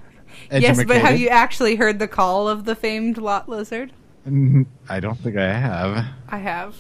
Yes, 0.63 0.85
but 0.85 0.97
have 0.99 1.19
you 1.19 1.29
actually 1.29 1.77
heard 1.77 1.99
the 1.99 2.09
call 2.09 2.47
of 2.49 2.65
the 2.67 2.75
famed 2.75 3.17
lot 3.19 3.49
lizard? 3.49 3.93
Mm, 4.29 4.67
I 4.89 5.01
don't 5.01 5.19
think 5.19 5.37
I 5.37 5.53
have. 5.53 6.05
I 6.29 6.37
have. 6.39 6.77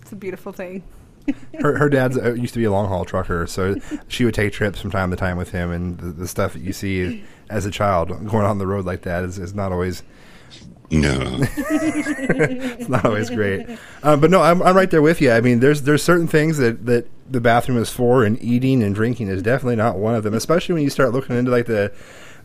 It's 0.00 0.10
a 0.12 0.16
beautiful 0.16 0.52
thing. 0.52 0.82
her, 1.60 1.78
her 1.78 1.88
dad's 1.88 2.16
uh, 2.16 2.34
used 2.34 2.54
to 2.54 2.60
be 2.60 2.64
a 2.64 2.70
long 2.70 2.88
haul 2.88 3.04
trucker, 3.04 3.46
so 3.46 3.76
she 4.08 4.24
would 4.24 4.34
take 4.34 4.52
trips 4.52 4.80
from 4.80 4.90
time 4.90 5.10
to 5.10 5.16
time 5.16 5.36
with 5.36 5.50
him, 5.50 5.70
and 5.70 5.98
the, 5.98 6.06
the 6.12 6.28
stuff 6.28 6.52
that 6.52 6.62
you 6.62 6.72
see 6.72 7.24
as 7.50 7.66
a 7.66 7.70
child 7.70 8.08
going 8.26 8.44
on 8.44 8.58
the 8.58 8.66
road 8.66 8.84
like 8.84 9.02
that 9.02 9.24
is, 9.24 9.38
is 9.38 9.54
not 9.54 9.72
always 9.72 10.02
No. 10.90 11.38
it's 11.42 12.88
not 12.88 13.04
always 13.04 13.28
great. 13.30 13.66
Um, 14.02 14.20
but 14.20 14.30
no, 14.30 14.40
I'm, 14.40 14.62
I'm 14.62 14.74
right 14.74 14.90
there 14.90 15.02
with 15.02 15.20
you. 15.20 15.30
I 15.30 15.40
mean, 15.40 15.60
there's 15.60 15.82
there's 15.82 16.02
certain 16.02 16.26
things 16.26 16.56
that, 16.58 16.86
that 16.86 17.06
the 17.30 17.40
bathroom 17.40 17.76
is 17.78 17.90
for, 17.90 18.24
and 18.24 18.42
eating 18.42 18.82
and 18.82 18.94
drinking 18.94 19.28
is 19.28 19.42
definitely 19.42 19.76
not 19.76 19.98
one 19.98 20.14
of 20.14 20.22
them. 20.24 20.32
Especially 20.34 20.72
when 20.74 20.82
you 20.82 20.90
start 20.90 21.12
looking 21.12 21.36
into 21.36 21.50
like 21.50 21.66
the 21.66 21.92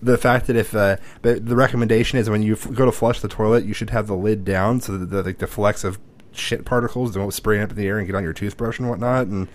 the 0.01 0.17
fact 0.17 0.47
that 0.47 0.57
if 0.57 0.75
uh, 0.75 0.97
the, 1.21 1.35
the 1.35 1.55
recommendation 1.55 2.19
is 2.19 2.29
when 2.29 2.43
you 2.43 2.53
f- 2.53 2.69
go 2.73 2.83
to 2.85 2.91
flush 2.91 3.21
the 3.21 3.29
toilet, 3.29 3.63
you 3.63 3.73
should 3.73 3.91
have 3.91 4.07
the 4.07 4.15
lid 4.15 4.43
down 4.43 4.81
so 4.81 4.97
that 4.97 5.05
the, 5.09 5.23
like 5.23 5.37
the 5.37 5.47
flecks 5.47 5.85
of 5.85 5.97
shit 6.35 6.65
particles 6.65 7.13
don't 7.13 7.33
spray 7.33 7.61
up 7.61 7.71
in 7.71 7.75
the 7.75 7.87
air 7.87 7.97
and 7.97 8.07
get 8.07 8.15
on 8.15 8.23
your 8.23 8.33
toothbrush 8.33 8.79
and 8.79 8.89
whatnot. 8.89 9.27
And 9.27 9.47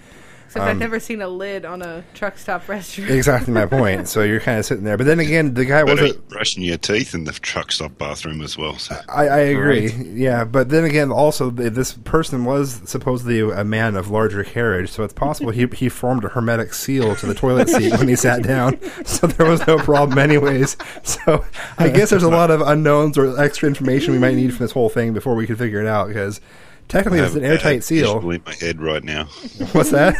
Except 0.48 0.64
I've 0.64 0.72
um, 0.72 0.78
never 0.78 0.98
seen 0.98 1.20
a 1.20 1.28
lid 1.28 1.66
on 1.66 1.82
a 1.82 2.02
truck 2.14 2.38
stop 2.38 2.66
restaurant. 2.70 3.10
exactly 3.10 3.52
my 3.52 3.66
point. 3.66 4.08
So 4.08 4.22
you're 4.22 4.40
kind 4.40 4.58
of 4.58 4.64
sitting 4.64 4.82
there. 4.82 4.96
But 4.96 5.04
then 5.04 5.20
again, 5.20 5.52
the 5.52 5.66
guy 5.66 5.84
But 5.84 6.00
wasn't. 6.00 6.26
brushing 6.30 6.62
your 6.62 6.78
teeth 6.78 7.12
in 7.12 7.24
the 7.24 7.32
truck 7.32 7.70
stop 7.70 7.98
bathroom 7.98 8.40
as 8.40 8.56
well. 8.56 8.78
So. 8.78 8.98
I, 9.10 9.28
I 9.28 9.38
agree. 9.40 9.92
Yeah, 9.92 10.44
but 10.44 10.70
then 10.70 10.84
again, 10.84 11.12
also 11.12 11.50
this 11.50 11.92
person 11.92 12.46
was 12.46 12.80
supposedly 12.86 13.40
a 13.40 13.62
man 13.62 13.94
of 13.94 14.08
larger 14.08 14.42
carriage, 14.42 14.90
so 14.90 15.04
it's 15.04 15.12
possible 15.12 15.50
he 15.50 15.66
he 15.66 15.90
formed 15.90 16.24
a 16.24 16.28
hermetic 16.28 16.72
seal 16.72 17.14
to 17.16 17.26
the 17.26 17.34
toilet 17.34 17.68
seat 17.68 17.92
when 17.98 18.08
he 18.08 18.16
sat 18.16 18.42
down, 18.42 18.80
so 19.04 19.26
there 19.26 19.46
was 19.46 19.66
no 19.66 19.76
problem 19.76 20.16
anyways. 20.16 20.78
So 21.02 21.44
I 21.76 21.90
guess 21.90 22.08
there's 22.08 22.22
a 22.22 22.30
lot 22.30 22.50
of 22.50 22.62
unknowns 22.62 23.18
or 23.18 23.38
extra 23.38 23.68
information 23.68 24.14
we 24.14 24.18
might 24.18 24.34
need 24.34 24.54
from 24.54 24.64
this 24.64 24.72
whole 24.72 24.88
thing 24.88 25.12
before 25.12 25.34
we 25.34 25.46
can 25.46 25.56
figure 25.56 25.82
it 25.82 25.86
out 25.86 26.08
because 26.08 26.40
technically 26.88 27.20
I 27.20 27.26
it's 27.26 27.34
an 27.34 27.44
airtight 27.44 27.84
seal. 27.84 28.14
visual 28.14 28.30
in 28.32 28.42
my 28.44 28.54
head 28.54 28.80
right 28.80 29.04
now. 29.04 29.24
What's 29.72 29.90
that? 29.90 30.14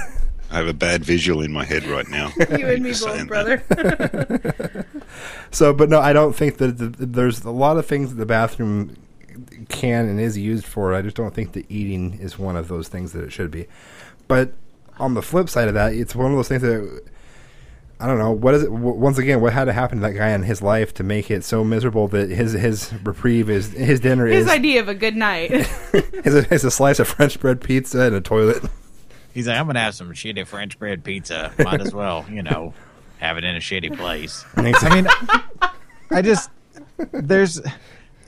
I 0.50 0.56
have 0.56 0.66
a 0.66 0.72
bad 0.72 1.04
visual 1.04 1.42
in 1.42 1.52
my 1.52 1.64
head 1.64 1.84
right 1.84 2.08
now. 2.08 2.32
you 2.38 2.68
and 2.68 2.82
me 2.82 2.90
Just 2.90 3.04
both, 3.04 3.26
brother. 3.26 3.62
So, 5.50 5.72
but 5.72 5.88
no, 5.88 6.00
I 6.00 6.12
don't 6.12 6.34
think 6.34 6.58
that 6.58 6.78
the, 6.78 6.88
there's 6.88 7.44
a 7.44 7.50
lot 7.50 7.76
of 7.76 7.86
things 7.86 8.10
that 8.10 8.16
the 8.16 8.26
bathroom 8.26 8.96
can 9.68 10.08
and 10.08 10.20
is 10.20 10.36
used 10.38 10.64
for. 10.66 10.94
I 10.94 11.02
just 11.02 11.16
don't 11.16 11.34
think 11.34 11.52
that 11.52 11.70
eating 11.70 12.18
is 12.18 12.38
one 12.38 12.56
of 12.56 12.68
those 12.68 12.88
things 12.88 13.12
that 13.12 13.24
it 13.24 13.30
should 13.30 13.50
be. 13.50 13.66
But 14.26 14.52
on 14.98 15.14
the 15.14 15.22
flip 15.22 15.48
side 15.48 15.68
of 15.68 15.74
that, 15.74 15.92
it's 15.94 16.14
one 16.14 16.30
of 16.30 16.36
those 16.36 16.48
things 16.48 16.62
that 16.62 17.02
I 18.00 18.06
don't 18.06 18.18
know. 18.18 18.30
What 18.30 18.54
is 18.54 18.62
it? 18.62 18.70
Once 18.70 19.18
again, 19.18 19.40
what 19.40 19.52
had 19.52 19.64
to 19.64 19.72
happen 19.72 19.98
to 19.98 20.06
that 20.06 20.12
guy 20.12 20.28
in 20.28 20.44
his 20.44 20.62
life 20.62 20.94
to 20.94 21.02
make 21.02 21.30
it 21.30 21.42
so 21.42 21.64
miserable 21.64 22.06
that 22.08 22.30
his 22.30 22.52
his 22.52 22.92
reprieve 23.02 23.50
is 23.50 23.72
his 23.72 23.98
dinner 23.98 24.26
His 24.26 24.36
is 24.36 24.44
his 24.44 24.52
idea 24.52 24.80
of 24.80 24.88
a 24.88 24.94
good 24.94 25.16
night. 25.16 25.50
is 25.52 26.34
a, 26.34 26.54
is 26.54 26.64
a 26.64 26.70
slice 26.70 27.00
of 27.00 27.08
French 27.08 27.40
bread 27.40 27.60
pizza 27.60 28.02
and 28.02 28.14
a 28.14 28.20
toilet. 28.20 28.62
He's 29.34 29.48
like, 29.48 29.58
I'm 29.58 29.66
gonna 29.66 29.80
have 29.80 29.96
some 29.96 30.12
shitty 30.12 30.46
French 30.46 30.78
bread 30.78 31.02
pizza. 31.02 31.52
Might 31.58 31.80
as 31.80 31.92
well, 31.92 32.24
you 32.30 32.42
know, 32.42 32.72
have 33.18 33.36
it 33.36 33.42
in 33.44 33.56
a 33.56 33.60
shitty 33.60 33.96
place. 33.96 34.44
I 34.56 34.94
mean, 34.94 35.06
I 36.12 36.22
just 36.22 36.50
there's 37.12 37.60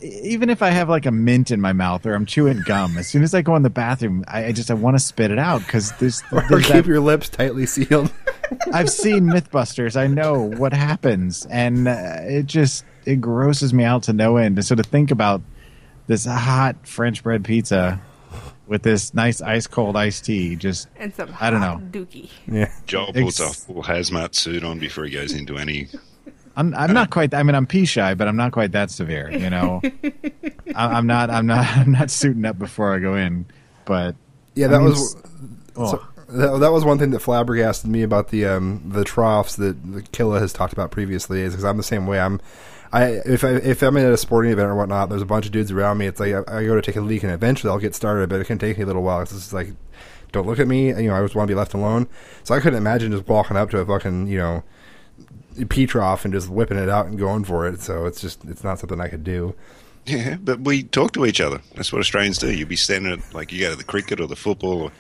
even 0.03 0.51
if 0.51 0.63
I 0.63 0.71
have 0.71 0.89
like 0.89 1.07
a 1.07 1.11
mint 1.11 1.51
in 1.51 1.61
my 1.61 1.73
mouth 1.73 2.07
or 2.07 2.15
I'm 2.15 2.27
chewing 2.27 2.63
gum, 2.65 2.97
as 2.99 3.09
soon 3.09 3.23
as 3.23 3.35
I 3.35 3.43
go 3.43 3.57
in 3.57 3.63
the 3.63 3.71
bathroom, 3.71 4.25
I, 4.29 4.47
I 4.47 4.53
just 4.53 4.71
I 4.71 4.75
want 4.75 4.97
to 4.97 5.01
spit 5.03 5.31
it 5.31 5.39
out 5.39 5.61
because 5.61 5.93
there's, 5.99 6.23
Or 6.33 6.43
there's 6.49 6.67
keep 6.67 6.75
that, 6.75 6.87
your 6.87 7.01
lips 7.01 7.29
tightly 7.29 7.67
sealed. 7.67 8.13
I've 8.73 8.91
seen 8.91 9.25
MythBusters. 9.25 9.97
I 9.97 10.07
know 10.07 10.43
what 10.43 10.73
happens, 10.73 11.47
and 11.47 11.87
uh, 11.89 12.19
it 12.23 12.47
just 12.47 12.85
it 13.05 13.21
grosses 13.21 13.73
me 13.73 13.85
out 13.85 14.03
to 14.05 14.13
no 14.13 14.37
end. 14.37 14.59
And 14.59 14.65
so 14.65 14.75
to 14.75 14.83
think 14.83 15.11
about 15.11 15.41
this 16.07 16.25
hot 16.25 16.87
French 16.87 17.23
bread 17.23 17.45
pizza 17.45 18.01
with 18.67 18.83
this 18.83 19.15
nice 19.15 19.41
ice 19.41 19.67
cold 19.67 19.97
iced 19.97 20.25
tea, 20.25 20.57
just 20.57 20.89
and 20.97 21.15
some 21.15 21.35
I 21.41 21.51
don't 21.51 21.61
know. 21.61 21.81
dookie. 21.91 22.31
yeah. 22.47 22.73
Joel 22.87 23.13
puts 23.13 23.41
a 23.41 23.49
full 23.51 23.83
hazmat 23.83 24.35
suit 24.35 24.65
on 24.65 24.79
before 24.79 25.05
he 25.05 25.11
goes 25.11 25.33
into 25.33 25.57
any. 25.57 25.89
I'm 26.57 26.75
I'm 26.75 26.93
not 26.93 27.11
quite. 27.11 27.33
I 27.35 27.43
mean, 27.43 27.55
I'm 27.55 27.67
pee 27.67 27.85
shy, 27.85 28.15
but 28.15 28.29
I'm 28.29 28.37
not 28.37 28.53
quite 28.53 28.73
that 28.73 28.91
severe. 28.91 29.31
You 29.31 29.51
know, 29.51 29.81
I, 30.75 30.87
I'm 30.87 31.07
not. 31.07 31.31
I'm 31.31 31.47
not. 31.47 31.67
I'm 31.77 31.93
not 31.93 32.11
suiting 32.11 32.45
up 32.45 32.59
before 32.59 32.95
I 32.95 32.99
go 32.99 33.15
in. 33.17 33.47
But 33.85 34.17
Yeah, 34.55 34.67
I 34.67 34.69
that 34.71 34.79
mean, 34.81 34.89
was 34.91 35.17
oh. 35.77 35.91
so, 35.91 36.07
that, 36.29 36.59
that 36.59 36.73
was 36.73 36.85
one 36.85 36.99
thing 36.99 37.11
that 37.11 37.21
flabbergasted 37.21 37.91
me 37.91 38.03
about 38.03 38.29
the 38.29 38.47
um, 38.47 38.83
the 38.87 39.05
troughs 39.05 39.57
that 39.57 39.93
the 39.93 40.03
Killa 40.03 40.41
has 40.41 40.53
talked 40.53 40.73
about 40.73 40.91
previously. 40.91 41.43
Is 41.43 41.55
because 41.55 41.65
I'm 41.65 41.77
the 41.77 41.83
same 41.83 42.07
way. 42.07 42.21
I'm 42.21 42.41
I 42.93 43.21
if 43.25 43.45
I 43.45 43.51
if 43.51 43.83
I'm 43.83 43.97
at 43.97 44.13
a 44.13 44.17
sporting 44.17 44.53
event 44.53 44.69
or 44.69 44.75
whatnot, 44.75 45.09
there's 45.09 45.23
a 45.23 45.27
bunch 45.27 45.47
of 45.47 45.53
dudes 45.53 45.71
around 45.71 45.99
me. 45.99 46.07
It's 46.07 46.19
like 46.19 46.35
I, 46.35 46.59
I 46.59 46.65
go 46.65 46.75
to 46.75 46.83
take 46.83 46.97
a 46.97 47.01
leak, 47.01 47.23
and 47.23 47.33
eventually 47.33 47.71
I'll 47.71 47.79
get 47.79 47.95
started, 47.95 48.29
but 48.29 48.41
it 48.41 48.47
can 48.47 48.59
take 48.59 48.79
me 48.79 48.85
a 48.85 48.87
little 48.87 49.03
while. 49.03 49.21
It's 49.21 49.33
just 49.33 49.53
like, 49.53 49.69
don't 50.33 50.47
look 50.47 50.59
at 50.59 50.67
me. 50.67 50.89
You 50.89 51.09
know, 51.09 51.15
I 51.15 51.23
just 51.23 51.37
want 51.37 51.47
to 51.47 51.55
be 51.55 51.57
left 51.57 51.75
alone. 51.75 52.09
So 52.43 52.55
I 52.55 52.61
couldn't 52.61 52.79
imagine 52.79 53.13
just 53.13 53.29
walking 53.29 53.57
up 53.57 53.71
to 53.71 53.79
a 53.79 53.87
fucking 53.87 54.27
you 54.27 54.39
know 54.39 54.65
pee 55.69 55.87
trough 55.87 56.25
and 56.25 56.33
just 56.33 56.49
whipping 56.49 56.79
it 56.79 56.89
out 56.89 57.07
and 57.07 57.19
going 57.19 57.45
for 57.45 57.67
it. 57.67 57.81
So 57.81 58.07
it's 58.07 58.21
just 58.21 58.45
it's 58.45 58.65
not 58.65 58.79
something 58.79 59.01
I 59.01 59.09
could 59.09 59.25
do. 59.25 59.55
Yeah, 60.07 60.37
but 60.41 60.61
we 60.61 60.83
talk 60.83 61.13
to 61.13 61.27
each 61.27 61.41
other. 61.41 61.61
That's 61.75 61.93
what 61.93 62.01
Australians 62.01 62.39
do. 62.39 62.53
You'd 62.53 62.69
be 62.69 62.77
standing 62.77 63.13
at, 63.13 63.35
like, 63.35 63.53
you 63.53 63.61
go 63.61 63.71
to 63.71 63.77
the 63.77 63.85
cricket 63.85 64.19
or 64.19 64.27
the 64.27 64.37
football 64.37 64.83
or 64.83 64.93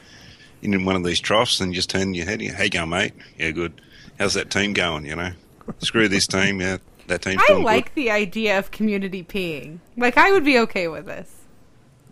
in 0.62 0.84
one 0.84 0.94
of 0.94 1.04
these 1.04 1.20
troughs 1.20 1.60
and 1.60 1.72
you 1.72 1.76
just 1.76 1.90
turn 1.90 2.14
your 2.14 2.26
head. 2.26 2.40
Hey, 2.40 2.68
go 2.68 2.84
mate? 2.86 3.14
Yeah, 3.38 3.50
good. 3.50 3.80
How's 4.18 4.34
that 4.34 4.50
team 4.50 4.72
going, 4.72 5.06
you 5.06 5.16
know? 5.16 5.32
Screw 5.78 6.08
this 6.08 6.26
team. 6.26 6.60
Yeah, 6.60 6.78
that 7.06 7.22
team's 7.22 7.42
I 7.42 7.52
doing 7.52 7.64
like 7.64 7.94
the 7.94 8.10
idea 8.10 8.58
of 8.58 8.70
community 8.70 9.24
peeing. 9.24 9.78
Like 9.96 10.16
I 10.16 10.32
would 10.32 10.44
be 10.44 10.58
okay 10.60 10.88
with 10.88 11.06
this. 11.06 11.34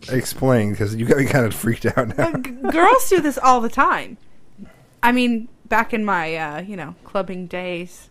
Explain 0.09 0.71
because 0.71 0.95
you 0.95 1.05
got 1.05 1.17
me 1.17 1.25
kind 1.25 1.45
of 1.45 1.53
freaked 1.53 1.85
out 1.85 2.17
now. 2.17 2.31
G- 2.33 2.51
girls 2.71 3.09
do 3.09 3.19
this 3.19 3.37
all 3.37 3.61
the 3.61 3.69
time. 3.69 4.17
I 5.03 5.11
mean, 5.11 5.49
back 5.65 5.93
in 5.93 6.05
my 6.05 6.35
uh, 6.35 6.61
you 6.61 6.75
know 6.75 6.95
clubbing 7.03 7.47
days, 7.47 8.09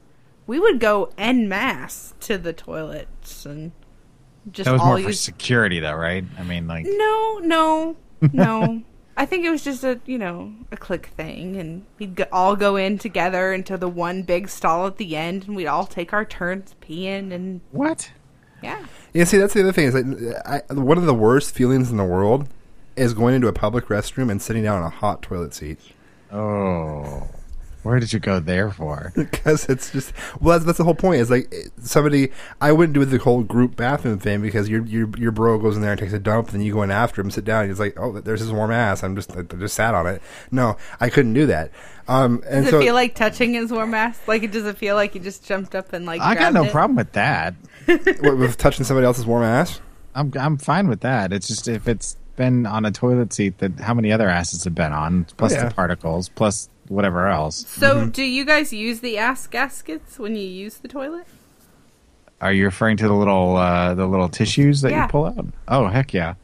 we 0.48 0.58
would 0.58 0.80
go 0.80 1.12
en 1.16 1.48
masse 1.48 2.14
to 2.20 2.36
the 2.38 2.52
toilets 2.52 3.46
and 3.46 3.70
just 4.50 4.64
That 4.64 4.72
was 4.72 4.80
all 4.80 4.86
more 4.88 4.96
for 5.02 5.08
use. 5.08 5.20
security, 5.20 5.78
though, 5.78 5.94
right? 5.94 6.24
I 6.38 6.42
mean, 6.42 6.66
like, 6.66 6.86
no, 6.88 7.38
no, 7.42 7.96
no. 8.32 8.82
I 9.16 9.26
think 9.26 9.44
it 9.44 9.50
was 9.50 9.62
just 9.64 9.82
a 9.84 10.00
you 10.06 10.16
know 10.18 10.52
a 10.72 10.76
click 10.76 11.06
thing, 11.16 11.56
and 11.56 11.84
we'd 11.98 12.14
go, 12.16 12.24
all 12.32 12.56
go 12.56 12.76
in 12.76 12.98
together 12.98 13.52
into 13.52 13.76
the 13.76 13.88
one 13.88 14.22
big 14.22 14.48
stall 14.48 14.86
at 14.86 14.96
the 14.96 15.16
end, 15.16 15.46
and 15.46 15.54
we'd 15.56 15.66
all 15.66 15.86
take 15.86 16.12
our 16.12 16.24
turns 16.24 16.74
peeing, 16.80 17.32
and 17.32 17.60
What? 17.72 18.10
yeah. 18.62 18.86
Yeah, 19.12 19.24
see, 19.24 19.38
that's 19.38 19.54
the 19.54 19.60
other 19.62 19.72
thing 19.72 19.86
is 19.88 19.94
that 19.94 20.42
I, 20.70 20.72
one 20.74 20.98
of 20.98 21.04
the 21.06 21.14
worst 21.14 21.54
feelings 21.54 21.90
in 21.90 21.96
the 21.96 22.04
world 22.04 22.48
is 22.96 23.12
going 23.14 23.34
into 23.34 23.48
a 23.48 23.52
public 23.52 23.86
restroom 23.86 24.30
and 24.30 24.40
sitting 24.42 24.62
down 24.64 24.78
on 24.78 24.84
a 24.84 24.90
hot 24.90 25.22
toilet 25.22 25.52
seat 25.54 25.78
Oh, 26.32 27.28
where 27.88 27.98
did 28.00 28.12
you 28.12 28.18
go 28.18 28.38
there 28.38 28.70
for? 28.70 29.12
because 29.16 29.64
it's 29.66 29.90
just 29.90 30.12
well, 30.40 30.58
that's, 30.58 30.66
that's 30.66 30.78
the 30.78 30.84
whole 30.84 30.94
point. 30.94 31.20
Is 31.20 31.30
like 31.30 31.54
somebody 31.80 32.30
I 32.60 32.72
wouldn't 32.72 32.94
do 32.94 33.04
the 33.04 33.18
whole 33.18 33.42
group 33.42 33.76
bathroom 33.76 34.18
thing 34.18 34.42
because 34.42 34.68
your 34.68 34.84
your 34.84 35.08
your 35.18 35.32
bro 35.32 35.58
goes 35.58 35.76
in 35.76 35.82
there 35.82 35.92
and 35.92 36.00
takes 36.00 36.12
a 36.12 36.18
dump, 36.18 36.48
and 36.48 36.60
then 36.60 36.66
you 36.66 36.74
go 36.74 36.82
in 36.82 36.90
after 36.90 37.20
him, 37.20 37.30
sit 37.30 37.44
down, 37.44 37.62
and 37.62 37.70
he's 37.70 37.80
like, 37.80 37.98
oh, 37.98 38.20
there's 38.20 38.40
his 38.40 38.52
warm 38.52 38.70
ass. 38.70 39.02
I'm 39.02 39.16
just 39.16 39.34
I 39.36 39.42
just 39.42 39.74
sat 39.74 39.94
on 39.94 40.06
it. 40.06 40.20
No, 40.50 40.76
I 41.00 41.08
couldn't 41.08 41.32
do 41.32 41.46
that. 41.46 41.70
Um, 42.08 42.42
and 42.48 42.64
Does 42.64 42.72
so 42.72 42.78
it 42.78 42.84
feel 42.84 42.94
like 42.94 43.14
touching 43.14 43.54
his 43.54 43.70
warm 43.70 43.94
ass? 43.94 44.18
Like 44.26 44.42
it 44.42 44.52
does 44.52 44.66
it 44.66 44.76
feel 44.76 44.94
like 44.94 45.14
you 45.14 45.20
just 45.20 45.44
jumped 45.44 45.74
up 45.74 45.92
and 45.92 46.04
like 46.06 46.20
I 46.20 46.34
got 46.34 46.52
no 46.52 46.64
it? 46.64 46.72
problem 46.72 46.96
with 46.96 47.12
that. 47.12 47.54
what, 47.86 48.36
with 48.36 48.58
touching 48.58 48.84
somebody 48.84 49.06
else's 49.06 49.26
warm 49.26 49.44
ass. 49.44 49.80
I'm 50.14 50.32
I'm 50.38 50.58
fine 50.58 50.88
with 50.88 51.00
that. 51.00 51.32
It's 51.32 51.48
just 51.48 51.68
if 51.68 51.88
it's 51.88 52.16
been 52.36 52.66
on 52.66 52.84
a 52.84 52.90
toilet 52.90 53.32
seat 53.32 53.58
that 53.58 53.78
how 53.80 53.92
many 53.92 54.12
other 54.12 54.28
asses 54.28 54.64
have 54.64 54.74
been 54.74 54.92
on, 54.92 55.24
plus 55.36 55.52
yeah. 55.52 55.68
the 55.68 55.74
particles, 55.74 56.28
plus 56.30 56.68
whatever 56.88 57.26
else. 57.28 57.66
So, 57.68 57.96
Mm-hmm. 57.96 58.10
do 58.10 58.22
you 58.22 58.44
guys 58.44 58.72
use 58.72 59.00
the 59.00 59.18
ass 59.18 59.46
gaskets 59.46 60.18
when 60.18 60.34
you 60.36 60.42
use 60.48 60.76
the 60.78 60.88
toilet? 60.88 61.26
Are 62.40 62.52
you 62.52 62.64
referring 62.64 62.96
to 62.98 63.08
the 63.08 63.14
little 63.14 63.56
uh, 63.56 63.94
the 63.94 64.06
little 64.06 64.28
tissues 64.28 64.80
that 64.82 64.90
Yeah. 64.92 65.02
you 65.04 65.08
pull 65.08 65.26
out? 65.26 65.44
Oh 65.66 65.88
heck 65.88 66.14
yeah, 66.14 66.34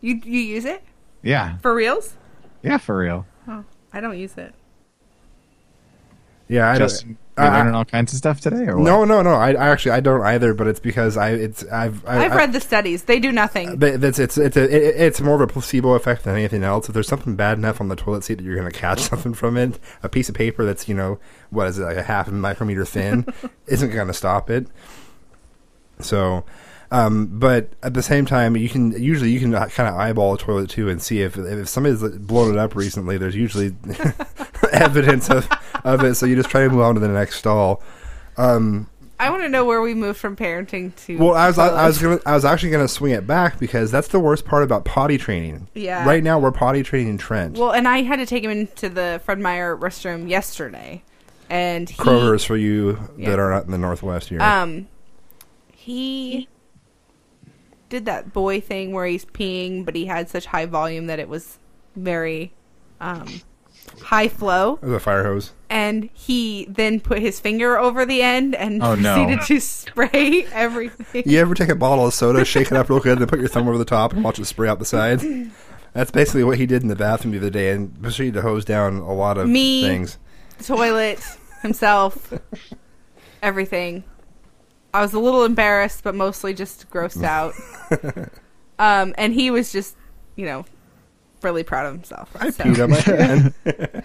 You 0.00 0.20
you 0.24 0.40
use 0.40 0.64
it 0.64 0.82
yeah, 1.22 1.58
for 1.58 1.74
reals? 1.74 2.14
yeah, 2.62 2.78
for 2.78 2.96
real. 2.98 3.26
Oh, 3.46 3.62
I 3.92 4.00
don't 4.00 4.18
use 4.18 4.36
it. 4.38 4.54
Yeah, 6.48 6.70
I 6.70 6.78
Just 6.78 7.04
don't. 7.06 7.16
You 7.36 7.42
I- 7.44 7.48
I- 7.48 7.58
learning 7.58 7.74
all 7.74 7.84
kinds 7.84 8.12
of 8.12 8.18
stuff 8.18 8.40
today, 8.40 8.66
or 8.66 8.76
what? 8.76 8.84
no, 8.84 9.04
no, 9.04 9.22
no. 9.22 9.34
I, 9.34 9.50
I 9.54 9.68
actually 9.70 9.92
I 9.92 10.00
don't 10.00 10.22
either, 10.22 10.54
but 10.54 10.66
it's 10.68 10.78
because 10.80 11.16
I 11.16 11.30
it's 11.30 11.64
I've 11.66 12.04
I, 12.06 12.24
I've 12.26 12.32
I- 12.32 12.36
read 12.36 12.52
the 12.52 12.60
studies; 12.60 13.04
they 13.04 13.18
do 13.18 13.32
nothing. 13.32 13.76
But 13.76 14.00
that's 14.00 14.18
it's 14.18 14.38
it's 14.38 14.56
a, 14.56 14.62
it, 14.64 15.00
it's 15.00 15.20
more 15.20 15.34
of 15.34 15.40
a 15.40 15.46
placebo 15.46 15.94
effect 15.94 16.24
than 16.24 16.34
anything 16.36 16.62
else. 16.62 16.88
If 16.88 16.94
there's 16.94 17.08
something 17.08 17.34
bad 17.36 17.58
enough 17.58 17.80
on 17.80 17.88
the 17.88 17.96
toilet 17.96 18.24
seat 18.24 18.36
that 18.36 18.44
you're 18.44 18.56
going 18.56 18.70
to 18.70 18.78
catch 18.78 19.00
something 19.10 19.34
from 19.34 19.56
it, 19.56 19.78
a 20.02 20.08
piece 20.08 20.28
of 20.28 20.34
paper 20.34 20.64
that's 20.64 20.88
you 20.88 20.94
know 20.94 21.18
what 21.50 21.66
is 21.66 21.78
it 21.78 21.82
like 21.82 21.96
a 21.96 22.02
half 22.04 22.28
a 22.28 22.32
micrometer 22.32 22.84
thin 22.84 23.26
isn't 23.66 23.90
going 23.90 24.06
to 24.08 24.14
stop 24.14 24.48
it. 24.50 24.66
So, 26.00 26.44
um, 26.90 27.26
but 27.32 27.70
at 27.82 27.94
the 27.94 28.02
same 28.02 28.26
time, 28.26 28.56
you 28.56 28.68
can 28.68 28.92
usually 28.92 29.30
you 29.30 29.40
can 29.40 29.52
kind 29.52 29.88
of 29.88 29.94
eyeball 29.94 30.34
a 30.34 30.38
toilet 30.38 30.70
too 30.70 30.88
and 30.88 31.00
see 31.02 31.20
if 31.22 31.36
if 31.36 31.68
somebody's 31.68 32.02
blown 32.18 32.52
it 32.52 32.58
up 32.58 32.74
recently. 32.76 33.18
There's 33.18 33.34
usually 33.36 33.74
evidence 34.72 35.28
of 35.30 35.48
of 35.84 36.02
it. 36.04 36.14
So 36.14 36.26
you 36.26 36.36
just 36.36 36.50
try 36.50 36.62
to 36.62 36.70
move 36.70 36.80
on 36.80 36.94
to 36.94 37.00
the 37.00 37.08
next 37.08 37.36
stall. 37.38 37.82
Um, 38.36 38.88
I 39.18 39.30
want 39.30 39.42
to 39.44 39.48
know 39.48 39.64
where 39.64 39.80
we 39.80 39.94
moved 39.94 40.18
from 40.18 40.34
parenting 40.36 40.94
to. 41.06 41.16
well, 41.18 41.34
I 41.34 41.46
was 41.46 41.58
I, 41.58 41.68
I 41.68 41.86
was 41.86 41.98
gonna 41.98 42.18
I 42.26 42.34
was 42.34 42.44
actually 42.44 42.70
gonna 42.70 42.88
swing 42.88 43.12
it 43.12 43.26
back 43.26 43.58
because 43.58 43.90
that's 43.90 44.08
the 44.08 44.18
worst 44.20 44.44
part 44.44 44.64
about 44.64 44.84
potty 44.84 45.18
training. 45.18 45.68
Yeah. 45.74 46.04
Right 46.06 46.22
now 46.22 46.38
we're 46.38 46.50
potty 46.52 46.82
training 46.82 47.18
Trent. 47.18 47.56
Well, 47.56 47.72
and 47.72 47.86
I 47.86 48.02
had 48.02 48.16
to 48.16 48.26
take 48.26 48.42
him 48.44 48.50
into 48.50 48.88
the 48.88 49.20
Fred 49.24 49.38
Meyer 49.38 49.76
restroom 49.76 50.28
yesterday, 50.28 51.02
and 51.48 51.88
he 51.88 51.96
Kroger's 51.96 52.44
for 52.44 52.56
you 52.56 52.98
Yeah. 53.16 53.30
that 53.30 53.38
are 53.38 53.50
not 53.50 53.64
in 53.66 53.70
the 53.70 53.78
Northwest 53.78 54.28
here. 54.30 54.42
um 54.42 54.88
he 55.72 56.48
did 57.94 58.04
that 58.06 58.32
boy 58.32 58.60
thing 58.60 58.92
where 58.92 59.06
he's 59.06 59.24
peeing, 59.24 59.84
but 59.84 59.94
he 59.94 60.06
had 60.06 60.28
such 60.28 60.46
high 60.46 60.66
volume 60.66 61.06
that 61.06 61.18
it 61.18 61.28
was 61.28 61.58
very 61.96 62.52
um 63.00 63.26
high 64.02 64.28
flow. 64.28 64.78
There's 64.82 64.92
a 64.94 65.00
fire 65.00 65.24
hose. 65.24 65.52
and 65.70 66.08
he 66.14 66.66
then 66.68 67.00
put 67.00 67.18
his 67.20 67.38
finger 67.40 67.78
over 67.78 68.04
the 68.06 68.22
end 68.22 68.54
and 68.54 68.82
Oh, 68.82 68.94
no. 68.94 69.14
proceeded 69.14 69.42
to 69.46 69.60
spray 69.60 70.44
everything. 70.52 71.22
You 71.26 71.38
ever 71.40 71.54
take 71.54 71.68
a 71.68 71.74
bottle 71.74 72.06
of 72.06 72.14
soda, 72.14 72.44
shake 72.44 72.68
it 72.72 72.76
up 72.76 72.88
real 72.88 73.00
good, 73.00 73.18
then 73.18 73.28
put 73.28 73.38
your 73.40 73.48
thumb 73.48 73.68
over 73.68 73.78
the 73.78 73.84
top 73.84 74.12
and 74.12 74.24
watch 74.24 74.38
it 74.38 74.44
spray 74.46 74.68
out 74.68 74.78
the 74.78 74.84
sides? 74.84 75.24
That's 75.92 76.10
basically 76.10 76.44
what 76.44 76.58
he 76.58 76.66
did 76.66 76.82
in 76.82 76.88
the 76.88 76.96
bathroom 76.96 77.32
the 77.32 77.38
other 77.38 77.50
day, 77.50 77.70
and 77.70 78.00
proceeded 78.02 78.34
to 78.34 78.42
hose 78.42 78.64
down 78.64 78.96
a 78.98 79.12
lot 79.12 79.38
of 79.38 79.48
Me. 79.48 79.82
things. 79.82 80.18
Toilet, 80.64 81.20
himself, 81.62 82.32
everything. 83.42 84.04
I 84.94 85.02
was 85.02 85.12
a 85.12 85.18
little 85.18 85.44
embarrassed, 85.44 86.02
but 86.04 86.14
mostly 86.14 86.54
just 86.54 86.88
grossed 86.88 87.22
out. 87.24 87.52
um, 88.78 89.14
and 89.18 89.34
he 89.34 89.50
was 89.50 89.72
just, 89.72 89.96
you 90.36 90.46
know, 90.46 90.64
really 91.42 91.64
proud 91.64 91.86
of 91.86 91.94
himself. 91.94 92.30
I 92.38 92.48
So- 92.50 92.64
peed 92.64 92.82
on 92.82 92.90
my 92.90 92.96
hand. 93.00 94.04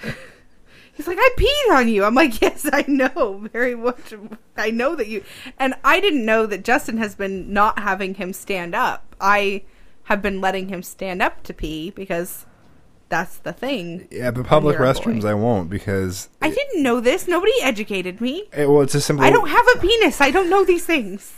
He's 0.94 1.08
like, 1.08 1.18
I 1.20 1.30
peed 1.38 1.76
on 1.78 1.88
you. 1.88 2.04
I'm 2.04 2.16
like, 2.16 2.42
yes, 2.42 2.68
I 2.74 2.84
know 2.88 3.48
very 3.54 3.76
much. 3.76 4.14
I 4.58 4.72
know 4.72 4.96
that 4.96 5.08
you. 5.08 5.24
And 5.58 5.76
I 5.86 6.02
didn't 6.02 6.26
know 6.26 6.46
that 6.48 6.66
Justin 6.66 6.98
has 6.98 7.16
been 7.16 7.54
not 7.54 7.80
having 7.80 8.16
him 8.16 8.34
stand 8.34 8.76
up. 8.76 9.16
I 9.22 9.64
have 10.06 10.22
been 10.22 10.42
letting 10.42 10.68
him 10.70 10.84
stand 10.84 11.22
up 11.22 11.44
to 11.44 11.54
pee 11.54 11.92
because 11.92 12.46
that's 13.10 13.38
the 13.38 13.52
thing. 13.54 14.08
yeah, 14.12 14.32
but 14.32 14.46
public 14.46 14.78
restrooms 14.78 15.22
boy. 15.24 15.30
I 15.30 15.34
won't 15.34 15.70
because 15.70 16.30
I 16.42 16.50
didn't 16.50 16.84
know 16.84 17.00
this. 17.00 17.28
Nobody 17.28 17.52
educated 17.62 18.22
me. 18.22 18.48
it, 18.54 18.70
well, 18.70 18.82
it's 18.82 18.96
a 18.96 19.02
simple. 19.02 19.26
I 19.26 19.30
don't 19.32 19.50
have 19.50 19.66
a 19.76 19.80
penis. 19.80 20.22
I 20.22 20.32
don't 20.32 20.50
know 20.50 20.64
these 20.64 20.86
things. 20.86 21.34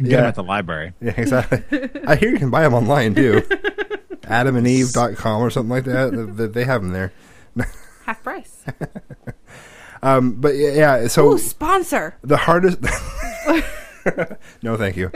Get 0.00 0.10
Yeah. 0.10 0.16
them 0.18 0.26
at 0.26 0.34
the 0.36 0.44
library. 0.44 0.92
Yeah, 1.00 1.14
exactly. 1.16 1.90
I 2.06 2.14
hear 2.16 2.30
you 2.30 2.38
can 2.38 2.50
buy 2.50 2.62
them 2.62 2.74
online 2.74 3.14
too. 3.16 3.40
AdamandEve.com 4.22 5.40
or 5.42 5.50
something 5.50 5.70
like 5.70 5.84
that. 5.84 6.34
They, 6.36 6.46
they 6.46 6.64
have 6.64 6.82
them 6.82 6.92
there. 6.92 7.12
Half 8.04 8.22
price. 8.22 8.64
Um, 10.02 10.34
but 10.34 10.54
yeah, 10.54 10.70
yeah, 11.00 11.08
so 11.08 11.32
Ooh, 11.32 11.38
sponsor. 11.38 12.14
the 12.22 12.36
hardest. 12.36 12.78
no, 14.62 14.76
thank 14.76 14.96
you. 14.96 15.10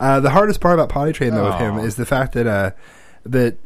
uh, 0.00 0.20
the 0.20 0.30
hardest 0.30 0.60
part 0.60 0.74
about 0.74 0.88
potty 0.88 1.12
training 1.12 1.34
though 1.34 1.50
with 1.50 1.58
him 1.58 1.78
is 1.78 1.96
the 1.96 2.06
fact 2.06 2.32
that 2.32 2.46
uh, 2.46 2.70
that 3.26 3.56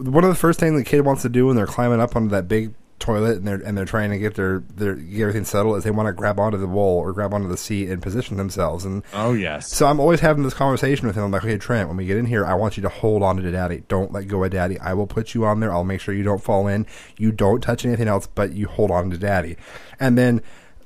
one 0.00 0.24
of 0.24 0.30
the 0.30 0.36
first 0.36 0.58
things 0.60 0.76
the 0.78 0.84
kid 0.84 1.02
wants 1.02 1.22
to 1.22 1.28
do 1.28 1.46
when 1.46 1.56
they're 1.56 1.66
climbing 1.66 2.00
up 2.00 2.16
onto 2.16 2.28
that 2.30 2.48
big 2.48 2.74
toilet 2.98 3.38
and 3.38 3.48
they're 3.48 3.60
and 3.64 3.78
they're 3.78 3.86
trying 3.86 4.10
to 4.10 4.18
get 4.18 4.34
their 4.34 4.58
their 4.76 4.94
get 4.94 5.22
everything 5.22 5.44
settled 5.44 5.74
is 5.78 5.84
they 5.84 5.90
want 5.90 6.06
to 6.06 6.12
grab 6.12 6.38
onto 6.38 6.58
the 6.58 6.66
wall 6.66 6.98
or 6.98 7.14
grab 7.14 7.32
onto 7.32 7.48
the 7.48 7.56
seat 7.56 7.88
and 7.88 8.02
position 8.02 8.36
themselves 8.36 8.84
and 8.84 9.02
Oh 9.14 9.32
yes. 9.32 9.72
so 9.72 9.86
I'm 9.86 9.98
always 9.98 10.20
having 10.20 10.42
this 10.44 10.52
conversation 10.52 11.06
with 11.06 11.16
him. 11.16 11.24
I'm 11.24 11.30
like, 11.30 11.42
okay, 11.42 11.56
Trent, 11.56 11.88
when 11.88 11.96
we 11.96 12.04
get 12.04 12.18
in 12.18 12.26
here, 12.26 12.44
I 12.44 12.52
want 12.52 12.76
you 12.76 12.82
to 12.82 12.90
hold 12.90 13.22
on 13.22 13.38
to 13.38 13.50
Daddy. 13.50 13.84
Don't 13.88 14.12
let 14.12 14.28
go 14.28 14.44
of 14.44 14.50
Daddy. 14.50 14.78
I 14.80 14.92
will 14.92 15.06
put 15.06 15.32
you 15.34 15.46
on 15.46 15.60
there. 15.60 15.72
I'll 15.72 15.82
make 15.82 16.02
sure 16.02 16.12
you 16.14 16.24
don't 16.24 16.42
fall 16.42 16.66
in. 16.68 16.84
You 17.16 17.32
don't 17.32 17.62
touch 17.62 17.86
anything 17.86 18.06
else, 18.06 18.26
but 18.26 18.52
you 18.52 18.66
hold 18.68 18.90
on 18.90 19.08
to 19.10 19.16
Daddy. 19.16 19.56
And 19.98 20.18
then, 20.18 20.42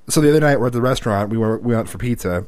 so 0.09 0.20
the 0.20 0.28
other 0.31 0.39
night 0.41 0.61
we're 0.61 0.69
at 0.69 0.73
the 0.73 0.81
restaurant. 0.81 1.31
We 1.31 1.36
were 1.36 1.59
we 1.59 1.74
went 1.74 1.89
for 1.89 1.99
pizza, 1.99 2.47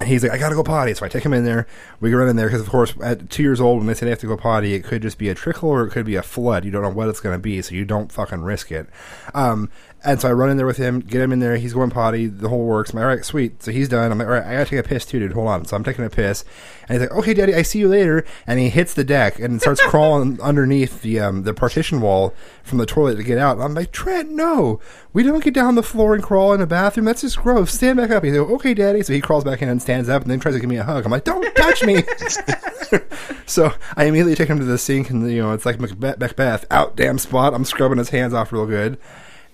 And 0.00 0.08
he's 0.08 0.22
like, 0.22 0.32
I 0.32 0.38
gotta 0.38 0.54
go 0.54 0.62
potty. 0.64 0.92
So 0.92 1.06
I 1.06 1.08
take 1.08 1.24
him 1.24 1.32
in 1.32 1.46
there. 1.46 1.66
We 2.02 2.10
can 2.10 2.18
run 2.18 2.28
in 2.28 2.34
there 2.36 2.48
because, 2.48 2.60
of 2.60 2.68
course, 2.68 2.94
at 3.00 3.30
two 3.30 3.44
years 3.44 3.60
old, 3.60 3.78
when 3.78 3.86
they 3.86 3.94
say 3.94 4.06
they 4.06 4.10
have 4.10 4.18
to 4.18 4.26
go 4.26 4.36
potty, 4.36 4.74
it 4.74 4.82
could 4.82 5.02
just 5.02 5.18
be 5.18 5.28
a 5.28 5.34
trickle 5.34 5.70
or 5.70 5.86
it 5.86 5.90
could 5.90 6.04
be 6.04 6.16
a 6.16 6.22
flood. 6.22 6.64
You 6.64 6.72
don't 6.72 6.82
know 6.82 6.90
what 6.90 7.08
it's 7.08 7.20
going 7.20 7.34
to 7.34 7.38
be, 7.38 7.62
so 7.62 7.76
you 7.76 7.84
don't 7.84 8.10
fucking 8.10 8.42
risk 8.42 8.72
it. 8.72 8.88
Um, 9.34 9.70
and 10.04 10.20
so 10.20 10.28
I 10.28 10.32
run 10.32 10.50
in 10.50 10.56
there 10.56 10.66
with 10.66 10.78
him, 10.78 11.00
get 11.00 11.20
him 11.20 11.32
in 11.32 11.38
there. 11.38 11.56
He's 11.56 11.74
going 11.74 11.90
potty. 11.90 12.26
The 12.26 12.48
whole 12.48 12.64
works. 12.64 12.90
I'm 12.90 12.96
like, 12.96 13.04
all 13.04 13.08
right, 13.08 13.24
sweet. 13.24 13.62
So 13.62 13.70
he's 13.70 13.88
done. 13.88 14.10
I'm 14.10 14.18
like, 14.18 14.26
all 14.26 14.34
right, 14.34 14.44
I 14.44 14.52
gotta 14.54 14.70
take 14.70 14.80
a 14.80 14.88
piss 14.88 15.06
too, 15.06 15.20
dude. 15.20 15.32
Hold 15.32 15.46
on. 15.46 15.64
So 15.64 15.76
I'm 15.76 15.84
taking 15.84 16.04
a 16.04 16.10
piss, 16.10 16.44
and 16.88 17.00
he's 17.00 17.08
like, 17.08 17.18
okay, 17.18 17.34
daddy, 17.34 17.54
I 17.54 17.62
see 17.62 17.78
you 17.78 17.88
later. 17.88 18.24
And 18.46 18.58
he 18.58 18.68
hits 18.68 18.94
the 18.94 19.04
deck 19.04 19.38
and 19.38 19.60
starts 19.60 19.80
crawling 19.86 20.40
underneath 20.40 21.02
the 21.02 21.20
um, 21.20 21.44
the 21.44 21.54
partition 21.54 22.00
wall 22.00 22.34
from 22.64 22.78
the 22.78 22.86
toilet 22.86 23.16
to 23.16 23.22
get 23.22 23.38
out. 23.38 23.56
And 23.56 23.62
I'm 23.62 23.74
like, 23.74 23.92
Trent, 23.92 24.30
no, 24.30 24.80
we 25.12 25.22
don't 25.22 25.44
get 25.44 25.54
down 25.54 25.76
the 25.76 25.82
floor 25.84 26.14
and 26.14 26.22
crawl 26.22 26.52
in 26.52 26.60
the 26.60 26.66
bathroom. 26.66 27.06
That's 27.06 27.22
just 27.22 27.38
gross. 27.38 27.72
Stand 27.72 27.98
back 27.98 28.10
up. 28.10 28.24
He's 28.24 28.36
like, 28.36 28.50
okay, 28.50 28.74
daddy. 28.74 29.02
So 29.02 29.12
he 29.12 29.20
crawls 29.20 29.44
back 29.44 29.62
in 29.62 29.68
and 29.68 29.80
stands 29.80 30.08
up, 30.08 30.22
and 30.22 30.30
then 30.30 30.40
tries 30.40 30.56
to 30.56 30.60
give 30.60 30.70
me 30.70 30.78
a 30.78 30.84
hug. 30.84 31.04
I'm 31.04 31.12
like, 31.12 31.24
don't 31.24 31.54
touch 31.54 31.84
me. 31.84 31.91
so 33.46 33.72
I 33.96 34.04
immediately 34.04 34.34
take 34.34 34.48
him 34.48 34.58
to 34.58 34.64
the 34.64 34.78
sink, 34.78 35.10
and 35.10 35.30
you 35.30 35.42
know, 35.42 35.52
it's 35.52 35.66
like 35.66 35.80
Macbeth, 35.80 36.18
Macbeth 36.18 36.64
out 36.70 36.96
damn 36.96 37.18
spot. 37.18 37.54
I'm 37.54 37.64
scrubbing 37.64 37.98
his 37.98 38.10
hands 38.10 38.34
off 38.34 38.52
real 38.52 38.66
good. 38.66 38.98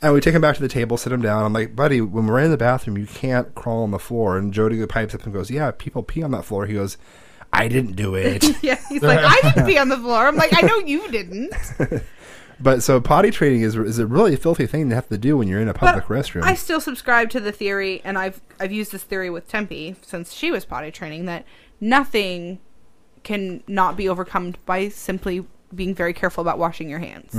And 0.00 0.14
we 0.14 0.20
take 0.20 0.34
him 0.34 0.40
back 0.40 0.54
to 0.54 0.62
the 0.62 0.68
table, 0.68 0.96
sit 0.96 1.12
him 1.12 1.22
down. 1.22 1.44
I'm 1.44 1.52
like, 1.52 1.74
buddy, 1.74 2.00
when 2.00 2.28
we're 2.28 2.38
in 2.38 2.52
the 2.52 2.56
bathroom, 2.56 2.96
you 2.96 3.06
can't 3.06 3.52
crawl 3.56 3.82
on 3.82 3.90
the 3.90 3.98
floor. 3.98 4.38
And 4.38 4.52
Jody 4.52 4.84
pipes 4.86 5.12
up 5.12 5.24
and 5.24 5.34
goes, 5.34 5.50
yeah, 5.50 5.72
people 5.72 6.04
pee 6.04 6.22
on 6.22 6.30
that 6.30 6.44
floor. 6.44 6.66
He 6.66 6.74
goes, 6.74 6.98
I 7.52 7.68
didn't 7.68 7.96
do 7.96 8.14
it. 8.14 8.44
Yeah, 8.62 8.78
he's 8.88 9.02
like, 9.02 9.20
I 9.22 9.40
didn't 9.42 9.66
pee 9.66 9.78
on 9.78 9.88
the 9.88 9.96
floor. 9.96 10.26
I'm 10.26 10.36
like, 10.36 10.50
I 10.52 10.66
know 10.66 10.78
you 10.78 11.10
didn't. 11.10 11.52
but 12.60 12.82
so 12.82 13.00
potty 13.00 13.30
training 13.30 13.62
is 13.62 13.76
is 13.76 13.98
a 13.98 14.06
really 14.06 14.36
filthy 14.36 14.66
thing 14.66 14.88
to 14.88 14.94
have 14.94 15.08
to 15.08 15.18
do 15.18 15.36
when 15.36 15.48
you're 15.48 15.60
in 15.60 15.68
a 15.68 15.74
public 15.74 16.06
But 16.08 16.14
restroom. 16.14 16.42
I 16.42 16.54
still 16.54 16.80
subscribe 16.80 17.30
to 17.30 17.40
the 17.40 17.52
theory, 17.52 18.02
and 18.04 18.18
I've 18.18 18.40
I've 18.60 18.72
used 18.72 18.92
this 18.92 19.04
theory 19.04 19.30
with 19.30 19.48
Tempe 19.48 19.96
since 20.02 20.32
she 20.34 20.50
was 20.50 20.64
potty 20.64 20.90
training 20.90 21.26
that 21.26 21.44
nothing 21.80 22.58
can 23.22 23.62
not 23.66 23.96
be 23.96 24.08
overcome 24.08 24.54
by 24.66 24.88
simply 24.88 25.44
being 25.74 25.94
very 25.94 26.12
careful 26.12 26.40
about 26.40 26.58
washing 26.58 26.88
your 26.88 26.98
hands. 26.98 27.34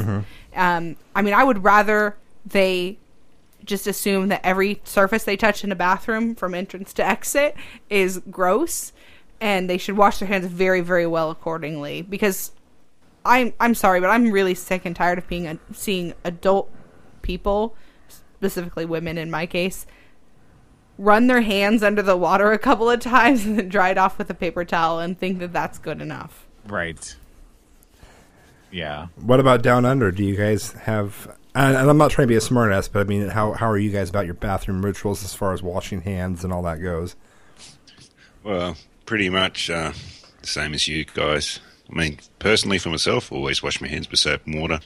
Um, 0.56 0.96
I 1.16 1.22
mean, 1.22 1.34
I 1.34 1.44
would 1.44 1.64
rather 1.64 2.16
they 2.46 2.98
just 3.66 3.88
assume 3.88 4.30
that 4.30 4.42
every 4.44 4.82
surface 4.84 5.24
they 5.24 5.36
touch 5.38 5.64
in 5.64 5.72
a 5.72 5.76
bathroom 5.76 6.36
from 6.36 6.54
entrance 6.54 6.94
to 6.94 7.06
exit 7.06 7.56
is 7.90 8.22
gross 8.32 8.94
and 9.42 9.70
they 9.70 9.78
should 9.78 9.98
wash 9.98 10.20
their 10.20 10.28
hands 10.28 10.46
very 10.46 10.82
very 10.82 11.06
well 11.06 11.30
accordingly 11.30 12.02
because 12.02 12.52
I'm 13.26 13.54
I'm 13.60 13.76
sorry 13.76 14.00
but 14.00 14.10
I'm 14.10 14.32
really 14.32 14.56
sick 14.56 14.86
and 14.86 14.96
tired 14.96 15.18
of 15.18 15.28
being 15.28 15.46
a, 15.46 15.60
seeing 15.74 16.14
adult 16.24 16.72
people 17.22 17.76
specifically 18.08 18.86
women 18.86 19.18
in 19.18 19.30
my 19.30 19.46
case 19.46 19.86
run 21.00 21.28
their 21.28 21.42
hands 21.42 21.82
under 21.82 22.02
the 22.02 22.18
water 22.18 22.52
a 22.52 22.60
couple 22.60 22.90
of 22.90 23.00
times 23.00 23.46
and 23.46 23.58
then 23.58 23.70
dry 23.70 23.90
it 23.90 23.98
off 23.98 24.18
with 24.18 24.30
a 24.30 24.34
paper 24.34 24.66
towel 24.66 25.00
and 25.00 25.18
think 25.18 25.40
that 25.40 25.54
that's 25.54 25.80
good 25.80 26.02
enough. 26.02 26.46
Right. 26.68 27.16
Yeah. 28.70 29.08
what 29.16 29.40
about 29.40 29.64
down 29.64 29.86
under? 29.86 30.12
Do 30.12 30.24
you 30.24 30.36
guys 30.36 30.74
have? 30.74 31.36
And 31.56 31.76
and 31.76 31.90
I'm 31.90 31.98
not 31.98 32.12
trying 32.12 32.28
to 32.28 32.30
be 32.30 32.36
a 32.36 32.40
smartass, 32.40 32.92
but 32.92 33.00
I 33.00 33.04
mean, 33.06 33.30
how 33.30 33.54
how 33.54 33.68
are 33.68 33.78
you 33.78 33.90
guys 33.90 34.10
about 34.10 34.26
your 34.26 34.36
bathroom 34.36 34.86
rituals 34.86 35.24
as 35.24 35.34
far 35.34 35.54
as 35.54 35.64
washing 35.64 36.02
hands 36.02 36.44
and 36.44 36.54
all 36.54 36.62
that 36.64 36.80
goes? 36.80 37.16
Well, 38.44 38.76
pretty 39.08 39.30
much 39.30 39.70
uh, 39.72 39.94
the 40.42 40.48
same 40.48 40.76
as 40.76 40.88
you 40.88 41.06
guys. 41.06 41.60
I 41.92 41.96
mean, 41.96 42.20
personally, 42.38 42.78
for 42.78 42.90
myself, 42.90 43.32
always 43.32 43.64
wash 43.64 43.82
my 43.82 43.88
hands 43.88 44.12
with 44.12 44.20
soap 44.20 44.46
and 44.46 44.62
water. 44.62 44.80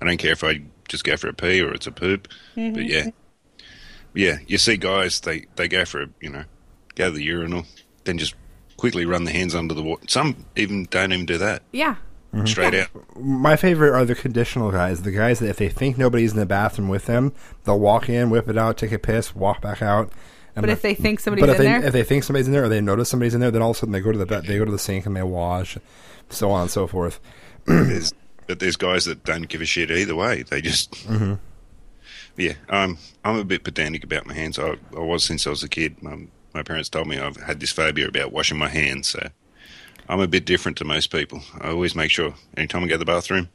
I 0.00 0.04
don't 0.04 0.18
care 0.18 0.32
if 0.32 0.44
I 0.44 0.60
just 0.88 1.04
go 1.04 1.16
for 1.16 1.28
a 1.28 1.32
pee 1.32 1.62
or 1.62 1.72
it's 1.72 1.86
a 1.86 1.92
poop. 1.92 2.28
But 2.54 2.84
yeah, 2.84 3.10
yeah, 4.14 4.38
you 4.46 4.58
see 4.58 4.76
guys 4.76 5.20
they 5.20 5.46
they 5.56 5.68
go 5.68 5.84
for 5.84 6.02
a 6.02 6.08
you 6.20 6.30
know 6.30 6.44
go 6.94 7.06
to 7.06 7.16
the 7.16 7.24
urinal, 7.24 7.64
then 8.04 8.18
just 8.18 8.34
quickly 8.76 9.06
run 9.06 9.24
their 9.24 9.34
hands 9.34 9.54
under 9.54 9.74
the 9.74 9.82
water. 9.82 10.04
Some 10.08 10.44
even 10.56 10.84
don't 10.84 11.12
even 11.12 11.26
do 11.26 11.38
that. 11.38 11.62
Yeah. 11.72 11.96
Mm-hmm. 12.34 12.46
Straight 12.46 12.74
out. 12.74 12.88
My 13.16 13.56
favorite 13.56 13.92
are 13.92 14.04
the 14.06 14.14
conditional 14.14 14.70
guys. 14.70 15.02
The 15.02 15.10
guys 15.10 15.38
that 15.40 15.48
if 15.48 15.58
they 15.58 15.68
think 15.68 15.98
nobody's 15.98 16.32
in 16.32 16.38
the 16.38 16.46
bathroom 16.46 16.88
with 16.88 17.04
them, 17.04 17.34
they'll 17.64 17.78
walk 17.78 18.08
in, 18.08 18.30
whip 18.30 18.48
it 18.48 18.56
out, 18.56 18.78
take 18.78 18.92
a 18.92 18.98
piss, 18.98 19.34
walk 19.36 19.60
back 19.60 19.82
out. 19.82 20.10
And 20.56 20.62
But 20.62 20.70
if 20.70 20.82
they 20.82 20.94
think 20.94 21.20
somebody's 21.20 21.46
but 21.46 21.50
if 21.50 21.60
in 21.60 21.62
they, 21.62 21.68
there, 21.68 21.86
if 21.86 21.92
they 21.92 22.04
think 22.04 22.24
somebody's 22.24 22.46
in 22.46 22.52
there 22.52 22.64
or 22.64 22.68
they 22.68 22.80
notice 22.80 23.08
somebody's 23.08 23.34
in 23.34 23.40
there, 23.40 23.50
then 23.50 23.62
all 23.62 23.70
of 23.70 23.76
a 23.76 23.80
sudden 23.80 23.92
they 23.92 24.00
go 24.00 24.12
to 24.12 24.18
the 24.18 24.40
they 24.40 24.58
go 24.58 24.64
to 24.64 24.70
the 24.70 24.78
sink 24.78 25.06
and 25.06 25.14
they 25.14 25.22
wash, 25.22 25.78
so 26.30 26.50
on 26.50 26.62
and 26.62 26.70
so 26.70 26.86
forth. 26.86 27.20
there's, 27.66 28.12
but 28.46 28.58
there's 28.58 28.76
guys 28.76 29.04
that 29.04 29.24
don't 29.24 29.48
give 29.48 29.60
a 29.60 29.64
shit 29.64 29.90
either 29.90 30.16
way. 30.16 30.42
They 30.42 30.60
just, 30.60 30.92
mm-hmm. 31.06 31.34
Yeah. 32.36 32.54
Um, 32.68 32.98
I'm 33.24 33.36
a 33.36 33.44
bit 33.44 33.64
pedantic 33.64 34.04
about 34.04 34.26
my 34.26 34.34
hands. 34.34 34.58
I, 34.58 34.76
I 34.96 35.00
was 35.00 35.24
since 35.24 35.46
I 35.46 35.50
was 35.50 35.62
a 35.62 35.68
kid. 35.68 36.02
My, 36.02 36.26
my 36.54 36.62
parents 36.62 36.88
told 36.88 37.06
me 37.08 37.18
I've 37.18 37.36
had 37.36 37.60
this 37.60 37.72
phobia 37.72 38.08
about 38.08 38.32
washing 38.32 38.58
my 38.58 38.68
hands. 38.68 39.08
So 39.08 39.28
I'm 40.08 40.20
a 40.20 40.26
bit 40.26 40.44
different 40.44 40.78
to 40.78 40.84
most 40.84 41.10
people. 41.12 41.42
I 41.60 41.68
always 41.70 41.94
make 41.94 42.10
sure 42.10 42.34
anytime 42.56 42.84
I 42.84 42.86
go 42.86 42.94
to 42.94 42.98
the 42.98 43.04
bathroom, 43.04 43.48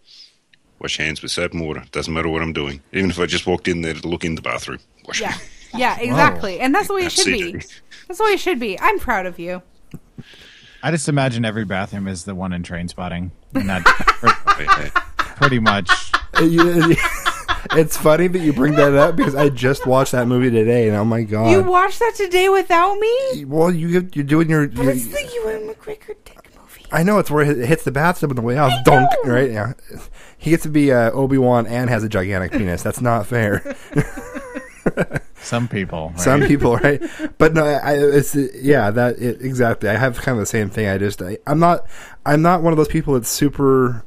wash 0.79 0.97
hands 0.97 1.21
with 1.21 1.31
soap 1.31 1.53
and 1.53 1.65
water. 1.65 1.83
Doesn't 1.91 2.13
matter 2.13 2.29
what 2.29 2.41
I'm 2.41 2.53
doing. 2.53 2.81
Even 2.93 3.09
if 3.09 3.19
I 3.19 3.25
just 3.25 3.47
walked 3.47 3.67
in 3.67 3.81
there 3.81 3.93
to 3.95 4.07
look 4.07 4.23
in 4.23 4.35
the 4.35 4.41
bathroom, 4.41 4.79
wash. 5.05 5.21
yeah. 5.21 5.37
Yeah, 5.75 5.99
exactly. 5.99 6.61
And 6.61 6.73
that's 6.73 6.87
the 6.87 6.93
way 6.93 7.01
it 7.05 7.11
should 7.11 7.25
be. 7.25 7.51
That's 8.07 8.17
the 8.19 8.23
way 8.23 8.31
it 8.31 8.39
should 8.39 8.57
be. 8.57 8.79
I'm 8.79 8.97
proud 8.99 9.25
of 9.25 9.37
you. 9.37 9.61
I 10.81 10.91
just 10.91 11.09
imagine 11.09 11.43
every 11.43 11.65
bathroom 11.65 12.07
is 12.07 12.23
the 12.23 12.33
one 12.33 12.53
in 12.53 12.63
Trainspotting. 12.63 13.31
And 13.53 13.69
that 13.69 13.83
Yeah. 14.59 15.33
pretty 15.35 15.59
much. 15.59 15.91
It's 17.71 17.97
funny 17.97 18.27
that 18.27 18.39
you 18.39 18.53
bring 18.53 18.75
that 18.75 18.93
up 18.93 19.15
because 19.15 19.35
I 19.35 19.49
just 19.49 19.85
watched 19.85 20.11
that 20.11 20.27
movie 20.27 20.49
today, 20.51 20.87
and 20.87 20.97
oh 20.97 21.05
my 21.05 21.23
god! 21.23 21.51
You 21.51 21.63
watched 21.63 21.99
that 21.99 22.13
today 22.15 22.49
without 22.49 22.97
me? 22.99 23.45
well, 23.45 23.71
you 23.71 24.09
you're 24.13 24.23
doing 24.25 24.49
your. 24.49 24.67
But 24.67 24.83
your- 24.83 24.91
it's 24.93 25.07
the 25.07 25.29
Ewan 25.35 25.73
McGregor 25.73 26.15
dick 26.25 26.49
movie. 26.59 26.85
I 26.91 27.03
know 27.03 27.19
it's 27.19 27.29
where 27.31 27.43
it 27.43 27.67
hits 27.67 27.83
the 27.83 27.91
bathtub 27.91 28.29
on 28.31 28.35
the 28.35 28.41
way 28.41 28.57
out. 28.57 28.85
Dunk, 28.85 29.09
right? 29.25 29.51
Yeah, 29.51 29.73
he 30.37 30.51
gets 30.51 30.63
to 30.63 30.69
be 30.69 30.91
uh, 30.91 31.11
Obi 31.11 31.37
Wan 31.37 31.67
and 31.67 31.89
has 31.89 32.03
a 32.03 32.09
gigantic 32.09 32.51
penis. 32.51 32.83
That's 32.83 33.01
not 33.01 33.27
fair. 33.27 33.75
Some 35.41 35.67
people. 35.67 36.09
Right? 36.09 36.19
Some 36.19 36.41
people, 36.41 36.75
right? 36.77 37.01
But 37.37 37.53
no, 37.53 37.65
I, 37.65 37.93
it's 37.93 38.35
yeah, 38.35 38.89
that 38.91 39.17
it, 39.19 39.41
exactly. 39.41 39.89
I 39.89 39.95
have 39.95 40.17
kind 40.17 40.37
of 40.37 40.41
the 40.41 40.45
same 40.45 40.69
thing. 40.69 40.87
I 40.87 40.97
just 40.97 41.21
I, 41.21 41.37
I'm 41.45 41.59
not 41.59 41.85
I'm 42.25 42.41
not 42.41 42.63
one 42.63 42.73
of 42.73 42.77
those 42.77 42.87
people 42.87 43.13
that's 43.13 43.29
super 43.29 44.03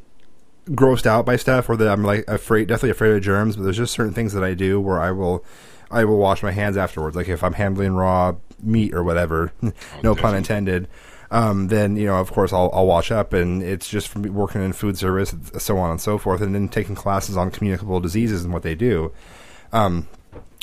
grossed 0.67 1.07
out 1.07 1.27
by 1.27 1.37
stuff 1.37 1.69
or 1.69 1.77
that 1.77 1.89
I'm 1.89 2.05
like 2.05 2.27
afraid, 2.29 2.69
definitely 2.69 2.91
afraid 2.91 3.15
of 3.15 3.23
germs. 3.23 3.57
But 3.57 3.65
there's 3.65 3.77
just 3.77 3.93
certain 3.93 4.13
things 4.13 4.33
that 4.33 4.45
I 4.45 4.55
do 4.55 4.81
where 4.81 5.01
I 5.01 5.11
will 5.11 5.45
I 5.91 6.05
will 6.05 6.19
wash 6.19 6.43
my 6.43 6.53
hands 6.53 6.77
afterwards. 6.77 7.17
Like 7.17 7.29
if 7.29 7.43
I'm 7.43 7.55
handling 7.55 7.93
raw 7.93 8.37
meat 8.63 8.95
or 8.95 9.03
whatever, 9.03 9.53
no 10.03 10.15
pun 10.15 10.35
intended. 10.35 10.89
Um, 11.33 11.69
then 11.69 11.97
you 11.97 12.07
know, 12.07 12.17
of 12.17 12.33
course, 12.33 12.53
I'll, 12.53 12.71
I'll 12.73 12.87
wash 12.87 13.13
up, 13.13 13.33
and 13.33 13.63
it's 13.63 13.89
just 13.89 14.09
from 14.09 14.23
working 14.35 14.65
in 14.65 14.73
food 14.73 14.99
service, 14.99 15.33
so 15.59 15.79
on 15.79 15.93
and 15.93 16.01
so 16.01 16.19
forth, 16.19 16.41
and 16.41 16.53
then 16.57 16.69
taking 16.69 16.97
classes 16.97 17.37
on 17.37 17.53
communicable 17.53 18.01
diseases 18.01 18.43
and 18.43 18.53
what 18.53 18.65
they 18.65 18.75
do 18.75 19.13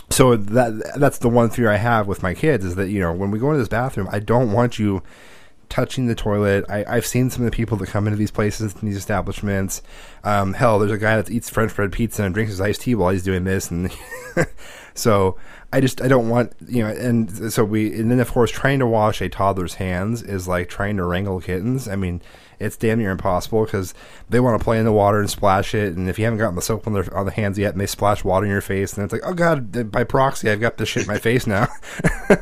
so 0.09 0.35
that 0.37 0.93
that's 0.99 1.17
the 1.17 1.29
one 1.29 1.49
fear 1.49 1.69
I 1.69 1.77
have 1.77 2.07
with 2.07 2.23
my 2.23 2.33
kids 2.33 2.63
is 2.63 2.75
that 2.75 2.89
you 2.89 2.99
know 2.99 3.13
when 3.13 3.31
we 3.31 3.39
go 3.39 3.47
into 3.49 3.59
this 3.59 3.67
bathroom, 3.67 4.07
I 4.11 4.19
don't 4.19 4.51
want 4.51 4.79
you 4.79 5.03
touching 5.69 6.07
the 6.07 6.15
toilet. 6.15 6.65
I, 6.69 6.85
I've 6.87 7.05
seen 7.05 7.29
some 7.29 7.43
of 7.43 7.51
the 7.51 7.55
people 7.55 7.77
that 7.77 7.89
come 7.89 8.07
into 8.07 8.17
these 8.17 8.31
places, 8.31 8.73
these 8.75 8.97
establishments. 8.97 9.81
Um, 10.23 10.53
hell, 10.53 10.79
there's 10.79 10.91
a 10.91 10.97
guy 10.97 11.17
that 11.17 11.29
eats 11.29 11.49
French 11.49 11.75
bread 11.75 11.91
pizza 11.91 12.23
and 12.23 12.33
drinks 12.33 12.51
his 12.51 12.61
iced 12.61 12.81
tea 12.81 12.95
while 12.95 13.11
he's 13.11 13.23
doing 13.23 13.43
this, 13.43 13.71
and 13.71 13.91
so 14.93 15.37
I 15.71 15.81
just 15.81 16.01
I 16.01 16.07
don't 16.07 16.29
want 16.29 16.53
you 16.67 16.83
know. 16.83 16.89
And 16.89 17.51
so 17.51 17.63
we 17.63 17.93
and 17.99 18.09
then 18.11 18.19
of 18.19 18.31
course 18.31 18.51
trying 18.51 18.79
to 18.79 18.87
wash 18.87 19.21
a 19.21 19.29
toddler's 19.29 19.75
hands 19.75 20.23
is 20.23 20.47
like 20.47 20.69
trying 20.69 20.97
to 20.97 21.03
wrangle 21.03 21.39
kittens. 21.41 21.87
I 21.87 21.95
mean. 21.95 22.21
It's 22.59 22.75
damn 22.75 22.97
near 22.97 23.11
impossible 23.11 23.65
because 23.65 23.93
they 24.29 24.39
want 24.39 24.59
to 24.59 24.63
play 24.63 24.79
in 24.79 24.85
the 24.85 24.91
water 24.91 25.19
and 25.19 25.29
splash 25.29 25.75
it, 25.75 25.95
and 25.95 26.09
if 26.09 26.17
you 26.17 26.25
haven't 26.25 26.39
gotten 26.39 26.55
the 26.55 26.61
soap 26.63 26.87
on 26.87 26.93
their 26.93 27.15
on 27.15 27.25
the 27.25 27.31
hands 27.31 27.59
yet, 27.59 27.73
and 27.73 27.79
they 27.79 27.85
splash 27.85 28.23
water 28.23 28.47
in 28.47 28.51
your 28.51 28.61
face, 28.61 28.93
and 28.93 29.03
it's 29.03 29.13
like, 29.13 29.21
oh 29.23 29.33
god, 29.33 29.91
by 29.91 30.03
proxy, 30.03 30.49
I've 30.49 30.59
got 30.59 30.77
this 30.77 30.89
shit 30.89 31.03
in 31.03 31.07
my 31.07 31.19
face 31.19 31.45
now. 31.45 31.67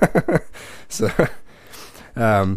so, 0.88 1.10
um, 2.16 2.56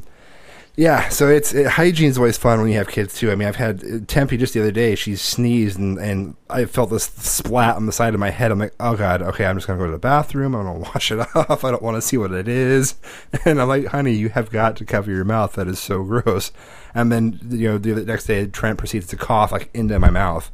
yeah, 0.79 1.09
so 1.09 1.29
it's 1.29 1.53
it, 1.53 1.67
hygiene's 1.67 2.19
always 2.19 2.39
fun 2.39 2.61
when 2.61 2.69
you 2.69 2.79
have 2.79 2.87
kids 2.87 3.13
too. 3.13 3.33
I 3.33 3.35
mean, 3.35 3.49
I've 3.49 3.57
had 3.57 3.83
uh, 3.83 3.99
Tempe 4.07 4.37
just 4.37 4.55
the 4.55 4.61
other 4.61 4.71
day. 4.71 4.95
She 4.95 5.17
sneezed 5.17 5.77
and 5.77 5.99
and 5.99 6.37
I 6.49 6.67
felt 6.67 6.91
this 6.91 7.03
splat 7.03 7.75
on 7.75 7.87
the 7.87 7.93
side 7.93 8.15
of 8.15 8.21
my 8.21 8.31
head. 8.31 8.53
I'm 8.53 8.61
like, 8.61 8.77
oh 8.79 8.95
god, 8.95 9.21
okay, 9.21 9.45
I'm 9.45 9.57
just 9.57 9.67
gonna 9.67 9.81
go 9.81 9.87
to 9.87 9.91
the 9.91 9.99
bathroom. 9.99 10.55
I'm 10.55 10.67
gonna 10.67 10.79
wash 10.95 11.11
it 11.11 11.19
off. 11.35 11.65
I 11.65 11.73
don't 11.73 11.83
want 11.83 11.97
to 11.97 12.01
see 12.01 12.17
what 12.17 12.31
it 12.31 12.47
is. 12.47 12.95
And 13.45 13.61
I'm 13.61 13.67
like, 13.67 13.87
honey, 13.87 14.13
you 14.13 14.29
have 14.29 14.51
got 14.51 14.77
to 14.77 14.85
cover 14.85 15.11
your 15.11 15.25
mouth. 15.25 15.55
That 15.55 15.67
is 15.67 15.81
so 15.81 16.05
gross. 16.05 16.53
And 16.95 17.11
then 17.11 17.41
you 17.51 17.71
know 17.71 17.79
the 17.79 18.05
next 18.05 18.27
day, 18.27 18.47
Trent 18.47 18.79
proceeds 18.79 19.09
to 19.09 19.17
cough 19.17 19.51
like 19.51 19.71
into 19.75 19.99
my 19.99 20.11
mouth, 20.11 20.49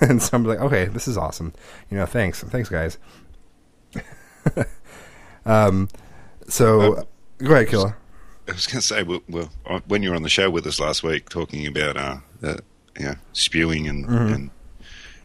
and 0.00 0.22
so 0.22 0.36
I'm 0.36 0.44
like, 0.44 0.60
okay, 0.60 0.84
this 0.84 1.08
is 1.08 1.18
awesome. 1.18 1.52
You 1.90 1.96
know, 1.96 2.06
thanks, 2.06 2.44
thanks, 2.44 2.68
guys. 2.68 2.96
um, 5.44 5.88
so 6.46 7.08
go 7.38 7.54
ahead, 7.54 7.68
Killa. 7.68 7.96
I 8.48 8.52
was 8.52 8.66
going 8.66 8.80
to 8.80 8.86
say, 8.86 9.02
well, 9.02 9.22
well, 9.28 9.50
uh, 9.66 9.80
when 9.86 10.02
you 10.02 10.10
were 10.10 10.16
on 10.16 10.22
the 10.22 10.28
show 10.28 10.50
with 10.50 10.66
us 10.66 10.80
last 10.80 11.02
week 11.02 11.28
talking 11.28 11.66
about 11.66 11.96
uh, 11.96 12.16
uh, 12.42 12.56
you 12.98 13.06
know, 13.06 13.14
spewing 13.32 13.88
and, 13.88 14.04
and 14.06 14.50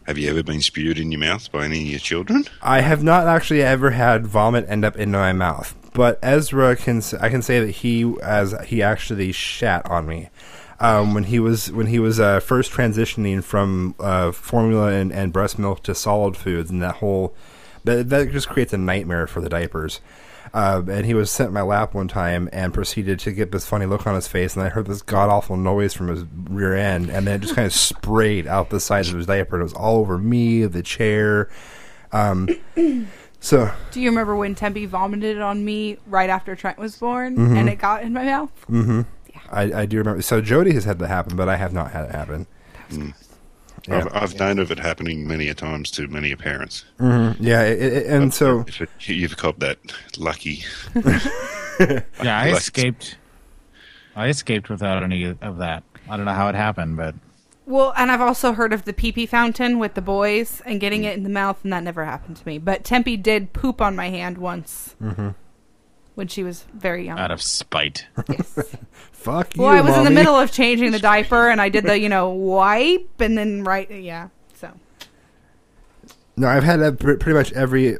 have 0.08 0.18
you 0.18 0.30
ever 0.30 0.42
been 0.42 0.62
spewed 0.62 0.98
in 0.98 1.12
your 1.12 1.20
mouth 1.20 1.52
by 1.52 1.66
any 1.66 1.82
of 1.82 1.88
your 1.88 2.00
children? 2.00 2.46
I 2.62 2.80
have 2.80 3.04
not 3.04 3.28
actually 3.28 3.62
ever 3.62 3.92
had 3.92 4.26
vomit 4.26 4.66
end 4.70 4.86
up 4.86 4.96
in 4.96 5.12
my 5.12 5.34
mouth, 5.34 5.76
but 5.94 6.18
Ezra 6.24 6.78
can 6.78 7.02
I 7.20 7.28
can 7.28 7.42
say 7.42 7.60
that 7.60 7.72
he 7.72 8.16
as 8.24 8.56
he 8.66 8.82
actually 8.82 9.34
shat 9.34 9.86
on 9.90 10.08
me. 10.08 10.30
Um, 10.80 11.14
when 11.16 11.26
he 11.26 11.40
was 11.40 11.72
when 11.72 11.88
he 11.88 12.00
was 12.00 12.20
uh, 12.20 12.40
first 12.40 12.72
transitioning 12.72 13.44
from 13.44 13.96
uh, 14.00 14.32
formula 14.32 14.94
and, 14.94 15.12
and 15.12 15.34
breast 15.34 15.60
milk 15.60 15.84
to 15.84 15.96
solid 15.96 16.38
foods, 16.38 16.70
and 16.70 16.82
that 16.82 16.96
whole 16.96 17.36
that, 17.84 18.10
that 18.10 18.32
just 18.32 18.48
creates 18.48 18.74
a 18.74 18.78
nightmare 18.78 19.28
for 19.28 19.42
the 19.42 19.50
diapers. 19.50 20.00
Uh, 20.54 20.82
and 20.90 21.06
he 21.06 21.14
was 21.14 21.30
sent 21.30 21.48
in 21.50 21.54
my 21.54 21.62
lap 21.62 21.94
one 21.94 22.08
time 22.08 22.50
and 22.54 22.74
proceeded 22.74 23.20
to 23.20 23.32
get 23.32 23.52
this 23.52 23.66
funny 23.66 23.86
look 23.86 24.08
on 24.08 24.16
his 24.16 24.28
face, 24.28 24.56
and 24.56 24.64
I 24.64 24.70
heard 24.70 24.88
this 24.88 25.02
god 25.02 25.30
awful 25.30 25.58
noise 25.58 25.94
from 25.94 26.08
his 26.08 26.24
rear 26.50 26.76
end, 26.76 27.10
and 27.10 27.28
then 27.28 27.36
it 27.36 27.40
just 27.42 27.56
kind 27.56 27.66
of 27.66 27.74
sprayed 27.74 28.48
out 28.48 28.70
the 28.70 28.80
sides 28.80 29.10
of 29.10 29.18
his 29.18 29.26
diaper. 29.28 29.56
And 29.56 29.62
it 29.62 29.64
was 29.64 29.74
all 29.74 29.98
over 29.98 30.18
me, 30.18 30.66
the 30.66 30.82
chair. 30.84 31.50
Um, 32.12 32.48
so 33.40 33.72
Do 33.92 34.02
you 34.02 34.10
remember 34.10 34.36
when 34.36 34.56
Tempe 34.56 34.86
vomited 34.86 35.40
on 35.42 35.64
me 35.66 35.98
right 36.08 36.30
after 36.30 36.56
Trent 36.56 36.78
was 36.78 36.98
born 36.98 37.36
Mm-hmm. 37.36 37.58
and 37.58 37.70
it 37.70 37.78
got 37.80 38.04
in 38.04 38.14
my 38.14 38.24
mouth? 38.24 38.52
I, 39.52 39.82
I 39.82 39.86
do 39.86 39.98
remember. 40.00 40.22
So 40.22 40.42
Jody 40.42 40.74
has 40.74 40.86
had 40.86 41.00
that 41.00 41.08
happen, 41.08 41.36
but 41.36 41.48
I 41.50 41.58
have 41.58 41.74
not 41.74 41.92
had 41.92 42.06
it 42.06 42.12
happen. 42.12 42.48
Yeah. 43.88 43.98
I've, 43.98 44.24
I've 44.24 44.40
known 44.40 44.60
of 44.60 44.72
it 44.72 44.80
happening 44.80 45.28
many 45.28 45.48
a 45.48 45.54
times 45.54 45.92
to 45.92 46.08
many 46.08 46.32
a 46.32 46.38
parents. 46.38 46.84
Mm-hmm. 47.00 47.44
Yeah, 47.44 47.64
it, 47.64 47.82
it, 47.82 48.06
and 48.08 48.34
so 48.34 48.66
If 48.68 48.82
it, 48.82 48.90
you've 49.08 49.38
caught 49.38 49.60
that 49.60 49.78
lucky, 50.18 50.64
Yeah, 51.80 52.02
I 52.24 52.52
Like- 52.52 52.62
escaped. 52.62 53.18
I 54.16 54.30
escaped 54.30 54.70
without 54.70 55.04
any 55.04 55.26
of 55.26 55.58
that. 55.58 55.84
I 56.10 56.18
don't 56.18 56.26
know 56.26 56.34
how 56.34 56.48
it 56.48 56.56
happened, 56.56 56.98
but 56.98 57.14
Well, 57.68 57.94
and 57.96 58.12
I've 58.12 58.22
also 58.22 58.54
heard 58.54 58.74
of 58.74 58.86
the 58.86 58.94
pee 58.94 59.12
pee 59.12 59.28
fountain 59.28 59.78
with 59.78 59.94
the 59.94 60.02
boys 60.02 60.62
and 60.66 60.80
getting 60.80 61.04
mm. 61.04 61.06
it 61.06 61.18
in 61.18 61.24
the 61.24 61.30
mouth, 61.30 61.60
and 61.64 61.72
that 61.72 61.84
never 61.84 62.04
happened 62.04 62.38
to 62.38 62.48
me. 62.48 62.58
But 62.58 62.84
Tempe 62.84 63.16
did 63.18 63.54
poop 63.54 63.80
on 63.80 63.96
my 63.96 64.10
hand 64.10 64.40
once 64.40 64.96
mm-hmm. 65.02 65.30
When 66.18 66.28
she 66.28 66.42
was 66.42 66.66
very 66.74 67.06
young. 67.06 67.20
out 67.20 67.30
of 67.30 67.44
spite. 67.44 68.08
Yes. 68.28 68.76
fuck 69.12 69.56
you. 69.56 69.62
Well, 69.62 69.72
I 69.72 69.82
was 69.82 69.96
in 69.96 70.04
the 70.04 70.10
middle 70.10 70.34
of 70.36 70.52
changing 70.52 70.92
the 70.92 70.98
diaper, 71.00 71.48
and 71.48 71.62
I 71.62 71.70
did 71.70 71.84
the, 71.84 72.00
you 72.00 72.10
know, 72.10 72.30
wipe, 72.32 73.22
and 73.22 73.38
then 73.38 73.64
right, 73.64 73.90
yeah. 73.92 74.30
So 74.56 74.72
No, 76.36 76.48
I've 76.48 76.64
had 76.64 76.80
that 76.80 76.98
pr- 77.00 77.14
pretty 77.14 77.38
much 77.38 77.54
every 77.54 77.98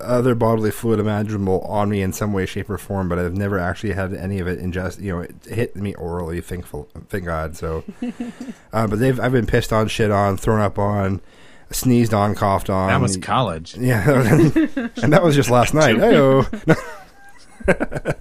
other 0.00 0.36
bodily 0.36 0.70
fluid 0.70 1.00
imaginable 1.00 1.60
on 1.62 1.88
me 1.88 2.00
in 2.00 2.12
some 2.12 2.32
way, 2.32 2.46
shape, 2.46 2.70
or 2.70 2.78
form, 2.78 3.08
but 3.08 3.18
I've 3.18 3.36
never 3.36 3.58
actually 3.58 3.92
had 3.94 4.14
any 4.14 4.38
of 4.38 4.46
it 4.46 4.60
ingest. 4.60 5.00
You 5.00 5.16
know, 5.16 5.20
it 5.22 5.34
hit 5.44 5.74
me 5.74 5.96
orally. 5.96 6.40
Thankful, 6.40 6.88
thank 7.08 7.24
God. 7.24 7.56
So, 7.56 7.82
uh, 8.72 8.86
but 8.86 9.00
they've 9.00 9.18
I've 9.18 9.32
been 9.32 9.46
pissed 9.46 9.72
on, 9.72 9.88
shit 9.88 10.12
on, 10.12 10.36
thrown 10.36 10.60
up 10.60 10.78
on, 10.78 11.20
sneezed 11.72 12.14
on, 12.14 12.36
coughed 12.36 12.70
on. 12.70 12.86
That 12.86 13.00
was 13.00 13.16
college. 13.16 13.76
yeah, 13.76 14.08
and 14.08 15.12
that 15.12 15.24
was 15.24 15.34
just 15.34 15.50
last 15.50 15.74
night. 15.74 15.96
Hey, 15.98 16.14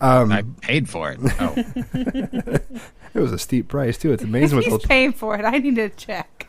Um, 0.00 0.30
I 0.30 0.42
paid 0.60 0.88
for 0.88 1.10
it. 1.10 1.18
Oh, 1.40 1.54
it 1.94 3.18
was 3.18 3.32
a 3.32 3.38
steep 3.38 3.68
price 3.68 3.96
too. 3.96 4.12
It's 4.12 4.22
amazing 4.22 4.56
what 4.56 4.64
he's 4.64 4.74
those 4.74 4.82
paying 4.86 5.12
for 5.12 5.36
it. 5.36 5.44
I 5.44 5.58
need 5.58 5.76
to 5.76 5.88
check. 5.88 6.48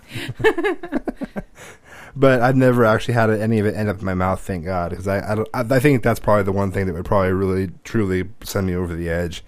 but 2.15 2.41
I've 2.41 2.55
never 2.55 2.83
actually 2.83 3.13
had 3.13 3.29
any 3.29 3.59
of 3.59 3.65
it 3.65 3.75
end 3.75 3.89
up 3.89 3.99
in 3.99 4.05
my 4.05 4.13
mouth. 4.13 4.41
Thank 4.41 4.65
God, 4.65 4.89
because 4.89 5.07
I 5.07 5.31
I, 5.31 5.35
don't, 5.35 5.47
I 5.53 5.61
I 5.61 5.79
think 5.79 6.03
that's 6.03 6.19
probably 6.19 6.43
the 6.43 6.51
one 6.51 6.71
thing 6.71 6.87
that 6.87 6.93
would 6.93 7.05
probably 7.05 7.31
really 7.31 7.71
truly 7.83 8.29
send 8.43 8.67
me 8.67 8.75
over 8.75 8.93
the 8.93 9.09
edge. 9.09 9.43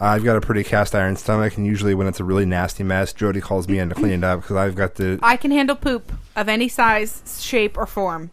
Uh, 0.00 0.06
I've 0.06 0.24
got 0.24 0.36
a 0.36 0.40
pretty 0.40 0.64
cast 0.64 0.94
iron 0.94 1.14
stomach, 1.16 1.56
and 1.56 1.66
usually 1.66 1.94
when 1.94 2.06
it's 2.06 2.20
a 2.20 2.24
really 2.24 2.46
nasty 2.46 2.82
mess, 2.82 3.12
Jody 3.12 3.40
calls 3.40 3.68
me 3.68 3.78
in 3.78 3.90
to 3.90 3.94
clean 3.94 4.12
it 4.12 4.24
up 4.24 4.40
because 4.40 4.56
I've 4.56 4.74
got 4.74 4.94
the 4.94 5.18
I 5.22 5.36
can 5.36 5.50
handle 5.50 5.76
poop 5.76 6.12
of 6.34 6.48
any 6.48 6.68
size, 6.68 7.40
shape, 7.42 7.76
or 7.76 7.86
form. 7.86 8.30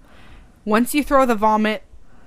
Once 0.63 0.95
you 0.95 1.03
throw 1.03 1.25
the 1.25 1.35
vomit 1.35 1.83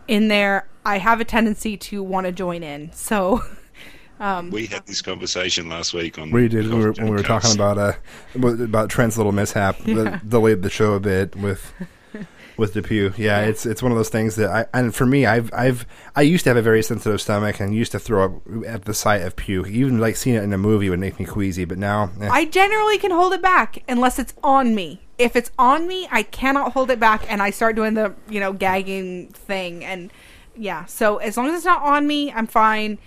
in 0.06 0.28
there, 0.28 0.68
I 0.84 0.98
have 0.98 1.20
a 1.20 1.24
tendency 1.24 1.76
to 1.78 2.02
want 2.02 2.26
to 2.26 2.32
join 2.32 2.62
in. 2.62 2.92
So, 2.92 3.42
um, 4.20 4.50
we 4.50 4.66
had 4.66 4.86
this 4.86 5.02
conversation 5.02 5.68
last 5.68 5.94
week 5.94 6.18
on. 6.18 6.30
we 6.30 6.48
did 6.48 6.68
when 6.68 6.78
we 6.78 6.84
were, 6.84 6.92
when 6.92 7.06
we 7.06 7.12
were 7.12 7.22
talking 7.22 7.52
about 7.52 7.78
uh 7.78 7.92
about- 8.34 8.60
about 8.60 8.90
Trent's 8.90 9.16
little 9.16 9.32
mishap 9.32 9.78
that 9.78 10.28
delayed 10.28 10.62
the 10.62 10.70
show 10.70 10.94
a 10.94 11.00
bit 11.00 11.34
with 11.36 11.72
with 12.56 12.74
Depew. 12.74 13.12
Yeah, 13.16 13.40
it's 13.40 13.66
it's 13.66 13.82
one 13.82 13.90
of 13.92 13.98
those 13.98 14.10
things 14.10 14.36
that 14.36 14.50
I 14.50 14.66
and 14.78 14.94
for 14.94 15.06
me, 15.06 15.26
I've 15.26 15.52
I've 15.52 15.86
I 16.14 16.22
used 16.22 16.44
to 16.44 16.50
have 16.50 16.56
a 16.56 16.62
very 16.62 16.82
sensitive 16.82 17.20
stomach 17.20 17.60
and 17.60 17.74
used 17.74 17.92
to 17.92 17.98
throw 17.98 18.24
up 18.26 18.64
at 18.66 18.84
the 18.84 18.94
sight 18.94 19.22
of 19.22 19.34
puke. 19.36 19.68
Even 19.68 19.98
like 19.98 20.16
seeing 20.16 20.36
it 20.36 20.42
in 20.44 20.52
a 20.52 20.58
movie 20.58 20.88
would 20.90 21.00
make 21.00 21.18
me 21.18 21.26
queasy, 21.26 21.64
but 21.64 21.78
now 21.78 22.10
eh. 22.20 22.28
I 22.30 22.44
generally 22.44 22.98
can 22.98 23.10
hold 23.10 23.32
it 23.32 23.42
back 23.42 23.82
unless 23.88 24.18
it's 24.18 24.34
on 24.42 24.74
me. 24.74 25.00
If 25.18 25.36
it's 25.36 25.50
on 25.58 25.86
me, 25.86 26.08
I 26.10 26.24
cannot 26.24 26.72
hold 26.72 26.90
it 26.90 26.98
back, 26.98 27.24
and 27.30 27.40
I 27.42 27.50
start 27.50 27.74
doing 27.76 27.94
the 27.94 28.14
you 28.28 28.38
know 28.40 28.52
gagging 28.52 29.28
thing. 29.28 29.84
And 29.84 30.12
yeah, 30.56 30.84
so 30.86 31.18
as 31.18 31.36
long 31.36 31.48
as 31.48 31.54
it's 31.54 31.64
not 31.64 31.82
on 31.82 32.06
me, 32.06 32.32
I'm 32.32 32.46
fine. 32.46 32.98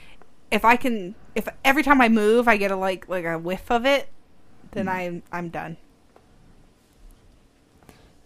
If 0.52 0.64
I 0.66 0.76
can, 0.76 1.16
if 1.36 1.48
every 1.66 1.84
time 1.84 2.02
I 2.02 2.10
move, 2.10 2.48
I 2.48 2.58
get 2.58 2.72
a 2.72 2.76
like 2.76 3.08
like 3.10 3.26
a 3.26 3.38
whiff 3.38 3.70
of 3.72 3.86
it, 3.86 4.10
then 4.72 4.88
I'm 4.88 5.24
I'm 5.32 5.50
done. 5.50 5.78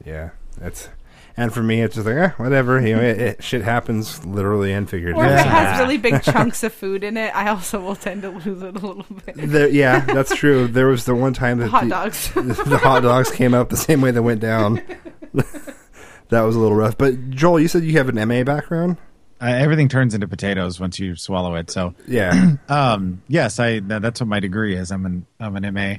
Yeah, 0.04 0.32
that's 0.58 0.90
and 1.38 1.54
for 1.54 1.64
me, 1.64 1.82
it's 1.82 1.96
just 1.96 2.06
like 2.06 2.16
eh, 2.16 2.30
whatever. 2.38 2.86
You 2.86 2.96
know, 2.96 3.02
it, 3.02 3.22
it, 3.22 3.44
shit 3.44 3.62
happens 3.62 4.26
literally 4.26 4.74
and 4.74 4.86
Or 4.86 4.90
figuratively. 4.90 5.28
if 5.28 5.40
it 5.40 5.46
has 5.46 5.80
really 5.80 5.98
big 5.98 6.22
chunks 6.24 6.64
of 6.64 6.74
food 6.74 7.04
in 7.04 7.16
it, 7.18 7.34
I 7.36 7.50
also 7.50 7.80
will 7.80 7.96
tend 7.96 8.24
to 8.24 8.30
lose 8.30 8.62
it 8.62 8.76
a 8.76 8.80
little 8.86 9.06
bit. 9.26 9.36
There- 9.38 9.70
yeah, 9.70 10.02
that's 10.02 10.36
true. 10.36 10.68
There 10.68 10.88
was 10.88 11.06
the 11.06 11.16
one 11.16 11.34
time 11.34 11.60
that 11.60 11.70
Hot 11.70 11.84
the, 11.84 11.90
dogs. 11.90 12.34
the 12.34 12.78
hot 12.78 13.04
dogs 13.04 13.32
came 13.32 13.54
up 13.54 13.70
the 13.70 13.78
same 13.78 14.02
way 14.02 14.12
they 14.12 14.20
went 14.20 14.42
down. 14.42 14.82
that 15.34 16.42
was 16.42 16.56
a 16.56 16.60
little 16.60 16.76
rough. 16.76 16.98
But 16.98 17.30
Joel, 17.30 17.60
you 17.62 17.68
said 17.68 17.84
you 17.84 17.98
have 17.98 18.10
an 18.10 18.28
MA 18.28 18.44
background. 18.44 18.98
Uh, 19.42 19.46
everything 19.46 19.90
turns 19.90 20.14
into 20.14 20.28
potatoes 20.28 20.80
once 20.80 21.00
you 21.00 21.16
swallow 21.16 21.56
it. 21.56 21.72
So, 21.72 21.96
Yeah, 22.08 22.56
um, 22.70 23.22
yes, 23.28 23.60
I 23.60 23.80
that's 23.80 24.22
what 24.22 24.28
my 24.28 24.40
degree 24.40 24.76
is. 24.76 24.92
I'm 24.92 25.06
an 25.06 25.26
I'm 25.40 25.56
an 25.56 25.74
MA. 25.74 25.96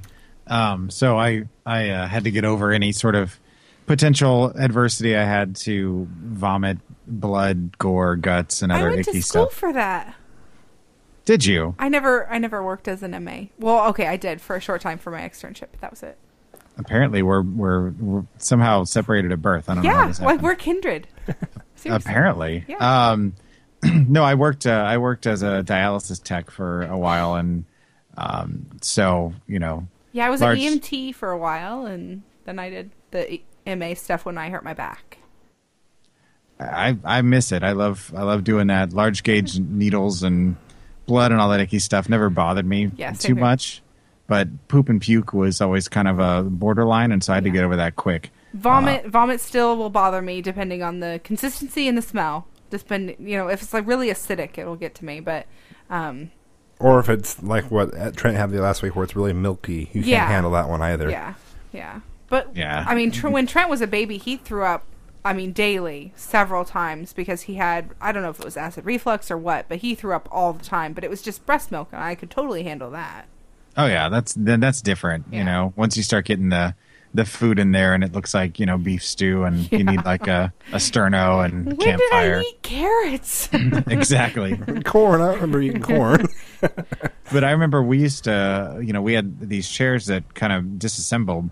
Um, 0.47 0.90
so 0.90 1.19
I 1.19 1.44
I 1.66 1.90
uh, 1.90 2.06
had 2.06 2.24
to 2.24 2.31
get 2.31 2.44
over 2.44 2.73
any 2.73 2.93
sort 2.93 3.14
of 3.14 3.39
potential 3.86 4.47
adversity 4.56 5.16
I 5.16 5.24
had 5.24 5.56
to 5.56 6.06
vomit 6.10 6.78
blood, 7.06 7.77
gore, 7.78 8.16
guts, 8.16 8.62
and 8.62 8.70
other 8.70 8.78
I 8.78 8.82
other 8.82 8.97
went 8.97 9.09
icky 9.09 9.19
to 9.19 9.23
school 9.27 9.47
stuff. 9.47 9.59
for 9.59 9.73
that. 9.73 10.14
Did 11.24 11.44
you? 11.44 11.74
I 11.78 11.89
never 11.89 12.28
I 12.28 12.39
never 12.39 12.62
worked 12.62 12.89
as 12.89 13.02
an 13.02 13.12
MA. 13.24 13.44
Well, 13.59 13.89
okay, 13.90 14.06
I 14.06 14.16
did 14.16 14.40
for 14.40 14.56
a 14.56 14.60
short 14.60 14.81
time 14.81 14.98
for 14.98 15.10
my 15.10 15.20
externship, 15.20 15.69
but 15.73 15.81
that 15.81 15.90
was 15.90 16.02
it. 16.02 16.19
Apparently, 16.78 17.22
we're 17.22 17.42
we're, 17.42 17.90
we're 17.90 18.24
somehow 18.38 18.84
separated 18.84 19.30
at 19.32 19.42
birth. 19.42 19.68
I 19.68 19.74
don't 19.74 19.84
know. 19.84 19.90
Yeah, 19.90 20.12
like 20.20 20.40
we're 20.40 20.54
kindred. 20.54 21.06
Seriously. 21.76 21.90
Apparently. 22.10 22.64
Yeah. 22.68 23.10
Um, 23.10 23.34
no, 23.84 24.22
I 24.24 24.34
worked. 24.34 24.66
Uh, 24.66 24.70
I 24.70 24.98
worked 24.98 25.26
as 25.26 25.42
a 25.42 25.62
dialysis 25.64 26.22
tech 26.22 26.50
for 26.50 26.82
a 26.84 26.96
while, 26.96 27.34
and 27.34 27.64
um, 28.16 28.66
so 28.80 29.34
you 29.46 29.58
know, 29.58 29.86
Yeah, 30.12 30.26
I 30.26 30.30
was 30.30 30.40
large- 30.40 30.58
an 30.60 30.78
EMT 30.80 31.14
for 31.14 31.30
a 31.30 31.38
while, 31.38 31.84
and 31.86 32.22
then 32.44 32.58
I 32.58 32.70
did 32.70 32.90
the 33.10 33.40
MA 33.66 33.94
stuff 33.94 34.24
when 34.24 34.38
I 34.38 34.48
hurt 34.50 34.64
my 34.64 34.74
back. 34.74 35.18
I 36.60 36.96
I 37.04 37.22
miss 37.22 37.50
it. 37.52 37.62
I 37.62 37.72
love 37.72 38.12
I 38.16 38.22
love 38.22 38.44
doing 38.44 38.68
that. 38.68 38.92
Large 38.92 39.24
gauge 39.24 39.58
needles 39.58 40.22
and 40.22 40.56
blood 41.06 41.32
and 41.32 41.40
all 41.40 41.50
that 41.50 41.60
icky 41.60 41.80
stuff 41.80 42.08
never 42.08 42.30
bothered 42.30 42.64
me 42.66 42.90
Yeah, 42.96 43.10
too 43.10 43.16
same 43.18 43.36
here. 43.36 43.44
much. 43.44 43.81
But 44.32 44.48
poop 44.68 44.88
and 44.88 44.98
puke 44.98 45.34
was 45.34 45.60
always 45.60 45.88
kind 45.88 46.09
of 46.09 46.18
a 46.18 46.42
borderline, 46.48 47.12
and 47.12 47.22
so 47.22 47.34
I 47.34 47.36
had 47.36 47.44
to 47.44 47.50
get 47.50 47.64
over 47.64 47.76
that 47.76 47.96
quick. 47.96 48.30
Vomit, 48.54 49.04
vomit 49.06 49.42
still 49.42 49.76
will 49.76 49.90
bother 49.90 50.22
me 50.22 50.40
depending 50.40 50.82
on 50.82 51.00
the 51.00 51.20
consistency 51.22 51.86
and 51.86 51.98
the 51.98 52.02
smell. 52.02 52.46
Depend, 52.70 53.14
you 53.18 53.36
know, 53.36 53.48
if 53.48 53.60
it's 53.60 53.74
like 53.74 53.86
really 53.86 54.09
acidic, 54.09 54.56
it'll 54.56 54.76
get 54.76 54.94
to 54.94 55.04
me. 55.04 55.20
But 55.20 55.46
um, 55.90 56.30
or 56.78 56.98
if 56.98 57.10
it's 57.10 57.42
like 57.42 57.70
what 57.70 57.94
uh, 57.94 58.10
Trent 58.12 58.38
had 58.38 58.50
the 58.52 58.62
last 58.62 58.80
week, 58.80 58.96
where 58.96 59.04
it's 59.04 59.14
really 59.14 59.34
milky, 59.34 59.90
you 59.92 60.00
Yeah. 60.00 60.20
can't 60.20 60.30
handle 60.30 60.52
that 60.52 60.66
one 60.66 60.80
either. 60.80 61.10
yeah, 61.10 61.34
yeah. 61.70 62.00
But 62.30 62.56
Yeah. 62.56 62.86
I 62.88 62.94
mean, 62.94 63.10
tr- 63.10 63.28
when 63.28 63.46
Trent 63.46 63.68
was 63.68 63.82
a 63.82 63.86
baby, 63.86 64.16
he 64.16 64.38
threw 64.38 64.64
up. 64.64 64.84
I 65.26 65.34
mean, 65.34 65.52
daily, 65.52 66.14
several 66.16 66.64
times 66.64 67.12
because 67.12 67.42
he 67.42 67.56
had 67.56 67.90
I 68.00 68.12
don't 68.12 68.22
know 68.22 68.30
if 68.30 68.38
it 68.40 68.46
was 68.46 68.56
acid 68.56 68.86
reflux 68.86 69.30
or 69.30 69.36
what, 69.36 69.68
but 69.68 69.80
he 69.80 69.94
threw 69.94 70.14
up 70.14 70.26
all 70.32 70.54
the 70.54 70.64
time. 70.64 70.94
But 70.94 71.04
it 71.04 71.10
was 71.10 71.20
just 71.20 71.44
breast 71.44 71.70
milk, 71.70 71.90
and 71.92 72.02
I 72.02 72.14
could 72.14 72.30
totally 72.30 72.62
handle 72.62 72.90
that. 72.92 73.26
Oh 73.76 73.86
yeah, 73.86 74.08
that's 74.08 74.34
then 74.34 74.60
that's 74.60 74.82
different. 74.82 75.26
Yeah. 75.30 75.38
You 75.38 75.44
know, 75.44 75.72
once 75.76 75.96
you 75.96 76.02
start 76.02 76.24
getting 76.26 76.48
the 76.50 76.74
the 77.14 77.24
food 77.26 77.58
in 77.58 77.72
there, 77.72 77.92
and 77.94 78.02
it 78.02 78.12
looks 78.12 78.32
like 78.34 78.58
you 78.58 78.66
know 78.66 78.78
beef 78.78 79.04
stew, 79.04 79.44
and 79.44 79.70
you 79.72 79.84
need 79.84 80.04
like 80.04 80.26
a 80.28 80.52
a 80.72 80.76
sterno 80.76 81.44
and 81.44 81.66
When 81.66 81.76
campfire. 81.76 82.38
did 82.40 82.46
I 82.46 82.48
eat 82.50 82.62
carrots? 82.62 83.48
exactly. 83.86 84.56
Corn, 84.84 85.20
I 85.20 85.34
remember 85.34 85.60
eating 85.60 85.82
corn. 85.82 86.26
But 86.60 87.44
I 87.44 87.50
remember 87.50 87.82
we 87.82 87.98
used 87.98 88.24
to, 88.24 88.78
you 88.82 88.92
know, 88.92 89.00
we 89.02 89.14
had 89.14 89.40
these 89.48 89.68
chairs 89.68 90.06
that 90.06 90.34
kind 90.34 90.52
of 90.52 90.78
disassembled 90.78 91.50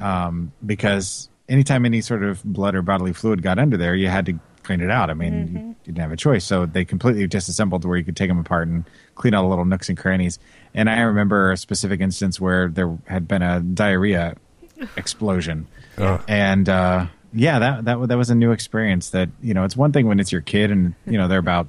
um, 0.00 0.52
because 0.64 1.28
anytime 1.48 1.84
any 1.84 2.00
sort 2.00 2.22
of 2.22 2.42
blood 2.44 2.74
or 2.74 2.82
bodily 2.82 3.12
fluid 3.12 3.42
got 3.42 3.58
under 3.58 3.76
there, 3.76 3.94
you 3.94 4.08
had 4.08 4.26
to 4.26 4.38
clean 4.62 4.80
it 4.80 4.90
out. 4.90 5.10
I 5.10 5.14
mean, 5.14 5.32
Mm-hmm. 5.48 5.56
you 5.68 5.74
didn't 5.84 5.98
have 5.98 6.12
a 6.12 6.16
choice. 6.16 6.44
So 6.44 6.66
they 6.66 6.84
completely 6.84 7.26
disassembled 7.26 7.84
where 7.84 7.96
you 7.96 8.04
could 8.04 8.16
take 8.16 8.28
them 8.28 8.38
apart 8.38 8.68
and 8.68 8.84
clean 9.14 9.32
all 9.34 9.42
the 9.44 9.48
little 9.48 9.64
nooks 9.64 9.88
and 9.88 9.96
crannies. 9.96 10.38
And 10.78 10.88
I 10.88 11.00
remember 11.00 11.50
a 11.50 11.56
specific 11.56 12.00
instance 12.00 12.40
where 12.40 12.68
there 12.68 12.96
had 13.08 13.26
been 13.26 13.42
a 13.42 13.58
diarrhea 13.58 14.36
explosion. 14.96 15.66
And 16.28 16.68
uh, 16.68 17.06
yeah, 17.32 17.58
that 17.58 17.84
that 17.86 18.08
that 18.10 18.16
was 18.16 18.30
a 18.30 18.36
new 18.36 18.52
experience. 18.52 19.10
That 19.10 19.30
you 19.42 19.52
know, 19.52 19.64
it's 19.64 19.76
one 19.76 19.90
thing 19.90 20.06
when 20.06 20.20
it's 20.20 20.30
your 20.30 20.42
kid 20.42 20.70
and 20.70 20.94
you 21.06 21.18
know 21.18 21.26
they're 21.26 21.40
about 21.40 21.66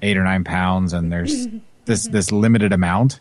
eight 0.00 0.16
or 0.16 0.22
nine 0.22 0.44
pounds, 0.44 0.92
and 0.92 1.10
there's 1.10 1.48
this 1.84 2.06
this 2.06 2.30
limited 2.30 2.72
amount. 2.72 3.18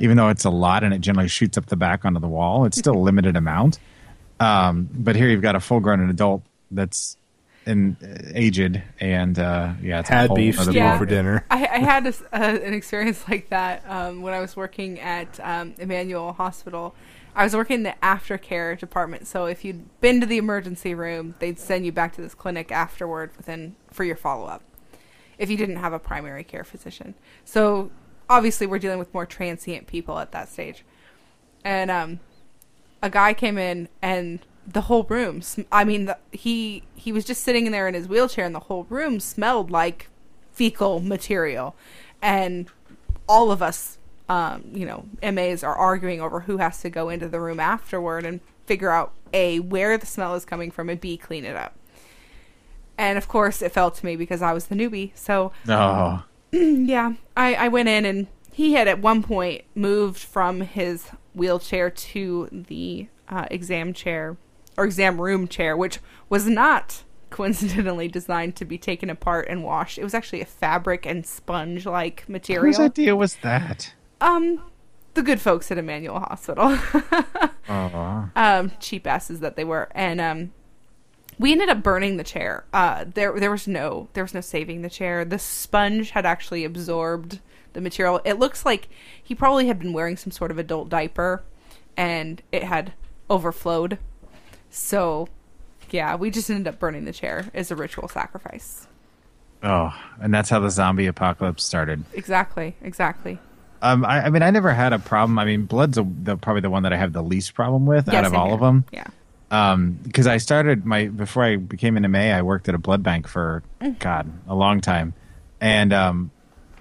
Even 0.00 0.18
though 0.18 0.28
it's 0.28 0.44
a 0.44 0.50
lot 0.50 0.84
and 0.84 0.92
it 0.92 1.00
generally 1.00 1.30
shoots 1.30 1.56
up 1.56 1.64
the 1.66 1.76
back 1.76 2.04
onto 2.04 2.20
the 2.20 2.28
wall, 2.28 2.66
it's 2.66 2.76
still 2.76 2.94
a 2.94 2.98
limited 2.98 3.34
amount. 3.34 3.78
Um, 4.38 4.90
but 4.92 5.16
here 5.16 5.28
you've 5.30 5.40
got 5.40 5.56
a 5.56 5.60
full 5.60 5.80
grown 5.80 6.06
adult 6.10 6.42
that's 6.70 7.16
in 7.66 7.96
uh, 8.02 8.32
aged 8.34 8.82
and 9.00 9.38
uh, 9.38 9.72
yeah, 9.82 10.00
it's 10.00 10.08
Had 10.08 10.28
whole 10.28 10.36
beef 10.36 10.60
stew 10.60 10.72
Yeah. 10.72 10.98
for 10.98 11.06
dinner. 11.06 11.44
I, 11.50 11.66
I 11.66 11.78
had 11.78 12.04
a 12.06 12.08
s 12.08 12.22
uh, 12.32 12.36
an 12.36 12.74
experience 12.74 13.24
like 13.28 13.48
that 13.50 13.82
um, 13.88 14.22
when 14.22 14.34
I 14.34 14.40
was 14.40 14.56
working 14.56 15.00
at 15.00 15.40
um, 15.42 15.74
Emanuel 15.78 16.32
Hospital. 16.32 16.94
I 17.36 17.42
was 17.42 17.56
working 17.56 17.78
in 17.78 17.82
the 17.82 17.96
aftercare 18.00 18.78
department, 18.78 19.26
so 19.26 19.46
if 19.46 19.64
you'd 19.64 20.00
been 20.00 20.20
to 20.20 20.26
the 20.26 20.36
emergency 20.38 20.94
room, 20.94 21.34
they'd 21.40 21.58
send 21.58 21.84
you 21.84 21.90
back 21.90 22.14
to 22.14 22.22
this 22.22 22.32
clinic 22.32 22.70
afterward 22.70 23.32
within 23.36 23.74
for 23.90 24.04
your 24.04 24.14
follow 24.14 24.46
up. 24.46 24.62
If 25.36 25.50
you 25.50 25.56
didn't 25.56 25.76
have 25.76 25.92
a 25.92 25.98
primary 25.98 26.44
care 26.44 26.62
physician, 26.62 27.14
so 27.44 27.90
obviously 28.30 28.68
we're 28.68 28.78
dealing 28.78 29.00
with 29.00 29.12
more 29.12 29.26
transient 29.26 29.88
people 29.88 30.20
at 30.20 30.30
that 30.30 30.48
stage, 30.48 30.84
and 31.64 31.90
um, 31.90 32.20
a 33.02 33.10
guy 33.10 33.34
came 33.34 33.58
in 33.58 33.88
and 34.00 34.38
the 34.66 34.82
whole 34.82 35.04
room 35.04 35.42
i 35.70 35.84
mean 35.84 36.06
the, 36.06 36.16
he 36.32 36.82
he 36.94 37.12
was 37.12 37.24
just 37.24 37.42
sitting 37.42 37.66
in 37.66 37.72
there 37.72 37.86
in 37.86 37.94
his 37.94 38.08
wheelchair 38.08 38.46
and 38.46 38.54
the 38.54 38.60
whole 38.60 38.86
room 38.88 39.20
smelled 39.20 39.70
like 39.70 40.08
fecal 40.54 41.00
material. 41.00 41.74
And 42.22 42.68
all 43.28 43.50
of 43.50 43.60
us 43.60 43.98
um, 44.26 44.64
you 44.72 44.86
know 44.86 45.06
mas 45.22 45.62
are 45.62 45.74
arguing 45.74 46.18
over 46.18 46.40
who 46.40 46.56
has 46.56 46.80
to 46.80 46.88
go 46.88 47.10
into 47.10 47.28
the 47.28 47.40
room 47.40 47.60
afterward 47.60 48.24
and 48.24 48.40
figure 48.64 48.90
out 48.90 49.12
a 49.34 49.60
where 49.60 49.98
the 49.98 50.06
smell 50.06 50.34
is 50.34 50.46
coming 50.46 50.70
from 50.70 50.88
and 50.88 51.00
b 51.00 51.18
clean 51.18 51.44
it 51.44 51.56
up. 51.56 51.74
And 52.96 53.18
of 53.18 53.28
course 53.28 53.60
it 53.60 53.72
fell 53.72 53.90
to 53.90 54.06
me 54.06 54.16
because 54.16 54.40
i 54.40 54.54
was 54.54 54.68
the 54.68 54.74
newbie 54.74 55.10
so 55.14 55.52
Oh, 55.68 56.24
yeah, 56.52 57.14
I, 57.36 57.54
I 57.54 57.68
went 57.68 57.88
in 57.90 58.06
and 58.06 58.28
he 58.50 58.72
had 58.74 58.88
at 58.88 59.00
one 59.00 59.22
point 59.22 59.64
moved 59.74 60.20
from 60.20 60.62
his 60.62 61.08
wheelchair 61.34 61.90
to 61.90 62.48
the 62.50 63.08
uh, 63.28 63.46
exam 63.50 63.92
chair 63.92 64.36
or 64.76 64.84
exam 64.84 65.20
room 65.20 65.48
chair, 65.48 65.76
which 65.76 65.98
was 66.28 66.46
not 66.48 67.02
coincidentally 67.30 68.08
designed 68.08 68.54
to 68.56 68.64
be 68.64 68.78
taken 68.78 69.10
apart 69.10 69.46
and 69.48 69.64
washed. 69.64 69.98
It 69.98 70.04
was 70.04 70.14
actually 70.14 70.40
a 70.40 70.46
fabric 70.46 71.04
and 71.04 71.26
sponge 71.26 71.84
like 71.86 72.28
material. 72.28 72.66
whose 72.66 72.78
idea 72.78 73.16
was 73.16 73.36
that? 73.42 73.92
Um, 74.20 74.62
the 75.14 75.22
good 75.22 75.40
folks 75.40 75.70
at 75.70 75.78
Emanuel 75.78 76.20
Hospital. 76.20 76.78
Oh, 77.66 78.28
um, 78.36 78.72
cheap 78.78 79.06
asses 79.06 79.40
that 79.40 79.56
they 79.56 79.64
were, 79.64 79.88
and 79.94 80.20
um, 80.20 80.52
we 81.38 81.50
ended 81.50 81.70
up 81.70 81.82
burning 81.82 82.18
the 82.18 82.24
chair. 82.24 82.64
Uh, 82.74 83.06
there 83.14 83.40
there 83.40 83.50
was 83.50 83.66
no 83.66 84.08
there 84.12 84.22
was 84.22 84.34
no 84.34 84.42
saving 84.42 84.82
the 84.82 84.90
chair. 84.90 85.24
The 85.24 85.38
sponge 85.38 86.10
had 86.10 86.26
actually 86.26 86.62
absorbed 86.64 87.40
the 87.72 87.80
material. 87.80 88.20
It 88.22 88.38
looks 88.38 88.66
like 88.66 88.90
he 89.22 89.34
probably 89.34 89.66
had 89.66 89.78
been 89.78 89.94
wearing 89.94 90.18
some 90.18 90.30
sort 90.30 90.50
of 90.50 90.58
adult 90.58 90.90
diaper, 90.90 91.42
and 91.96 92.42
it 92.52 92.64
had 92.64 92.92
overflowed. 93.30 93.98
So, 94.76 95.28
yeah, 95.90 96.16
we 96.16 96.30
just 96.30 96.50
ended 96.50 96.66
up 96.66 96.80
burning 96.80 97.04
the 97.04 97.12
chair 97.12 97.48
as 97.54 97.70
a 97.70 97.76
ritual 97.76 98.08
sacrifice. 98.08 98.88
oh, 99.62 99.94
and 100.20 100.34
that's 100.34 100.50
how 100.50 100.58
the 100.58 100.68
zombie 100.70 101.06
apocalypse 101.06 101.62
started. 101.64 102.02
Exactly, 102.12 102.74
exactly. 102.82 103.38
Um, 103.82 104.04
I, 104.04 104.24
I 104.26 104.30
mean, 104.30 104.42
I 104.42 104.50
never 104.50 104.72
had 104.72 104.92
a 104.92 104.98
problem. 104.98 105.38
I 105.38 105.44
mean, 105.44 105.66
blood's 105.66 105.96
a, 105.96 106.02
the, 106.22 106.36
probably 106.36 106.62
the 106.62 106.70
one 106.70 106.82
that 106.82 106.92
I 106.92 106.96
have 106.96 107.12
the 107.12 107.22
least 107.22 107.54
problem 107.54 107.86
with 107.86 108.08
Yeah, 108.08 108.18
out 108.18 108.24
of 108.24 108.34
all 108.34 108.46
here. 108.46 108.54
of 108.54 108.60
them. 108.60 108.84
Yeah. 108.92 109.06
Um, 109.50 109.92
because 110.02 110.26
I 110.26 110.38
started 110.38 110.84
my 110.84 111.06
before 111.06 111.44
I 111.44 111.56
became 111.56 111.96
an 111.96 112.10
MA, 112.10 112.18
I 112.34 112.42
worked 112.42 112.68
at 112.68 112.74
a 112.74 112.78
blood 112.78 113.02
bank 113.04 113.28
for 113.28 113.62
Mm. 113.80 113.98
God 114.00 114.32
a 114.48 114.54
long 114.54 114.80
time, 114.80 115.14
and 115.60 115.92
um, 115.92 116.30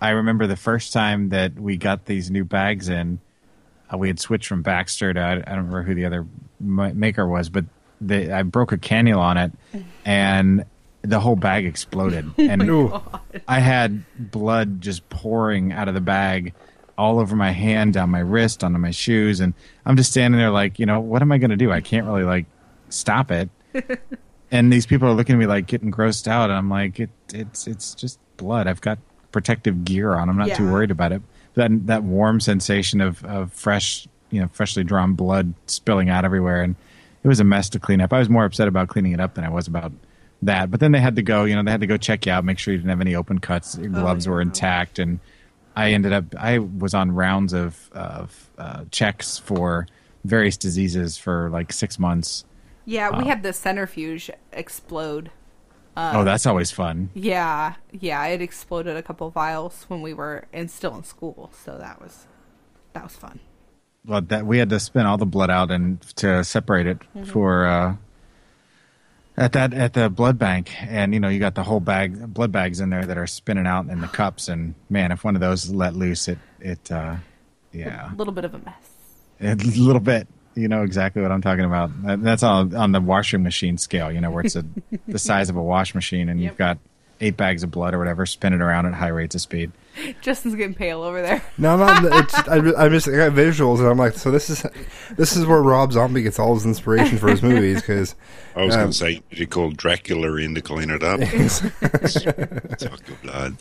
I 0.01 0.09
remember 0.11 0.47
the 0.47 0.55
first 0.55 0.93
time 0.93 1.29
that 1.29 1.53
we 1.59 1.77
got 1.77 2.05
these 2.05 2.31
new 2.31 2.43
bags 2.45 2.89
in, 2.89 3.19
uh, 3.93 3.97
we 3.97 4.07
had 4.07 4.19
switched 4.19 4.47
from 4.47 4.63
Baxter 4.63 5.13
to 5.13 5.19
I, 5.19 5.31
I 5.33 5.35
don't 5.35 5.57
remember 5.57 5.83
who 5.83 5.93
the 5.93 6.05
other 6.05 6.25
maker 6.59 7.27
was, 7.27 7.49
but 7.49 7.65
they, 8.07 8.31
I 8.31 8.43
broke 8.43 8.71
a 8.71 8.77
cannula 8.77 9.17
on 9.17 9.37
it, 9.37 9.51
and 10.05 10.65
the 11.01 11.19
whole 11.19 11.35
bag 11.35 11.65
exploded, 11.65 12.25
oh 12.37 12.43
and 12.43 12.69
Ooh. 12.69 13.01
I 13.47 13.59
had 13.59 14.03
blood 14.17 14.81
just 14.81 15.07
pouring 15.09 15.71
out 15.71 15.87
of 15.87 15.93
the 15.93 16.01
bag 16.01 16.53
all 16.97 17.19
over 17.19 17.35
my 17.35 17.51
hand, 17.51 17.93
down 17.93 18.09
my 18.09 18.19
wrist, 18.19 18.63
onto 18.63 18.77
my 18.77 18.91
shoes, 18.91 19.39
and 19.39 19.53
I'm 19.85 19.97
just 19.97 20.11
standing 20.11 20.39
there 20.39 20.51
like, 20.51 20.79
you 20.79 20.85
know, 20.85 20.99
what 20.99 21.21
am 21.21 21.31
I 21.31 21.37
going 21.37 21.49
to 21.49 21.57
do? 21.57 21.71
I 21.71 21.81
can't 21.81 22.05
really 22.05 22.23
like 22.23 22.45
stop 22.89 23.31
it. 23.31 23.49
and 24.51 24.71
these 24.71 24.85
people 24.85 25.07
are 25.07 25.13
looking 25.13 25.35
at 25.35 25.39
me 25.39 25.47
like 25.47 25.67
getting 25.67 25.91
grossed 25.91 26.27
out, 26.27 26.49
and 26.49 26.57
I'm 26.57 26.69
like, 26.69 26.99
it, 26.99 27.09
it's 27.33 27.67
it's 27.67 27.95
just 27.95 28.19
blood. 28.37 28.67
I've 28.67 28.81
got 28.81 28.99
protective 29.31 29.83
gear 29.83 30.13
on. 30.13 30.29
I'm 30.29 30.37
not 30.37 30.51
too 30.55 30.71
worried 30.71 30.91
about 30.91 31.11
it. 31.11 31.21
That 31.55 31.87
that 31.87 32.03
warm 32.03 32.39
sensation 32.39 33.01
of 33.01 33.23
of 33.25 33.51
fresh, 33.51 34.07
you 34.29 34.41
know, 34.41 34.49
freshly 34.53 34.83
drawn 34.83 35.13
blood 35.13 35.53
spilling 35.65 36.09
out 36.09 36.23
everywhere, 36.23 36.61
and 36.61 36.75
it 37.23 37.27
was 37.27 37.39
a 37.39 37.43
mess 37.43 37.69
to 37.69 37.79
clean 37.79 38.01
up. 38.01 38.11
I 38.13 38.19
was 38.19 38.29
more 38.29 38.45
upset 38.45 38.67
about 38.67 38.89
cleaning 38.89 39.13
it 39.13 39.19
up 39.19 39.35
than 39.35 39.43
I 39.43 39.49
was 39.49 39.67
about 39.67 39.91
that. 40.41 40.69
But 40.69 40.79
then 40.79 40.91
they 40.91 40.99
had 40.99 41.15
to 41.15 41.21
go, 41.21 41.45
you 41.45 41.55
know, 41.55 41.63
they 41.63 41.71
had 41.71 41.81
to 41.81 41.87
go 41.87 41.97
check 41.97 42.25
you 42.25 42.31
out, 42.31 42.43
make 42.43 42.59
sure 42.59 42.73
you 42.73 42.77
didn't 42.77 42.89
have 42.89 43.01
any 43.01 43.15
open 43.15 43.39
cuts, 43.39 43.77
your 43.77 43.89
gloves 43.89 44.27
were 44.27 44.41
intact, 44.41 44.99
and 44.99 45.19
I 45.75 45.91
ended 45.91 46.13
up 46.13 46.25
I 46.37 46.59
was 46.59 46.93
on 46.93 47.11
rounds 47.11 47.53
of 47.53 47.89
of 47.93 48.49
uh, 48.57 48.85
checks 48.91 49.37
for 49.39 49.87
various 50.25 50.57
diseases 50.57 51.17
for 51.17 51.49
like 51.49 51.73
six 51.73 51.97
months. 51.97 52.45
Yeah, 52.85 53.17
we 53.17 53.27
had 53.27 53.43
the 53.43 53.53
centrifuge 53.53 54.29
explode. 54.51 55.31
oh, 55.95 56.23
that's 56.23 56.45
always 56.45 56.71
fun. 56.71 57.09
Yeah, 57.13 57.75
yeah, 57.91 58.25
it 58.25 58.41
exploded 58.41 58.97
a 58.97 59.01
couple 59.01 59.29
vials 59.29 59.85
when 59.87 60.01
we 60.01 60.13
were 60.13 60.47
in 60.51 60.67
still 60.67 60.95
in 60.95 61.03
school, 61.03 61.51
so 61.63 61.77
that 61.77 62.01
was 62.01 62.27
that 62.93 63.03
was 63.03 63.15
fun. 63.15 63.39
Well, 64.05 64.21
that 64.21 64.45
we 64.45 64.57
had 64.57 64.69
to 64.69 64.79
spin 64.79 65.05
all 65.05 65.17
the 65.17 65.25
blood 65.25 65.49
out 65.49 65.71
and 65.71 66.01
to 66.17 66.43
separate 66.43 66.87
it 66.87 66.97
for 67.27 67.65
uh, 67.65 67.95
at 69.37 69.53
that 69.53 69.73
at 69.73 69.93
the 69.93 70.09
blood 70.09 70.37
bank, 70.37 70.71
and 70.81 71.13
you 71.13 71.19
know 71.19 71.29
you 71.29 71.39
got 71.39 71.55
the 71.55 71.63
whole 71.63 71.79
bag 71.79 72.33
blood 72.33 72.51
bags 72.51 72.79
in 72.81 72.89
there 72.89 73.05
that 73.05 73.17
are 73.17 73.27
spinning 73.27 73.65
out 73.65 73.87
in 73.87 74.01
the 74.01 74.07
cups, 74.07 74.47
and 74.49 74.75
man, 74.89 75.11
if 75.11 75.23
one 75.23 75.35
of 75.35 75.41
those 75.41 75.69
let 75.71 75.95
loose, 75.95 76.27
it 76.27 76.37
it 76.59 76.91
uh, 76.91 77.15
yeah, 77.71 78.13
A 78.13 78.15
little 78.15 78.33
bit 78.33 78.45
of 78.45 78.53
a 78.53 78.59
mess. 78.59 78.75
a 79.41 79.55
little 79.79 80.01
bit. 80.01 80.27
You 80.55 80.67
know 80.67 80.83
exactly 80.83 81.21
what 81.23 81.31
I'm 81.31 81.41
talking 81.41 81.65
about. 81.65 81.89
That's 82.21 82.43
on 82.43 82.75
on 82.75 82.91
the 82.91 83.01
washing 83.01 83.41
machine 83.41 83.77
scale. 83.77 84.11
You 84.11 84.19
know 84.21 84.29
where 84.31 84.43
it's 84.45 84.55
a, 84.57 84.65
the 85.07 85.17
size 85.17 85.49
of 85.49 85.55
a 85.55 85.63
wash 85.63 85.95
machine, 85.95 86.27
and 86.29 86.39
Yep. 86.41 86.51
you've 86.51 86.57
got 86.57 86.77
eight 87.23 87.37
bags 87.37 87.63
of 87.63 87.71
blood 87.71 87.93
or 87.93 87.99
whatever 87.99 88.25
spinning 88.25 88.61
around 88.61 88.85
at 88.85 88.93
high 88.93 89.07
rates 89.07 89.33
of 89.35 89.41
speed. 89.41 89.71
Justin's 90.21 90.55
getting 90.55 90.73
pale 90.73 91.01
over 91.03 91.21
there. 91.21 91.41
No, 91.57 91.77
no, 91.77 91.85
it's 92.17 92.33
I, 92.35 92.57
I 92.85 92.89
just 92.89 93.07
I 93.07 93.11
got 93.11 93.31
visuals, 93.33 93.79
and 93.79 93.87
I'm 93.87 93.97
like, 93.97 94.13
so 94.13 94.31
this 94.31 94.49
is 94.49 94.65
this 95.17 95.35
is 95.35 95.45
where 95.45 95.61
Rob 95.61 95.93
Zombie 95.93 96.23
gets 96.23 96.39
all 96.39 96.53
his 96.55 96.65
inspiration 96.65 97.17
for 97.17 97.29
his 97.29 97.41
movies 97.43 97.81
because 97.81 98.15
I 98.55 98.63
was 98.65 98.73
Um, 98.75 98.81
going 98.81 98.91
to 98.91 98.97
say 98.97 99.21
you 99.31 99.45
call 99.47 99.71
Dracula 99.71 100.35
in 100.37 100.55
to 100.55 100.61
clean 100.61 100.89
it 100.89 101.03
up. 101.03 101.19
Suck 102.07 103.07
your 103.07 103.17
blood. 103.23 103.57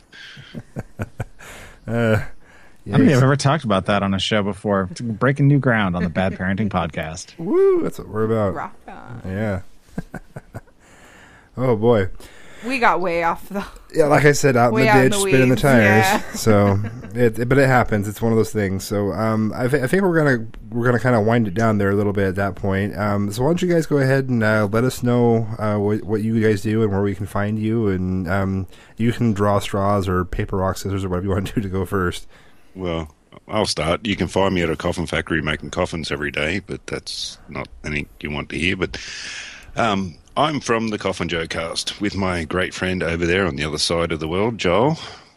uh, 1.86 2.22
I 2.84 2.90
don't 2.90 3.00
think 3.06 3.12
I've 3.12 3.22
ever 3.22 3.36
talked 3.36 3.64
about 3.64 3.86
that 3.86 4.02
on 4.02 4.12
a 4.14 4.18
show 4.18 4.42
before. 4.42 4.88
It's 4.90 5.00
breaking 5.00 5.46
new 5.48 5.58
ground 5.58 5.94
on 5.94 6.02
the 6.02 6.08
Bad 6.10 6.32
Parenting 6.34 6.68
podcast. 6.70 7.38
woo, 7.38 7.82
that's 7.82 7.98
what 7.98 8.08
we're 8.08 8.24
about. 8.24 8.54
Rock 8.54 8.76
on. 8.88 9.22
Yeah. 9.26 9.60
oh 11.56 11.76
boy. 11.76 12.08
We 12.66 12.78
got 12.78 13.00
way 13.00 13.22
off 13.24 13.48
the. 13.48 13.64
Yeah, 13.94 14.06
like 14.06 14.24
I 14.24 14.32
said, 14.32 14.56
out 14.56 14.68
in 14.68 14.74
Way 14.74 14.82
the 14.84 14.88
out 14.88 14.96
in 14.98 15.02
ditch, 15.10 15.12
the 15.12 15.18
spinning 15.20 15.48
the 15.48 15.54
weeds, 15.54 15.62
tires. 15.62 16.04
yeah. 16.04 16.22
So, 16.34 16.78
it, 17.14 17.38
it- 17.40 17.48
but 17.48 17.58
it 17.58 17.66
happens. 17.66 18.08
It's 18.08 18.22
one 18.22 18.32
of 18.32 18.38
those 18.38 18.52
things. 18.52 18.84
So, 18.84 19.12
um, 19.12 19.52
I, 19.54 19.68
th- 19.68 19.82
I 19.82 19.86
think 19.86 20.02
we're 20.02 20.16
gonna 20.16 20.46
we're 20.70 20.84
gonna 20.86 20.98
kind 21.00 21.14
of 21.16 21.26
wind 21.26 21.46
it 21.48 21.54
down 21.54 21.78
there 21.78 21.90
a 21.90 21.94
little 21.94 22.12
bit 22.12 22.28
at 22.28 22.34
that 22.36 22.54
point. 22.54 22.96
Um, 22.96 23.30
so 23.32 23.42
why 23.42 23.48
don't 23.48 23.60
you 23.60 23.68
guys 23.72 23.86
go 23.86 23.98
ahead 23.98 24.28
and 24.28 24.42
uh, 24.42 24.68
let 24.70 24.84
us 24.84 25.02
know 25.02 25.46
uh, 25.58 25.76
what 25.76 26.04
what 26.04 26.22
you 26.22 26.40
guys 26.42 26.62
do 26.62 26.82
and 26.82 26.90
where 26.92 27.02
we 27.02 27.14
can 27.14 27.26
find 27.26 27.58
you, 27.58 27.88
and 27.88 28.28
um, 28.28 28.66
you 28.96 29.12
can 29.12 29.32
draw 29.32 29.58
straws 29.58 30.08
or 30.08 30.24
paper 30.24 30.56
rock 30.56 30.78
scissors 30.78 31.04
or 31.04 31.08
whatever 31.08 31.26
you 31.26 31.32
want 31.32 31.48
to 31.48 31.54
do 31.54 31.60
to 31.60 31.68
go 31.68 31.84
first. 31.84 32.26
Well, 32.74 33.14
I'll 33.48 33.66
start. 33.66 34.06
You 34.06 34.16
can 34.16 34.28
find 34.28 34.54
me 34.54 34.62
at 34.62 34.70
a 34.70 34.76
coffin 34.76 35.06
factory 35.06 35.42
making 35.42 35.70
coffins 35.70 36.10
every 36.10 36.30
day, 36.30 36.60
but 36.60 36.86
that's 36.86 37.38
not 37.48 37.68
anything 37.84 38.08
you 38.20 38.30
want 38.30 38.48
to 38.50 38.58
hear. 38.58 38.76
But 38.76 38.96
um, 39.76 40.14
I'm 40.36 40.60
from 40.60 40.88
the 40.88 40.98
Coffin 40.98 41.28
Joe 41.28 41.46
cast 41.46 42.00
with 42.00 42.16
my 42.16 42.44
great 42.44 42.72
friend 42.72 43.02
over 43.02 43.26
there 43.26 43.46
on 43.46 43.56
the 43.56 43.64
other 43.64 43.78
side 43.78 44.12
of 44.12 44.20
the 44.20 44.28
world, 44.28 44.56
Joel. 44.56 44.96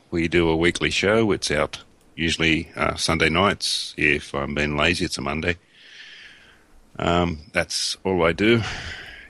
We 0.09 0.29
do 0.29 0.47
a 0.47 0.55
weekly 0.55 0.89
show. 0.89 1.31
It's 1.31 1.51
out 1.51 1.83
usually 2.15 2.69
uh, 2.77 2.95
Sunday 2.95 3.27
nights. 3.27 3.93
If 3.97 4.33
I'm 4.33 4.55
being 4.55 4.77
lazy, 4.77 5.03
it's 5.03 5.17
a 5.17 5.21
Monday. 5.21 5.57
Um, 6.97 7.39
that's 7.51 7.97
all 8.05 8.23
I 8.23 8.31
do. 8.31 8.61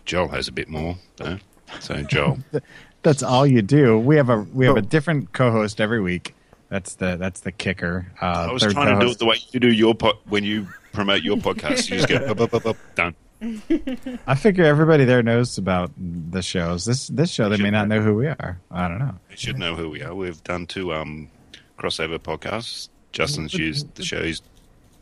Joel 0.05 0.27
has 0.27 0.47
a 0.47 0.51
bit 0.51 0.69
more, 0.69 0.97
though. 1.15 1.39
So, 1.79 2.03
Joel. 2.03 2.37
That's 3.01 3.21
all 3.21 3.45
you 3.45 3.61
do. 3.61 3.99
We 3.99 4.15
have 4.15 4.29
a 4.29 4.47
we 4.51 4.65
have 4.65 4.77
a 4.77 4.81
different 4.81 5.31
co-host 5.31 5.79
every 5.79 6.01
week. 6.01 6.33
That's 6.69 6.95
the 6.95 7.17
that's 7.17 7.41
the 7.41 7.51
kicker. 7.51 8.11
Uh, 8.19 8.47
I 8.49 8.51
was 8.51 8.63
trying 8.63 8.99
to 8.99 9.05
do 9.05 9.11
it 9.11 9.19
the 9.19 9.27
way 9.27 9.35
you 9.51 9.59
do 9.59 9.71
your 9.71 9.93
po- 9.93 10.17
when 10.27 10.43
you 10.43 10.67
promote 10.91 11.21
your 11.21 11.37
podcast. 11.37 11.91
You 11.91 11.97
just 11.97 12.07
go, 12.07 12.15
up, 12.15 12.39
up, 12.39 12.55
up, 12.55 12.65
up, 12.65 12.77
done. 12.95 13.15
I 14.27 14.35
figure 14.35 14.63
everybody 14.65 15.03
there 15.05 15.21
knows 15.23 15.57
about 15.57 15.91
the 15.97 16.41
shows. 16.41 16.85
This 16.85 17.07
this 17.07 17.29
show, 17.31 17.49
they 17.49 17.57
may 17.57 17.69
not 17.69 17.87
know 17.87 18.01
who 18.01 18.15
we 18.15 18.27
are. 18.27 18.59
I 18.71 18.87
don't 18.87 18.99
know. 18.99 19.15
They 19.29 19.35
should 19.35 19.57
know 19.59 19.75
who 19.75 19.89
we 19.89 20.01
are. 20.03 20.13
We've 20.15 20.41
done 20.43 20.65
two 20.65 20.93
um, 20.93 21.29
crossover 21.77 22.17
podcasts. 22.19 22.89
Justin's 23.11 23.53
used 23.53 23.93
the 23.95 24.03
shows 24.03 24.41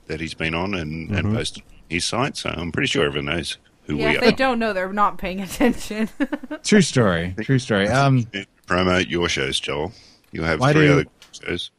that 0.08 0.20
he's 0.20 0.34
been 0.34 0.54
on 0.54 0.74
and, 0.74 1.10
and 1.16 1.34
posted 1.34 1.64
on 1.64 1.70
his 1.90 2.06
site, 2.06 2.38
so 2.38 2.50
I'm 2.50 2.72
pretty 2.72 2.88
sure 2.88 3.06
everyone 3.06 3.36
knows 3.36 3.58
who 3.84 3.96
Yeah, 3.98 4.10
we 4.10 4.16
if 4.18 4.22
are. 4.22 4.26
they 4.26 4.32
don't 4.34 4.60
know, 4.60 4.74
they're 4.74 4.92
not 4.94 5.18
paying 5.18 5.42
attention. 5.42 6.10
True 6.64 6.82
story. 6.82 7.36
True 7.42 7.60
story. 7.60 7.88
Um, 7.90 8.28
Promote 8.68 9.08
your 9.08 9.28
shows, 9.30 9.60
Joel. 9.60 9.92
You 10.32 10.44
have 10.44 10.60
Why 10.62 10.72
three 10.74 10.88
do- 10.88 10.94
other 10.94 11.06
shows. 11.32 11.72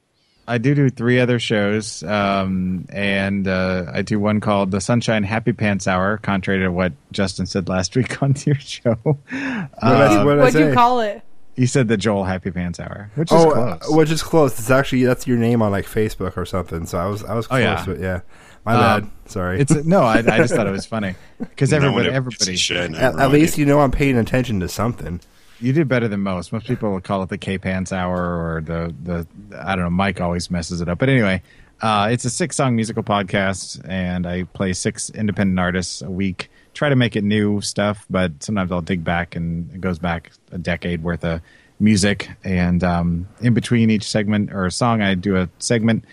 I 0.46 0.58
do 0.58 0.74
do 0.74 0.90
three 0.90 1.20
other 1.20 1.38
shows, 1.38 2.02
um, 2.02 2.86
and 2.90 3.48
uh, 3.48 3.86
I 3.92 4.02
do 4.02 4.18
one 4.20 4.40
called 4.40 4.70
the 4.70 4.80
Sunshine 4.80 5.22
Happy 5.22 5.52
Pants 5.54 5.88
Hour, 5.88 6.18
contrary 6.18 6.60
to 6.60 6.68
what 6.70 6.92
Justin 7.12 7.46
said 7.46 7.68
last 7.68 7.96
week 7.96 8.22
on 8.22 8.34
your 8.44 8.56
show. 8.56 8.94
What 9.02 9.16
did 9.30 9.38
I- 9.38 9.68
Uh, 9.80 10.24
what 10.24 10.34
did 10.34 10.40
What'd 10.40 10.60
you 10.68 10.74
call 10.74 11.00
it? 11.00 11.22
he 11.56 11.66
said 11.66 11.88
the 11.88 11.96
Joel 11.96 12.24
Happy 12.24 12.50
Pants 12.50 12.78
Hour, 12.80 13.10
which 13.14 13.30
is 13.32 13.38
Oh, 13.44 13.50
close. 13.52 13.90
uh, 13.90 13.94
which 13.96 14.10
is 14.10 14.22
close. 14.22 14.58
It's 14.58 14.70
actually 14.70 15.04
that's 15.04 15.26
your 15.26 15.38
name 15.38 15.62
on 15.62 15.70
like 15.70 15.86
Facebook 15.86 16.36
or 16.36 16.44
something. 16.44 16.84
So 16.86 16.98
I 16.98 17.06
was 17.06 17.24
I 17.24 17.34
was 17.34 17.46
close, 17.46 17.62
Oh, 17.62 17.74
close. 17.84 17.86
yeah. 17.86 17.92
But 17.94 18.00
yeah, 18.02 18.20
my 18.66 18.74
Um, 18.74 18.80
bad. 19.02 19.10
Sorry. 19.30 19.60
it's 19.60 19.72
no, 19.84 20.02
I, 20.02 20.18
I 20.18 20.22
just 20.38 20.52
thought 20.54 20.66
it 20.66 20.72
was 20.72 20.84
funny 20.94 21.14
because 21.38 21.70
No 21.70 21.76
everybody, 21.78 22.08
ever 22.08 22.16
everybody, 22.16 22.36
gets 22.36 22.48
a 22.48 22.56
show 22.56 22.86
name 22.86 22.96
at, 22.96 23.18
at 23.18 23.30
least 23.30 23.56
you 23.56 23.64
know 23.66 23.80
I'm 23.80 23.92
paying 23.92 24.18
attention 24.18 24.60
to 24.60 24.68
something. 24.68 25.20
You 25.64 25.72
did 25.72 25.88
better 25.88 26.08
than 26.08 26.20
most. 26.20 26.52
Most 26.52 26.66
people 26.66 26.90
will 26.90 27.00
call 27.00 27.22
it 27.22 27.30
the 27.30 27.38
K 27.38 27.56
Pants 27.56 27.92
Hour 27.92 28.16
or 28.16 28.60
the 28.60 28.94
the 29.02 29.26
I 29.58 29.74
don't 29.74 29.84
know. 29.84 29.90
Mike 29.90 30.20
always 30.20 30.50
messes 30.50 30.80
it 30.80 30.88
up, 30.88 30.98
but 30.98 31.08
anyway, 31.08 31.42
uh, 31.80 32.08
it's 32.10 32.24
a 32.24 32.30
six 32.30 32.56
song 32.56 32.76
musical 32.76 33.02
podcast, 33.02 33.80
and 33.88 34.26
I 34.26 34.44
play 34.44 34.74
six 34.74 35.10
independent 35.10 35.58
artists 35.58 36.02
a 36.02 36.10
week. 36.10 36.50
Try 36.74 36.90
to 36.90 36.96
make 36.96 37.16
it 37.16 37.24
new 37.24 37.60
stuff, 37.60 38.04
but 38.10 38.42
sometimes 38.42 38.72
I'll 38.72 38.82
dig 38.82 39.04
back, 39.04 39.36
and 39.36 39.72
it 39.72 39.80
goes 39.80 39.98
back 39.98 40.32
a 40.52 40.58
decade 40.58 41.02
worth 41.02 41.24
of 41.24 41.40
music. 41.80 42.28
And 42.44 42.84
um, 42.84 43.28
in 43.40 43.54
between 43.54 43.90
each 43.90 44.08
segment 44.08 44.52
or 44.52 44.68
song, 44.70 45.00
I 45.00 45.14
do 45.14 45.36
a 45.36 45.48
segment. 45.58 46.04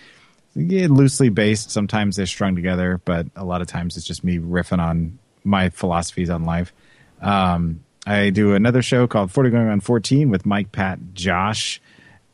Yeah, 0.54 0.86
loosely 0.88 1.28
based. 1.28 1.70
Sometimes 1.70 2.16
they're 2.16 2.26
strung 2.26 2.56
together, 2.56 3.00
but 3.04 3.26
a 3.36 3.44
lot 3.44 3.60
of 3.60 3.66
times 3.66 3.96
it's 3.96 4.06
just 4.06 4.24
me 4.24 4.38
riffing 4.38 4.80
on 4.80 5.18
my 5.44 5.68
philosophies 5.70 6.30
on 6.30 6.44
life. 6.44 6.72
Um, 7.20 7.84
I 8.06 8.30
do 8.30 8.54
another 8.54 8.82
show 8.82 9.06
called 9.06 9.30
40 9.30 9.50
Going 9.50 9.68
on 9.68 9.80
14 9.80 10.30
with 10.30 10.44
Mike, 10.44 10.72
Pat, 10.72 10.98
Josh, 11.14 11.80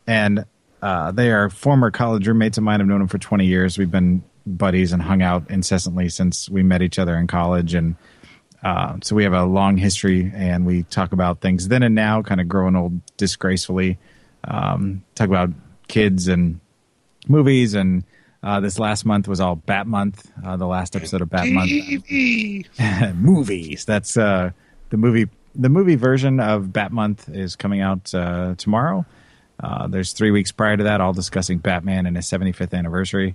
and 0.07 0.45
uh, 0.81 1.13
they 1.13 1.31
are 1.31 1.51
former 1.51 1.91
college 1.91 2.27
roommates 2.27 2.57
of 2.59 2.65
mine. 2.65 2.81
I've 2.81 2.87
known 2.87 3.01
them 3.01 3.09
for 3.09 3.19
20 3.19 3.45
years. 3.45 3.77
We've 3.77 3.91
been 3.91 4.23
buddies 4.47 4.93
and 4.93 5.03
hung 5.03 5.23
out 5.23 5.51
incessantly 5.51 6.09
since 6.09 6.49
we 6.49 6.63
met 6.63 6.83
each 6.83 6.99
other 6.99 7.17
in 7.17 7.27
college. 7.27 7.75
And 7.75 7.97
uh, 8.63 8.97
so 9.03 9.15
we 9.15 9.25
have 9.25 9.33
a 9.33 9.45
long 9.45 9.77
history 9.77 10.33
and 10.35 10.65
we 10.67 10.85
talk 10.85 11.13
about 11.13 11.41
things 11.41 11.69
then 11.69 11.83
and 11.83 11.95
now, 11.95 12.23
kind 12.23 12.41
of 12.41 12.49
growing 12.49 12.77
old 12.77 13.01
disgracefully. 13.17 13.99
Um, 14.45 15.05
talk 15.15 15.29
about 15.29 15.51
kids 15.89 16.29
and 16.29 16.61
movies. 17.29 17.75
And 17.75 18.05
uh, 18.43 18.61
this 18.61 18.79
last 18.79 19.05
month 19.05 19.29
was 19.29 19.41
all 19.41 19.57
Bat 19.57 19.87
Month, 19.87 20.31
uh, 20.45 20.57
the 20.57 20.67
last 20.67 20.97
episode 20.97 21.21
of 21.21 21.31
Bat 21.31 21.49
Month. 21.49 21.71
movies. 23.15 23.85
That's 23.85 24.17
uh, 24.17 24.51
the 24.91 24.97
movie. 24.97 25.29
The 25.61 25.69
movie 25.69 25.97
version 25.97 26.39
of 26.39 26.73
Bat 26.73 26.93
Month 26.93 27.29
is 27.29 27.57
coming 27.57 27.81
out 27.81 28.15
uh, 28.15 28.55
tomorrow. 28.57 29.05
Uh, 29.59 29.89
there's 29.89 30.13
three 30.13 30.31
weeks 30.31 30.53
prior 30.53 30.77
to 30.77 30.85
that, 30.85 31.01
all 31.01 31.13
discussing 31.13 31.59
Batman 31.59 32.07
and 32.07 32.15
his 32.15 32.27
75th 32.27 32.73
anniversary. 32.73 33.35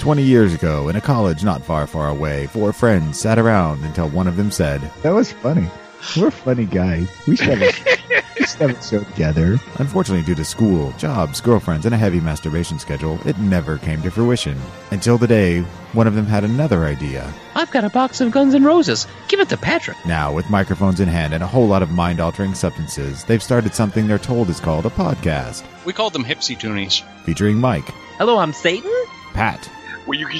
20 0.00 0.22
years 0.24 0.52
ago, 0.52 0.88
in 0.88 0.96
a 0.96 1.00
college 1.00 1.44
not 1.44 1.64
far, 1.64 1.86
far 1.86 2.08
away, 2.08 2.48
four 2.48 2.72
friends 2.72 3.20
sat 3.20 3.38
around 3.38 3.84
until 3.84 4.08
one 4.08 4.26
of 4.26 4.36
them 4.36 4.50
said, 4.50 4.80
That 5.02 5.12
was 5.12 5.30
funny. 5.30 5.68
We're 6.16 6.32
funny 6.32 6.64
guys. 6.64 7.08
We 7.28 7.36
should 7.36 7.58
have 7.58 7.62
a, 7.62 8.19
we 8.60 8.66
have 8.72 8.78
a 8.78 8.82
show 8.82 9.02
together. 9.04 9.58
Unfortunately, 9.78 10.24
due 10.24 10.34
to 10.34 10.44
school, 10.44 10.92
jobs, 10.98 11.40
girlfriends, 11.40 11.86
and 11.86 11.94
a 11.94 11.98
heavy 11.98 12.20
masturbation 12.20 12.78
schedule, 12.78 13.18
it 13.26 13.38
never 13.38 13.78
came 13.78 14.02
to 14.02 14.10
fruition. 14.10 14.58
Until 14.90 15.18
the 15.18 15.26
day 15.26 15.62
one 15.92 16.06
of 16.06 16.14
them 16.14 16.26
had 16.26 16.44
another 16.44 16.84
idea. 16.84 17.32
I've 17.54 17.70
got 17.70 17.84
a 17.84 17.90
box 17.90 18.20
of 18.20 18.30
Guns 18.30 18.54
N' 18.54 18.62
Roses. 18.64 19.06
Give 19.28 19.40
it 19.40 19.48
to 19.48 19.56
Patrick. 19.56 19.96
Now, 20.06 20.32
with 20.32 20.48
microphones 20.50 21.00
in 21.00 21.08
hand 21.08 21.32
and 21.34 21.42
a 21.42 21.46
whole 21.46 21.66
lot 21.66 21.82
of 21.82 21.90
mind 21.90 22.20
altering 22.20 22.54
substances, 22.54 23.24
they've 23.24 23.42
started 23.42 23.74
something 23.74 24.06
they're 24.06 24.18
told 24.18 24.48
is 24.50 24.60
called 24.60 24.86
a 24.86 24.90
podcast, 24.90 25.64
We 25.84 25.92
called 25.92 26.12
them 26.12 26.24
Hipsy 26.24 26.56
Toonies. 26.58 27.02
featuring 27.24 27.56
Mike, 27.58 27.88
Hello, 28.18 28.38
I'm 28.38 28.52
Satan. 28.52 28.92
Pat, 29.32 29.68
Well, 30.06 30.18
you 30.18 30.26
can 30.26 30.38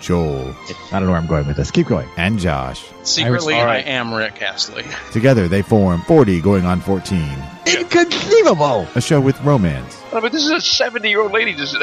Joel, 0.00 0.54
I 0.92 0.98
don't 0.98 1.04
know 1.04 1.10
where 1.10 1.20
I'm 1.20 1.26
going 1.26 1.46
with 1.46 1.56
this. 1.56 1.70
Keep 1.70 1.88
going. 1.88 2.08
and 2.16 2.38
Josh. 2.38 2.84
Secretly, 3.02 3.54
All 3.54 3.62
I, 3.62 3.64
right. 3.64 3.86
am 3.86 4.12
Rick 4.14 4.40
Astley. 4.42 4.84
Together, 5.12 5.48
they 5.48 5.62
form 5.62 6.02
40 6.02 6.40
going 6.40 6.64
on 6.64 6.80
14, 6.80 7.20
Inconceivable. 7.66 8.86
a 8.94 9.00
show 9.00 9.20
with 9.20 9.40
romance, 9.42 10.00
oh, 10.12 10.18
I 10.18 10.20
mean, 10.20 10.32
this 10.32 10.44
is 10.44 10.50
a 10.50 10.60
70 10.60 11.08
year 11.08 11.20
old 11.22 11.32
lady 11.32 11.54
just 11.54 11.76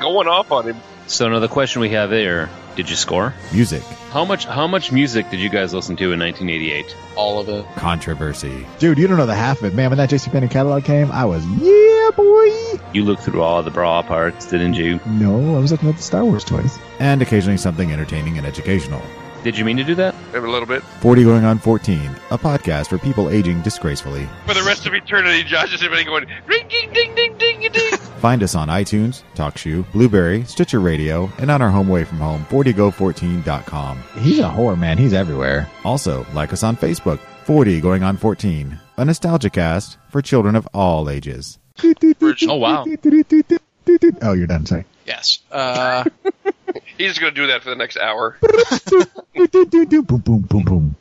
going 0.00 0.28
off 0.28 0.50
on 0.52 0.64
him. 0.68 0.76
So 1.08 1.26
another 1.26 1.48
question 1.48 1.80
we 1.80 1.90
have 1.90 2.10
here: 2.10 2.48
Did 2.74 2.90
you 2.90 2.96
score? 2.96 3.32
music, 3.52 3.82
How 4.10 4.24
much? 4.24 4.44
How 4.44 4.66
much 4.66 4.90
music 4.92 5.30
did 5.30 5.38
you 5.40 5.48
guys 5.48 5.72
listen 5.72 5.96
to 5.96 6.12
in 6.12 6.18
1988? 6.20 6.96
All 7.16 7.38
of 7.38 7.48
it. 7.48 7.64
controversy, 7.76 8.66
Dude, 8.78 8.98
you 8.98 9.06
don't 9.06 9.16
know 9.16 9.26
the 9.26 9.34
half 9.34 9.58
of 9.60 9.64
it. 9.66 9.74
Man, 9.74 9.90
when 9.90 9.98
that 9.98 10.10
JCPenney 10.10 10.50
catalog 10.50 10.84
came, 10.84 11.10
I 11.12 11.24
was, 11.24 11.46
yeah, 11.46 12.10
boy. 12.16 12.80
You 12.92 13.04
looked 13.04 13.22
through 13.22 13.42
all 13.42 13.62
the 13.62 13.70
bra 13.70 14.02
parts, 14.02 14.46
didn't 14.46 14.74
you? 14.74 14.98
No, 15.06 15.56
I 15.56 15.60
was 15.60 15.70
looking 15.72 15.88
at 15.88 15.96
the 15.96 16.02
Star 16.02 16.24
Wars 16.24 16.44
toys. 16.44 16.78
and 16.98 17.22
occasionally 17.22 17.56
something 17.58 17.92
entertaining 17.92 18.36
and 18.38 18.46
educational. 18.46 19.02
Did 19.46 19.56
you 19.56 19.64
mean 19.64 19.76
to 19.76 19.84
do 19.84 19.94
that? 19.94 20.12
A 20.34 20.40
little 20.40 20.66
bit. 20.66 20.82
40 20.82 21.22
going 21.22 21.44
on 21.44 21.60
14, 21.60 22.10
a 22.32 22.36
podcast 22.36 22.88
for 22.88 22.98
people 22.98 23.30
aging 23.30 23.62
disgracefully. 23.62 24.28
For 24.44 24.54
the 24.54 24.62
rest 24.64 24.88
of 24.88 24.92
eternity, 24.92 25.44
Josh 25.44 25.72
is 25.72 25.84
everybody 25.84 26.02
going 26.02 26.26
ring 26.48 26.66
ding 26.66 26.92
ding 26.92 27.14
ding 27.14 27.38
ding 27.38 27.60
ding. 27.60 27.96
Find 28.18 28.42
us 28.42 28.56
on 28.56 28.66
iTunes, 28.66 29.22
TalkShoe, 29.36 29.88
Blubrry, 29.92 30.42
Stitcher 30.46 30.80
Radio, 30.80 31.30
and 31.38 31.48
on 31.48 31.62
our 31.62 31.70
home 31.70 31.88
away 31.88 32.02
from 32.02 32.18
home, 32.18 32.44
40go14.com. 32.46 34.02
He's 34.18 34.40
a 34.40 34.50
whore, 34.50 34.76
man. 34.76 34.98
He's 34.98 35.12
everywhere. 35.12 35.70
Also, 35.84 36.26
like 36.34 36.52
us 36.52 36.64
on 36.64 36.76
Facebook, 36.76 37.20
40 37.44 37.80
going 37.80 38.02
on 38.02 38.16
14, 38.16 38.76
a 38.96 39.04
nostalgia 39.04 39.48
cast 39.48 39.96
for 40.08 40.20
children 40.20 40.56
of 40.56 40.66
all 40.74 41.08
ages. 41.08 41.60
Oh 42.48 42.56
wow. 42.56 42.84
Oh, 44.22 44.32
you're 44.32 44.46
done. 44.46 44.66
Sorry. 44.66 44.84
Yes. 45.06 45.38
Uh, 45.50 46.04
he's 46.98 47.18
going 47.18 47.34
to 47.34 47.40
do 47.40 47.46
that 47.48 47.62
for 47.62 47.70
the 47.70 47.76
next 47.76 47.96
hour. 47.96 48.38
boom, 48.40 50.02
boom, 50.02 50.40
boom, 50.40 50.64
boom. 50.64 50.96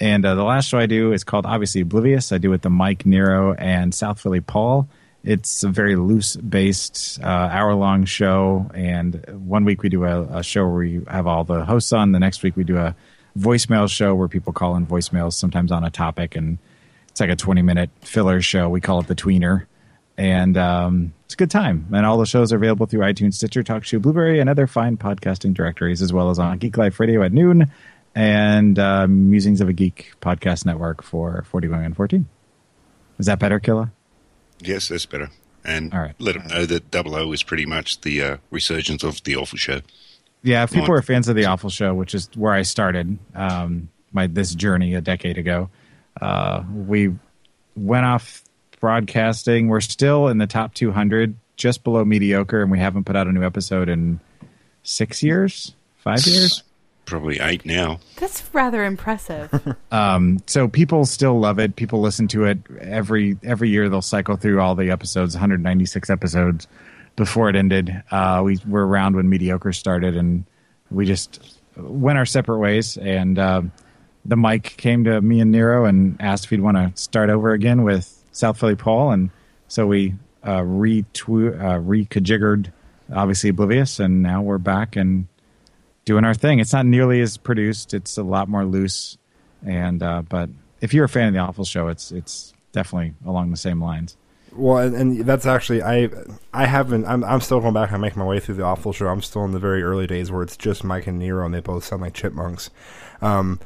And 0.00 0.24
uh, 0.24 0.34
the 0.34 0.42
last 0.42 0.68
show 0.68 0.78
I 0.78 0.86
do 0.86 1.12
is 1.12 1.24
called 1.24 1.44
obviously 1.44 1.82
Oblivious. 1.82 2.32
I 2.32 2.38
do 2.38 2.48
it 2.48 2.52
with 2.52 2.62
the 2.62 2.70
Mike 2.70 3.04
Nero 3.04 3.52
and 3.54 3.94
South 3.94 4.20
Philly 4.20 4.40
Paul. 4.40 4.88
It's 5.22 5.62
a 5.62 5.68
very 5.68 5.96
loose 5.96 6.36
based 6.36 7.20
uh, 7.22 7.26
hour 7.26 7.74
long 7.74 8.06
show. 8.06 8.70
And 8.74 9.22
one 9.46 9.64
week 9.66 9.82
we 9.82 9.90
do 9.90 10.04
a, 10.04 10.22
a 10.38 10.42
show 10.42 10.66
where 10.66 10.78
we 10.78 11.02
have 11.06 11.26
all 11.26 11.44
the 11.44 11.66
hosts 11.66 11.92
on. 11.92 12.12
The 12.12 12.18
next 12.18 12.42
week 12.42 12.56
we 12.56 12.64
do 12.64 12.78
a 12.78 12.96
voicemail 13.38 13.90
show 13.90 14.14
where 14.14 14.28
people 14.28 14.54
call 14.54 14.74
in 14.76 14.86
voicemails, 14.86 15.34
sometimes 15.34 15.70
on 15.70 15.84
a 15.84 15.90
topic. 15.90 16.34
And 16.34 16.56
it's 17.08 17.20
like 17.20 17.28
a 17.28 17.36
20 17.36 17.60
minute 17.60 17.90
filler 18.00 18.40
show. 18.40 18.70
We 18.70 18.80
call 18.80 19.00
it 19.00 19.06
the 19.06 19.14
Tweener. 19.14 19.66
And 20.20 20.58
um, 20.58 21.14
it's 21.24 21.32
a 21.32 21.36
good 21.38 21.50
time. 21.50 21.86
And 21.94 22.04
all 22.04 22.18
the 22.18 22.26
shows 22.26 22.52
are 22.52 22.56
available 22.56 22.84
through 22.84 23.00
iTunes, 23.00 23.34
Stitcher, 23.34 23.62
TalkShoe, 23.62 24.02
Blubrry, 24.02 24.38
and 24.38 24.50
other 24.50 24.66
fine 24.66 24.98
podcasting 24.98 25.54
directories, 25.54 26.02
as 26.02 26.12
well 26.12 26.28
as 26.28 26.38
on 26.38 26.58
Geek 26.58 26.76
Life 26.76 27.00
Radio 27.00 27.22
at 27.22 27.32
noon 27.32 27.72
and 28.14 28.78
uh, 28.78 29.06
Musings 29.06 29.62
of 29.62 29.70
a 29.70 29.72
Geek 29.72 30.12
podcast 30.20 30.66
network 30.66 31.02
for 31.02 31.42
41 31.48 31.84
and 31.84 31.96
14. 31.96 32.28
Is 33.18 33.26
that 33.26 33.38
better, 33.38 33.58
Killa? 33.58 33.92
Yes, 34.60 34.88
that's 34.88 35.06
better. 35.06 35.30
And 35.64 35.94
All 35.94 36.00
right. 36.00 36.14
let 36.18 36.34
them 36.34 36.48
know 36.48 36.66
that 36.66 36.90
Double 36.90 37.16
O 37.16 37.32
is 37.32 37.42
pretty 37.42 37.64
much 37.64 38.02
the 38.02 38.22
uh, 38.22 38.36
resurgence 38.50 39.02
of 39.02 39.24
the 39.24 39.36
awful 39.36 39.56
show. 39.56 39.80
Yeah, 40.42 40.64
if 40.64 40.72
people 40.72 40.94
are 40.94 41.00
fans 41.00 41.28
of 41.28 41.36
The 41.36 41.46
Awful 41.46 41.70
Show, 41.70 41.94
which 41.94 42.14
is 42.14 42.28
where 42.34 42.52
I 42.52 42.62
started 42.62 43.18
um, 43.34 43.88
my 44.12 44.26
this 44.26 44.54
journey 44.54 44.94
a 44.94 45.00
decade 45.00 45.38
ago, 45.38 45.70
uh, 46.20 46.62
we 46.74 47.14
went 47.74 48.04
off 48.04 48.42
broadcasting. 48.80 49.68
We're 49.68 49.80
still 49.80 50.28
in 50.28 50.38
the 50.38 50.46
top 50.46 50.74
200, 50.74 51.36
just 51.56 51.84
below 51.84 52.04
mediocre, 52.04 52.62
and 52.62 52.70
we 52.70 52.78
haven't 52.78 53.04
put 53.04 53.16
out 53.16 53.26
a 53.26 53.32
new 53.32 53.44
episode 53.44 53.88
in 53.88 54.20
six 54.82 55.22
years, 55.22 55.74
five 55.98 56.26
years. 56.26 56.62
Probably 57.04 57.40
eight 57.40 57.66
now. 57.66 57.98
That's 58.16 58.42
rather 58.52 58.84
impressive. 58.84 59.50
Um, 59.92 60.38
so 60.46 60.68
people 60.68 61.04
still 61.04 61.40
love 61.40 61.58
it. 61.58 61.74
People 61.74 62.00
listen 62.00 62.28
to 62.28 62.44
it 62.44 62.58
every 62.80 63.36
every 63.42 63.68
year. 63.68 63.88
They'll 63.88 64.02
cycle 64.02 64.36
through 64.36 64.60
all 64.60 64.76
the 64.76 64.92
episodes, 64.92 65.34
196 65.34 66.08
episodes 66.08 66.68
before 67.16 67.50
it 67.50 67.56
ended. 67.56 68.04
Uh, 68.12 68.40
we 68.44 68.58
were 68.68 68.86
around 68.86 69.16
when 69.16 69.28
mediocre 69.28 69.72
started, 69.72 70.16
and 70.16 70.44
we 70.92 71.06
just 71.06 71.58
went 71.76 72.18
our 72.18 72.24
separate 72.24 72.58
ways. 72.58 72.96
And 72.96 73.36
um 73.40 73.72
the 74.24 74.36
mic 74.36 74.76
came 74.76 75.04
to 75.04 75.20
me 75.20 75.40
and 75.40 75.50
Nero 75.50 75.86
and 75.86 76.16
asked 76.20 76.44
if 76.44 76.50
he'd 76.50 76.60
want 76.60 76.76
to 76.76 76.92
start 77.00 77.30
over 77.30 77.52
again 77.52 77.82
with 77.82 78.19
South 78.32 78.58
Philly 78.58 78.76
Paul, 78.76 79.12
and 79.12 79.30
so 79.68 79.86
we 79.86 80.14
uh, 80.42 80.60
retwe- 80.60 81.58
uh, 81.60 82.70
obviously 83.14 83.50
oblivious, 83.50 84.00
and 84.00 84.22
now 84.22 84.42
we're 84.42 84.58
back 84.58 84.96
and 84.96 85.26
doing 86.04 86.24
our 86.24 86.34
thing. 86.34 86.58
It's 86.58 86.72
not 86.72 86.86
nearly 86.86 87.20
as 87.20 87.36
produced. 87.36 87.94
It's 87.94 88.16
a 88.18 88.22
lot 88.22 88.48
more 88.48 88.64
loose, 88.64 89.18
and 89.64 90.02
uh, 90.02 90.22
but 90.22 90.50
if 90.80 90.94
you're 90.94 91.04
a 91.04 91.08
fan 91.08 91.28
of 91.28 91.34
the 91.34 91.40
Awful 91.40 91.64
Show, 91.64 91.88
it's 91.88 92.12
it's 92.12 92.52
definitely 92.72 93.14
along 93.26 93.50
the 93.50 93.56
same 93.56 93.82
lines. 93.82 94.16
Well, 94.52 94.78
and, 94.78 94.96
and 94.96 95.20
that's 95.20 95.46
actually 95.46 95.82
I 95.82 96.08
I 96.52 96.66
haven't 96.66 97.06
I'm 97.06 97.22
I'm 97.24 97.40
still 97.40 97.60
going 97.60 97.74
back 97.74 97.92
and 97.92 98.00
making 98.00 98.18
my 98.18 98.24
way 98.24 98.40
through 98.40 98.56
the 98.56 98.64
awful 98.64 98.92
show. 98.92 99.06
I'm 99.06 99.22
still 99.22 99.44
in 99.44 99.52
the 99.52 99.60
very 99.60 99.82
early 99.82 100.06
days 100.06 100.32
where 100.32 100.42
it's 100.42 100.56
just 100.56 100.82
Mike 100.82 101.06
and 101.06 101.18
Nero 101.18 101.44
and 101.44 101.54
they 101.54 101.60
both 101.60 101.84
sound 101.84 102.02
like 102.02 102.14
chipmunks. 102.14 102.70
Um, 103.22 103.60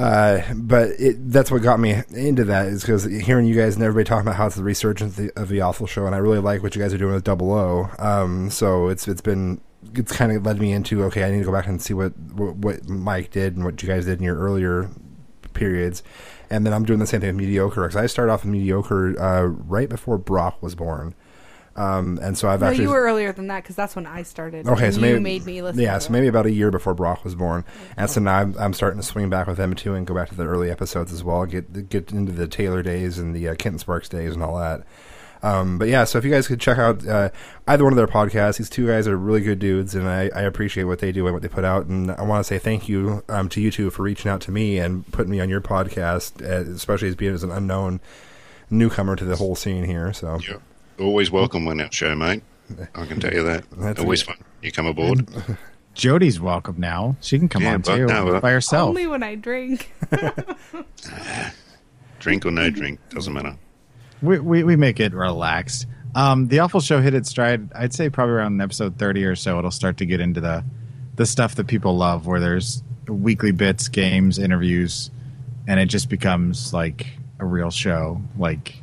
uh, 0.00 0.54
but 0.54 0.88
it, 0.98 1.30
that's 1.30 1.50
what 1.50 1.60
got 1.60 1.78
me 1.78 2.02
into 2.14 2.42
that 2.44 2.68
is 2.68 2.80
because 2.80 3.04
hearing 3.04 3.44
you 3.44 3.54
guys 3.54 3.74
and 3.74 3.84
everybody 3.84 4.08
talking 4.08 4.22
about 4.22 4.36
how 4.36 4.46
it's 4.46 4.56
the 4.56 4.62
resurgence 4.62 5.18
of 5.18 5.24
the, 5.26 5.40
of 5.40 5.48
the 5.50 5.60
awful 5.60 5.86
show, 5.86 6.06
and 6.06 6.14
I 6.14 6.18
really 6.18 6.38
like 6.38 6.62
what 6.62 6.74
you 6.74 6.80
guys 6.80 6.94
are 6.94 6.98
doing 6.98 7.12
with 7.12 7.24
Double 7.24 7.52
O. 7.52 7.90
Um, 7.98 8.48
so 8.48 8.88
it's 8.88 9.06
it's 9.06 9.20
been 9.20 9.60
it's 9.94 10.10
kind 10.10 10.32
of 10.32 10.46
led 10.46 10.58
me 10.58 10.72
into 10.72 11.04
okay, 11.04 11.22
I 11.22 11.30
need 11.30 11.40
to 11.40 11.44
go 11.44 11.52
back 11.52 11.66
and 11.66 11.82
see 11.82 11.92
what, 11.92 12.16
what 12.18 12.56
what 12.56 12.88
Mike 12.88 13.30
did 13.30 13.56
and 13.56 13.64
what 13.64 13.82
you 13.82 13.88
guys 13.88 14.06
did 14.06 14.18
in 14.18 14.24
your 14.24 14.38
earlier 14.38 14.90
periods, 15.52 16.02
and 16.48 16.64
then 16.64 16.72
I'm 16.72 16.86
doing 16.86 16.98
the 16.98 17.06
same 17.06 17.20
thing 17.20 17.36
with 17.36 17.36
mediocre 17.36 17.82
because 17.82 17.96
I 17.96 18.06
started 18.06 18.32
off 18.32 18.42
with 18.42 18.52
mediocre 18.52 19.20
uh, 19.20 19.42
right 19.42 19.88
before 19.90 20.16
Brock 20.16 20.62
was 20.62 20.74
born. 20.74 21.14
Um, 21.76 22.18
and 22.20 22.36
so 22.36 22.48
I've 22.48 22.60
no, 22.60 22.66
actually 22.66 22.84
you 22.84 22.90
were 22.90 23.00
earlier 23.00 23.32
than 23.32 23.46
that 23.46 23.62
because 23.62 23.76
that's 23.76 23.94
when 23.94 24.06
I 24.06 24.22
started. 24.22 24.66
Okay, 24.66 24.86
and 24.86 24.94
so 24.94 25.00
you 25.00 25.06
maybe 25.06 25.20
made 25.20 25.46
me 25.46 25.62
listen. 25.62 25.80
Yeah, 25.80 25.94
to 25.94 26.00
so 26.00 26.08
it. 26.08 26.12
maybe 26.12 26.26
about 26.26 26.46
a 26.46 26.50
year 26.50 26.70
before 26.70 26.94
Brock 26.94 27.24
was 27.24 27.34
born, 27.34 27.64
and 27.96 28.10
so 28.10 28.20
now 28.20 28.38
I'm, 28.38 28.56
I'm 28.58 28.72
starting 28.72 29.00
to 29.00 29.06
swing 29.06 29.30
back 29.30 29.46
with 29.46 29.56
them 29.56 29.74
too 29.74 29.94
and 29.94 30.06
go 30.06 30.14
back 30.14 30.28
to 30.30 30.34
the 30.34 30.44
early 30.46 30.70
episodes 30.70 31.12
as 31.12 31.22
well. 31.22 31.46
Get 31.46 31.88
get 31.88 32.12
into 32.12 32.32
the 32.32 32.48
Taylor 32.48 32.82
days 32.82 33.18
and 33.18 33.34
the 33.34 33.48
uh, 33.48 33.54
Kenton 33.54 33.78
Sparks 33.78 34.08
days 34.08 34.34
and 34.34 34.42
all 34.42 34.58
that. 34.58 34.82
Um, 35.42 35.78
but 35.78 35.88
yeah, 35.88 36.04
so 36.04 36.18
if 36.18 36.24
you 36.24 36.30
guys 36.30 36.46
could 36.46 36.60
check 36.60 36.76
out 36.76 37.06
uh, 37.06 37.30
either 37.66 37.84
one 37.84 37.92
of 37.92 37.96
their 37.96 38.06
podcasts, 38.06 38.58
these 38.58 38.68
two 38.68 38.86
guys 38.86 39.08
are 39.08 39.16
really 39.16 39.40
good 39.40 39.58
dudes, 39.58 39.94
and 39.94 40.06
I, 40.06 40.30
I 40.34 40.42
appreciate 40.42 40.84
what 40.84 40.98
they 40.98 41.12
do 41.12 41.24
and 41.26 41.32
what 41.32 41.40
they 41.42 41.48
put 41.48 41.64
out. 41.64 41.86
And 41.86 42.10
I 42.10 42.22
want 42.22 42.40
to 42.40 42.44
say 42.44 42.58
thank 42.58 42.88
you 42.88 43.24
um, 43.28 43.48
to 43.50 43.60
you 43.60 43.70
two 43.70 43.90
for 43.90 44.02
reaching 44.02 44.30
out 44.30 44.42
to 44.42 44.50
me 44.50 44.78
and 44.78 45.10
putting 45.12 45.30
me 45.30 45.40
on 45.40 45.48
your 45.48 45.62
podcast, 45.62 46.42
uh, 46.42 46.70
especially 46.70 47.08
as 47.08 47.16
being 47.16 47.32
as 47.32 47.42
an 47.42 47.50
unknown 47.50 48.00
newcomer 48.68 49.16
to 49.16 49.24
the 49.24 49.36
whole 49.36 49.56
scene 49.56 49.84
here. 49.84 50.12
So 50.12 50.38
Yeah. 50.46 50.56
Always 51.00 51.30
welcome 51.30 51.66
on 51.68 51.78
that 51.78 51.94
show, 51.94 52.14
mate. 52.14 52.42
I 52.94 53.06
can 53.06 53.18
tell 53.20 53.32
you 53.32 53.42
that. 53.44 53.64
That's 53.76 54.00
Always 54.00 54.22
good. 54.22 54.36
fun. 54.36 54.44
You 54.62 54.70
come 54.72 54.86
aboard. 54.86 55.26
Jody's 55.94 56.38
welcome 56.40 56.76
now. 56.78 57.16
She 57.20 57.38
can 57.38 57.48
come 57.48 57.62
Yeah, 57.62 57.74
on 57.74 57.80
but 57.80 57.96
too 57.96 58.06
no, 58.06 58.40
by 58.40 58.52
herself. 58.52 58.88
Only 58.90 59.06
when 59.06 59.22
I 59.22 59.34
drink. 59.34 59.92
drink 62.20 62.46
or 62.46 62.50
no 62.50 62.70
drink, 62.70 63.00
doesn't 63.10 63.32
matter. 63.32 63.56
We, 64.22 64.38
we 64.38 64.62
we 64.62 64.76
make 64.76 65.00
it 65.00 65.12
relaxed. 65.14 65.86
Um, 66.14 66.48
the 66.48 66.58
awful 66.60 66.80
show 66.80 67.00
hit 67.00 67.14
its 67.14 67.28
stride. 67.30 67.72
I'd 67.74 67.92
say 67.94 68.08
probably 68.10 68.34
around 68.34 68.60
episode 68.60 68.98
thirty 68.98 69.24
or 69.24 69.34
so. 69.34 69.58
It'll 69.58 69.70
start 69.70 69.96
to 69.98 70.06
get 70.06 70.20
into 70.20 70.40
the 70.40 70.64
the 71.16 71.26
stuff 71.26 71.54
that 71.56 71.66
people 71.66 71.96
love, 71.96 72.26
where 72.26 72.40
there's 72.40 72.82
weekly 73.08 73.50
bits, 73.52 73.88
games, 73.88 74.38
interviews, 74.38 75.10
and 75.66 75.80
it 75.80 75.86
just 75.86 76.08
becomes 76.08 76.72
like 76.72 77.06
a 77.38 77.44
real 77.46 77.70
show, 77.70 78.20
like 78.38 78.76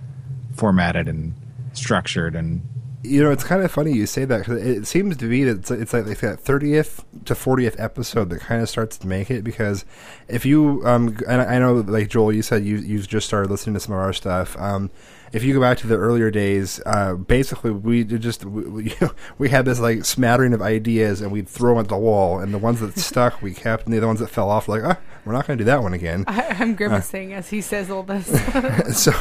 formatted 0.56 1.08
and 1.08 1.34
structured 1.78 2.36
and 2.36 2.62
You 3.04 3.24
know, 3.24 3.32
it's 3.32 3.44
kind 3.44 3.64
of 3.64 3.72
funny 3.72 3.94
you 3.94 4.06
say 4.06 4.26
that 4.26 4.40
because 4.40 4.62
it 4.62 4.86
seems 4.88 5.16
to 5.18 5.30
be 5.30 5.44
that 5.46 5.60
it's, 5.60 5.72
it's 5.72 5.94
like, 5.94 6.08
like 6.08 6.20
that 6.20 6.40
thirtieth 6.40 7.06
to 7.26 7.36
fortieth 7.36 7.80
episode 7.80 8.30
that 8.32 8.40
kind 8.42 8.62
of 8.62 8.68
starts 8.70 8.98
to 8.98 9.08
make 9.08 9.30
it. 9.32 9.44
Because 9.44 9.86
if 10.28 10.46
you, 10.46 10.82
um, 10.86 11.18
and 11.28 11.42
I 11.42 11.60
know, 11.60 11.76
like 11.76 12.10
Joel, 12.10 12.34
you 12.34 12.42
said 12.42 12.66
you 12.66 12.78
you've 12.78 13.08
just 13.08 13.28
started 13.28 13.50
listening 13.52 13.76
to 13.76 13.80
some 13.80 13.94
of 13.94 14.02
our 14.02 14.14
stuff. 14.14 14.58
Um, 14.58 14.90
if 15.34 15.44
you 15.44 15.54
go 15.54 15.60
back 15.62 15.78
to 15.80 15.88
the 15.88 15.96
earlier 15.98 16.32
days, 16.32 16.82
uh, 16.86 17.14
basically 17.14 17.72
we 17.72 18.04
just 18.04 18.44
we, 18.46 18.64
we, 18.64 18.94
we 19.38 19.50
had 19.50 19.66
this 19.66 19.80
like 19.80 20.04
smattering 20.04 20.54
of 20.54 20.62
ideas, 20.62 21.22
and 21.22 21.32
we'd 21.32 21.48
throw 21.48 21.76
them 21.76 21.84
at 21.84 21.90
the 21.90 21.98
wall, 21.98 22.40
and 22.40 22.54
the 22.54 22.58
ones 22.58 22.80
that 22.80 22.98
stuck 22.98 23.42
we 23.42 23.54
kept, 23.54 23.86
and 23.86 23.94
the 23.94 23.98
other 23.98 24.08
ones 24.08 24.20
that 24.20 24.30
fell 24.30 24.50
off, 24.50 24.68
like, 24.68 24.84
ah, 24.84 24.98
we're 25.28 25.34
not 25.34 25.46
going 25.46 25.58
to 25.58 25.64
do 25.64 25.66
that 25.66 25.84
one 25.84 25.94
again. 25.94 26.24
I, 26.28 26.56
I'm 26.60 26.76
grimacing 26.76 27.34
as 27.34 27.50
he 27.50 27.62
says 27.62 27.90
all 27.90 28.04
this. 28.04 28.28
so 29.04 29.12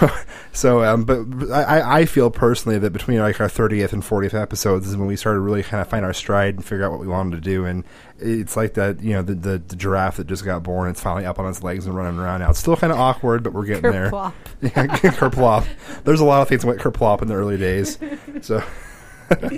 so 0.52 0.84
um 0.84 1.04
but 1.04 1.50
I, 1.50 2.00
I 2.00 2.04
feel 2.06 2.30
personally 2.30 2.78
that 2.78 2.92
between 2.92 3.18
like 3.18 3.40
our 3.40 3.48
30th 3.48 3.92
and 3.92 4.02
40th 4.02 4.34
episodes 4.34 4.86
is 4.86 4.96
when 4.96 5.06
we 5.06 5.16
started 5.16 5.40
really 5.40 5.62
kind 5.62 5.80
of 5.80 5.88
find 5.88 6.04
our 6.04 6.12
stride 6.12 6.54
and 6.54 6.64
figure 6.64 6.84
out 6.84 6.92
what 6.92 7.00
we 7.00 7.06
wanted 7.06 7.36
to 7.36 7.40
do 7.40 7.64
and 7.64 7.84
it's 8.18 8.56
like 8.56 8.74
that 8.74 9.02
you 9.02 9.12
know 9.12 9.22
the, 9.22 9.34
the, 9.34 9.58
the 9.58 9.76
giraffe 9.76 10.16
that 10.16 10.26
just 10.26 10.44
got 10.44 10.62
born 10.62 10.88
it's 10.88 11.00
finally 11.00 11.26
up 11.26 11.38
on 11.38 11.46
its 11.46 11.62
legs 11.62 11.86
and 11.86 11.94
running 11.94 12.18
around 12.18 12.40
now 12.40 12.50
it's 12.50 12.58
still 12.58 12.76
kind 12.76 12.92
of 12.92 12.98
awkward 12.98 13.42
but 13.42 13.52
we're 13.52 13.66
getting 13.66 13.82
Kerplop. 13.82 14.32
there 14.60 14.72
yeah 14.74 14.86
kerplop 15.10 15.66
there's 16.04 16.20
a 16.20 16.24
lot 16.24 16.40
of 16.40 16.48
things 16.48 16.62
that 16.62 16.68
went 16.68 16.80
kerplop 16.80 17.20
in 17.20 17.28
the 17.28 17.34
early 17.34 17.58
days 17.58 17.98
so 18.40 18.62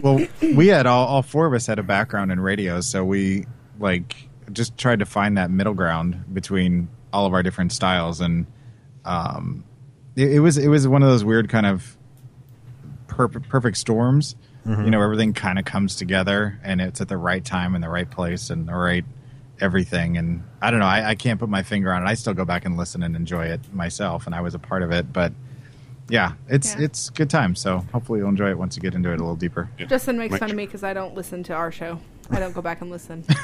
well, 0.02 0.26
we 0.40 0.68
had 0.68 0.86
all, 0.86 1.06
all 1.06 1.22
four 1.22 1.46
of 1.46 1.52
us 1.52 1.66
had 1.66 1.78
a 1.78 1.82
background 1.82 2.32
in 2.32 2.40
radio, 2.40 2.80
so 2.80 3.04
we 3.04 3.46
like 3.78 4.27
just 4.52 4.76
tried 4.78 4.98
to 5.00 5.06
find 5.06 5.36
that 5.38 5.50
middle 5.50 5.74
ground 5.74 6.24
between 6.32 6.88
all 7.12 7.26
of 7.26 7.32
our 7.34 7.42
different 7.42 7.72
styles, 7.72 8.20
and 8.20 8.46
um, 9.04 9.64
it, 10.16 10.32
it 10.34 10.40
was 10.40 10.58
it 10.58 10.68
was 10.68 10.86
one 10.88 11.02
of 11.02 11.08
those 11.08 11.24
weird 11.24 11.48
kind 11.48 11.66
of 11.66 11.96
per- 13.06 13.28
perfect 13.28 13.76
storms. 13.76 14.36
Mhm. 14.66 14.84
You 14.84 14.90
know, 14.90 15.00
everything 15.02 15.32
kind 15.32 15.58
of 15.58 15.64
comes 15.64 15.96
together, 15.96 16.58
and 16.62 16.80
it's 16.80 17.00
at 17.00 17.08
the 17.08 17.16
right 17.16 17.44
time 17.44 17.74
and 17.74 17.82
the 17.82 17.88
right 17.88 18.10
place 18.10 18.50
and 18.50 18.68
the 18.68 18.74
right 18.74 19.04
everything. 19.60 20.16
And 20.18 20.42
I 20.60 20.70
don't 20.70 20.80
know, 20.80 20.86
I, 20.86 21.10
I 21.10 21.14
can't 21.14 21.40
put 21.40 21.48
my 21.48 21.62
finger 21.62 21.92
on 21.92 22.02
it. 22.02 22.06
I 22.06 22.14
still 22.14 22.34
go 22.34 22.44
back 22.44 22.64
and 22.64 22.76
listen 22.76 23.02
and 23.02 23.16
enjoy 23.16 23.46
it 23.46 23.60
myself, 23.72 24.26
and 24.26 24.34
I 24.34 24.40
was 24.40 24.54
a 24.54 24.58
part 24.58 24.82
of 24.82 24.90
it, 24.92 25.12
but. 25.12 25.32
Yeah, 26.10 26.32
it's 26.48 26.74
Yeah. 26.74 26.84
it's 26.86 27.10
good 27.10 27.28
time. 27.28 27.54
So 27.54 27.84
hopefully 27.92 28.20
you'll 28.20 28.30
enjoy 28.30 28.48
it 28.48 28.56
once 28.56 28.74
you 28.76 28.80
get 28.80 28.94
into 28.94 29.10
it 29.10 29.16
a 29.16 29.18
little 29.18 29.36
deeper. 29.36 29.68
Justin 29.90 30.16
makes 30.16 30.30
Mike- 30.30 30.40
fun 30.40 30.48
of 30.48 30.56
me 30.56 30.64
because 30.64 30.82
I 30.82 30.94
don't 30.94 31.14
listen 31.14 31.42
to 31.42 31.52
our 31.52 31.70
show. 31.70 32.00
I 32.30 32.38
don't 32.40 32.52
go 32.54 32.62
back 32.62 32.80
and 32.80 32.90
listen. 32.90 33.24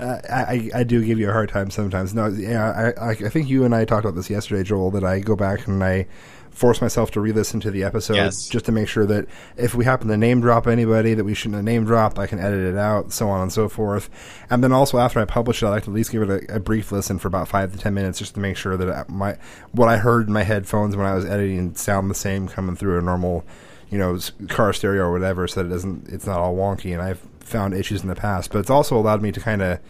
Uh, 0.00 0.18
I, 0.30 0.70
I 0.74 0.82
do 0.82 1.04
give 1.04 1.18
you 1.18 1.28
a 1.28 1.32
hard 1.32 1.50
time 1.50 1.70
sometimes. 1.70 2.14
No, 2.14 2.26
yeah, 2.28 2.92
I, 2.98 3.08
I, 3.08 3.10
I 3.10 3.28
think 3.28 3.50
you 3.50 3.64
and 3.66 3.74
I 3.74 3.84
talked 3.84 4.06
about 4.06 4.14
this 4.16 4.30
yesterday, 4.30 4.62
Joel. 4.62 4.90
That 4.92 5.04
I 5.04 5.18
go 5.20 5.36
back 5.36 5.66
and 5.66 5.84
I 5.84 6.06
force 6.50 6.80
myself 6.80 7.10
to 7.12 7.20
re-listen 7.20 7.60
to 7.60 7.70
the 7.70 7.84
episodes 7.84 8.16
Yes. 8.16 8.48
just 8.48 8.64
to 8.64 8.72
make 8.72 8.88
sure 8.88 9.04
that 9.06 9.26
if 9.58 9.74
we 9.74 9.84
happen 9.84 10.08
to 10.08 10.16
name 10.16 10.40
drop 10.40 10.66
anybody 10.66 11.12
that 11.12 11.24
we 11.24 11.34
shouldn't 11.34 11.56
have 11.56 11.64
name 11.64 11.84
dropped, 11.84 12.18
I 12.18 12.26
can 12.26 12.38
edit 12.38 12.60
it 12.60 12.78
out, 12.78 13.12
so 13.12 13.28
on 13.28 13.42
and 13.42 13.52
so 13.52 13.68
forth. 13.68 14.08
And 14.48 14.64
then 14.64 14.72
also 14.72 14.96
after 14.98 15.20
I 15.20 15.26
publish 15.26 15.62
it, 15.62 15.66
I 15.66 15.68
like 15.70 15.84
to 15.84 15.90
at 15.90 15.94
least 15.94 16.10
give 16.12 16.22
it 16.22 16.30
a, 16.50 16.56
a 16.56 16.60
brief 16.60 16.90
listen 16.90 17.18
for 17.18 17.28
about 17.28 17.46
five 17.46 17.72
to 17.72 17.78
ten 17.78 17.92
minutes, 17.92 18.18
just 18.18 18.32
to 18.34 18.40
make 18.40 18.56
sure 18.56 18.78
that 18.78 19.10
my 19.10 19.36
what 19.72 19.88
I 19.90 19.98
heard 19.98 20.28
in 20.28 20.32
my 20.32 20.44
headphones 20.44 20.96
when 20.96 21.04
I 21.06 21.14
was 21.14 21.26
editing 21.26 21.74
sound 21.74 22.10
the 22.10 22.14
same 22.14 22.48
coming 22.48 22.74
through 22.74 22.98
a 22.98 23.02
normal, 23.02 23.44
you 23.90 23.98
know, 23.98 24.18
car 24.48 24.72
stereo 24.72 25.04
or 25.04 25.12
whatever, 25.12 25.46
so 25.46 25.62
that 25.62 25.68
it 25.68 25.72
doesn't 25.72 26.08
it's 26.08 26.26
not 26.26 26.38
all 26.38 26.54
wonky. 26.54 26.92
And 26.92 27.02
I've 27.02 27.20
found 27.40 27.74
issues 27.74 28.02
in 28.02 28.08
the 28.08 28.14
past, 28.14 28.52
but 28.52 28.58
it's 28.58 28.70
also 28.70 28.96
allowed 28.96 29.22
me 29.22 29.32
to 29.32 29.40
kind 29.40 29.62
of 29.62 29.80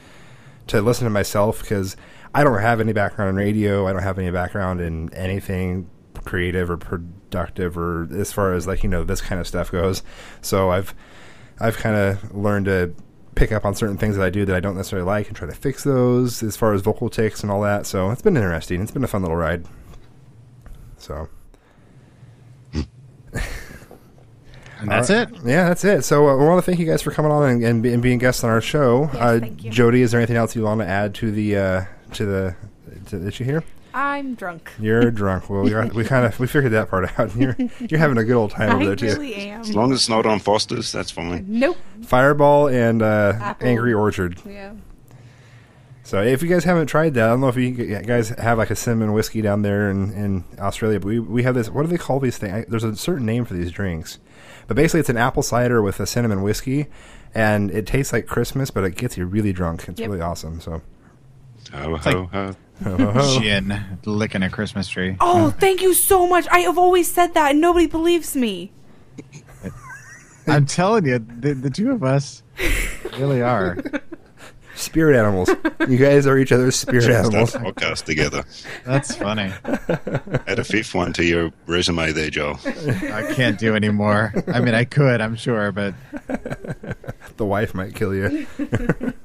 to 0.68 0.81
listen 0.81 1.05
to 1.05 1.10
myself 1.10 1.60
because 1.60 1.97
I 2.35 2.44
don't 2.44 2.60
have 2.60 2.81
any 2.81 2.93
background 2.93 3.31
in 3.31 3.36
radio. 3.36 3.86
I 3.86 3.93
don't 3.93 4.02
have 4.02 4.18
any 4.18 4.31
background 4.31 4.81
in 4.81 5.12
anything 5.14 5.89
creative 6.24 6.70
or 6.70 6.77
productive 6.77 7.78
or 7.78 8.09
as 8.12 8.32
far 8.32 8.52
as 8.55 8.66
like 8.66 8.82
you 8.82 8.89
know 8.89 9.05
this 9.05 9.20
kind 9.20 9.40
of 9.40 9.47
stuff 9.47 9.70
goes. 9.70 10.02
So 10.40 10.70
I've 10.70 10.94
I've 11.59 11.77
kind 11.77 11.97
of 11.97 12.35
learned 12.35 12.66
to 12.66 12.94
pick 13.35 13.52
up 13.52 13.64
on 13.64 13.74
certain 13.74 13.97
things 13.97 14.16
that 14.16 14.24
I 14.24 14.31
do 14.31 14.44
that 14.44 14.56
I 14.56 14.60
don't 14.60 14.77
necessarily 14.77 15.06
like 15.06 15.28
and 15.28 15.36
try 15.36 15.47
to 15.48 15.55
fix 15.55 15.85
those 15.85 16.43
as 16.43 16.56
far 16.56 16.74
as 16.74 16.82
vocal 16.82 17.09
ticks 17.09 17.43
and 17.43 17.51
all 17.51 17.62
that. 17.62 17.86
So 17.86 18.10
it's 18.10 18.22
been 18.22 18.36
interesting. 18.36 18.82
It's 18.82 18.90
been 18.90 19.05
a 19.05 19.09
fun 19.09 19.22
little 19.22 19.36
ride. 19.36 19.66
So. 20.98 21.28
And 24.81 24.90
that's 24.90 25.11
All 25.11 25.16
it. 25.16 25.28
Yeah, 25.44 25.69
that's 25.69 25.85
it. 25.85 26.02
So 26.05 26.28
uh, 26.28 26.36
we 26.36 26.44
want 26.47 26.59
to 26.65 26.69
thank 26.69 26.78
you 26.81 26.86
guys 26.86 27.02
for 27.02 27.11
coming 27.11 27.31
on 27.31 27.48
and, 27.48 27.65
and, 27.65 27.86
and 27.86 28.02
being 28.02 28.19
guests 28.19 28.43
on 28.44 28.51
our 28.51 28.61
show. 28.61 29.05
uh, 29.15 29.39
thank 29.40 29.65
you. 29.65 29.70
Jody, 29.70 30.02
is 30.02 30.11
there 30.11 30.20
anything 30.20 30.36
else 30.36 30.57
you 30.57 30.62
want 30.62 30.81
to 30.81 30.86
add 30.86 31.15
to 31.16 31.31
the 31.31 31.57
uh, 31.57 31.85
to 32.15 32.24
the 32.27 32.57
to, 33.07 33.19
that 33.19 33.39
you 33.39 33.47
hear? 33.47 33.65
I'm 33.93 34.35
drunk. 34.35 34.70
You're 34.78 35.11
drunk. 35.11 35.51
Well, 35.51 35.62
we, 35.62 35.74
are, 35.74 35.86
we 35.89 36.05
kind 36.05 36.24
of 36.24 36.39
we 36.39 36.47
figured 36.47 36.73
that 36.73 36.89
part 36.89 37.19
out. 37.19 37.35
You're 37.40 37.57
you're 37.81 37.98
having 37.98 38.19
a 38.19 38.24
good 38.24 38.36
old 38.36 38.52
time 38.52 38.70
over 38.70 38.82
I 38.82 38.86
there 38.86 38.97
too. 38.97 39.07
really 39.07 39.35
am. 39.35 39.62
As 39.62 39.74
long 39.74 39.93
as 39.93 39.98
it's 39.98 40.09
not 40.09 40.27
on 40.27 40.39
Foster's, 40.39 40.93
that's 40.93 41.11
fine. 41.11 41.44
Nope. 41.48 41.77
Fireball 42.02 42.69
and 42.69 43.02
uh, 43.02 43.55
Angry 43.61 43.93
Orchard. 43.93 44.40
Yeah. 44.47 44.74
So 46.05 46.23
if 46.23 46.43
you 46.43 46.48
guys 46.48 46.65
haven't 46.65 46.89
tried 46.89 47.15
that, 47.15 47.24
I 47.24 47.28
don't 47.28 47.40
know 47.40 47.48
if 47.48 47.57
you 47.57 47.70
guys 48.02 48.31
have 48.31 48.59
like 48.59 48.70
a 48.70 48.77
cinnamon 48.77 49.12
whiskey 49.12 49.43
down 49.43 49.62
there 49.62 49.90
in, 49.90 50.12
in 50.12 50.44
Australia, 50.59 50.98
but 50.98 51.07
we, 51.07 51.20
we 51.20 51.43
have 51.44 51.55
this. 51.55 51.69
What 51.69 51.82
do 51.82 51.89
they 51.89 51.98
call 51.98 52.19
these 52.19 52.36
things? 52.36 52.66
There's 52.69 52.82
a 52.82 52.97
certain 52.97 53.27
name 53.27 53.44
for 53.44 53.55
these 53.55 53.70
drinks, 53.70 54.19
but 54.70 54.76
basically 54.76 55.01
it's 55.01 55.09
an 55.09 55.16
apple 55.16 55.42
cider 55.42 55.82
with 55.82 55.98
a 55.98 56.06
cinnamon 56.06 56.42
whiskey, 56.42 56.86
and 57.34 57.72
it 57.72 57.88
tastes 57.88 58.12
like 58.12 58.28
Christmas, 58.28 58.70
but 58.70 58.84
it 58.84 58.94
gets 58.94 59.16
you 59.18 59.26
really 59.26 59.52
drunk. 59.52 59.88
It's 59.88 59.98
Yep. 59.98 60.09
really 60.09 60.20
awesome. 60.20 60.60
So 60.60 60.80
Ho, 61.72 61.88
like- 61.88 62.02
ho, 62.05 62.28
ho. 62.32 62.55
ho, 62.84 62.97
ho, 62.97 63.10
ho. 63.10 63.40
Gin 63.40 63.98
licking 64.05 64.44
a 64.44 64.48
Christmas 64.48 64.86
tree. 64.86 65.16
Oh, 65.18 65.51
thank 65.59 65.82
you 65.82 65.92
so 65.92 66.24
much. 66.28 66.47
I 66.52 66.60
have 66.60 66.78
always 66.78 67.10
said 67.10 67.34
that, 67.34 67.51
and 67.51 67.60
nobody 67.60 67.88
believes 67.88 68.36
me. 68.36 68.70
I'm 70.47 70.66
telling 70.66 71.05
you, 71.05 71.18
the, 71.18 71.55
the 71.55 71.70
two 71.70 71.90
of 71.90 72.05
us 72.05 72.44
really 73.18 73.42
are. 73.42 73.76
spirit 74.81 75.16
animals. 75.16 75.48
you 75.89 75.97
guys 75.97 76.27
are 76.27 76.36
each 76.39 76.52
other's 76.52 76.77
spirit 76.77 77.02
Should 77.05 77.12
animals. 77.12 77.51
start 77.51 77.74
podcast 77.77 78.05
together. 78.05 78.44
That's 78.85 79.15
funny. 79.15 79.52
Add 80.47 80.59
a 80.59 80.65
fifth 80.65 80.94
one 80.94 81.12
to 81.15 81.24
your 81.24 81.52
resume 81.66 82.12
there, 82.12 82.31
Joel. 82.31 82.59
I 82.65 83.32
can't 83.35 83.59
do 83.59 83.74
anymore. 83.77 84.32
I 84.52 84.61
mean, 84.61 84.74
I 84.74 84.85
could, 84.85 85.20
I'm 85.20 85.36
sure, 85.36 85.70
but 85.73 85.94
The 87.36 87.47
wife 87.47 87.74
might 87.74 87.94
kill 87.94 88.15
you. 88.15 88.47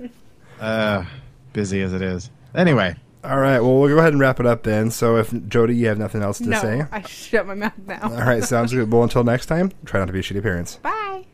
Uh, 0.57 1.03
busy 1.51 1.81
as 1.81 1.91
it 1.91 2.01
is. 2.01 2.31
Anyway, 2.55 2.95
All 3.25 3.37
right. 3.39 3.59
Well, 3.59 3.77
we'll 3.79 3.89
go 3.89 3.97
ahead 3.99 4.13
and 4.13 4.21
wrap 4.21 4.39
it 4.39 4.45
up 4.45 4.63
then. 4.63 4.89
So, 4.89 5.17
if 5.17 5.33
Jody, 5.49 5.75
you 5.75 5.87
have 5.87 5.97
nothing 5.99 6.21
else 6.21 6.37
to 6.37 6.47
no, 6.47 6.59
say. 6.61 6.85
I 6.91 7.01
shut 7.01 7.45
my 7.45 7.55
mouth 7.55 7.73
now. 7.85 7.99
All 8.03 8.09
right. 8.25 8.41
Sounds 8.43 8.71
good. 8.73 8.89
Well, 8.91 9.03
until 9.03 9.23
next 9.25 9.47
time, 9.47 9.73
try 9.83 9.99
not 9.99 10.05
to 10.07 10.13
be 10.13 10.19
a 10.19 10.21
shitty 10.21 10.41
parents. 10.41 10.77
Bye. 10.77 11.25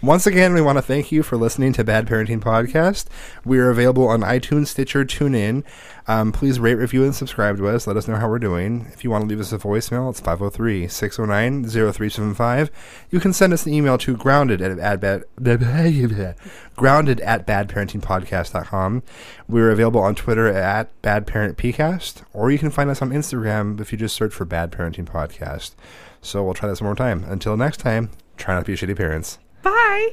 Once 0.00 0.28
again, 0.28 0.54
we 0.54 0.60
want 0.60 0.78
to 0.78 0.82
thank 0.82 1.10
you 1.10 1.24
for 1.24 1.36
listening 1.36 1.72
to 1.72 1.82
Bad 1.82 2.06
Parenting 2.06 2.38
Podcast. 2.38 3.06
We 3.44 3.58
are 3.58 3.68
available 3.68 4.06
on 4.06 4.20
iTunes, 4.20 4.68
Stitcher, 4.68 5.04
TuneIn. 5.04 5.64
Um, 6.06 6.30
please 6.30 6.60
rate, 6.60 6.76
review, 6.76 7.02
and 7.02 7.12
subscribe 7.12 7.56
to 7.56 7.66
us. 7.66 7.84
Let 7.84 7.96
us 7.96 8.06
know 8.06 8.14
how 8.14 8.28
we're 8.28 8.38
doing. 8.38 8.86
If 8.92 9.02
you 9.02 9.10
want 9.10 9.22
to 9.24 9.28
leave 9.28 9.40
us 9.40 9.52
a 9.52 9.58
voicemail, 9.58 10.08
it's 10.08 10.20
503 10.20 10.86
609 10.86 11.64
0375. 11.64 12.70
You 13.10 13.18
can 13.18 13.32
send 13.32 13.52
us 13.52 13.66
an 13.66 13.74
email 13.74 13.98
to 13.98 14.16
grounded 14.16 14.62
at, 14.62 14.78
at 14.78 15.00
bad, 15.00 15.24
grounded 16.76 17.20
at 17.20 17.44
badparentingpodcast.com. 17.44 19.02
We're 19.48 19.70
available 19.72 20.00
on 20.00 20.14
Twitter 20.14 20.46
at 20.46 21.02
badparentpcast, 21.02 22.22
or 22.32 22.52
you 22.52 22.58
can 22.58 22.70
find 22.70 22.88
us 22.88 23.02
on 23.02 23.10
Instagram 23.10 23.80
if 23.80 23.90
you 23.90 23.98
just 23.98 24.14
search 24.14 24.32
for 24.32 24.44
Bad 24.44 24.70
Parenting 24.70 25.06
Podcast. 25.06 25.74
So 26.22 26.44
we'll 26.44 26.54
try 26.54 26.68
this 26.68 26.80
one 26.80 26.86
more 26.86 26.94
time. 26.94 27.24
Until 27.24 27.56
next 27.56 27.78
time, 27.78 28.10
try 28.36 28.54
not 28.54 28.64
to 28.64 28.70
be 28.72 28.76
shitty 28.76 28.96
parents. 28.96 29.40
Bye. 29.68 30.08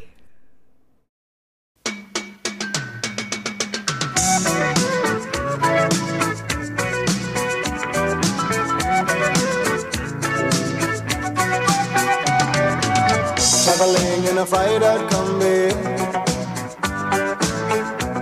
Traveling 13.63 14.25
in 14.25 14.37
a 14.39 14.45
freighter 14.45 14.97
Kombi. 15.07 15.71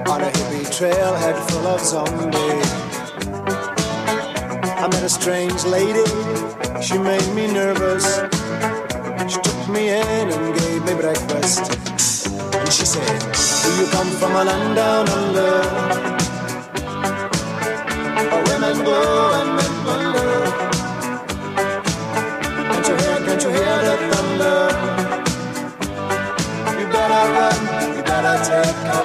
On 0.07 0.21
a 0.21 0.29
hippie 0.29 0.67
trailhead 0.69 1.37
full 1.49 1.65
of 1.65 1.81
zombies. 1.81 2.83
I 4.83 4.87
met 4.87 5.01
a 5.01 5.09
strange 5.09 5.63
lady, 5.63 6.05
she 6.83 6.99
made 6.99 7.33
me 7.33 7.47
nervous 7.51 8.32
me 11.43 11.67
breakfast 11.67 12.27
And 12.27 12.71
she 12.71 12.85
said, 12.85 13.19
do 13.63 13.69
you 13.81 13.87
come 13.91 14.09
from 14.19 14.31
a 14.31 14.43
land 14.45 14.75
down 14.75 15.09
under? 15.09 15.53
Where 18.31 18.43
women 18.49 18.77
go 18.85 18.99
and 19.39 19.49
men 19.57 19.73
wonder 19.85 20.31
Can't 22.69 22.87
you 22.87 22.95
hear, 22.95 23.17
can't 23.25 23.43
you 23.43 23.49
hear 23.49 23.77
the 23.87 23.95
thunder? 24.11 24.59
You 26.79 26.85
better 26.95 27.23
run, 27.35 27.59
you 27.97 28.03
better 28.03 28.35
take 28.47 28.75
cover. 28.91 29.02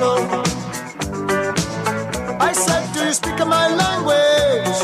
Of. 0.00 0.20
I 2.40 2.52
said, 2.52 2.92
Do 2.92 3.04
you 3.06 3.12
speak 3.12 3.38
my 3.46 3.68
language? 3.82 4.78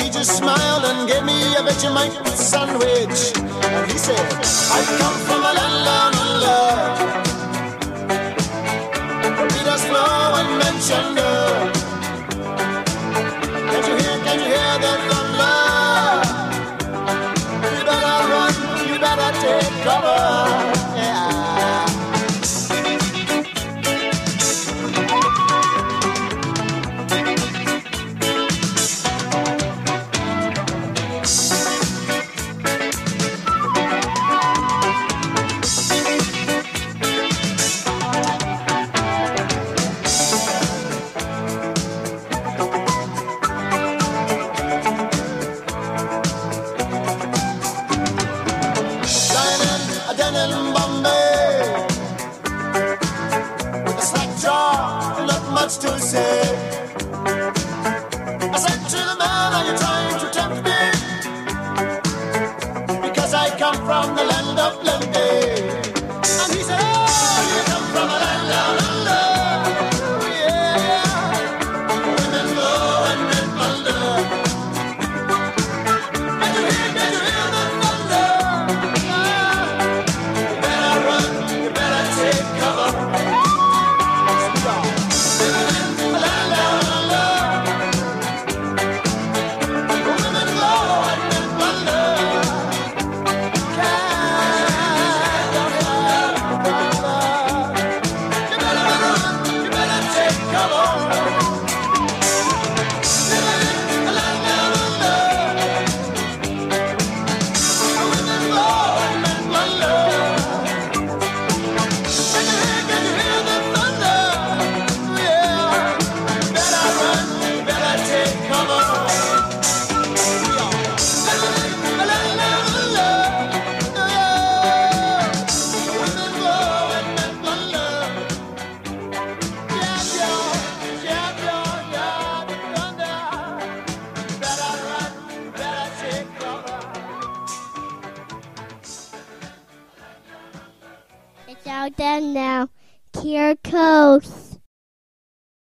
He 0.00 0.10
just 0.10 0.38
smiled 0.38 0.84
and 0.84 1.08
gave 1.08 1.24
me 1.24 1.38
a 1.56 1.62
Vegemite 1.66 2.26
sandwich. 2.36 3.20
And 3.36 3.90
he 3.90 3.98
said, 3.98 4.26
I 4.76 4.80
come 4.98 5.18
from 5.26 5.40
a 5.40 5.52
land 5.58 6.15